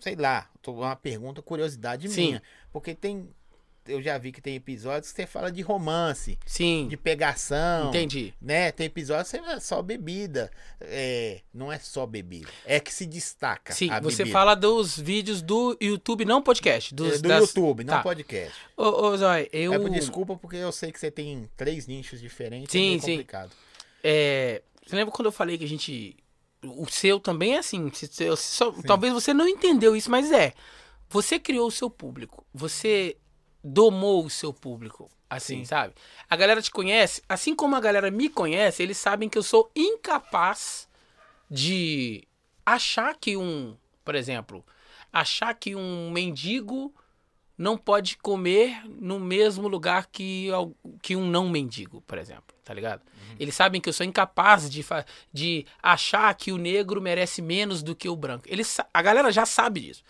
[0.00, 2.28] sei lá, tô uma pergunta, curiosidade Sim.
[2.28, 2.42] minha.
[2.72, 3.28] Porque tem.
[3.88, 7.88] Eu já vi que tem episódios que você fala de romance, Sim, de pegação.
[7.90, 8.34] entendi.
[8.40, 8.72] Né?
[8.72, 10.50] Tem episódios que é só bebida.
[10.80, 12.48] É, não é só bebida.
[12.64, 13.72] É que se destaca.
[13.72, 14.32] Sim, você bebida.
[14.32, 16.92] fala dos vídeos do YouTube, não podcast.
[16.92, 18.02] É, Dos, do das- YouTube, não Tá.
[18.02, 18.54] podcast.
[18.76, 19.72] Ô, ô Zói, eu.
[19.74, 22.70] É desculpa, porque eu sei que você tem três nichos diferentes.
[22.72, 23.10] Sim, é sim.
[23.12, 23.50] complicado.
[24.02, 26.16] É, você lembra quando eu falei que a gente.
[26.62, 27.90] O seu também é assim.
[28.36, 30.52] só- talvez você não entendeu isso, mas é.
[31.08, 32.44] Você criou o seu público.
[32.52, 33.16] Você
[33.66, 35.10] domou o seu público.
[35.28, 35.64] Assim, Sim.
[35.64, 35.94] sabe?
[36.30, 39.70] A galera te conhece, assim como a galera me conhece, eles sabem que eu sou
[39.74, 40.88] incapaz
[41.50, 42.22] de
[42.64, 44.64] achar que um, por exemplo,
[45.12, 46.94] achar que um mendigo
[47.58, 50.48] não pode comer no mesmo lugar que,
[51.02, 53.02] que um não mendigo, por exemplo, tá ligado?
[53.38, 54.84] Eles sabem que eu sou incapaz de,
[55.32, 58.44] de achar que o negro merece menos do que o branco.
[58.46, 60.04] Eles, a galera já sabe disso.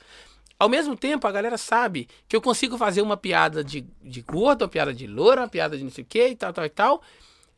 [0.59, 4.63] Ao mesmo tempo, a galera sabe que eu consigo fazer uma piada de, de gordo,
[4.63, 6.71] uma piada de loura, uma piada de não sei o que e tal, tal e
[6.71, 7.03] tal.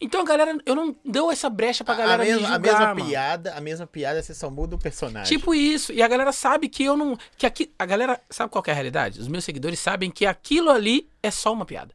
[0.01, 2.57] Então a galera, eu não dou essa brecha pra A- galera a, mesma, me a
[2.57, 3.07] julgar, mesma mano.
[3.07, 5.36] piada, a mesma piada, você só muda o personagem.
[5.36, 5.93] Tipo isso.
[5.93, 7.17] E a galera sabe que eu não.
[7.36, 7.73] Que aqui.
[7.78, 8.20] A galera.
[8.31, 9.20] Sabe qual que é a realidade?
[9.20, 11.93] Os meus seguidores sabem que aquilo ali é só uma piada.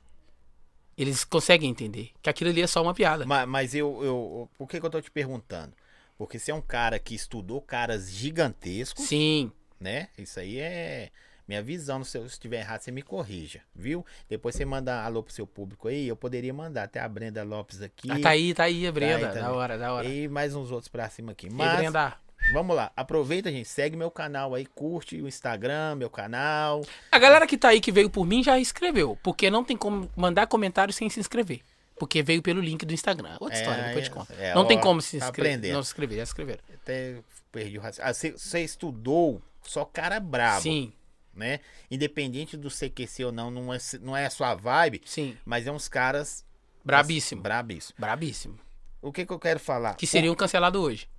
[0.98, 3.26] Eles conseguem entender que aquilo ali é só uma piada.
[3.26, 4.50] Ma- Mas, eu, eu.
[4.58, 5.74] Por que, que eu tô te perguntando?
[6.18, 9.52] Porque você é um cara que estudou caras gigantescos, Sim.
[9.84, 10.08] Né?
[10.18, 11.10] Isso aí é.
[11.46, 14.06] Minha visão, se eu estiver errado, você me corrija, viu?
[14.30, 17.82] Depois você manda alô pro seu público aí, eu poderia mandar até a Brenda Lopes
[17.82, 18.10] aqui.
[18.10, 19.28] Ah, tá aí, tá aí, a Brenda.
[19.28, 20.08] Tá aí da hora, da hora.
[20.08, 21.48] E mais uns outros pra cima aqui.
[21.48, 22.16] E Mas, Brenda.
[22.54, 22.94] vamos lá.
[22.96, 23.68] Aproveita, gente.
[23.68, 26.82] Segue meu canal aí, curte o Instagram, meu canal.
[27.12, 29.18] A galera que tá aí que veio por mim já escreveu.
[29.22, 31.60] Porque não tem como mandar comentário sem se inscrever.
[31.98, 33.36] Porque veio pelo link do Instagram.
[33.42, 34.34] Outra É, história, depois eu te é, conto.
[34.40, 35.52] é, não ó, tem como se tá inscrever.
[35.56, 35.74] aprendendo.
[35.74, 36.60] não se inscrever, já escreveram.
[36.74, 37.18] Até
[37.52, 38.10] perdi o raciocínio.
[38.10, 40.62] Ah, você, você estudou só cara brabo.
[40.62, 40.94] Sim,
[41.34, 41.60] né?
[41.90, 45.38] Independente do CQC ou não, não é, não é a sua vibe, sim.
[45.46, 46.46] mas é uns caras
[46.86, 47.42] Brabíssimo.
[47.42, 47.96] brabíssimo.
[47.98, 48.60] Brabíssimo.
[49.02, 49.96] O que que eu quero falar?
[49.96, 51.10] Que seriam cancelados hoje.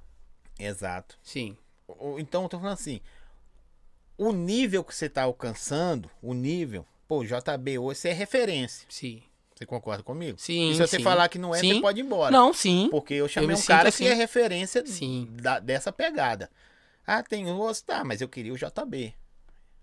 [0.58, 1.18] Exato.
[1.22, 1.56] Sim.
[2.18, 3.00] Então eu tô falando assim,
[4.16, 8.86] o nível que você tá alcançando, o nível, pô, JB hoje você é referência.
[8.88, 9.22] Sim.
[9.54, 10.36] Você concorda comigo?
[10.38, 11.02] Sim, E se você sim.
[11.02, 11.74] falar que não é, Sim.
[11.74, 12.30] você pode ir embora.
[12.30, 12.88] Não, sim.
[12.90, 14.04] Porque eu chamei me um cara assim.
[14.04, 15.28] que é referência Sim.
[15.30, 16.50] da- dessa pegada.
[17.06, 19.14] Ah, tem outros, tá, mas eu queria o JB.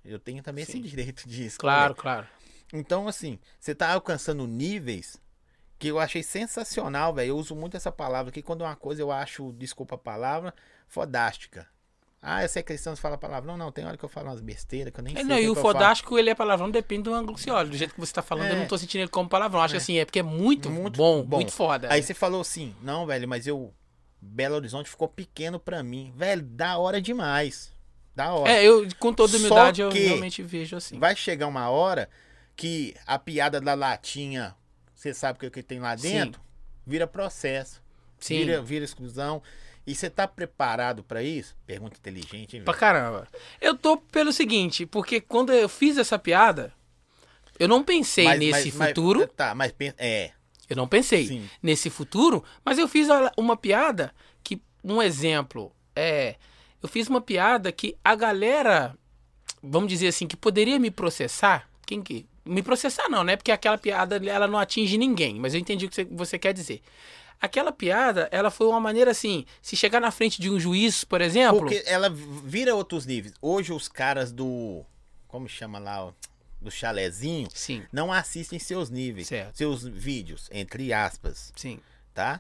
[0.04, 0.82] Eu tenho também esse Sim.
[0.82, 1.74] direito de escolher.
[1.74, 2.28] Claro, claro.
[2.74, 5.18] Então, assim, você tá alcançando níveis
[5.78, 7.30] que eu achei sensacional, velho.
[7.30, 10.54] Eu uso muito essa palavra aqui quando uma coisa eu acho, desculpa a palavra,
[10.88, 11.68] fodástica.
[12.24, 13.58] Ah, eu sei que cristão fala palavrão.
[13.58, 15.24] Não, tem hora que eu falo umas besteiras que eu nem É, sei.
[15.26, 15.74] não, o que e o que eu falo.
[15.74, 17.68] fodástico, ele é palavrão, depende do ângulo que você olha.
[17.70, 18.60] Do jeito que você tá falando, eu É.
[18.60, 19.60] não tô sentindo ele como palavrão.
[19.62, 21.38] Acho que assim, é porque é muito, Muito bom, bom.
[21.38, 21.92] muito foda.
[21.92, 23.74] Aí você falou assim, não, velho, mas eu.
[24.22, 26.14] Belo Horizonte ficou pequeno pra mim.
[26.16, 27.74] Velho, da hora demais.
[28.16, 28.52] Da hora.
[28.52, 31.00] É, eu, com toda humildade, eu realmente vejo assim.
[31.00, 32.10] Vai chegar uma hora
[32.56, 34.56] que a piada da latinha,
[34.94, 36.10] você sabe o que, tem lá Sim.
[36.12, 36.42] dentro,
[36.86, 37.82] vira processo.
[38.20, 38.40] Sim.
[38.40, 39.42] Vira, vira exclusão.
[39.88, 41.56] E você tá preparado pra isso?
[41.66, 43.28] Pergunta inteligente, hein, Pra caramba.
[43.60, 46.72] Eu tô pelo seguinte, porque quando eu fiz essa piada,
[47.58, 49.28] eu não pensei Mas- nesse mas- mas- futuro.
[49.28, 49.74] tá, mas.
[49.98, 50.32] É.
[50.72, 51.50] Eu não pensei Sim.
[51.62, 56.36] nesse futuro, mas eu fiz uma piada que, um exemplo, é.
[56.82, 58.96] Eu fiz uma piada que a galera,
[59.62, 61.70] vamos dizer assim, que poderia me processar.
[61.86, 62.26] Quem que.
[62.46, 63.36] Me processar não, né?
[63.36, 66.54] Porque aquela piada ela não atinge ninguém, mas eu entendi o que você, você quer
[66.54, 66.82] dizer.
[67.42, 71.20] Aquela piada, ela foi uma maneira assim, se chegar na frente de um juiz, por
[71.20, 71.60] exemplo.
[71.60, 73.34] Porque ela vira outros níveis.
[73.42, 74.86] Hoje os caras do.
[75.28, 76.06] Como chama lá?
[76.06, 76.14] ó,
[76.62, 77.48] Do chalezinho.
[77.54, 79.28] Sim, Não assistem seus níveis.
[79.28, 79.58] Certo.
[79.58, 81.52] Seus vídeos, entre aspas.
[81.56, 81.80] sim.
[82.14, 82.40] tá?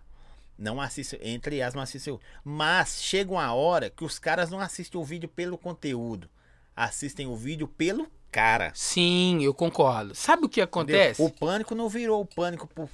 [0.57, 2.19] Não assistem, entre aspas, não assistem.
[2.43, 6.29] Mas chega uma hora que os caras não assistem o vídeo pelo conteúdo.
[6.75, 8.71] Assistem o vídeo pelo cara.
[8.75, 10.13] Sim, eu concordo.
[10.13, 10.65] Sabe o que entendeu?
[10.65, 11.21] acontece?
[11.21, 12.87] O pânico não virou o pânico por,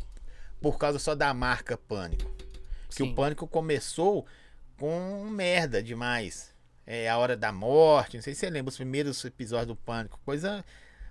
[0.61, 2.31] por causa só da marca pânico.
[2.87, 3.11] Que Sim.
[3.11, 4.25] o pânico começou
[4.77, 6.55] com merda demais.
[6.85, 10.17] É a hora da morte, não sei se você lembra os primeiros episódios do pânico,
[10.23, 10.63] coisa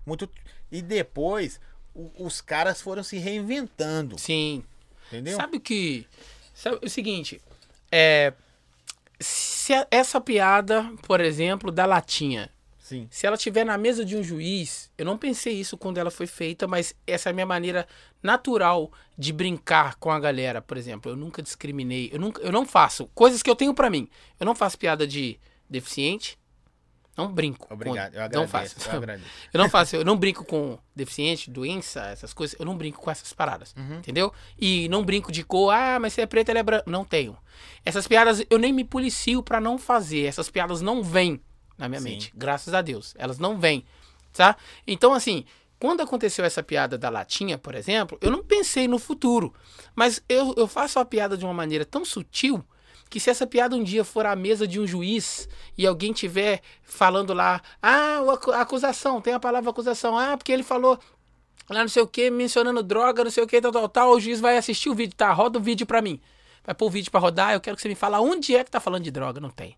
[0.06, 0.30] muito.
[0.72, 1.60] E depois
[1.94, 4.62] o- os caras foram se reinventando, Sim.
[5.08, 5.36] entendeu?
[5.36, 6.06] Sabe o que.
[6.54, 7.40] Sabe o seguinte?
[7.92, 8.32] É.
[9.18, 13.08] Se a- essa piada, por exemplo, da latinha, Sim.
[13.10, 16.26] se ela estiver na mesa de um juiz, eu não pensei isso quando ela foi
[16.26, 17.88] feita, mas essa é a minha maneira
[18.22, 21.10] natural de brincar com a galera, por exemplo.
[21.10, 24.06] Eu nunca discriminei, eu, nunca, eu não faço coisas que eu tenho pra mim.
[24.38, 26.38] Eu não faço piada de deficiente,
[27.16, 27.66] não brinco.
[27.68, 28.14] com- Obrigado.
[28.14, 28.74] Eu não agradeço.
[28.76, 28.90] faço.
[28.90, 29.28] Eu agradeço.
[29.52, 33.10] Eu não faço, eu não brinco com deficiente, doença, essas coisas, eu não brinco com
[33.10, 33.98] essas paradas, Uhum.
[33.98, 34.32] entendeu?
[34.58, 36.90] E não brinco de cor, ah, mas você é preto, ele é branco.
[36.90, 37.36] Não tenho.
[37.84, 41.40] Essas piadas eu nem me policio pra não fazer, essas piadas não vêm
[41.78, 42.08] na minha Sim.
[42.10, 43.84] mente, graças a Deus, elas não vêm,
[44.32, 44.56] tá?
[44.86, 45.44] Então, assim,
[45.78, 49.54] quando aconteceu essa piada da latinha, por exemplo, eu não pensei no futuro,
[49.94, 52.64] mas eu, eu faço a piada de uma maneira tão sutil
[53.08, 56.60] que se essa piada um dia for à mesa de um juiz e alguém tiver
[56.82, 58.18] falando lá, ah,
[58.60, 60.98] acusação, tem a palavra acusação, ah, porque ele falou
[61.68, 64.20] lá não sei o que, mencionando droga, não sei o que, tal, tal, tal, o
[64.20, 66.20] juiz vai assistir o vídeo, tá, roda o vídeo pra mim.
[66.64, 68.70] Vai pôr o vídeo pra rodar, eu quero que você me fale onde é que
[68.70, 69.76] tá falando de droga, não tem.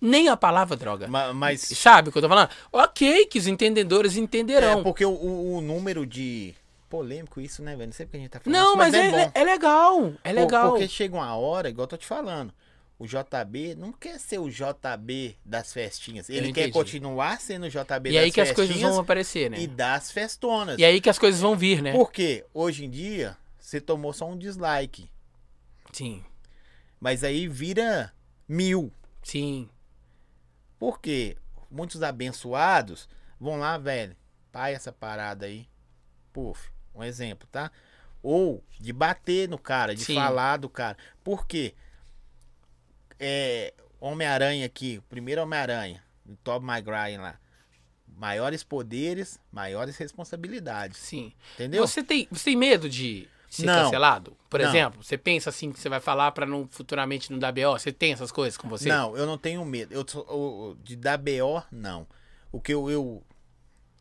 [0.00, 1.06] Nem a palavra droga.
[1.06, 1.60] Ma- Mas.
[1.60, 2.48] Sabe o que eu tô falando?
[2.72, 4.80] Ok, que os entendedores entenderão.
[4.80, 6.54] É porque o, o- número de.
[6.88, 7.86] Polêmico isso, né, velho?
[7.88, 9.32] Não sei porque a gente tá falando não, isso, mas, é, bom.
[9.34, 10.70] é legal, é legal.
[10.70, 12.52] Porque chega uma hora, igual eu tô te falando.
[13.00, 16.28] O JB não quer ser o JB das festinhas.
[16.28, 16.72] Ele quer entendi.
[16.72, 19.58] continuar sendo o JB E das aí que as coisas festinhas vão aparecer, né?
[19.58, 20.78] e das festonas.
[20.78, 21.92] E aí que as coisas vão vir, né?
[21.92, 25.10] Porque hoje em dia você tomou só um dislike.
[25.94, 26.22] Sim,
[27.00, 28.12] Mas aí vira
[28.46, 28.92] mil.
[29.22, 29.66] sim.
[30.78, 31.38] Porque
[31.70, 33.08] muitos abençoados
[33.40, 34.14] vão lá, velho,
[34.52, 35.66] pai essa parada aí.
[36.34, 37.70] Puf, um exemplo, tá?
[38.22, 40.14] Ou de bater no cara, de Sim.
[40.14, 40.98] falar do cara.
[41.24, 41.74] Por quê?
[43.20, 47.38] É, Homem-Aranha aqui, primeiro Homem-Aranha, o Tom Maguire lá.
[48.16, 50.98] Maiores poderes, maiores responsabilidades.
[50.98, 51.32] Sim.
[51.54, 51.86] Entendeu?
[51.86, 53.84] Você tem, você tem medo de ser Não.
[53.84, 54.36] cancelado?
[54.48, 54.68] Por Não.
[54.68, 57.72] exemplo, você pensa assim que você vai falar pra não futuramente não dar BO?
[57.78, 58.88] Você tem essas coisas com você?
[58.88, 59.92] Não, eu não tenho medo.
[59.94, 62.06] Eu o- de dar BO, não.
[62.52, 63.22] O que eu, eu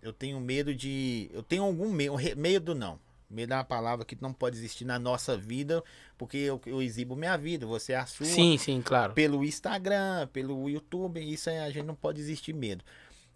[0.01, 2.98] eu tenho medo de, eu tenho algum medo, medo não.
[3.30, 5.83] Medo é uma palavra que não pode existir na nossa vida,
[6.17, 8.25] porque eu, eu exibo minha vida, você é a sua.
[8.25, 9.14] Sim, sim, claro.
[9.14, 12.83] Pelo Instagram, pelo YouTube, isso aí a gente não pode existir medo.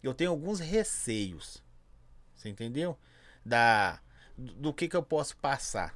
[0.01, 1.63] Eu tenho alguns receios.
[2.35, 2.97] Você entendeu?
[3.45, 3.99] Da
[4.35, 5.95] do, que que eu posso passar.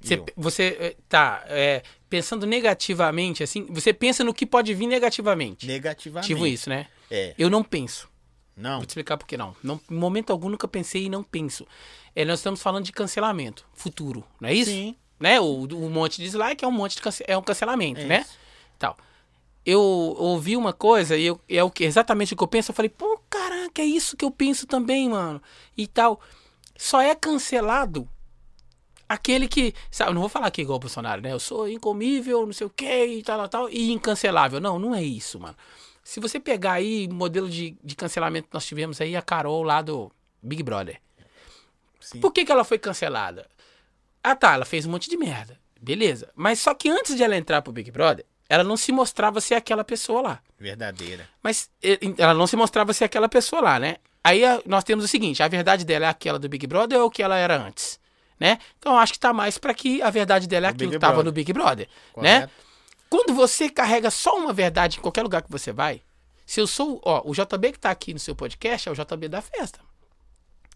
[0.00, 5.66] Você, você eh, tá é, pensando negativamente, assim, você pensa no que pode vir negativamente.
[5.66, 6.28] Negativamente.
[6.32, 6.86] Tipo isso, né?
[7.10, 7.34] É.
[7.38, 8.08] Eu não penso.
[8.56, 8.76] Não.
[8.78, 9.54] Vou te explicar por que não.
[9.62, 9.80] não.
[9.90, 11.66] Em momento algum nunca pensei e não penso.
[12.14, 14.70] É, nós estamos falando de cancelamento futuro, não é isso?
[14.70, 14.94] Sim.
[15.18, 15.40] Né?
[15.40, 18.20] O, o monte de dislike é um monte de cance- é um cancelamento, É né?
[18.20, 18.38] isso.
[18.78, 18.96] Tal.
[19.66, 22.70] Eu ouvi uma coisa e eu- é o que, exatamente o que eu penso.
[22.70, 25.42] Eu falei, pô, caraca, é isso que eu penso também, mano.
[25.76, 26.20] E tal.
[26.76, 28.08] Só é cancelado
[29.08, 29.74] aquele que.
[29.90, 31.32] Sabe, eu não vou falar aqui igual o Bolsonaro, né?
[31.32, 34.60] Eu sou incomível, não sei o que e tal, tal, tal, e incancelável.
[34.60, 35.56] Não, não é isso, mano.
[36.04, 39.62] Se você pegar aí o modelo de, de cancelamento que nós tivemos aí, a Carol
[39.62, 41.00] lá do Big Brother.
[41.98, 42.20] Sim.
[42.20, 43.48] Por que, que ela foi cancelada?
[44.22, 45.58] Ah tá, ela fez um monte de merda.
[45.80, 46.30] Beleza.
[46.34, 49.54] Mas só que antes de ela entrar pro Big Brother, ela não se mostrava ser
[49.54, 50.40] aquela pessoa lá.
[50.58, 51.28] Verdadeira.
[51.42, 51.70] Mas
[52.18, 53.96] ela não se mostrava ser aquela pessoa lá, né?
[54.22, 57.10] Aí nós temos o seguinte: a verdade dela é aquela do Big Brother ou o
[57.10, 57.98] que ela era antes?
[58.38, 58.58] Né?
[58.78, 61.00] Então eu acho que tá mais pra que a verdade dela é aquilo Big que
[61.00, 61.26] tava Brother.
[61.26, 61.88] no Big Brother.
[62.16, 62.48] Né?
[63.16, 66.02] Quando você carrega só uma verdade em qualquer lugar que você vai,
[66.44, 69.28] se eu sou, ó, o JB que tá aqui no seu podcast é o JB
[69.28, 69.78] da festa.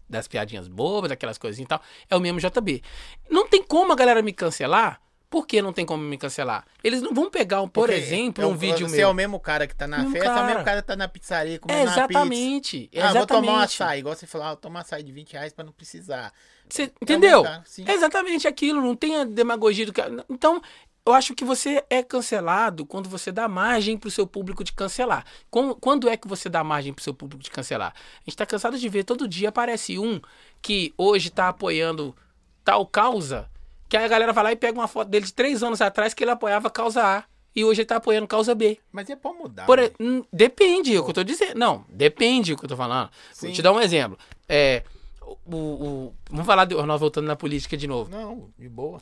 [0.09, 2.81] Das piadinhas bobas, daquelas coisinhas e tal, é o mesmo JB.
[3.29, 5.01] Não tem como a galera me cancelar.
[5.29, 6.65] Por que não tem como me cancelar?
[6.83, 9.09] Eles não vão pegar, por Porque exemplo, é um vídeo Você meu.
[9.09, 10.47] é o mesmo cara que tá na Mesmo festa, é o cara.
[10.47, 12.01] mesmo cara que tá na pizzaria comendo É, uma pizza.
[12.09, 12.89] exatamente.
[12.95, 13.63] Ah, vou tomar um exatamente.
[13.83, 13.99] açaí.
[13.99, 16.33] Igual você falou, ah, toma um açaí de 20 reais pra não precisar.
[16.67, 17.43] Você entendeu?
[17.43, 17.63] mesmo cara.
[17.85, 20.25] É exatamente aquilo, não tem a demagogia do cara.
[20.27, 20.59] Então,
[21.05, 25.25] eu acho que você é cancelado quando você dá margem pro seu público de cancelar.
[25.49, 27.93] Quando é que você dá margem pro seu público de cancelar?
[27.93, 30.21] A gente tá cansado de ver, todo dia aparece um
[30.61, 32.15] que hoje tá apoiando
[32.63, 33.49] tal causa,
[33.87, 36.13] que aí a galera vai lá e pega uma foto dele de três anos atrás
[36.13, 37.23] que ele apoiava causa A.
[37.55, 38.77] E hoje ele tá apoiando causa B.
[38.91, 39.65] Mas é pra mudar.
[39.65, 39.89] Por, né?
[39.99, 41.57] hum, depende, é o que eu tô dizendo.
[41.57, 43.07] Não, depende o que eu tô falando.
[43.09, 43.51] Vou Sim.
[43.51, 44.19] te dar um exemplo.
[44.47, 44.83] É,
[45.47, 48.11] o, o- vamos falar, de, nós voltando na política de novo.
[48.11, 49.01] Não, de boa.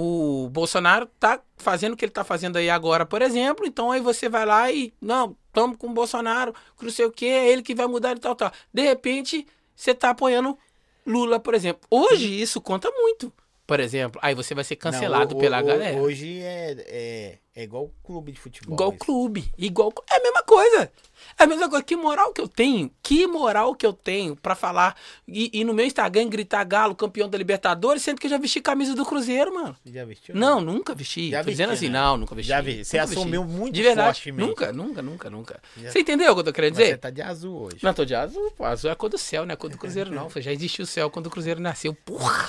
[0.00, 3.66] O Bolsonaro tá fazendo o que ele tá fazendo aí agora, por exemplo.
[3.66, 7.26] Então aí você vai lá e, não, tamo com o Bolsonaro, não sei o que,
[7.26, 8.52] é ele que vai mudar e tal, tal.
[8.72, 9.44] De repente,
[9.74, 10.56] você tá apoiando
[11.04, 11.80] Lula, por exemplo.
[11.90, 13.32] Hoje isso conta muito.
[13.66, 15.98] Por exemplo, aí você vai ser cancelado Não, o- pela o- galera.
[15.98, 18.74] Hoje é, é, É igual clube de futebol.
[18.74, 18.98] Igual isso.
[19.00, 19.92] clube, igual.
[20.08, 20.92] É a mesma coisa.
[21.36, 21.82] É a mesma coisa.
[21.84, 22.88] Que moral que eu tenho?
[23.02, 24.94] Que moral que eu tenho pra falar
[25.26, 28.60] e, e no meu Instagram gritar Galo campeão da Libertadores, sendo que eu já vesti
[28.60, 29.74] camisa do Cruzeiro, mano.
[29.82, 30.36] Você já vestiu?
[30.36, 31.30] Não, nunca vesti.
[31.30, 31.98] Já Tô dizendo vestiu, assim, né?
[32.00, 32.48] não, nunca vesti.
[32.48, 32.84] Já vi.
[32.84, 33.20] Você Nunca vesti.
[33.20, 34.14] assumiu muito De verdade.
[34.18, 34.48] fortemente.
[34.48, 35.60] Nunca, nunca, nunca, nunca.
[35.78, 36.92] Já- Você entendeu o que eu tô querendo Mas dizer?
[36.92, 37.78] você tá de azul hoje.
[37.82, 38.64] Não, tô de azul, pô.
[38.64, 40.30] Azul é a cor do céu, não é a cor do Cruzeiro, não.
[40.36, 41.92] Já existiu o céu quando o Cruzeiro nasceu.
[42.04, 42.46] Porra!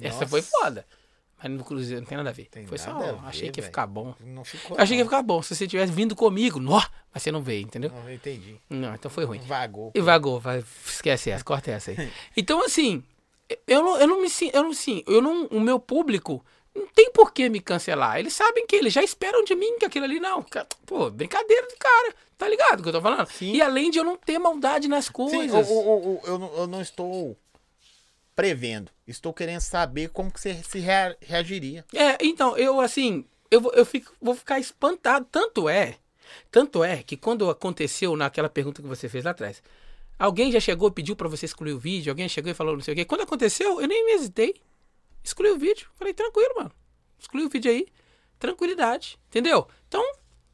[0.00, 0.26] Essa Nossa.
[0.28, 0.86] foi foda.
[1.42, 2.46] Mas no Cruzeiro não tem nada a ver.
[2.46, 2.96] Tem foi só.
[2.98, 4.14] ver, achei que ia ficar bom.
[4.20, 4.76] Não ficou.
[4.76, 5.42] Eu achei que ia ficar bom.
[5.42, 6.80] Se você tivesse vindo comigo, nó,
[7.12, 7.90] mas você não veio, entendeu?
[7.90, 8.56] Não, eu entendi.
[8.70, 9.40] Não, então foi ruim.
[9.40, 9.90] Vagou.
[9.94, 12.10] E vagou, vai, esquece essa, corta essa aí.
[12.36, 13.02] Então, assim,
[13.66, 16.86] eu não, eu não me sinto, eu não, assim, eu não, o meu público não
[16.86, 18.18] tem por que me cancelar.
[18.18, 20.42] Eles sabem que eles já esperam de mim que aquilo ali não.
[20.86, 23.26] Pô, brincadeira do cara, tá ligado o que eu tô falando?
[23.26, 23.52] Sim.
[23.52, 25.68] E além de eu não ter maldade nas Sim, coisas.
[25.68, 27.36] o- o- eu, não, eu não estou
[28.34, 28.90] prevendo.
[29.12, 31.84] Estou querendo saber como que você se rea- reagiria.
[31.94, 35.26] É, então, eu assim, eu, eu fico, vou ficar espantado.
[35.30, 35.96] Tanto é,
[36.50, 39.62] tanto é que quando aconteceu naquela pergunta que você fez lá atrás,
[40.18, 42.82] alguém já chegou e pediu pra você excluir o vídeo, alguém chegou e falou não
[42.82, 43.04] sei o quê.
[43.04, 44.54] Quando aconteceu, eu nem me hesitei.
[45.22, 45.86] Excluí o vídeo.
[45.94, 46.72] Falei, tranquilo, mano.
[47.18, 47.86] Exclui o vídeo aí.
[48.38, 49.18] Tranquilidade.
[49.28, 49.68] Entendeu?
[49.86, 50.02] Então,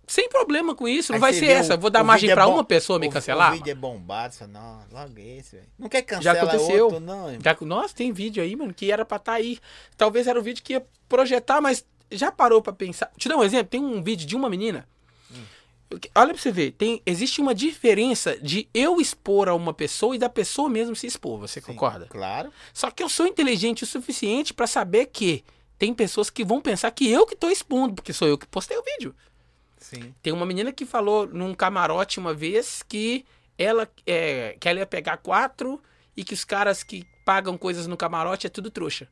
[0.09, 1.13] sem problema com isso.
[1.13, 1.77] Não Aí vai ser vê essa.
[1.77, 3.53] Vou dar margem é pra bom- uma pessoa me o- cancelar.
[3.53, 4.35] O vídeo é bombado.
[4.35, 5.69] Fala, não, logo esse, velho.
[5.79, 6.05] Não quer Já
[6.35, 6.85] cancelar aconteceu.
[6.87, 7.29] outro, não.
[7.41, 9.59] Já, nossa, tem vídeo aí, mano, que era pra estar aí.
[9.97, 13.11] Talvez era o vídeo que ia projetar, mas já parou pra pensar.
[13.17, 14.89] Te dar um exemplo, tem um vídeo de uma menina.
[16.15, 20.19] Olha pra você ver, tem, existe uma diferença de eu expor a uma pessoa e
[20.19, 22.07] da pessoa mesmo se expor, você Sim, concorda?
[22.11, 22.53] Claro.
[22.75, 25.43] Só que eu sou inteligente o suficiente pra saber que
[25.79, 28.77] tem pessoas que vão pensar que eu que tô expondo, porque sou eu que postei
[28.77, 29.15] o vídeo.
[29.81, 30.15] Sim.
[30.23, 33.25] Tem uma menina que falou num camarote uma vez que
[33.57, 35.81] ela, é, que ela ia pegar quatro
[36.17, 39.09] e que os caras que pagam coisas no camarote é tudo trouxa.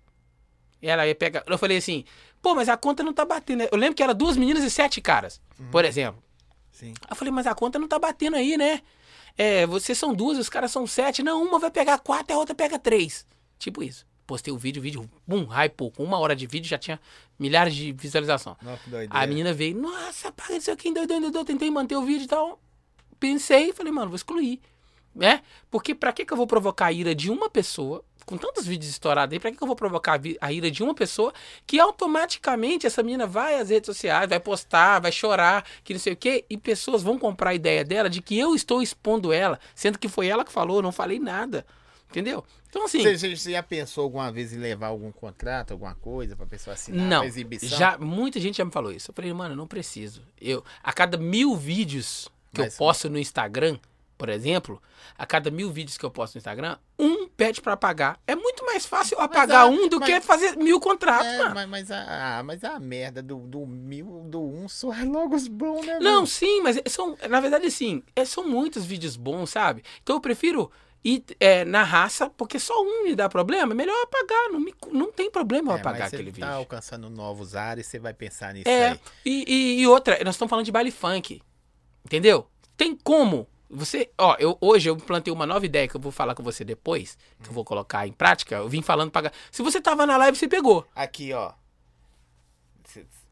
[0.81, 1.43] Ela ia pegar.
[1.47, 2.05] Eu falei assim,
[2.41, 3.59] pô, mas a conta não tá batendo.
[3.59, 3.69] né?
[3.73, 6.23] Eu lembro que era duas meninas e sete caras, por exemplo.
[6.71, 6.93] Sim.
[7.09, 8.83] Eu falei, mas a conta não tá batendo aí, né?
[9.37, 11.23] É, vocês são duas, os caras são sete.
[11.23, 13.27] Não, uma vai pegar quatro e a outra pega três.
[13.59, 14.07] Tipo isso.
[14.27, 15.91] Postei o vídeo, o vídeo, bum, hypou.
[15.91, 17.01] Com uma hora de vídeo já tinha
[17.39, 18.57] milhares de visualização.
[18.61, 19.15] Nossa, que doideira.
[19.23, 22.61] A menina veio, nossa, paga isso aqui, doidão, doidão, tentei manter o vídeo e tal.
[23.21, 24.61] Pensei, falei, mano, vou excluir.
[25.15, 25.43] Né?
[25.71, 28.91] Porque pra que, que eu vou provocar a ira de uma pessoa, com tantos vídeos
[28.91, 31.33] estourados aí, pra que, que eu vou provocar a ira de uma pessoa
[31.65, 36.13] que automaticamente essa menina vai às redes sociais, vai postar, vai chorar, que não sei
[36.13, 39.59] o quê, e pessoas vão comprar a ideia dela de que eu estou expondo ela,
[39.75, 41.65] sendo que foi ela que falou, não falei nada.
[42.11, 42.45] Entendeu?
[42.69, 43.03] Então, assim.
[43.03, 47.07] Você, você- já pensou alguma vez em levar algum contrato, alguma coisa pra pessoa assinar
[47.09, 47.79] Não, uma exibição?
[47.79, 49.11] já muita gente já me falou isso.
[49.11, 50.23] Eu falei, mano, eu não preciso.
[50.41, 53.79] Eu, a cada mil vídeos que Mas- eu posto no Instagram,
[54.17, 54.81] por exemplo,
[55.19, 58.19] a cada mil vídeos que eu posto no Instagram, um pede pra apagar.
[58.27, 61.55] É muito mais fácil apagar a- um do mas- que fazer mil contratos, É, mano.
[61.55, 65.49] mas, mas, a, mas a merda do, do mil, do um só é logo os
[65.49, 65.99] bons, né?
[66.01, 66.27] Não, velho?
[66.27, 69.83] sim, mas são, na verdade, assim, são muitos vídeos bons, sabe?
[70.03, 70.71] Então eu prefiro
[71.09, 74.51] ir é, na raça, porque só um me dá problema, é melhor eu apagar.
[74.53, 76.53] Não, me, não tem problema eu É, apagar mas você aquele tá vídeo.
[76.53, 79.01] alcançando novos ares, você vai pensar nisso É, aí.
[79.25, 81.41] e, e- e outra, nós estamos falando de baile funk.
[82.05, 82.49] Entendeu?
[82.77, 83.47] Tem como.
[83.69, 86.65] Você, ó, eu, hoje eu plantei uma nova ideia que eu vou falar com você
[86.65, 88.55] depois, que eu vou colocar em prática.
[88.57, 89.33] Eu vim falando pra.
[89.51, 90.87] Se você tava na live, você pegou.
[90.95, 91.53] Aqui, ó.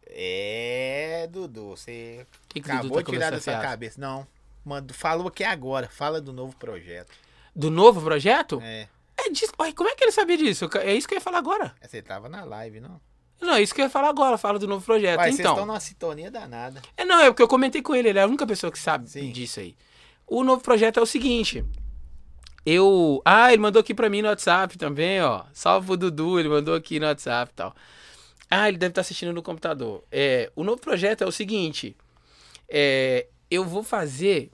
[0.06, 4.00] É, Dudu, você Que que acabou Dudu tá de tirar da sua cabeça.
[4.00, 4.26] Não,
[4.64, 5.88] mano, falou aqui agora.
[5.88, 7.12] Fala do novo projeto.
[7.54, 8.60] Do novo projeto?
[8.62, 9.52] É, É disso.
[9.56, 10.68] Como é que ele sabia disso?
[10.80, 11.74] É isso que eu ia falar agora.
[11.80, 13.00] você tava na live, não?
[13.40, 14.38] Não, é isso que eu ia falar agora.
[14.38, 15.20] Fala do novo projeto.
[15.20, 15.52] Vocês então.
[15.52, 16.82] estão numa sintonia danada.
[16.96, 19.08] É, não, é porque eu comentei com ele, ele é a única pessoa que sabe
[19.08, 19.30] Sim.
[19.30, 19.76] disso aí.
[20.26, 21.64] O novo projeto é o seguinte.
[22.64, 23.20] Eu.
[23.24, 25.44] Ah, ele mandou aqui pra mim no WhatsApp também, ó.
[25.52, 27.74] Salve o Dudu, ele mandou aqui no WhatsApp e tal.
[28.50, 30.02] Ah, ele deve estar assistindo no computador.
[30.10, 31.96] É, o novo projeto é o seguinte.
[32.68, 34.50] É, eu vou fazer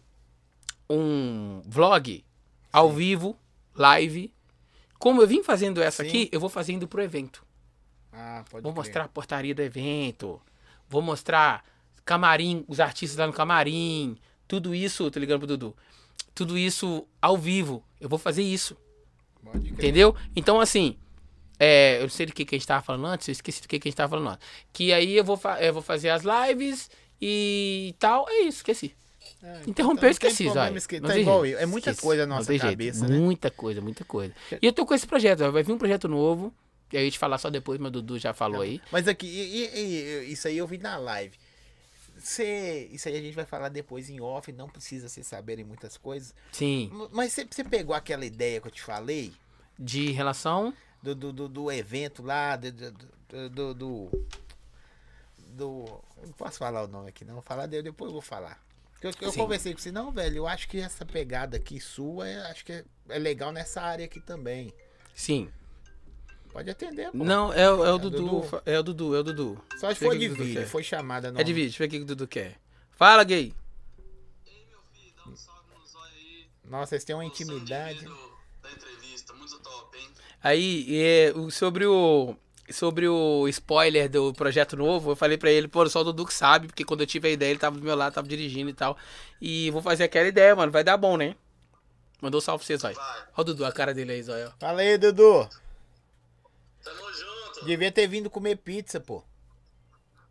[0.89, 2.25] um vlog
[2.73, 3.37] ao vivo,
[3.75, 4.33] live.
[4.99, 6.09] Como eu vim fazendo essa Sim.
[6.09, 7.45] aqui, eu vou fazendo pro evento.
[8.13, 8.85] Ah, pode Vou crer.
[8.85, 10.41] mostrar a portaria do evento.
[10.89, 11.65] Vou mostrar
[12.05, 14.17] camarim, os artistas lá no camarim.
[14.49, 15.77] Tudo isso, tô ligando pro Dudu.
[16.35, 17.83] Tudo isso ao vivo.
[18.01, 18.77] Eu vou fazer isso.
[19.55, 20.15] Entendeu?
[20.37, 20.97] Então, assim.
[21.59, 23.69] é, eu não sei do que, que a gente tava falando antes, eu esqueci do
[23.69, 24.47] que, que a gente tava falando antes.
[24.73, 26.91] Que aí eu vou, fa- eu vou fazer as lives
[27.21, 28.27] e tal.
[28.29, 28.95] É isso, esqueci.
[29.43, 30.77] É, Interrompeu, não tem esqueci, Zóio.
[30.77, 31.57] esque- Não Tá igual jeito.
[31.59, 31.63] eu.
[31.63, 32.07] É muita Esqueci.
[32.07, 32.71] coisa na Não nossa tem jeito.
[32.73, 33.19] cabeça, né?
[33.19, 34.35] Muita coisa, muita coisa.
[34.61, 36.53] E eu tô com esse projeto, vai vir um projeto novo.
[36.93, 38.81] E aí eu te falar só depois, mas o Dudu já falou aí.
[38.91, 41.39] Mas aqui, e- e- isso aí eu vi na live.
[42.19, 45.97] Cê, isso aí a gente vai falar depois em off, não precisa vocês saberem muitas
[45.97, 46.35] coisas.
[46.53, 46.91] Sim.
[47.13, 49.33] Mas você, pegou aquela ideia que eu te falei?
[49.79, 50.75] De relação.
[51.03, 54.11] Do, do, do, do evento lá, do, do, do, do.
[56.21, 57.35] Eu não posso falar o nome aqui, não.
[57.35, 58.61] Vou falar dele, depois eu vou falar.
[59.01, 60.37] Porque Eu, eu conversei com você, não, velho.
[60.39, 64.05] Eu acho que essa pegada aqui sua, é- acho que é, é legal nessa área
[64.05, 64.73] aqui também.
[65.15, 65.49] Sim.
[66.53, 67.19] Pode atender, pô.
[67.19, 68.17] Não, é, o- é o É o Dudu.
[68.19, 68.63] Dudu?
[68.67, 69.65] É o Dudu, é o Dudu.
[69.79, 70.67] Só se eu for de vídeo, quer.
[70.67, 71.41] foi chamada não.
[71.41, 72.59] É de vídeo, deixa eu ver o que o Dudu quer.
[72.91, 73.55] Fala, gay.
[74.47, 76.47] Ei, meu filho, dá um salve no zóio aí.
[76.65, 78.05] Nossa, vocês têm uma intimidade.
[78.63, 80.09] Da entrevista, muito top, hein?
[80.43, 82.37] Aí, é, o- sobre o.
[82.73, 86.35] Sobre o spoiler do projeto novo, eu falei pra ele, pô, só o Dudu que
[86.35, 88.75] sabe, porque quando eu tive a ideia, ele tava do meu lado, tava dirigindo e
[88.75, 88.97] tal.
[89.41, 90.71] E vou fazer aquela ideia, mano.
[90.71, 91.35] Vai dar bom, né?
[92.21, 92.97] Mandou salve pra vocês, Zóio.
[92.99, 94.53] Olha o Dudu, a cara dele aí, Zóio.
[94.59, 95.49] Fala aí, Dudu.
[96.83, 97.65] Tamo junto.
[97.65, 99.25] Devia ter vindo comer pizza, pô.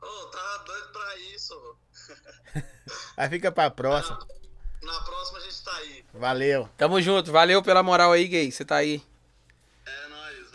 [0.01, 1.75] Ô, tava doido pra isso.
[3.17, 4.17] Aí fica pra próxima.
[4.81, 6.05] Na próxima a gente tá aí.
[6.13, 6.69] Valeu.
[6.77, 8.49] Tamo junto, valeu pela moral aí, gay.
[8.49, 9.03] Você tá aí.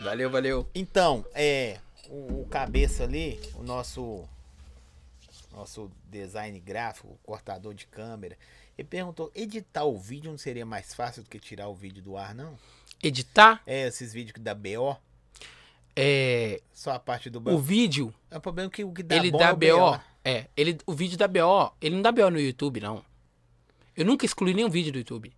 [0.05, 0.11] Né?
[0.11, 0.69] Valeu, valeu.
[0.75, 1.79] Então, é.
[2.09, 4.29] O, o cabeça ali, o nosso.
[5.53, 8.37] Nosso design gráfico, cortador de câmera.
[8.77, 12.17] Ele perguntou: editar o vídeo não seria mais fácil do que tirar o vídeo do
[12.17, 12.59] ar, não?
[13.03, 14.97] Editar É, esses vídeos da BO.
[15.95, 16.61] é.
[16.73, 17.59] Só a parte do O BO.
[17.59, 20.01] vídeo, É o problema que o que dá ele bom dá é o BO.
[20.25, 23.05] É, ele, o vídeo da BO, ele não dá BO no YouTube, não.
[23.97, 25.33] Eu nunca excluí nenhum vídeo do YouTube.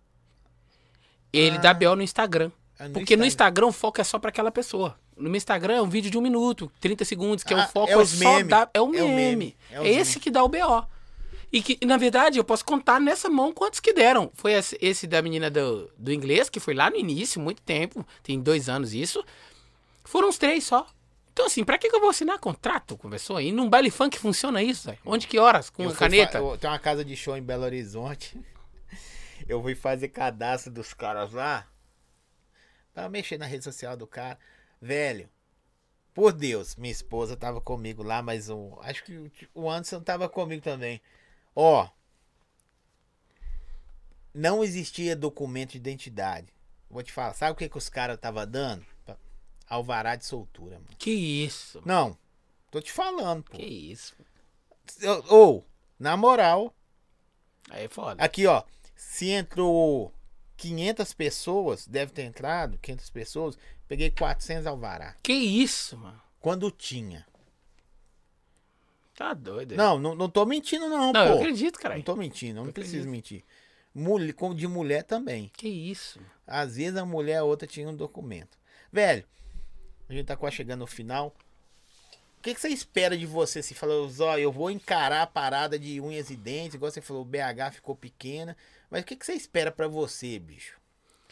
[1.31, 1.61] Ele Ah.
[1.61, 2.51] dá BO no Instagram.
[2.79, 3.27] É Porque no Instagram.
[3.27, 4.97] Instagram o foco é só pra aquela pessoa.
[5.15, 7.67] No meu Instagram é um vídeo de um minuto, 30 segundos, que é Ah, o
[7.71, 8.49] foco é é, só meme.
[8.49, 8.69] dar.
[8.73, 9.15] É o É o meme.
[9.15, 9.57] meme.
[9.71, 10.21] É, É esse meme.
[10.21, 10.85] que dá o BO.
[11.51, 14.29] E que, na verdade, eu posso contar nessa mão quantos que deram.
[14.35, 18.05] Foi esse, esse da menina do, do inglês, que foi lá no início, muito tempo,
[18.21, 19.23] tem dois anos isso.
[20.03, 20.85] Foram uns três só.
[21.33, 23.41] Então, assim, pra que, que eu vou assinar contrato com pessoa?
[23.41, 24.97] E num baile funk funciona isso, velho?
[25.05, 25.69] Onde que horas?
[25.69, 26.37] Com Eu caneta?
[26.39, 28.37] eu- Tem uma casa de show em Belo Horizonte.
[29.47, 31.65] Eu fui fazer cadastro dos caras lá.
[32.97, 34.39] Pra mexer na rede social do cara.
[34.81, 35.29] Velho,
[36.15, 40.63] por Deus, minha esposa tava comigo lá, mas o, acho que o- Anderson tava comigo
[40.63, 40.99] também.
[41.55, 41.87] Ó,
[44.33, 46.51] não existia documento de identidade.
[46.89, 48.83] Vou te falar, sabe o que, que os caras tava dando?
[49.69, 50.97] Alvará de soltura, mano.
[50.97, 51.79] Que isso?
[51.85, 52.17] Não,
[52.71, 53.55] tô te falando, pô.
[53.57, 54.15] Que isso?
[55.29, 55.63] Ou,
[55.99, 56.73] na moral,
[57.69, 58.23] Aí é foda.
[58.23, 58.63] Aqui, ó.
[58.95, 60.11] Se entrou
[60.57, 65.15] 500 pessoas, deve ter entrado 500 pessoas, peguei 400 alvará.
[65.21, 66.19] Que isso, mano?
[66.39, 67.25] Quando tinha.
[69.15, 69.71] Tá doido.
[69.71, 69.77] aí.
[69.77, 71.39] Não, não, não tô mentindo não, Não, eu pô.
[71.39, 71.95] acredito, cara.
[71.95, 73.43] Não tô mentindo, eu não Eu preciso mentir.
[73.93, 75.49] Mulher, como de mulher também.
[75.55, 76.19] Que isso?
[76.45, 78.57] Às vezes a mulher a outra tinha um documento.
[78.91, 79.25] Velho,
[80.07, 81.35] a gente tá quase chegando no final.
[82.37, 83.63] O que, que você espera de você?
[83.63, 87.23] Você falou, ó, eu vou encarar a parada de unhas e dentes, igual você falou,
[87.23, 88.55] o BH ficou pequena.
[88.89, 90.79] Mas o que, que você espera pra você, bicho?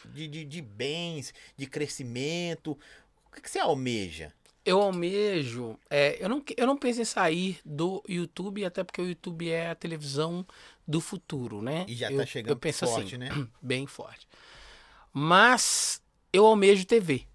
[0.04, 2.78] De, de, de bens, de crescimento.
[3.26, 4.32] O que, que você almeja?
[4.64, 5.78] Eu almejo.
[5.88, 9.70] é, eu, não, eu não penso em sair do YouTube, até porque o YouTube é
[9.70, 10.44] a televisão
[10.86, 11.86] do futuro, né?
[11.88, 13.28] E já eu, tá chegando eu penso forte, assim, né?
[13.62, 14.26] Bem forte.
[15.12, 16.02] Mas
[16.32, 17.26] eu almejo TV.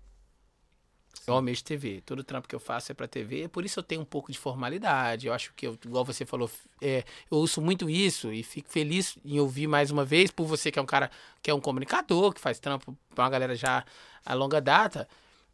[1.28, 2.02] Eu almejo TV.
[2.06, 3.48] Todo trampo que eu faço é pra TV.
[3.48, 5.28] Por isso eu tenho um pouco de formalidade.
[5.28, 6.50] Eu acho que, eu, igual você falou,
[6.82, 10.72] é, eu ouço muito isso e fico feliz em ouvir mais uma vez por você
[10.72, 13.86] que é um cara que é um comunicador, que faz trampo pra uma galera já
[14.26, 15.08] a longa data.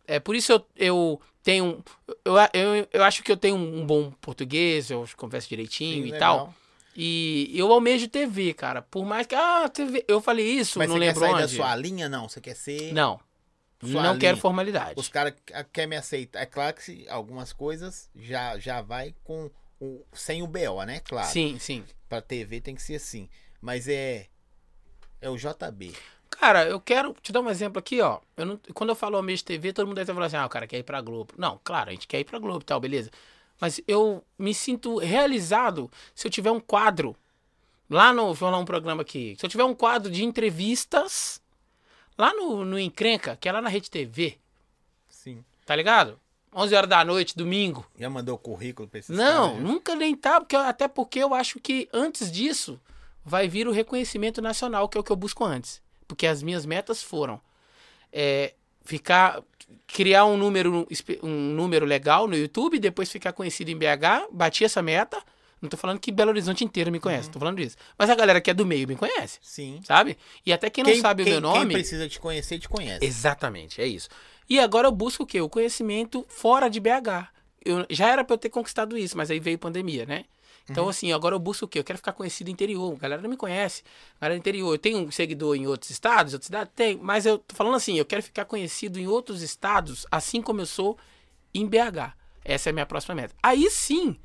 [0.05, 1.83] É por isso eu, eu tenho.
[2.23, 6.11] Eu, eu, eu acho que eu tenho um bom português, eu converso direitinho Sim, e
[6.11, 6.37] legal.
[6.37, 6.55] tal.
[6.99, 8.81] E eu almejo TV, cara.
[8.81, 9.35] Por mais que.
[9.35, 10.03] Ah, TV.
[10.07, 11.41] Eu falei isso, Mas não você quer lembro sair onde.
[11.41, 12.09] da sua linha?
[12.09, 12.91] Não, você quer ser...
[12.91, 13.19] Não.
[13.81, 14.41] Sua não quero linha.
[14.41, 14.99] formalidade.
[14.99, 15.33] Os caras
[15.71, 16.39] querem me aceitar.
[16.41, 20.99] É claro que se algumas coisas já, já vai com o, sem o BO, né?
[21.01, 21.27] Claro.
[21.27, 21.83] Sim, sim.
[22.09, 23.29] Pra TV tem que ser assim.
[23.61, 24.27] Mas é.
[25.21, 25.93] É o JB.
[26.29, 28.19] Cara, eu quero te dar um exemplo aqui, ó.
[28.35, 30.49] Eu não- quando eu falo almejo TV, todo mundo deve estar falando assim, ah, o
[30.49, 31.33] cara quer ir pra Globo.
[31.37, 33.09] Não, claro, a gente quer ir pra Globo e tal, beleza.
[33.59, 37.15] Mas eu me sinto realizado se eu tiver um quadro.
[37.89, 38.25] Lá no.
[38.25, 39.35] Vou falar um programa aqui.
[39.39, 41.41] Se eu tiver um quadro de entrevistas.
[42.17, 44.37] Lá no, no Encrenca, que é lá na Rede TV,
[45.09, 45.43] Sim.
[45.65, 46.19] tá ligado?
[46.55, 47.85] 11 horas da noite, domingo.
[47.99, 49.63] Já mandou o currículo pra esses Não, caras?
[49.63, 52.79] nunca nem tá, porque, até porque eu acho que antes disso
[53.23, 55.81] vai vir o reconhecimento nacional, que é o que eu busco antes.
[56.07, 57.39] Porque as minhas metas foram
[58.11, 59.43] é, ficar.
[59.85, 60.87] criar um número,
[61.21, 65.21] um número legal no YouTube, depois ficar conhecido em BH, bati essa meta.
[65.61, 67.01] Não tô falando que Belo Horizonte inteiro me Uhum.
[67.01, 67.75] conhece, tô falando disso.
[67.97, 69.79] Mas a galera que é do meio me conhece, Sim.
[69.83, 70.17] sabe?
[70.45, 71.59] E até quem não sabe quem, o meu nome.
[71.73, 73.03] Quem precisa te conhecer, te conhece.
[73.05, 74.07] Exatamente, é isso.
[74.49, 75.41] E agora eu busco o quê?
[75.41, 77.29] O conhecimento fora de BH.
[77.65, 80.25] Eu, já era pra eu ter conquistado isso, mas aí veio pandemia, né?
[80.69, 80.89] Então, Uhum.
[80.89, 81.79] assim, agora eu busco o quê?
[81.79, 82.93] Eu quero ficar conhecido interior.
[82.93, 83.83] A galera não me conhece.
[84.19, 84.73] A galera do interior.
[84.73, 86.73] Eu tenho um seguidor em outros estados, outras cidades?
[86.75, 86.97] Tem.
[87.01, 90.65] Mas eu tô falando assim, eu quero ficar conhecido em outros estados, assim como eu
[90.65, 90.97] sou
[91.53, 92.13] em BH.
[92.43, 93.33] Essa é a minha próxima meta.
[93.41, 94.17] Aí sim,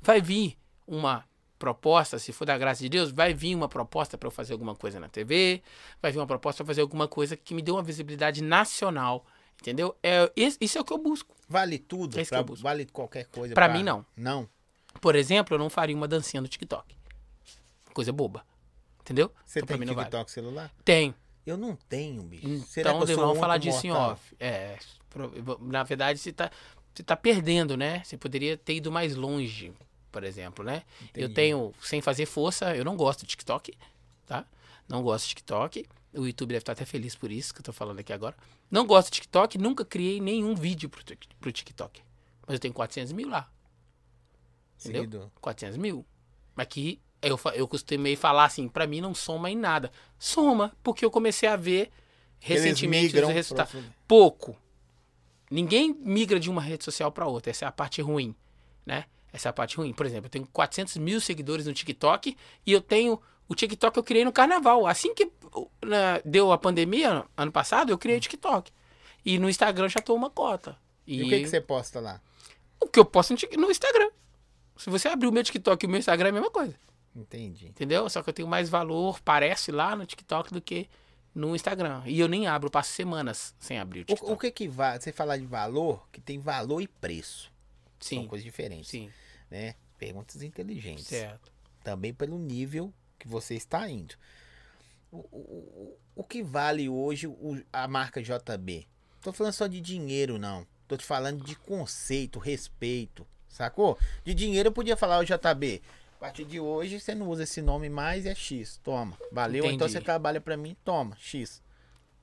[0.00, 1.24] vai vir uma
[1.58, 4.74] proposta, se for da graça de Deus, vai vir uma proposta para eu fazer alguma
[4.74, 5.62] coisa na TV,
[6.00, 9.24] vai vir uma proposta para fazer alguma coisa que me dê uma visibilidade nacional,
[9.60, 9.96] entendeu?
[10.02, 10.30] É,
[10.60, 11.36] isso é o que eu busco.
[11.48, 12.18] Vale tudo?
[12.18, 12.62] É que pra- eu busco.
[12.64, 13.54] vale qualquer coisa?
[13.54, 14.04] Pra mim, não.
[14.16, 14.48] Não?
[15.00, 16.96] Por exemplo, eu não faria uma dancinha no TikTok.
[17.94, 18.44] Coisa boba.
[19.00, 19.32] Entendeu?
[19.44, 20.06] Você Então, tem não vale.
[20.06, 20.72] TikTok celular?
[20.84, 21.14] Tem.
[21.46, 22.46] Eu não tenho, bicho.
[22.76, 24.12] Então sou vamos o falar disso em mortal?
[24.12, 24.36] off.
[24.38, 24.78] É,
[25.60, 26.50] na verdade, você tá,
[26.94, 28.02] você tá perdendo, né?
[28.04, 29.72] Você poderia ter ido mais longe,
[30.12, 30.82] por exemplo, né?
[31.00, 31.34] Eu Entendi.
[31.34, 33.72] tenho, sem fazer força, eu não gosto de TikTok,
[34.26, 34.44] tá?
[34.88, 35.86] Não gosto de TikTok.
[36.14, 38.36] O YouTube deve estar até feliz por isso que eu tô falando aqui agora.
[38.70, 42.02] Não gosto de TikTok, nunca criei nenhum vídeo pro, Tik- pro TikTok.
[42.46, 43.50] Mas eu tenho 400 mil lá.
[44.80, 45.02] Entendeu?
[45.02, 45.28] Seguidor.
[45.40, 46.04] 400 mil.
[46.54, 49.90] Mas que eu, eu costumei falar assim, pra mim não soma em nada.
[50.18, 51.90] Soma, porque eu comecei a ver
[52.38, 53.74] recentemente os resultados.
[54.06, 54.56] Pouco.
[55.50, 57.50] Ninguém migra de uma rede social pra outra.
[57.50, 58.34] Essa é a parte ruim,
[58.84, 59.04] né?
[59.32, 59.92] Essa é a parte ruim.
[59.92, 62.36] Por exemplo, eu tenho 400 mil seguidores no TikTok
[62.66, 63.20] e eu tenho...
[63.48, 64.86] O TikTok eu criei no carnaval.
[64.86, 65.30] Assim que
[66.24, 68.70] deu a pandemia, ano passado, eu criei o TikTok.
[69.24, 70.76] E no Instagram já tô uma cota.
[71.06, 72.20] E o que, que você posta lá?
[72.82, 74.10] o que eu posto no Instagram.
[74.76, 76.74] Se você abrir o meu TikTok e o meu Instagram é a mesma coisa.
[77.14, 77.68] Entendi.
[77.68, 78.08] Entendeu?
[78.08, 80.88] Só que eu tenho mais valor, parece lá no TikTok do que
[81.34, 82.02] no Instagram.
[82.06, 84.30] E eu nem abro, passo semanas sem abrir o TikTok.
[84.30, 84.98] O, o que que vai...
[84.98, 87.52] Você falar de valor, que tem valor e preço.
[88.00, 89.08] São sim, coisas diferentes, sim,
[89.52, 89.74] né?
[89.98, 91.06] Perguntas inteligentes.
[91.06, 91.52] certo.
[91.84, 94.14] Também pelo nível que você está indo.
[95.10, 98.88] O, o, o- que vale hoje o- a marca JB?
[99.20, 100.66] Tô falando só de dinheiro, não.
[100.88, 103.26] Tô te falando de conceito, respeito.
[103.48, 103.98] Sacou?
[104.24, 105.82] De dinheiro eu podia falar o JB.
[106.16, 108.78] A partir de hoje você não usa esse nome mais, é X.
[108.82, 109.18] Toma.
[109.30, 109.64] Valeu.
[109.64, 109.92] Então Entendi.
[109.92, 111.14] você trabalha pra mim, toma.
[111.18, 111.62] X.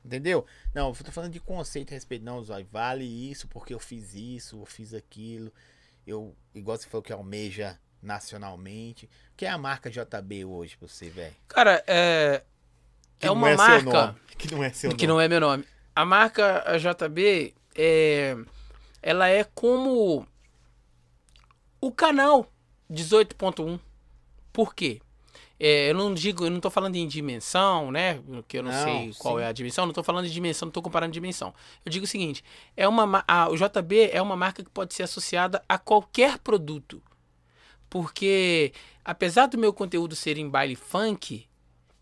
[0.03, 0.45] Entendeu?
[0.73, 2.23] Não, eu tô falando de conceito respeito.
[2.25, 5.53] Não, Zói, vale isso porque eu fiz isso, eu fiz aquilo.
[6.09, 9.05] Eu, igual você falou que almeja nacionalmente.
[9.33, 11.35] O que é a marca JB hoje pra você, velho?
[11.47, 12.41] Cara, é,
[13.19, 15.07] Que é uma seu marca Que não é seu que nome.
[15.07, 15.65] não é meu nome.
[15.95, 18.35] A marca JB, é,
[19.03, 20.25] ela é como
[21.79, 22.51] o canal
[22.89, 23.79] 18.1.
[24.51, 25.01] Por quê?
[25.59, 28.21] É, eu não digo, eu não tô falando em dimensão, né?
[28.47, 29.43] Que eu não, Não, sei qual sim.
[29.43, 31.53] é a dimensão, não tô falando de dimensão, não tô comparando dimensão.
[31.85, 32.41] Eu digo o seguinte,
[32.77, 36.37] é uma ma- a- o JB é uma marca que pode ser associada a qualquer
[36.39, 37.03] produto.
[37.89, 38.71] Porque
[39.03, 41.48] apesar do meu conteúdo ser em baile funk,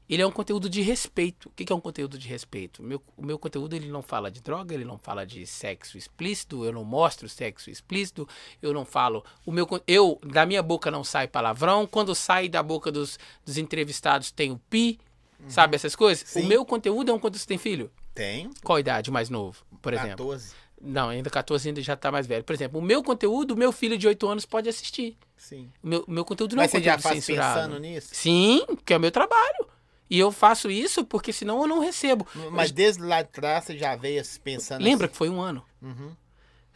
[0.09, 1.49] ele é um conteúdo de respeito.
[1.49, 2.81] O que é um conteúdo de respeito?
[2.81, 5.97] O meu, o meu conteúdo ele não fala de droga, ele não fala de sexo
[5.97, 8.27] explícito, eu não mostro sexo explícito,
[8.61, 9.23] eu não falo.
[9.45, 11.85] O meu, eu da minha boca não sai palavrão.
[11.85, 14.99] Quando sai da boca dos, dos entrevistados tem o pi,
[15.47, 16.27] sabe essas coisas?
[16.27, 16.43] Sim.
[16.43, 17.39] O meu conteúdo é um conteúdo.
[17.39, 17.91] Você tem filho?
[18.13, 18.51] Tenho.
[18.63, 20.25] Qual a idade mais novo, por exemplo?
[20.25, 20.55] 14.
[20.79, 22.43] Não, ainda 14 ainda já tá mais velho.
[22.43, 25.17] Por exemplo, o meu conteúdo, o meu filho de 8 anos pode assistir.
[25.35, 25.69] Sim.
[25.83, 27.59] O meu, meu conteúdo não Mas é você já conteúdo faz censurado.
[27.61, 28.09] pensando nisso?
[28.11, 29.67] Sim, que é o meu trabalho.
[30.09, 32.25] E eu faço isso porque senão eu não recebo.
[32.51, 35.65] Mas desde lá de trás você já veio pensando Lembra que foi um ano?
[35.81, 36.01] assim?
[36.03, 36.11] Uhum.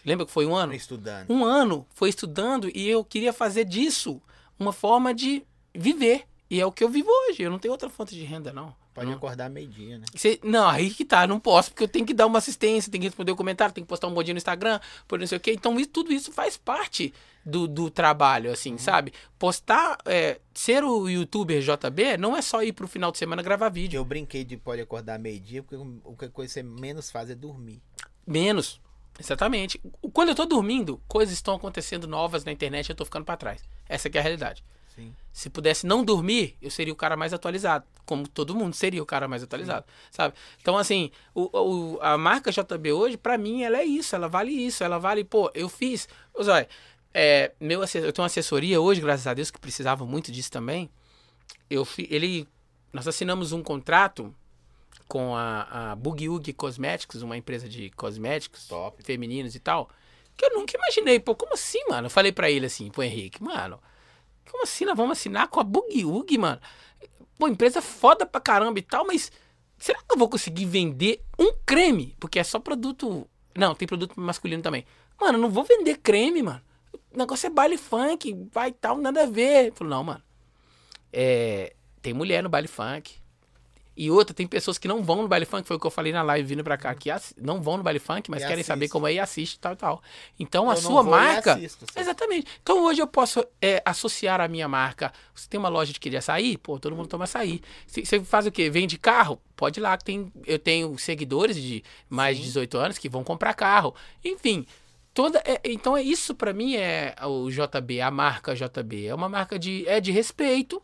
[0.06, 0.74] Lembra que foi um ano?
[0.74, 1.30] Estudando.
[1.30, 4.22] Um ano foi estudando e eu queria fazer disso
[4.60, 6.26] uma forma de viver.
[6.50, 7.43] E é o que eu vivo hoje.
[7.43, 8.76] Eu não tenho outra fonte de renda, não.
[8.94, 9.16] Pode não.
[9.16, 10.06] acordar meio-dia, né?
[10.16, 13.02] Cê- não, aí que tá, não posso, porque eu tenho que dar uma assistência, tenho
[13.02, 15.38] que responder o comentário, tenho que postar um bom dia no Instagram, por não sei
[15.38, 15.53] o quê.
[15.53, 17.14] Então, isso, tudo isso faz parte
[17.45, 19.14] do, do trabalho, assim, sabe?
[19.40, 23.70] Postar, é, ser o youtuber JB não é só ir pro final de semana gravar
[23.70, 23.98] vídeo.
[23.98, 27.82] Eu brinquei de pode acordar meio-dia, porque o que coisa você menos faz é dormir.
[28.28, 28.82] Menos.
[29.20, 29.80] Exatamente.
[30.14, 33.38] Quando eu tô dormindo, coisas estão acontecendo novas na internet e eu tô ficando pra
[33.38, 33.61] trás.
[33.88, 34.64] Essa é a realidade.
[35.02, 35.16] Sim.
[35.34, 37.86] Se pudesse não dormir, eu seria o cara mais atualizado.
[38.06, 40.34] Como todo mundo seria o cara mais atualizado, sabe?
[40.62, 41.50] Então, assim, o,
[41.96, 44.14] o- a marca JB hoje, pra mim, ela é isso.
[44.16, 44.84] Ela vale isso.
[44.84, 46.10] Ela vale, pô, eu fiz...
[46.44, 46.68] Zóia,
[47.14, 50.52] é, meu, assess- eu tenho uma assessoria hoje, graças a Deus, que precisava muito disso
[50.52, 50.90] também.
[51.70, 52.46] Eu fi, ele...
[52.92, 54.36] Nós assinamos um contrato
[55.08, 59.02] com a, a Boogie Woogie Cosmetics, uma empresa de cosméticos Top.
[59.04, 59.90] femininos e tal,
[60.38, 61.20] que eu nunca imaginei.
[61.20, 62.08] Pô, como assim, mano?
[62.08, 63.80] Eu falei pra ele assim, pro Henrique, mano,
[64.52, 66.62] como assim nós vamos assinar com a Woogie, mano?
[67.40, 69.32] Pô, empresa foda pra caramba e tal, mas
[69.78, 72.16] será que eu vou conseguir vender um creme?
[72.20, 73.28] Porque é só produto...
[73.56, 74.86] Não, tem produto masculino também.
[75.20, 76.62] Mano, eu não vou vender creme, mano.
[77.14, 79.66] O negócio é baile funk, vai tal, nada a ver.
[79.66, 80.24] Ele falou, não, mano.
[81.12, 83.20] É, tem mulher no baile funk.
[83.95, 86.14] E outra, tem pessoas que não vão no baile funk, foi o que eu falei
[86.14, 88.86] na live vindo pra cá, que não vão no baile funk, mas E querem saber
[88.86, 88.92] assiste.
[88.94, 90.02] como é e assiste tal e tal.
[90.40, 91.53] Então a Eu não sua marca.
[91.56, 92.00] assisto, sim.
[92.00, 92.48] Exatamente.
[92.64, 95.11] Então hoje eu posso é, associar a minha marca.
[95.36, 96.58] Você tem uma loja de querer açaí?
[96.58, 97.61] Pô, todo mundo toma açaí.
[97.86, 98.70] Você faz o quê?
[98.70, 99.42] Vende carro?
[99.58, 103.24] Pode ir lá, que tem, eu tenho seguidores de mais de 18 anos que vão
[103.26, 103.94] comprar carro.
[104.24, 104.66] Enfim,
[105.14, 109.28] toda é- então é isso pra mim é o JB, a marca JB, é uma
[109.28, 110.82] marca de é de respeito,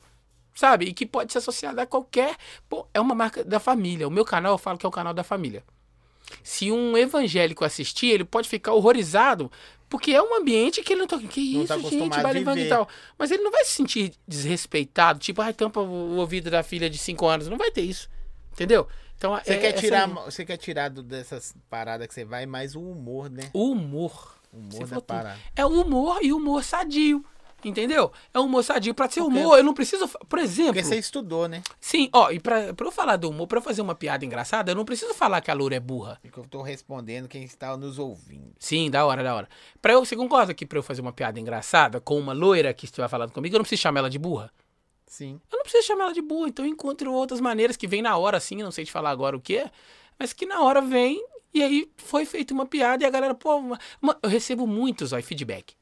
[0.58, 0.86] sabe?
[0.86, 2.36] E que pode ser associada a qualquer,
[2.68, 4.08] pô, é uma marca da família.
[4.08, 5.64] O meu canal eu falo que é o canal da família.
[6.44, 9.52] Se um evangélico assistir, ele pode ficar horrorizado,
[9.88, 11.18] porque é um ambiente que ele não tá.
[11.19, 12.90] Que Não isso, tá gente, levando e tal.
[13.18, 16.98] Mas ele não vai se sentir desrespeitado, tipo, ai, tampa o ouvido da filha de
[16.98, 17.48] 5 anos.
[17.48, 18.10] Não vai ter isso.
[18.52, 18.88] Entendeu?
[19.16, 22.82] Então, Você, é- quer tirar, você quer tirar dessas paradas que você vai mais o
[22.82, 23.50] humor, né?
[23.53, 24.36] o humor.
[24.52, 25.40] O Você humor da parada.
[25.56, 27.24] É o humor e o humor sadio.
[27.66, 28.11] Entendeu?
[28.34, 28.94] É um humor sadio.
[28.94, 30.08] Pra ser humor, eu não preciso.
[30.30, 30.74] Por exemplo.
[30.74, 31.64] Porque você estudou, né?
[31.82, 34.72] Sim, ó, e pra, pra eu falar do humor, pra eu fazer uma piada engraçada,
[34.72, 36.19] eu não preciso falar que a loura é burra.
[36.22, 38.53] Porque eu tô respondendo quem está nos ouvindo.
[38.60, 39.50] Sim, da hora, da hora.
[39.82, 42.86] Pra eu, você concorda que pra eu fazer uma piada engraçada com uma loira que
[42.86, 44.52] estiver falando comigo, eu não preciso chamar ela de burra?
[45.08, 45.40] Sim.
[45.52, 48.16] Eu não preciso chamar ela de burra, então eu encontro outras maneiras que vem na
[48.18, 49.72] hora, assim, eu não sei te falar agora o que é,
[50.19, 53.56] mas que na hora vem e aí foi feita uma piada e a galera, pô,
[53.56, 55.74] uma- uma- eu recebo muitos ó, feedback.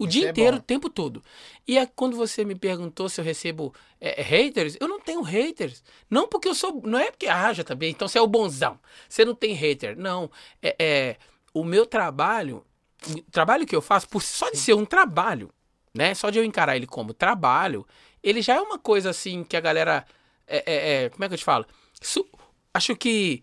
[0.00, 0.60] O Isso dia é inteiro, bom.
[0.60, 1.22] o tempo todo.
[1.68, 5.20] E é quando você me perguntou se eu recebo é, é, haters, eu não tenho
[5.22, 5.82] haters.
[6.08, 6.80] Não porque eu sou.
[6.84, 8.78] Não é porque, ah, já também, então você é o bonzão.
[9.08, 9.96] Você não tem hater.
[9.98, 10.30] Não.
[10.62, 11.16] É, é,
[11.52, 12.64] o meu trabalho,
[13.08, 15.50] o trabalho que eu faço, por só de ser um trabalho,
[15.94, 16.14] né?
[16.14, 17.86] Só de eu encarar ele como trabalho,
[18.22, 20.06] ele já é uma coisa assim que a galera.
[20.46, 21.66] É, é, é, como é que eu te falo?
[22.00, 22.26] Su-
[22.72, 23.42] acho que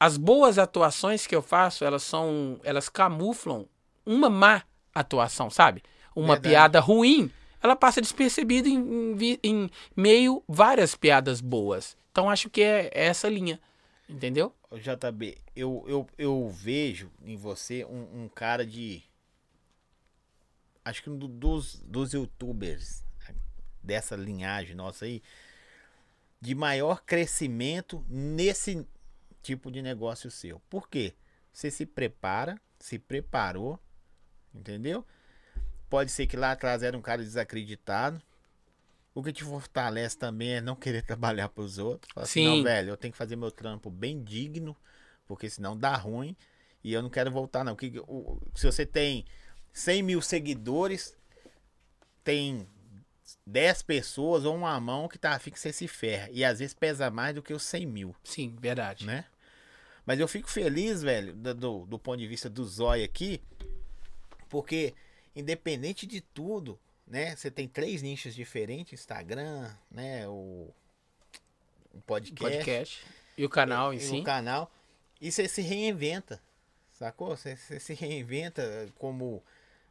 [0.00, 2.58] as boas atuações que eu faço, elas são.
[2.64, 3.66] Elas camuflam
[4.06, 4.62] uma má
[4.94, 5.82] atuação, sabe?
[6.18, 6.48] Uma Verdade.
[6.54, 7.30] piada ruim,
[7.62, 11.96] ela passa despercebida em, em em meio várias piadas boas.
[12.12, 13.60] Então acho que é essa linha.
[14.08, 14.54] Entendeu?
[14.72, 19.02] JB, eu, eu, eu vejo em você um, um cara de.
[20.84, 23.04] Acho que um do- dos, dos youtubers
[23.82, 25.22] dessa linhagem nossa aí,
[26.40, 28.86] de maior crescimento nesse
[29.42, 30.60] tipo de negócio seu.
[30.70, 31.14] Por quê?
[31.52, 33.78] Você se prepara, se preparou,
[34.54, 35.04] entendeu?
[35.88, 38.20] Pode ser que lá atrás era um cara desacreditado.
[39.14, 42.12] O que te fortalece também é não querer trabalhar para os outros.
[42.12, 42.44] Fala assim, Sim.
[42.44, 44.76] não, velho, eu tenho que fazer meu trampo bem digno,
[45.26, 46.36] porque senão dá ruim.
[46.84, 47.74] E eu não quero voltar, não.
[47.74, 49.24] Que, o- se você tem
[49.72, 51.16] 100 mil seguidores,
[52.22, 52.68] tem
[53.46, 56.28] 10 pessoas ou uma mão que tá afim que você se ferra.
[56.30, 59.04] E às vezes pesa mais do que os 100 mil Sim, verdade.
[59.06, 59.24] né?
[60.06, 63.42] Mas eu fico feliz, velho, do, do, do ponto de vista do Zóio aqui,
[64.48, 64.94] porque
[65.38, 67.36] independente de tudo, né?
[67.36, 70.26] Você tem três nichos diferentes, Instagram, né?
[70.28, 70.68] O,
[71.94, 73.06] o podcast, Podcast.
[73.36, 74.16] E o canal em e si.
[74.16, 74.70] o canal,
[75.20, 76.42] e você se reinventa,
[76.90, 77.36] sacou?
[77.36, 79.42] Você, você se reinventa como,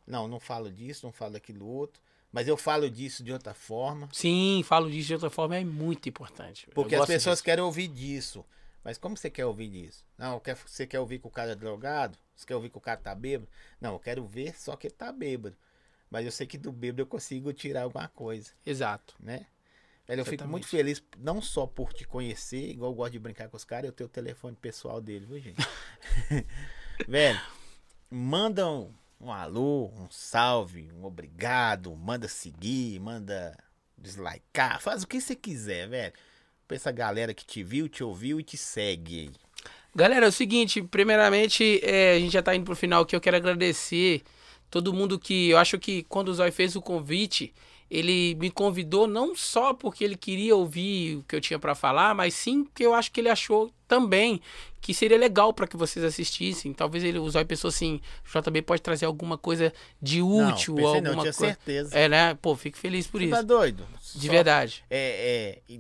[0.06, 2.02] não, não falo disso, não falo daquilo outro,
[2.32, 4.10] mas eu falo disso de outra forma.
[4.12, 6.68] Sim, falo disso de outra forma, é muito importante.
[6.74, 7.46] Porque as pessoas disso.
[7.46, 8.46] querem ouvir disso.
[8.84, 10.06] Mas como você quer ouvir disso?
[10.18, 12.18] Não, quer, você quer ouvir que o cara é drogado?
[12.38, 13.50] Você quer ouvir que o cara tá bêbado?
[13.82, 15.58] Não, eu quero ver só que ele tá bêbado.
[16.10, 19.16] Mas eu sei que do bêbado eu consigo tirar alguma coisa, Exato.
[19.20, 19.48] né?
[20.08, 20.52] Velho, eu fico Exatamente.
[20.52, 23.90] muito feliz, não só por te conhecer, igual eu gosto de brincar com os caras,
[23.90, 25.58] eu tenho o telefone pessoal dele, viu, gente?
[27.06, 27.42] Velho,
[28.10, 33.58] manda um, um alô, um salve, um obrigado, manda seguir, manda
[33.98, 36.14] dislikear, faz o que você quiser, velho.
[36.68, 39.47] Pra essa galera que te viu, te ouviu e te segue aí.
[39.98, 43.20] Galera, é o seguinte, primeiramente, é, a gente já tá indo pro final aqui, eu
[43.20, 44.22] quero agradecer
[44.70, 47.52] todo mundo que, eu acho que quando o Zói fez o convite,
[47.90, 52.14] ele me convidou não só porque ele queria ouvir o que eu tinha pra falar,
[52.14, 54.40] mas sim porque eu acho que ele achou também
[54.80, 56.74] que seria legal pra que vocês assistissem.
[56.74, 60.84] Talvez ele, o Zói pensou assim, o JB pode trazer alguma coisa de útil não,
[60.84, 61.54] pensei não, alguma tinha coisa.
[61.56, 61.98] certeza.
[61.98, 62.38] É, né?
[62.40, 63.36] Pô, fico feliz por Você isso.
[63.36, 63.84] tá doido?
[64.16, 64.84] De Só- verdade.
[64.92, 65.74] É, é,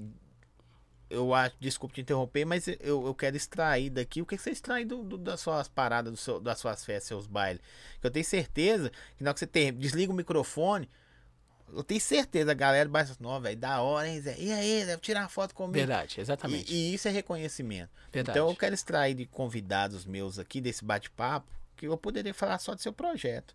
[1.10, 4.84] eu acho, desculpe te interromper, mas eu, eu quero extrair daqui o que você extrai
[4.86, 7.62] do, do- das suas paradas, do seu- das suas festas, seus bailes.
[8.02, 10.90] Que eu tenho certeza que na hora que você tem, desliga o microfone,
[11.74, 14.36] eu tenho certeza, a galera assim, não, velho, da hora, hein, Zé?
[14.40, 15.74] E aí, Zé, tirar uma foto comigo.
[15.78, 16.74] Verdade, exatamente.
[16.74, 17.90] E, e isso é reconhecimento.
[18.12, 18.38] Verdade.
[18.40, 22.74] Então eu quero extrair de convidados meus aqui desse bate-papo, que eu poderia falar só
[22.74, 23.54] do seu projeto.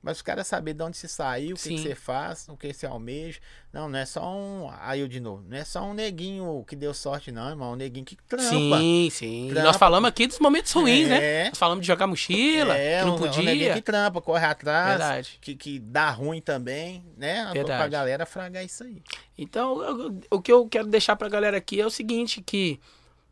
[0.00, 2.72] Mas os caras saber de onde você saiu, o que, que você faz, o que
[2.72, 3.40] você almeja.
[3.72, 4.70] Não, não é só um.
[4.80, 7.72] Aí eu de novo, não é só um neguinho que deu sorte, não, irmão.
[7.72, 8.48] Um neguinho que trampa.
[8.48, 9.48] Sim, sim.
[9.50, 9.66] Trampa.
[9.66, 11.18] Nós falamos aqui dos momentos ruins, né?
[11.22, 11.48] É.
[11.48, 13.74] Nós falamos de jogar mochila, É, que não um, um neguinho podia.
[13.74, 14.88] que trampa, corre atrás.
[14.98, 15.38] Verdade.
[15.40, 17.42] Que, que dá ruim também, né?
[17.44, 17.90] Pra Verdade.
[17.90, 19.02] galera fragar isso aí.
[19.36, 22.78] Então, eu- o que eu quero deixar pra galera aqui é o seguinte, que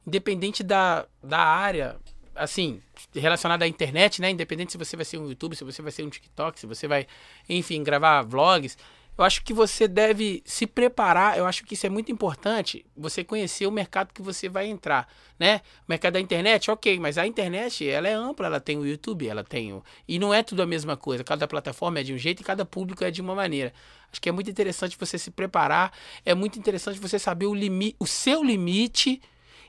[0.06, 1.96] independente da, da área,
[2.34, 2.80] assim,
[3.14, 4.30] relacionada à internet, né?
[4.30, 6.86] Independente se você vai ser um YouTube, se você vai ser um TikTok, se você
[6.86, 7.06] vai,
[7.48, 8.76] enfim, gravar vlogs,
[9.18, 11.38] eu acho que você deve se preparar.
[11.38, 12.84] Eu acho que isso é muito importante.
[12.96, 15.08] Você conhecer o mercado que você vai entrar,
[15.38, 15.62] né?
[15.80, 18.46] O mercado da internet, ok, mas a internet ela é ampla.
[18.46, 21.24] Ela tem o YouTube, ela tem o e não é tudo a mesma coisa.
[21.24, 23.72] Cada plataforma é de um jeito e cada público é de uma maneira.
[24.12, 25.92] Acho que é muito interessante você se preparar.
[26.24, 29.22] É muito interessante você saber o limite, o seu limite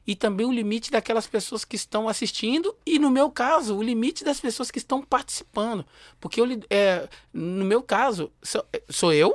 [0.08, 4.24] e também o limite daquelas pessoas que estão assistindo e, no meu caso, o limite
[4.24, 5.86] das pessoas que estão participando.
[6.20, 9.32] Porque eu, é, no meu caso, sou, sou eu,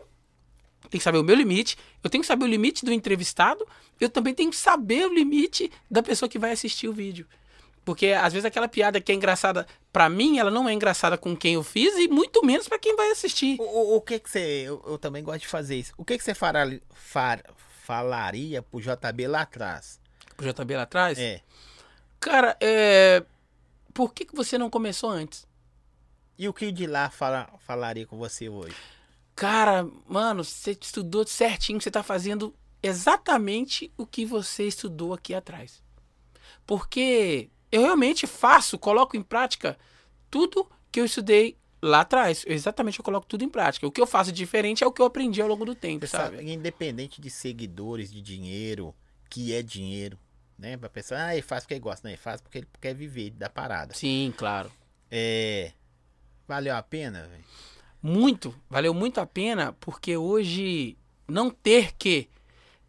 [0.90, 3.66] tenho que saber o meu limite, eu tenho que saber o limite do entrevistado,
[4.00, 7.26] eu também tenho que saber o limite da pessoa que vai assistir o vídeo.
[7.84, 11.36] Porque às vezes aquela piada que é engraçada pra mim, ela não é engraçada com
[11.36, 13.56] quem eu fiz e muito menos pra quem vai assistir.
[13.60, 14.62] O, o- o que que você.
[14.66, 15.92] Eu, eu também gosto de fazer isso.
[15.98, 17.42] O que que você fará, far-
[17.84, 20.00] falaria pro JB lá atrás?
[20.42, 21.18] O JB lá atrás.
[21.18, 21.40] É.
[22.18, 23.24] Cara, é.
[23.94, 25.46] Por que, que você não começou antes?
[26.38, 28.74] E o que o de lá fala, falaria com você hoje?
[29.36, 35.82] Cara, mano, você estudou certinho, você tá fazendo exatamente o que você estudou aqui atrás.
[36.66, 39.78] Porque eu realmente faço, coloco em prática
[40.30, 42.44] tudo que eu estudei lá atrás.
[42.46, 43.86] Exatamente, eu coloco tudo em prática.
[43.86, 46.36] O que eu faço diferente é o que eu aprendi ao longo do tempo, sabe?
[46.36, 48.94] sabe, independente de seguidores, de dinheiro,
[49.28, 50.18] que é dinheiro,
[50.62, 50.76] né?
[50.76, 52.06] Pra pessoa, ah, ele faz porque ele gosta.
[52.06, 53.92] Não, ele faz porque ele quer viver da parada.
[53.94, 54.70] Sim, claro.
[55.10, 55.72] É.
[56.48, 57.44] Valeu a pena, velho?
[58.02, 60.96] Muito, valeu muito a pena, porque hoje
[61.28, 62.28] não ter que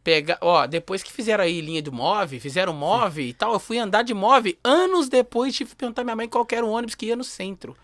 [0.03, 0.37] pegar.
[0.41, 4.03] Ó, depois que fizeram aí linha do MOV, fizeram MOV e tal, eu fui andar
[4.03, 7.05] de MOV anos depois, tive que perguntar à minha mãe qual era o ônibus que
[7.07, 7.75] ia no centro.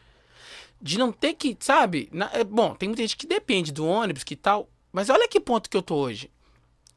[0.82, 2.09] De não ter que, sabe?
[2.11, 5.40] na- é, bom, tem muita gente que depende do ônibus que tal, mas olha que
[5.40, 6.32] ponto que eu tô hoje.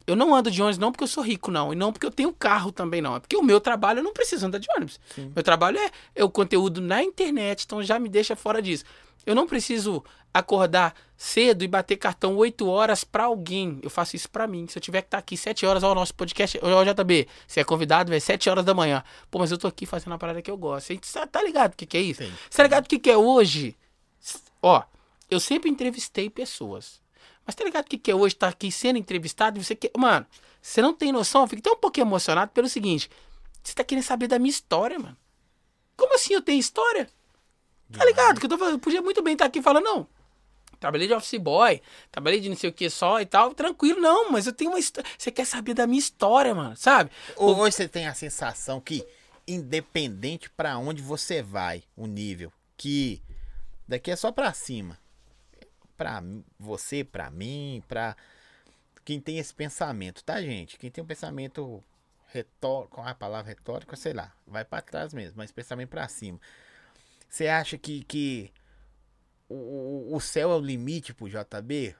[0.07, 1.73] Eu não ando de ônibus não porque eu sou rico, não.
[1.73, 3.17] E não porque eu tenho carro também, não.
[3.17, 4.99] É porque o meu trabalho eu não preciso andar de ônibus.
[5.35, 8.85] Meu trabalho é, é o conteúdo na internet, então já me deixa fora disso.
[9.25, 10.03] Eu não preciso
[10.35, 13.79] acordar cedo e bater cartão 8 horas pra alguém.
[13.83, 14.67] Eu faço isso pra mim.
[14.67, 17.61] Se eu tiver que estar aqui 7 horas, ó, o nosso podcast, ó, JB, você
[17.61, 19.05] é convidado, vai 7 horas da manhã.
[19.31, 20.87] Pô, mas eu tô aqui fazendo uma parada que eu gosto.
[20.89, 22.25] Você tá- tá ligado o que, que é isso?
[22.25, 22.33] Sim.
[22.51, 23.77] Você tá ligado o que, que é hoje?
[24.63, 24.83] Ó,
[25.31, 27.02] eu sempre entrevistei pessoas.
[27.45, 29.91] Mas tá ligado o que, que é hoje estar aqui sendo entrevistado e você quer.
[29.97, 30.27] Mano,
[30.61, 33.11] você não tem noção, eu fico até um pouquinho emocionado pelo seguinte:
[33.63, 35.17] você tá querendo saber da minha história, mano.
[35.97, 37.09] Como assim eu tenho história?
[37.93, 38.41] Tá ligado?
[38.41, 40.07] Que eu, tô eu podia muito bem estar aqui falando, não.
[40.81, 41.81] Trabalhei de office boy,
[42.11, 44.81] trabalhei de não sei o que só e tal, tranquilo, não, mas eu tenho uma
[44.81, 45.09] história.
[45.17, 47.11] Você quer saber da minha história, mano, sabe?
[47.37, 49.07] Ou hoje você tem a sensação que,
[49.47, 53.23] independente pra onde você vai, o nível, que
[53.87, 54.99] daqui é só pra cima.
[56.21, 58.17] Mim- você, pra mim, pra
[59.05, 60.79] quem tem esse pensamento, tá, gente?
[60.79, 61.83] Quem tem um pensamento
[62.29, 66.41] retórico, a palavra retórica, sei lá, vai pra trás mesmo, mas pensamento pra cima.
[67.29, 68.51] Você acha que, que
[69.49, 71.95] o, o céu é o limite pro JB?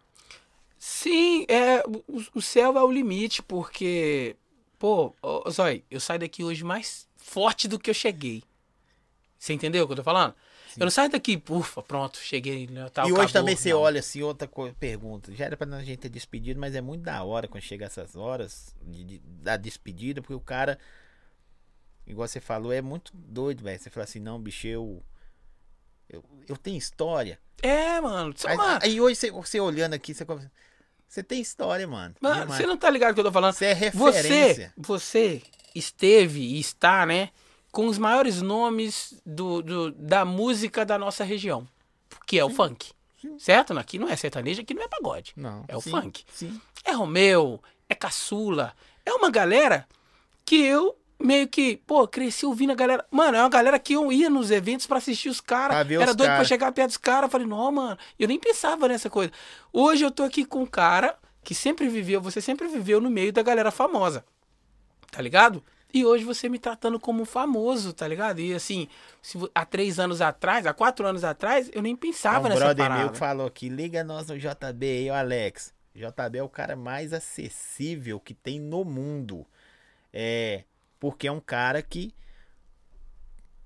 [0.79, 2.03] Sim, é, o,
[2.35, 4.37] o céu é o limite, porque,
[4.79, 8.43] pô, ô, Zói, eu saio daqui hoje mais forte do que eu cheguei.
[9.39, 10.35] Você entendeu o que eu tô falando?
[10.81, 12.67] Eu não saio daqui, ufa, pronto, cheguei.
[12.67, 13.33] né, Tal, e hoje acabou.
[13.33, 15.33] também você olha assim, outra coisa, pergunta.
[15.35, 18.17] Já era pra a gente ter despedido, mas é muito da hora quando chega essas
[18.17, 20.79] horas de, de- da despedida, porque o cara,
[22.07, 23.79] igual você falou, é muito doido, velho.
[23.81, 25.03] Você fala assim, não, bicho, eu.
[26.09, 27.39] Eu, eu tenho história.
[27.63, 28.35] É, mano.
[28.83, 30.51] Aí, hoje você, você olhando aqui, você, conversa,
[31.09, 32.15] você tem história, mano.
[32.21, 33.55] mano, você não tá ligado o que eu tô falando?
[33.55, 34.75] Você é Você, referência.
[34.77, 35.41] você
[35.75, 37.31] esteve e está, né,
[37.73, 41.67] com os maiores nomes do, do- da música da nossa região,
[42.27, 42.93] que é o funk.
[43.39, 43.77] Certo?
[43.79, 45.33] Aqui não é sertanejo, aqui não é pagode.
[45.37, 45.65] Não.
[45.69, 46.25] É o sim, funk.
[46.33, 46.61] Sim.
[46.85, 48.75] É Romeu, é Caçula.
[49.07, 49.87] É uma galera
[50.45, 53.07] que eu meio que, pô, cresci ouvindo a galera.
[53.13, 55.91] Mano, é uma galera que eu ia nos eventos pra assistir os Pra caras.
[55.91, 56.45] Era os doido pra cara.
[56.45, 57.31] chegar perto dos caras.
[57.31, 59.33] Falei, não, mano, eu nem pensava nessa coisa.
[59.73, 63.33] Hoje eu tô aqui com um cara que sempre viveu, você sempre viveu no meio
[63.33, 64.25] da galera famosa.
[65.13, 65.63] Tá ligado?
[65.93, 68.41] E hoje você me tratando como um famoso, tá ligado?
[68.41, 68.89] E assim,
[69.21, 72.85] se há três anos atrás, há quatro anos atrás, eu nem pensava um nessa brother
[72.85, 73.03] parada.
[73.03, 75.75] meu que falou aqui, liga nós no JB aí, o Alex.
[75.95, 79.47] JB é o cara mais acessível que tem no mundo.
[80.13, 80.65] É,
[80.99, 82.15] porque é um cara que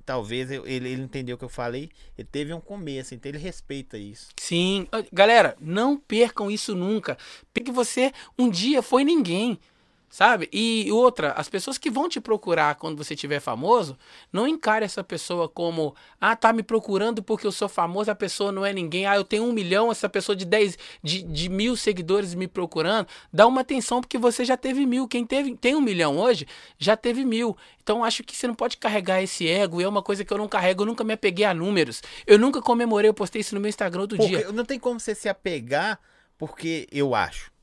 [0.07, 3.99] talvez ele, ele entendeu o que eu falei, ele teve um começo, então ele respeita
[3.99, 4.29] isso.
[4.39, 7.19] Sim, galera, não percam isso nunca.
[7.53, 9.59] Porque você um dia foi ninguém,
[10.09, 10.49] sabe?
[10.53, 13.99] E outra, as pessoas que vão te procurar quando você tiver famoso,
[14.33, 18.53] não encare essa pessoa como, ah, tá me procurando porque eu sou famoso, a pessoa
[18.53, 21.77] não é ninguém, ah, eu tenho um milhão, essa pessoa de 10, de, de mil
[21.77, 25.81] seguidores me procurando, dá uma atenção porque você já teve mil, quem teve, tem um
[25.81, 26.47] milhão hoje,
[26.79, 27.57] já teve mil.
[27.83, 30.39] Então acho que você não pode carregar esse ego, e é uma coisa que eu
[30.39, 32.03] não carrego, eu nunca me apeguei a números.
[32.27, 34.51] Eu nunca comemorei, eu postei isso no meu Instagram outro dia.
[34.53, 36.01] Não tem como você se apegar,
[36.39, 37.56] Porque eu acho.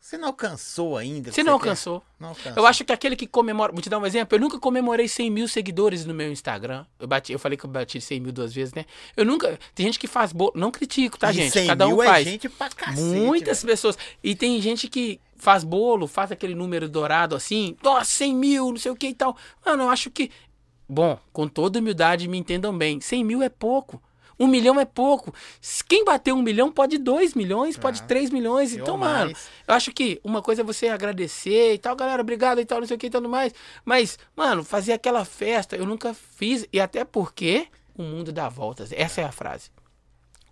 [0.00, 1.30] Você não alcançou ainda.
[1.30, 1.68] Você não quer?
[1.68, 2.02] alcançou.
[2.18, 2.54] Não alcançou.
[2.56, 3.70] Eu acho que aquele que comemora.
[3.70, 4.34] Vou te dar um exemplo.
[4.34, 6.86] Eu nunca comemorei 100 mil seguidores no meu Instagram.
[6.98, 8.86] Eu, bati, eu falei que eu bati 100 mil duas vezes, né?
[9.14, 9.58] Eu nunca.
[9.74, 10.52] Tem gente que faz bolo.
[10.54, 11.52] Não critico, tá, E gente?
[11.52, 12.26] 100 Cada um mil faz.
[12.26, 12.98] é gente pra cacete.
[13.02, 13.72] Muitas velho.
[13.72, 13.98] pessoas.
[14.24, 17.76] E tem gente que faz bolo, faz aquele número dourado assim.
[17.82, 19.36] Nossa, 100 mil, não sei o que e tal.
[19.64, 20.30] Mano, eu acho que.
[20.88, 23.00] Bom, com toda humildade, me entendam bem.
[23.02, 24.02] 100 mil é pouco.
[24.40, 25.34] Um milhão é pouco.
[25.86, 28.72] Quem bater um milhão pode dois milhões, pode Ah, três milhões.
[28.72, 29.48] Então, mano, mais.
[29.68, 32.86] eu acho que uma coisa é você agradecer e tal, galera, obrigado e tal, não
[32.86, 33.52] sei o que e tudo mais.
[33.84, 36.66] Mas, mano, fazer aquela festa, eu nunca fiz.
[36.72, 38.90] E até porque o mundo dá voltas.
[38.92, 39.70] Essa é a frase.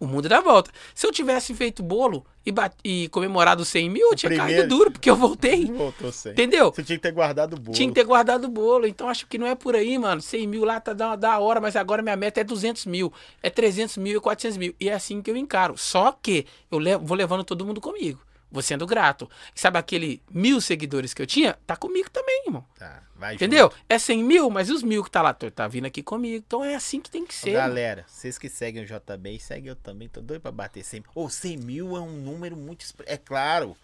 [0.01, 0.71] O mundo dá volta.
[0.95, 2.53] Se eu tivesse feito bolo e,
[2.85, 5.65] e comemorado 100 mil, eu tinha primeiro- caído duro, porque eu voltei.
[5.75, 6.33] Voltou sem.
[6.33, 6.71] Entendeu?
[6.73, 7.77] Você tinha que ter guardado o bolo.
[7.77, 8.87] Tinha que ter guardado o bolo.
[8.87, 10.21] Então acho que não é por aí, mano.
[10.23, 13.13] 100 mil lá tá da, da hora, mas agora minha meta é 200 mil,
[13.43, 14.75] é 300 mil, é 400 mil.
[14.79, 15.77] E é assim que eu encaro.
[15.77, 18.21] Só que eu levo- vou levando todo mundo comigo.
[18.51, 19.31] Vou sendo grato.
[19.55, 21.59] Sabe aquele mil seguidores que eu tinha?
[21.67, 22.65] Tá comigo também, irmão.
[22.79, 23.71] Tá, vai Entendeu?
[23.71, 23.85] junto.
[23.89, 25.35] É 100 mil, mas os mil que tá lá?
[25.35, 26.43] Tá vindo aqui comigo.
[26.47, 27.53] Então é assim que tem que ser.
[27.53, 31.11] Galera, vocês que seguem o JB seguem eu também, tô doido pra bater 100 mil.
[31.15, 32.87] Ô, 100 mil é um número muito...
[33.05, 33.77] É claro.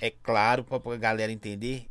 [0.00, 1.88] É claro pra, pra galera entender.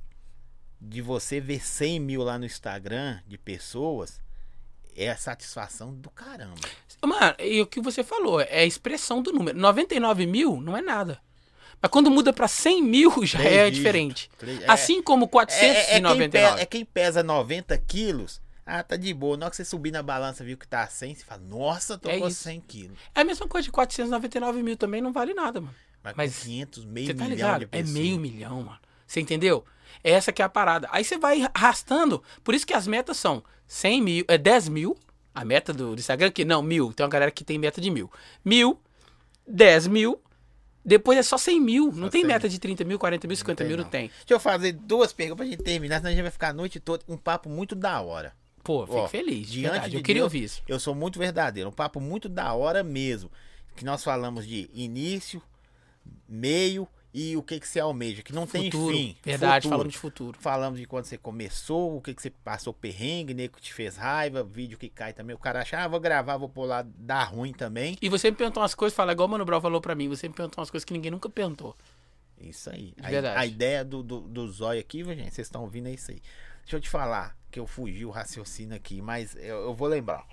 [0.81, 4.21] De você ver 100 mil lá no Instagram de pessoas,
[4.95, 6.67] é a satisfação do caramba.
[7.05, 9.57] Mano, e o que você falou, é a expressão do número.
[9.57, 11.19] 99 mil não é nada.
[11.81, 13.77] Mas quando muda pra 100 mil já Três é dígitos.
[13.77, 14.31] diferente.
[14.37, 15.31] Três- é- Assim como É, é, quem
[16.01, 16.29] 499.
[16.31, 18.41] pesa, é quem pesa 90 quilos.
[18.65, 19.37] Ah, tá de boa.
[19.37, 22.09] Na hora que você subir na balança viu que tá 100, você fala, nossa, tô
[22.09, 22.41] É com isso.
[22.43, 22.97] 100 quilos.
[23.13, 25.75] É a mesma coisa de 499 mil também não vale nada, mano.
[26.03, 28.79] Mas, Mas com 500, meio Você tá milhão É meio milhão, mano.
[29.05, 29.63] Você entendeu?
[30.03, 30.87] Essa que é a parada.
[30.91, 32.23] Aí você vai arrastando.
[32.43, 34.97] Por isso que as metas são 100 mil, é 10 mil.
[35.35, 36.93] A meta do, do Instagram, que não, mil.
[36.93, 38.09] Tem uma galera que tem meta de mil.
[38.43, 38.79] Mil,
[39.45, 40.21] 10 mil.
[40.83, 41.85] Depois é só 100 mil.
[41.91, 43.83] Não Só tem 100 meta de 30 mil, 40 mil, 50 tem, mil, não.
[43.83, 44.07] não tem.
[44.07, 46.79] Deixa eu fazer duas perguntas pra gente terminar, senão a gente vai ficar a noite
[46.79, 47.03] toda.
[47.07, 48.33] Um papo muito da hora.
[48.63, 49.47] Pô, fico Ó, feliz.
[49.47, 49.91] Diante verdade.
[49.91, 50.63] de Eu queria Deus, ouvir isso.
[50.67, 51.69] Eu sou muito verdadeiro.
[51.69, 53.29] Um papo muito da hora mesmo.
[53.75, 55.41] Que nós falamos de início,
[56.29, 56.87] meio
[57.17, 58.21] e o que, que você almeja.
[58.21, 58.93] Que não Futuro.
[58.93, 59.17] tem fim.
[59.23, 60.37] Verdade, falando de futuro.
[60.37, 63.95] Falamos de quando você começou, o que, que você passou perrengue, nego que te fez
[63.95, 65.33] raiva, vídeo que cai também.
[65.33, 67.97] O cara acha, ah, vou gravar, vou pular, dá ruim também.
[68.01, 70.09] E você me perguntou umas coisas, fala igual o Mano Brown falou pra mim.
[70.09, 71.73] Você me perguntou umas coisas que ninguém nunca perguntou.
[72.37, 72.93] Isso aí.
[72.97, 73.39] De A, verdade.
[73.39, 76.21] a ideia do, do, do zóio aqui, gente, vocês estão ouvindo é isso aí.
[76.63, 80.25] Deixa eu te falar, que eu fugi o raciocínio aqui, mas eu, eu vou lembrar.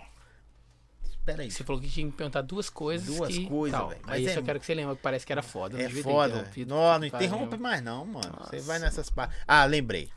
[1.23, 1.51] Espera aí.
[1.53, 3.07] Você falou que tinha que perguntar duas coisas.
[3.07, 5.31] Duas que, coisas, velho, mas isso é- eu quero que você lembre que parece que
[5.33, 5.81] era foda.
[5.81, 6.51] É foda.
[6.67, 8.35] Não, não interrompe mais não, mano.
[8.41, 8.67] Você Nossa.
[8.67, 9.39] vai nessas partes.
[9.47, 10.11] Ah, lembrei.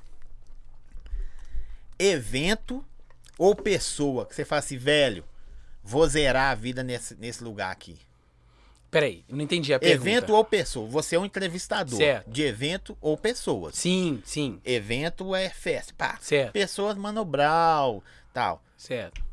[1.99, 2.83] Evento
[3.37, 5.23] ou pessoa que você fala assim, velho,
[5.83, 7.99] vou zerar a vida nesse, nesse lugar aqui.
[8.89, 10.09] Peraí, eu não entendi a pergunta.
[10.09, 10.89] Evento ou pessoa.
[10.89, 12.31] Você é um entrevistador Certo.
[12.31, 13.75] de evento ou pessoas.
[13.75, 14.59] Sim, sim.
[14.65, 15.93] Evento é festa.
[15.97, 16.53] Pá, Certo.
[16.53, 18.01] pessoas Mano Brown,
[18.33, 18.63] tal.
[18.77, 19.23] Certo.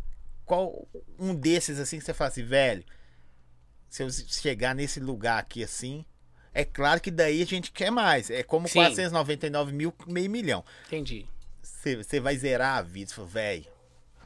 [0.52, 0.86] Qual
[1.18, 2.84] um desses assim que você fala assim, velho,
[3.88, 6.04] se eu chegar nesse lugar aqui assim,
[6.52, 8.28] é claro que daí a gente quer mais.
[8.28, 8.80] É como Sim.
[8.80, 10.62] 499 mil, meio milhão.
[10.88, 11.26] Entendi.
[11.62, 13.10] Você vai zerar a vida.
[13.24, 13.64] Velho,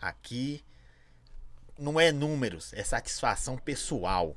[0.00, 0.64] aqui
[1.78, 4.34] não é números, é satisfação pessoal.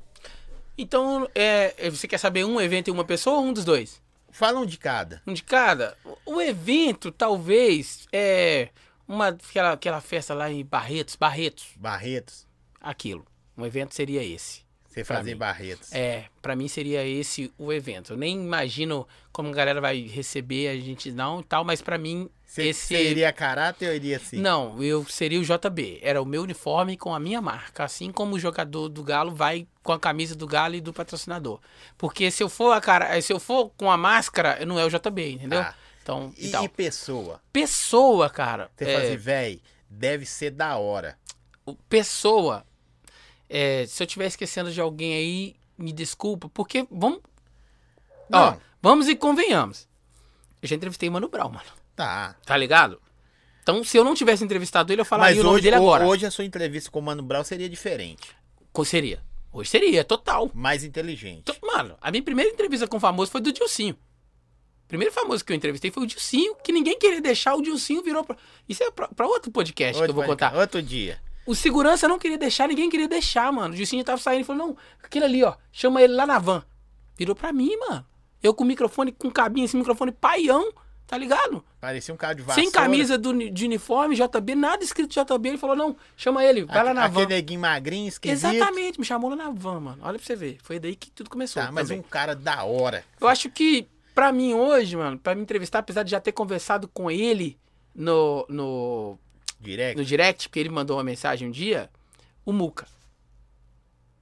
[0.78, 4.00] Então, é, você quer saber um evento e uma pessoa ou um dos dois?
[4.30, 5.20] Fala um de cada.
[5.26, 5.98] Um de cada?
[6.04, 8.68] O- O evento, talvez, é
[9.10, 12.46] uma aquela, aquela festa lá em Barretos, Barretos, Barretos.
[12.80, 13.26] aquilo.
[13.58, 14.62] Um evento seria esse.
[14.86, 15.34] Você fazer.
[15.36, 15.92] Barretos.
[15.92, 18.12] É, pra mim seria esse o evento.
[18.12, 21.96] Eu nem imagino como a galera vai receber a gente não e tal, mas pra
[21.96, 24.38] mim Você esse você iria caráter ou iria assim?
[24.38, 26.00] Não, eu seria o JB.
[26.02, 27.84] Era o meu uniforme com a minha marca.
[27.84, 31.60] Assim como o jogador do Galo vai com a camisa do Galo e do patrocinador.
[31.96, 34.88] Porque se eu for a cara, se eu for com a máscara, não é o
[34.88, 35.60] JB, entendeu?
[35.60, 35.74] Ah.
[36.02, 37.40] Então, E, e pessoa?
[37.52, 38.70] Pessoa, cara.
[38.76, 41.18] Você é, fala assim, velho, deve ser da hora.
[41.88, 42.64] pessoa.
[43.48, 47.20] é, se eu estiver esquecendo de alguém aí, me desculpa, porque vamos.
[48.32, 48.60] Ó, Não.
[48.80, 49.88] vamos e convenhamos.
[50.62, 51.70] Eu já entrevistei o Mano Brown, mano.
[51.96, 52.36] Tá.
[52.44, 53.00] Tá ligado?
[53.62, 56.06] Então, se eu não tivesse entrevistado ele, eu falaria Mas o nome hoje, dele agora.
[56.06, 58.30] hoje a sua entrevista com o Mano Brown seria diferente.
[58.72, 59.22] Qual seria?
[59.52, 60.50] Hoje seria, total.
[60.54, 61.44] Mais inteligente.
[61.44, 63.96] To- Mano, a minha primeira entrevista com o famoso foi do Dilcinho.
[64.90, 68.02] O primeiro famoso que eu entrevistei foi o Dilcinho, que ninguém queria deixar, o Dilcinho
[68.02, 68.36] virou pra...
[68.68, 70.56] Isso é pra, pra outro podcast que eu vou Outro- contar.
[70.58, 71.20] Outro dia.
[71.46, 73.72] O segurança não queria deixar, ninguém queria deixar, mano.
[73.72, 76.64] O Dilcinho tava saindo e falou, não, aquele ali, ó, chama ele lá na van.
[77.16, 78.04] Virou pra mim, mano.
[78.42, 80.72] Eu com o microfone, com cabinho, esse microfone paião,
[81.06, 81.64] tá ligado?
[81.80, 82.62] Parecia um cara de vassoura.
[82.62, 85.48] Sem camisa do, de uniforme, JB, nada escrito JB.
[85.50, 87.28] Ele falou, não, chama ele, vai lá na Aquele van.
[87.28, 88.52] neguinho magrinho, esquisito.
[88.52, 89.98] Exatamente, me chamou lá na van, mano.
[90.02, 90.58] Olha pra você ver.
[90.62, 91.62] Foi daí que tudo começou.
[91.62, 92.00] Tá, mas também.
[92.00, 93.04] um cara da hora.
[93.20, 96.88] Eu acho que, pra mim hoje, mano, pra me entrevistar, apesar de já ter conversado
[96.88, 97.58] com ele
[97.94, 99.18] no, no,
[99.60, 99.96] Direct.
[99.98, 101.90] no direct, porque ele mandou uma mensagem um dia,
[102.44, 102.86] o Muca.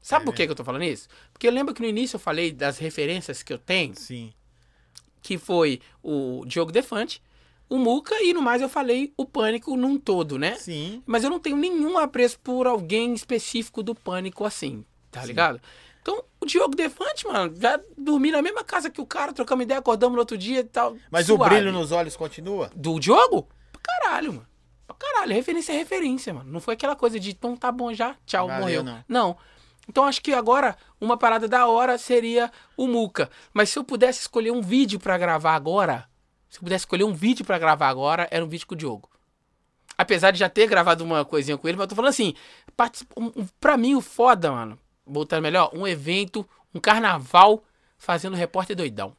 [0.00, 1.08] Sabe É por que, que eu tô falando isso?
[1.32, 4.32] Porque eu lembro que no início eu falei das referências que eu tenho, Sim.
[5.20, 7.22] que foi o Diogo Defante,
[7.68, 10.54] o Muca e no mais eu falei o Pânico num todo, né?
[10.54, 11.02] Sim.
[11.04, 15.60] Mas eu não tenho nenhum apreço por alguém específico do Pânico assim, tá ligado?
[16.08, 19.78] Então, o Diogo Defante, mano, já dormi na mesma casa que o cara, trocamos ideia,
[19.78, 20.96] acordamos no outro dia e tal.
[21.10, 21.56] Mas o suave.
[21.56, 22.70] brilho nos olhos continua?
[22.74, 23.46] Do Diogo?
[23.70, 24.46] Pra caralho, mano.
[24.86, 25.34] Pra caralho.
[25.34, 26.50] Referência é referência, mano.
[26.50, 28.82] Não foi aquela coisa de, então tá bom já, tchau, Valeu, morreu.
[28.82, 29.04] não.
[29.06, 29.36] Não.
[29.86, 33.28] Então acho que agora uma parada da hora seria o Muca.
[33.52, 36.08] Mas se eu pudesse escolher um vídeo pra gravar agora,
[36.48, 39.10] se eu pudesse escolher um vídeo pra gravar agora, era um vídeo com o Diogo.
[39.96, 42.34] Apesar de já ter gravado uma coisinha com ele, mas eu tô falando assim,
[43.60, 44.78] pra mim o foda, mano,
[45.08, 47.64] botando melhor, um evento, um carnaval
[47.96, 49.16] fazendo repórter doidão.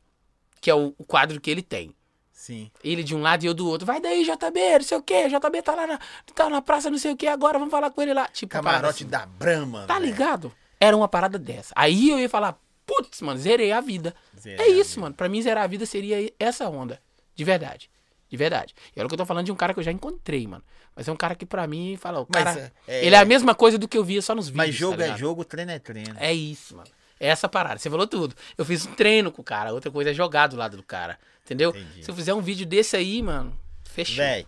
[0.61, 1.95] Que é o, o quadro que ele tem.
[2.31, 2.71] Sim.
[2.83, 3.85] Ele de um lado e eu do outro.
[3.85, 5.27] Vai daí, JB, não sei o quê.
[5.27, 5.99] JB tá lá na,
[6.33, 7.27] tá na praça, não sei o quê.
[7.27, 8.27] Agora vamos falar com ele lá.
[8.29, 9.07] Tipo, Camarote assim.
[9.07, 9.85] da Brahma.
[9.85, 10.05] Tá velho.
[10.05, 10.51] ligado?
[10.79, 11.73] Era uma parada dessa.
[11.75, 14.15] Aí eu ia falar, putz, mano, zerei a vida.
[14.39, 15.01] Zerei é isso, vida.
[15.01, 15.15] mano.
[15.15, 17.01] Pra mim, zerar a vida seria essa onda.
[17.35, 17.89] De verdade.
[18.29, 18.75] De verdade.
[18.95, 20.63] E olha que eu tô falando de um cara que eu já encontrei, mano.
[20.95, 22.71] Mas é um cara que pra mim fala, o Mas, cara.
[22.87, 24.67] é- Ele é a mesma coisa do que eu via só nos vídeos.
[24.67, 26.15] Mas jogo tá é jogo, treino é treino.
[26.19, 26.89] É isso, mano.
[27.19, 27.79] É essa parada.
[27.79, 28.35] Você falou tudo.
[28.57, 29.73] Eu fiz um treino com o cara.
[29.73, 31.17] Outra coisa é jogar do lado do cara.
[31.43, 31.71] Entendeu?
[31.71, 32.03] Entendi.
[32.05, 34.17] Se eu fizer um vídeo desse aí, mano, fechou.
[34.17, 34.45] Véi,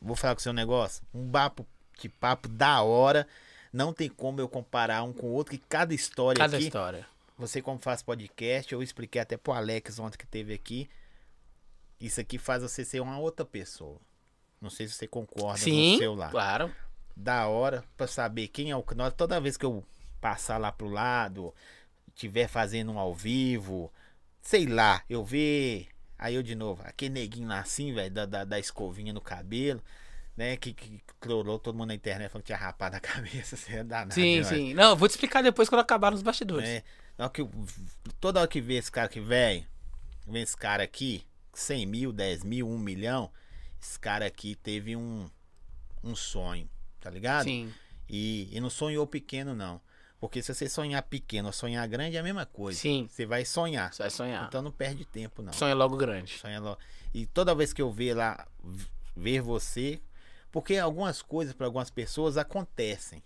[0.00, 1.02] vou falar com o seu negócio.
[1.14, 1.66] Um papo
[1.98, 3.26] de papo da hora.
[3.72, 6.66] Não tem como eu comparar um com o outro, que cada história Cada aqui.
[6.66, 7.06] história.
[7.38, 10.88] Você, como faz podcast, eu expliquei até pro Alex ontem que teve aqui.
[12.00, 13.98] Isso aqui faz você ser uma outra pessoa.
[14.60, 16.30] Não sei se você concorda Sim, no seu lá.
[16.30, 16.74] claro.
[17.16, 19.84] Da hora pra saber quem é o nós Toda vez que eu
[20.20, 21.54] passar lá pro lado,
[22.14, 23.92] tiver fazendo um ao vivo,
[24.40, 25.88] sei lá, eu ver.
[26.18, 29.82] Aí eu de novo, aquele neguinho lá assim, velho, da, da, da escovinha no cabelo,
[30.36, 30.56] né?
[30.56, 33.84] Que, que clorou todo mundo na internet falando que tinha rapado a cabeça, você é
[33.84, 34.12] danado.
[34.14, 34.74] Sim, sim.
[34.74, 36.68] Não, vou te explicar depois quando acabar nos bastidores.
[36.68, 36.84] É,
[37.16, 37.50] na hora que eu-
[38.20, 39.66] toda hora que vê esse cara aqui, velho,
[40.26, 41.24] vem esse cara aqui,
[41.60, 43.30] 100 mil, 10 mil, 1 milhão,
[43.80, 45.28] esse cara aqui teve um,
[46.02, 46.68] um sonho,
[47.00, 47.44] tá ligado?
[47.44, 47.72] Sim.
[48.08, 49.80] E, e não sonhou pequeno, não.
[50.20, 52.78] Porque se você sonhar pequeno ou sonhar grande é a mesma coisa.
[52.78, 53.08] Sim.
[53.08, 53.92] Você vai sonhar.
[53.92, 54.46] Você vai sonhar.
[54.46, 55.52] Então não perde tempo, não.
[55.52, 56.36] Sonha logo grande.
[56.36, 56.78] Sonha logo.
[57.14, 58.46] E toda vez que eu ver lá,
[59.16, 60.00] ver você,
[60.52, 63.22] porque algumas coisas para algumas pessoas acontecem.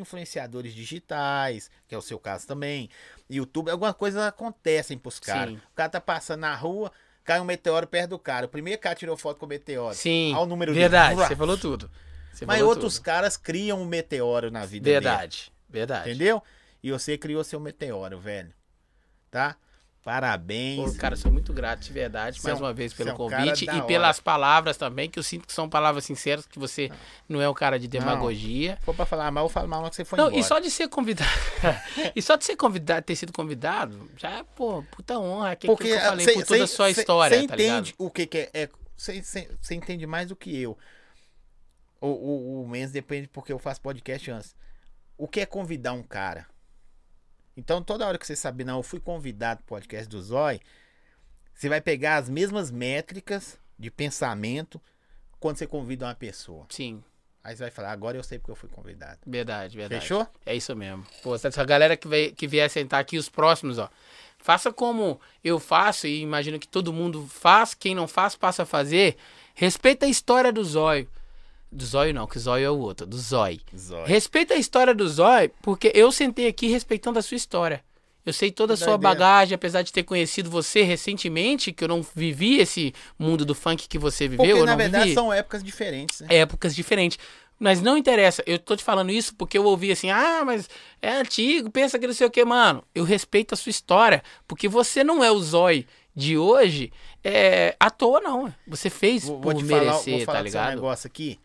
[0.00, 2.88] Influenciadores digitais, que é o seu caso também,
[3.28, 5.54] YouTube, algumas coisas acontecem pros caras.
[5.54, 6.90] O cara tá passando na rua,
[7.24, 8.46] cai um meteoro perto do cara.
[8.46, 9.94] O primeiro cara tirou foto com o meteoro.
[9.94, 10.32] Sim.
[10.34, 11.28] Olha o número Verdade, dele.
[11.28, 11.90] você falou tudo.
[12.32, 13.04] Você Mas falou outros tudo.
[13.04, 15.00] caras criam um meteoro na vida dele.
[15.00, 15.52] Verdade.
[15.68, 16.08] Verdade.
[16.10, 16.42] Entendeu?
[16.82, 18.52] E você criou seu meteoro, velho.
[19.30, 19.56] Tá?
[20.02, 20.92] Parabéns.
[20.94, 23.14] Pô, cara, sou muito grato de verdade, mais é um- uma vez, pelo você é
[23.14, 23.82] um convite e hora.
[23.82, 26.90] pelas palavras também, que eu sinto que são palavras sinceras, que você
[27.28, 28.76] não é um cara de demagogia.
[28.78, 30.40] Se for pra falar mal, eu falo mal que você foi Não, embora.
[30.40, 31.28] e só de ser convidado.
[32.16, 35.54] e só de ser convidado, ter sido convidado, já é, pô, puta honra.
[35.54, 37.56] Que, Porque que eu falei cê- por toda a cê- sua cê- história, Você tá
[37.56, 37.74] ligado?
[37.80, 38.50] entende o que, que é.
[38.54, 40.78] é Você entende mais do que eu.
[42.00, 44.54] O, o, o menos depende porque eu faço podcast antes.
[45.18, 46.46] O que é convidar um cara?
[47.56, 50.60] Então, toda hora que você sabe, não, eu fui convidado pro podcast do Zói,
[51.54, 54.80] você vai pegar as mesmas métricas de pensamento
[55.38, 56.66] quando você convida uma pessoa.
[56.68, 57.02] Sim,
[57.42, 59.18] Aí você vai falar, agora eu sei porque eu fui convidado.
[59.26, 60.02] verdade, verdade.
[60.02, 60.26] Fechou?
[60.44, 61.06] É isso mesmo.
[61.22, 63.88] Pô, essa galera que, vai, que vier sentar aqui, os próximos, ó.
[64.38, 67.72] Faça como eu faço e imagino que todo mundo faz.
[67.72, 69.16] Quem não faz, passa a fazer.
[69.54, 71.08] Respeita a história do zóio.
[71.72, 73.60] Do zóio não, que zóio é o outro, do zóio.
[73.76, 74.06] Zói.
[74.06, 77.82] Respeita a história do zóio, porque eu sentei aqui respeitando a sua história.
[78.26, 79.14] Eu sei toda a sua doideira.
[79.14, 83.88] bagagem, apesar de ter conhecido você recentemente, que eu não vivi esse mundo do funk
[83.88, 86.26] que você viveu, Porque, eu na verdade, vivi são épocas diferentes, né?
[86.30, 87.18] épocas diferentes.
[87.58, 90.68] Mas não interessa, eu tô te falando isso porque eu ouvi assim, ah, mas
[91.00, 92.82] é antigo, pensa que não sei o que, mano.
[92.94, 96.90] Eu respeito a sua história, porque você não é o zói de hoje
[97.22, 98.52] é, à toa, não.
[98.66, 100.74] Você fez Vou, por vou te falar, merecer, vou falar tá ligado?
[100.74, 101.38] negócio aqui.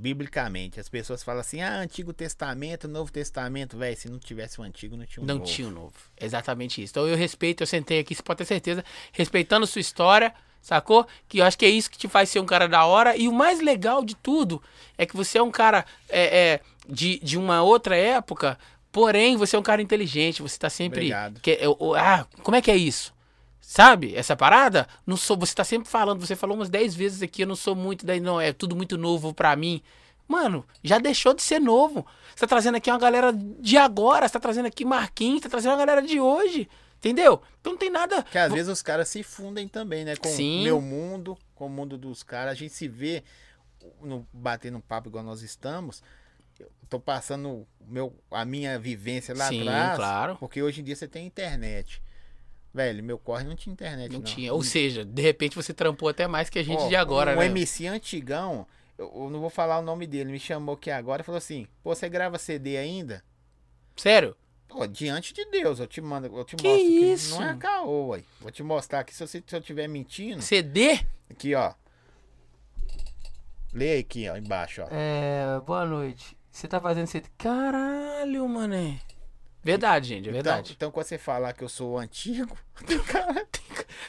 [0.00, 3.96] Biblicamente, as pessoas falam assim: ah, Antigo Testamento, Novo Testamento, velho.
[3.96, 5.46] Se não tivesse o Antigo, não tinha o Não Novo.
[5.46, 5.92] tinha o novo.
[6.18, 6.92] Exatamente isso.
[6.92, 11.06] Então eu respeito, eu sentei aqui, você pode ter certeza, respeitando sua história, sacou?
[11.28, 13.14] Que eu acho que é isso que te faz ser um cara da hora.
[13.16, 14.62] E o mais legal de tudo
[14.96, 18.58] é que você é um cara é, é, de, de uma outra época,
[18.90, 21.00] porém você é um cara inteligente, você tá sempre.
[21.00, 21.40] Obrigado.
[21.40, 23.12] Que, é, o- ah, como é que é isso?
[23.70, 24.16] Sabe?
[24.16, 24.88] Essa parada?
[25.06, 27.76] Não sou, você tá sempre falando, você falou umas 10 vezes aqui, eu não sou
[27.76, 29.80] muito, daí não, é tudo muito novo pra mim.
[30.26, 32.04] Mano, já deixou de ser novo.
[32.30, 35.70] Você tá trazendo aqui uma galera de agora, você tá trazendo aqui Marquinhos, tá trazendo
[35.70, 36.68] uma galera de hoje.
[36.96, 37.40] Entendeu?
[37.60, 38.24] Então não tem nada.
[38.24, 40.16] Que às vezes os caras se fundem também, né?
[40.16, 40.62] Com Sim.
[40.62, 42.50] o meu mundo, com o mundo dos caras.
[42.54, 43.22] A gente se vê
[44.02, 46.02] no, batendo um papo igual nós estamos.
[46.58, 49.96] Eu tô passando meu, a minha vivência lá Sim, atrás.
[49.96, 50.36] claro.
[50.38, 52.02] Porque hoje em dia você tem internet.
[52.72, 54.24] Velho, meu corre não tinha internet, Não não.
[54.24, 54.52] tinha.
[54.54, 57.40] Ou seja, de repente você trampou até mais que a gente Ó, de agora, um
[57.40, 57.46] né?
[57.46, 58.66] MC antigão,
[58.96, 61.66] eu, eu não vou falar o nome dele, me chamou aqui agora e falou assim:
[61.82, 63.24] Pô, você grava CD ainda?
[63.96, 64.36] Sério?
[64.68, 67.34] Pô, diante de Deus, eu te mando, eu te Que mostro isso?
[67.36, 68.22] que não é caô, ué.
[68.40, 70.40] Vou te mostrar aqui se, você, se eu estiver mentindo.
[70.40, 71.00] CD?
[71.28, 71.72] Aqui, ó.
[73.72, 74.88] Lê aqui, ó, embaixo, ó.
[74.92, 75.60] É.
[75.66, 76.36] Boa noite.
[76.50, 77.26] Você tá fazendo CD?
[77.36, 79.00] Caralho, mané.
[79.62, 80.72] Verdade, gente, é Então, verdade.
[80.76, 82.56] então, quando você falar que eu sou antigo,
[83.06, 83.46] cara,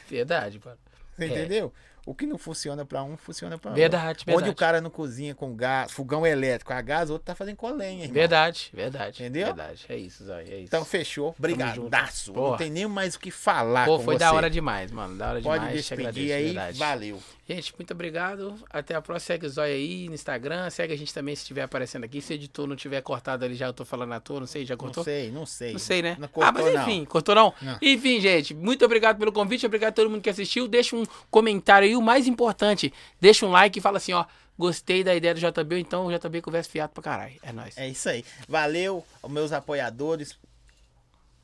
[0.09, 0.77] Verdade, mano.
[1.17, 1.27] você É.
[1.27, 1.73] entendeu?
[2.03, 4.23] O que não funciona pra um, funciona pra Verdade, outro.
[4.23, 4.49] Onde verdade.
[4.49, 7.69] o cara não cozinha com gás, fogão elétrico, a gás, o outro tá fazendo com
[7.69, 8.13] lenha, irmão.
[8.15, 9.21] Verdade, verdade.
[9.21, 9.45] Entendeu?
[9.45, 9.85] Verdade.
[9.87, 10.63] É isso, Zói, é isso.
[10.63, 11.35] Então fechou.
[11.37, 12.25] Brigadaço.
[12.33, 12.41] junto.
[12.41, 14.19] Não tem nem mais o que falar Pô, foi você.
[14.19, 15.15] da hora demais, mano.
[15.15, 15.85] Da hora Pode demais.
[15.85, 16.45] te despedir aí.
[16.45, 16.79] verdade.
[16.79, 17.21] Valeu.
[17.47, 18.55] Gente, muito obrigado.
[18.69, 19.27] Até a próxima.
[19.27, 20.69] Segue o Zóia aí no Instagram.
[20.69, 22.21] Segue a gente também se estiver aparecendo aqui.
[22.21, 24.65] Se o editor não tiver cortado ali, já eu tô falando à toa, não sei,
[24.65, 25.01] já cortou?
[25.01, 25.71] Não sei, não sei.
[25.73, 26.15] Não sei, né?
[26.19, 26.81] Não ah, cortou, mas não.
[26.81, 27.53] enfim, cortou não?
[27.61, 27.77] Não.
[27.81, 30.67] Enfim, gente, muito obrigado pelo convite, obrigado a todo mundo que assistiu.
[30.67, 34.25] Deixa um comentário aí, o mais importante, deixa um like e fala assim, ó,
[34.57, 37.35] gostei da ideia do JB, então o JB conversa fiado pra caralho.
[37.41, 37.77] É nóis.
[37.77, 38.23] É isso aí.
[38.47, 40.37] Valeu aos meus apoiadores.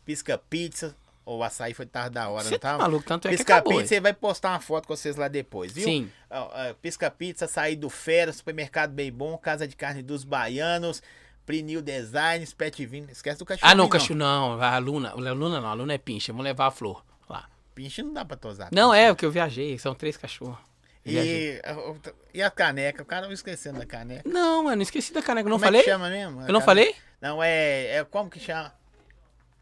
[0.06, 0.96] Pisca Pizza.
[1.30, 3.74] O açaí foi tarde da hora, não tá maluco, tanto é que Pisca acabou.
[3.74, 5.84] Pizza, você vai postar uma foto com vocês lá depois, viu?
[5.84, 6.10] Sim.
[6.82, 11.04] Pisca Pizza, açaí do Fera, Supermercado Bem Bom, Casa de Carne dos Baianos,
[11.46, 13.12] Prinil Designs, Pet Vino.
[13.12, 13.70] Esquece do cachorro.
[13.70, 16.68] Ah, não, cachorro, não, a Luna, a Luna não, a Luna é pincha, vamos levar
[16.68, 17.50] a flor lá.
[17.76, 18.70] Pinche não dá pra tosar.
[18.72, 20.58] Não, é, porque eu viajei, são três cachorros.
[21.06, 21.24] Eu.
[21.24, 21.62] E,
[22.34, 23.04] e a caneca?
[23.04, 24.24] O cara não esquecendo da caneca.
[24.26, 25.82] Não, mano, esqueci da caneca, não como falei?
[25.82, 26.42] é que chama mesmo?
[26.42, 26.96] Eu não falei?
[27.20, 28.04] Não, é, é.
[28.06, 28.77] Como que chama?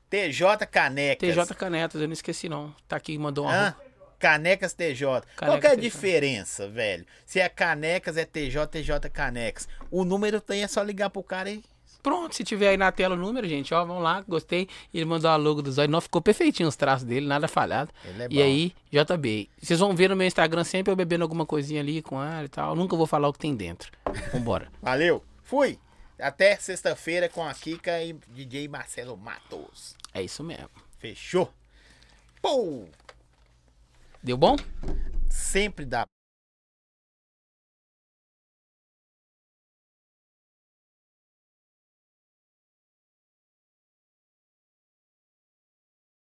[0.10, 1.30] TJ Canecas.
[1.30, 2.74] TJ Canetas, eu não esqueci não.
[2.88, 3.76] Tá aqui, mandou uma Hã?
[4.20, 5.06] Canecas TJ.
[5.06, 5.82] Qual Canecas que é a TJ.
[5.90, 7.06] diferença, velho?
[7.26, 9.68] Se é Canecas, é TJ, TJ Canecas.
[9.92, 11.64] O número tem, é só ligar pro cara aí.
[12.02, 14.68] Pronto, se tiver aí na tela o número, gente, ó, vamos lá, gostei.
[14.94, 17.90] Ele mandou a logo do Zóio, não ficou perfeitinho os traços dele, nada falhado.
[18.06, 19.50] Ele é E aí, JB.
[19.60, 22.48] Vocês vão ver no meu Instagram sempre eu bebendo alguma coisinha ali com ela e
[22.48, 22.76] tal.
[22.76, 23.92] Nunca vou falar o que tem dentro.
[24.32, 24.68] Vambora.
[24.84, 25.24] Valeu.
[25.42, 25.80] Fui.
[26.18, 29.96] Até sexta-feira com a Kika e DJ Marcelo Matos.
[30.14, 30.70] É isso mesmo.
[30.98, 31.54] Fechou?
[32.42, 32.88] Pô!
[34.24, 34.56] Deu bom?
[35.30, 36.06] Sempre dá.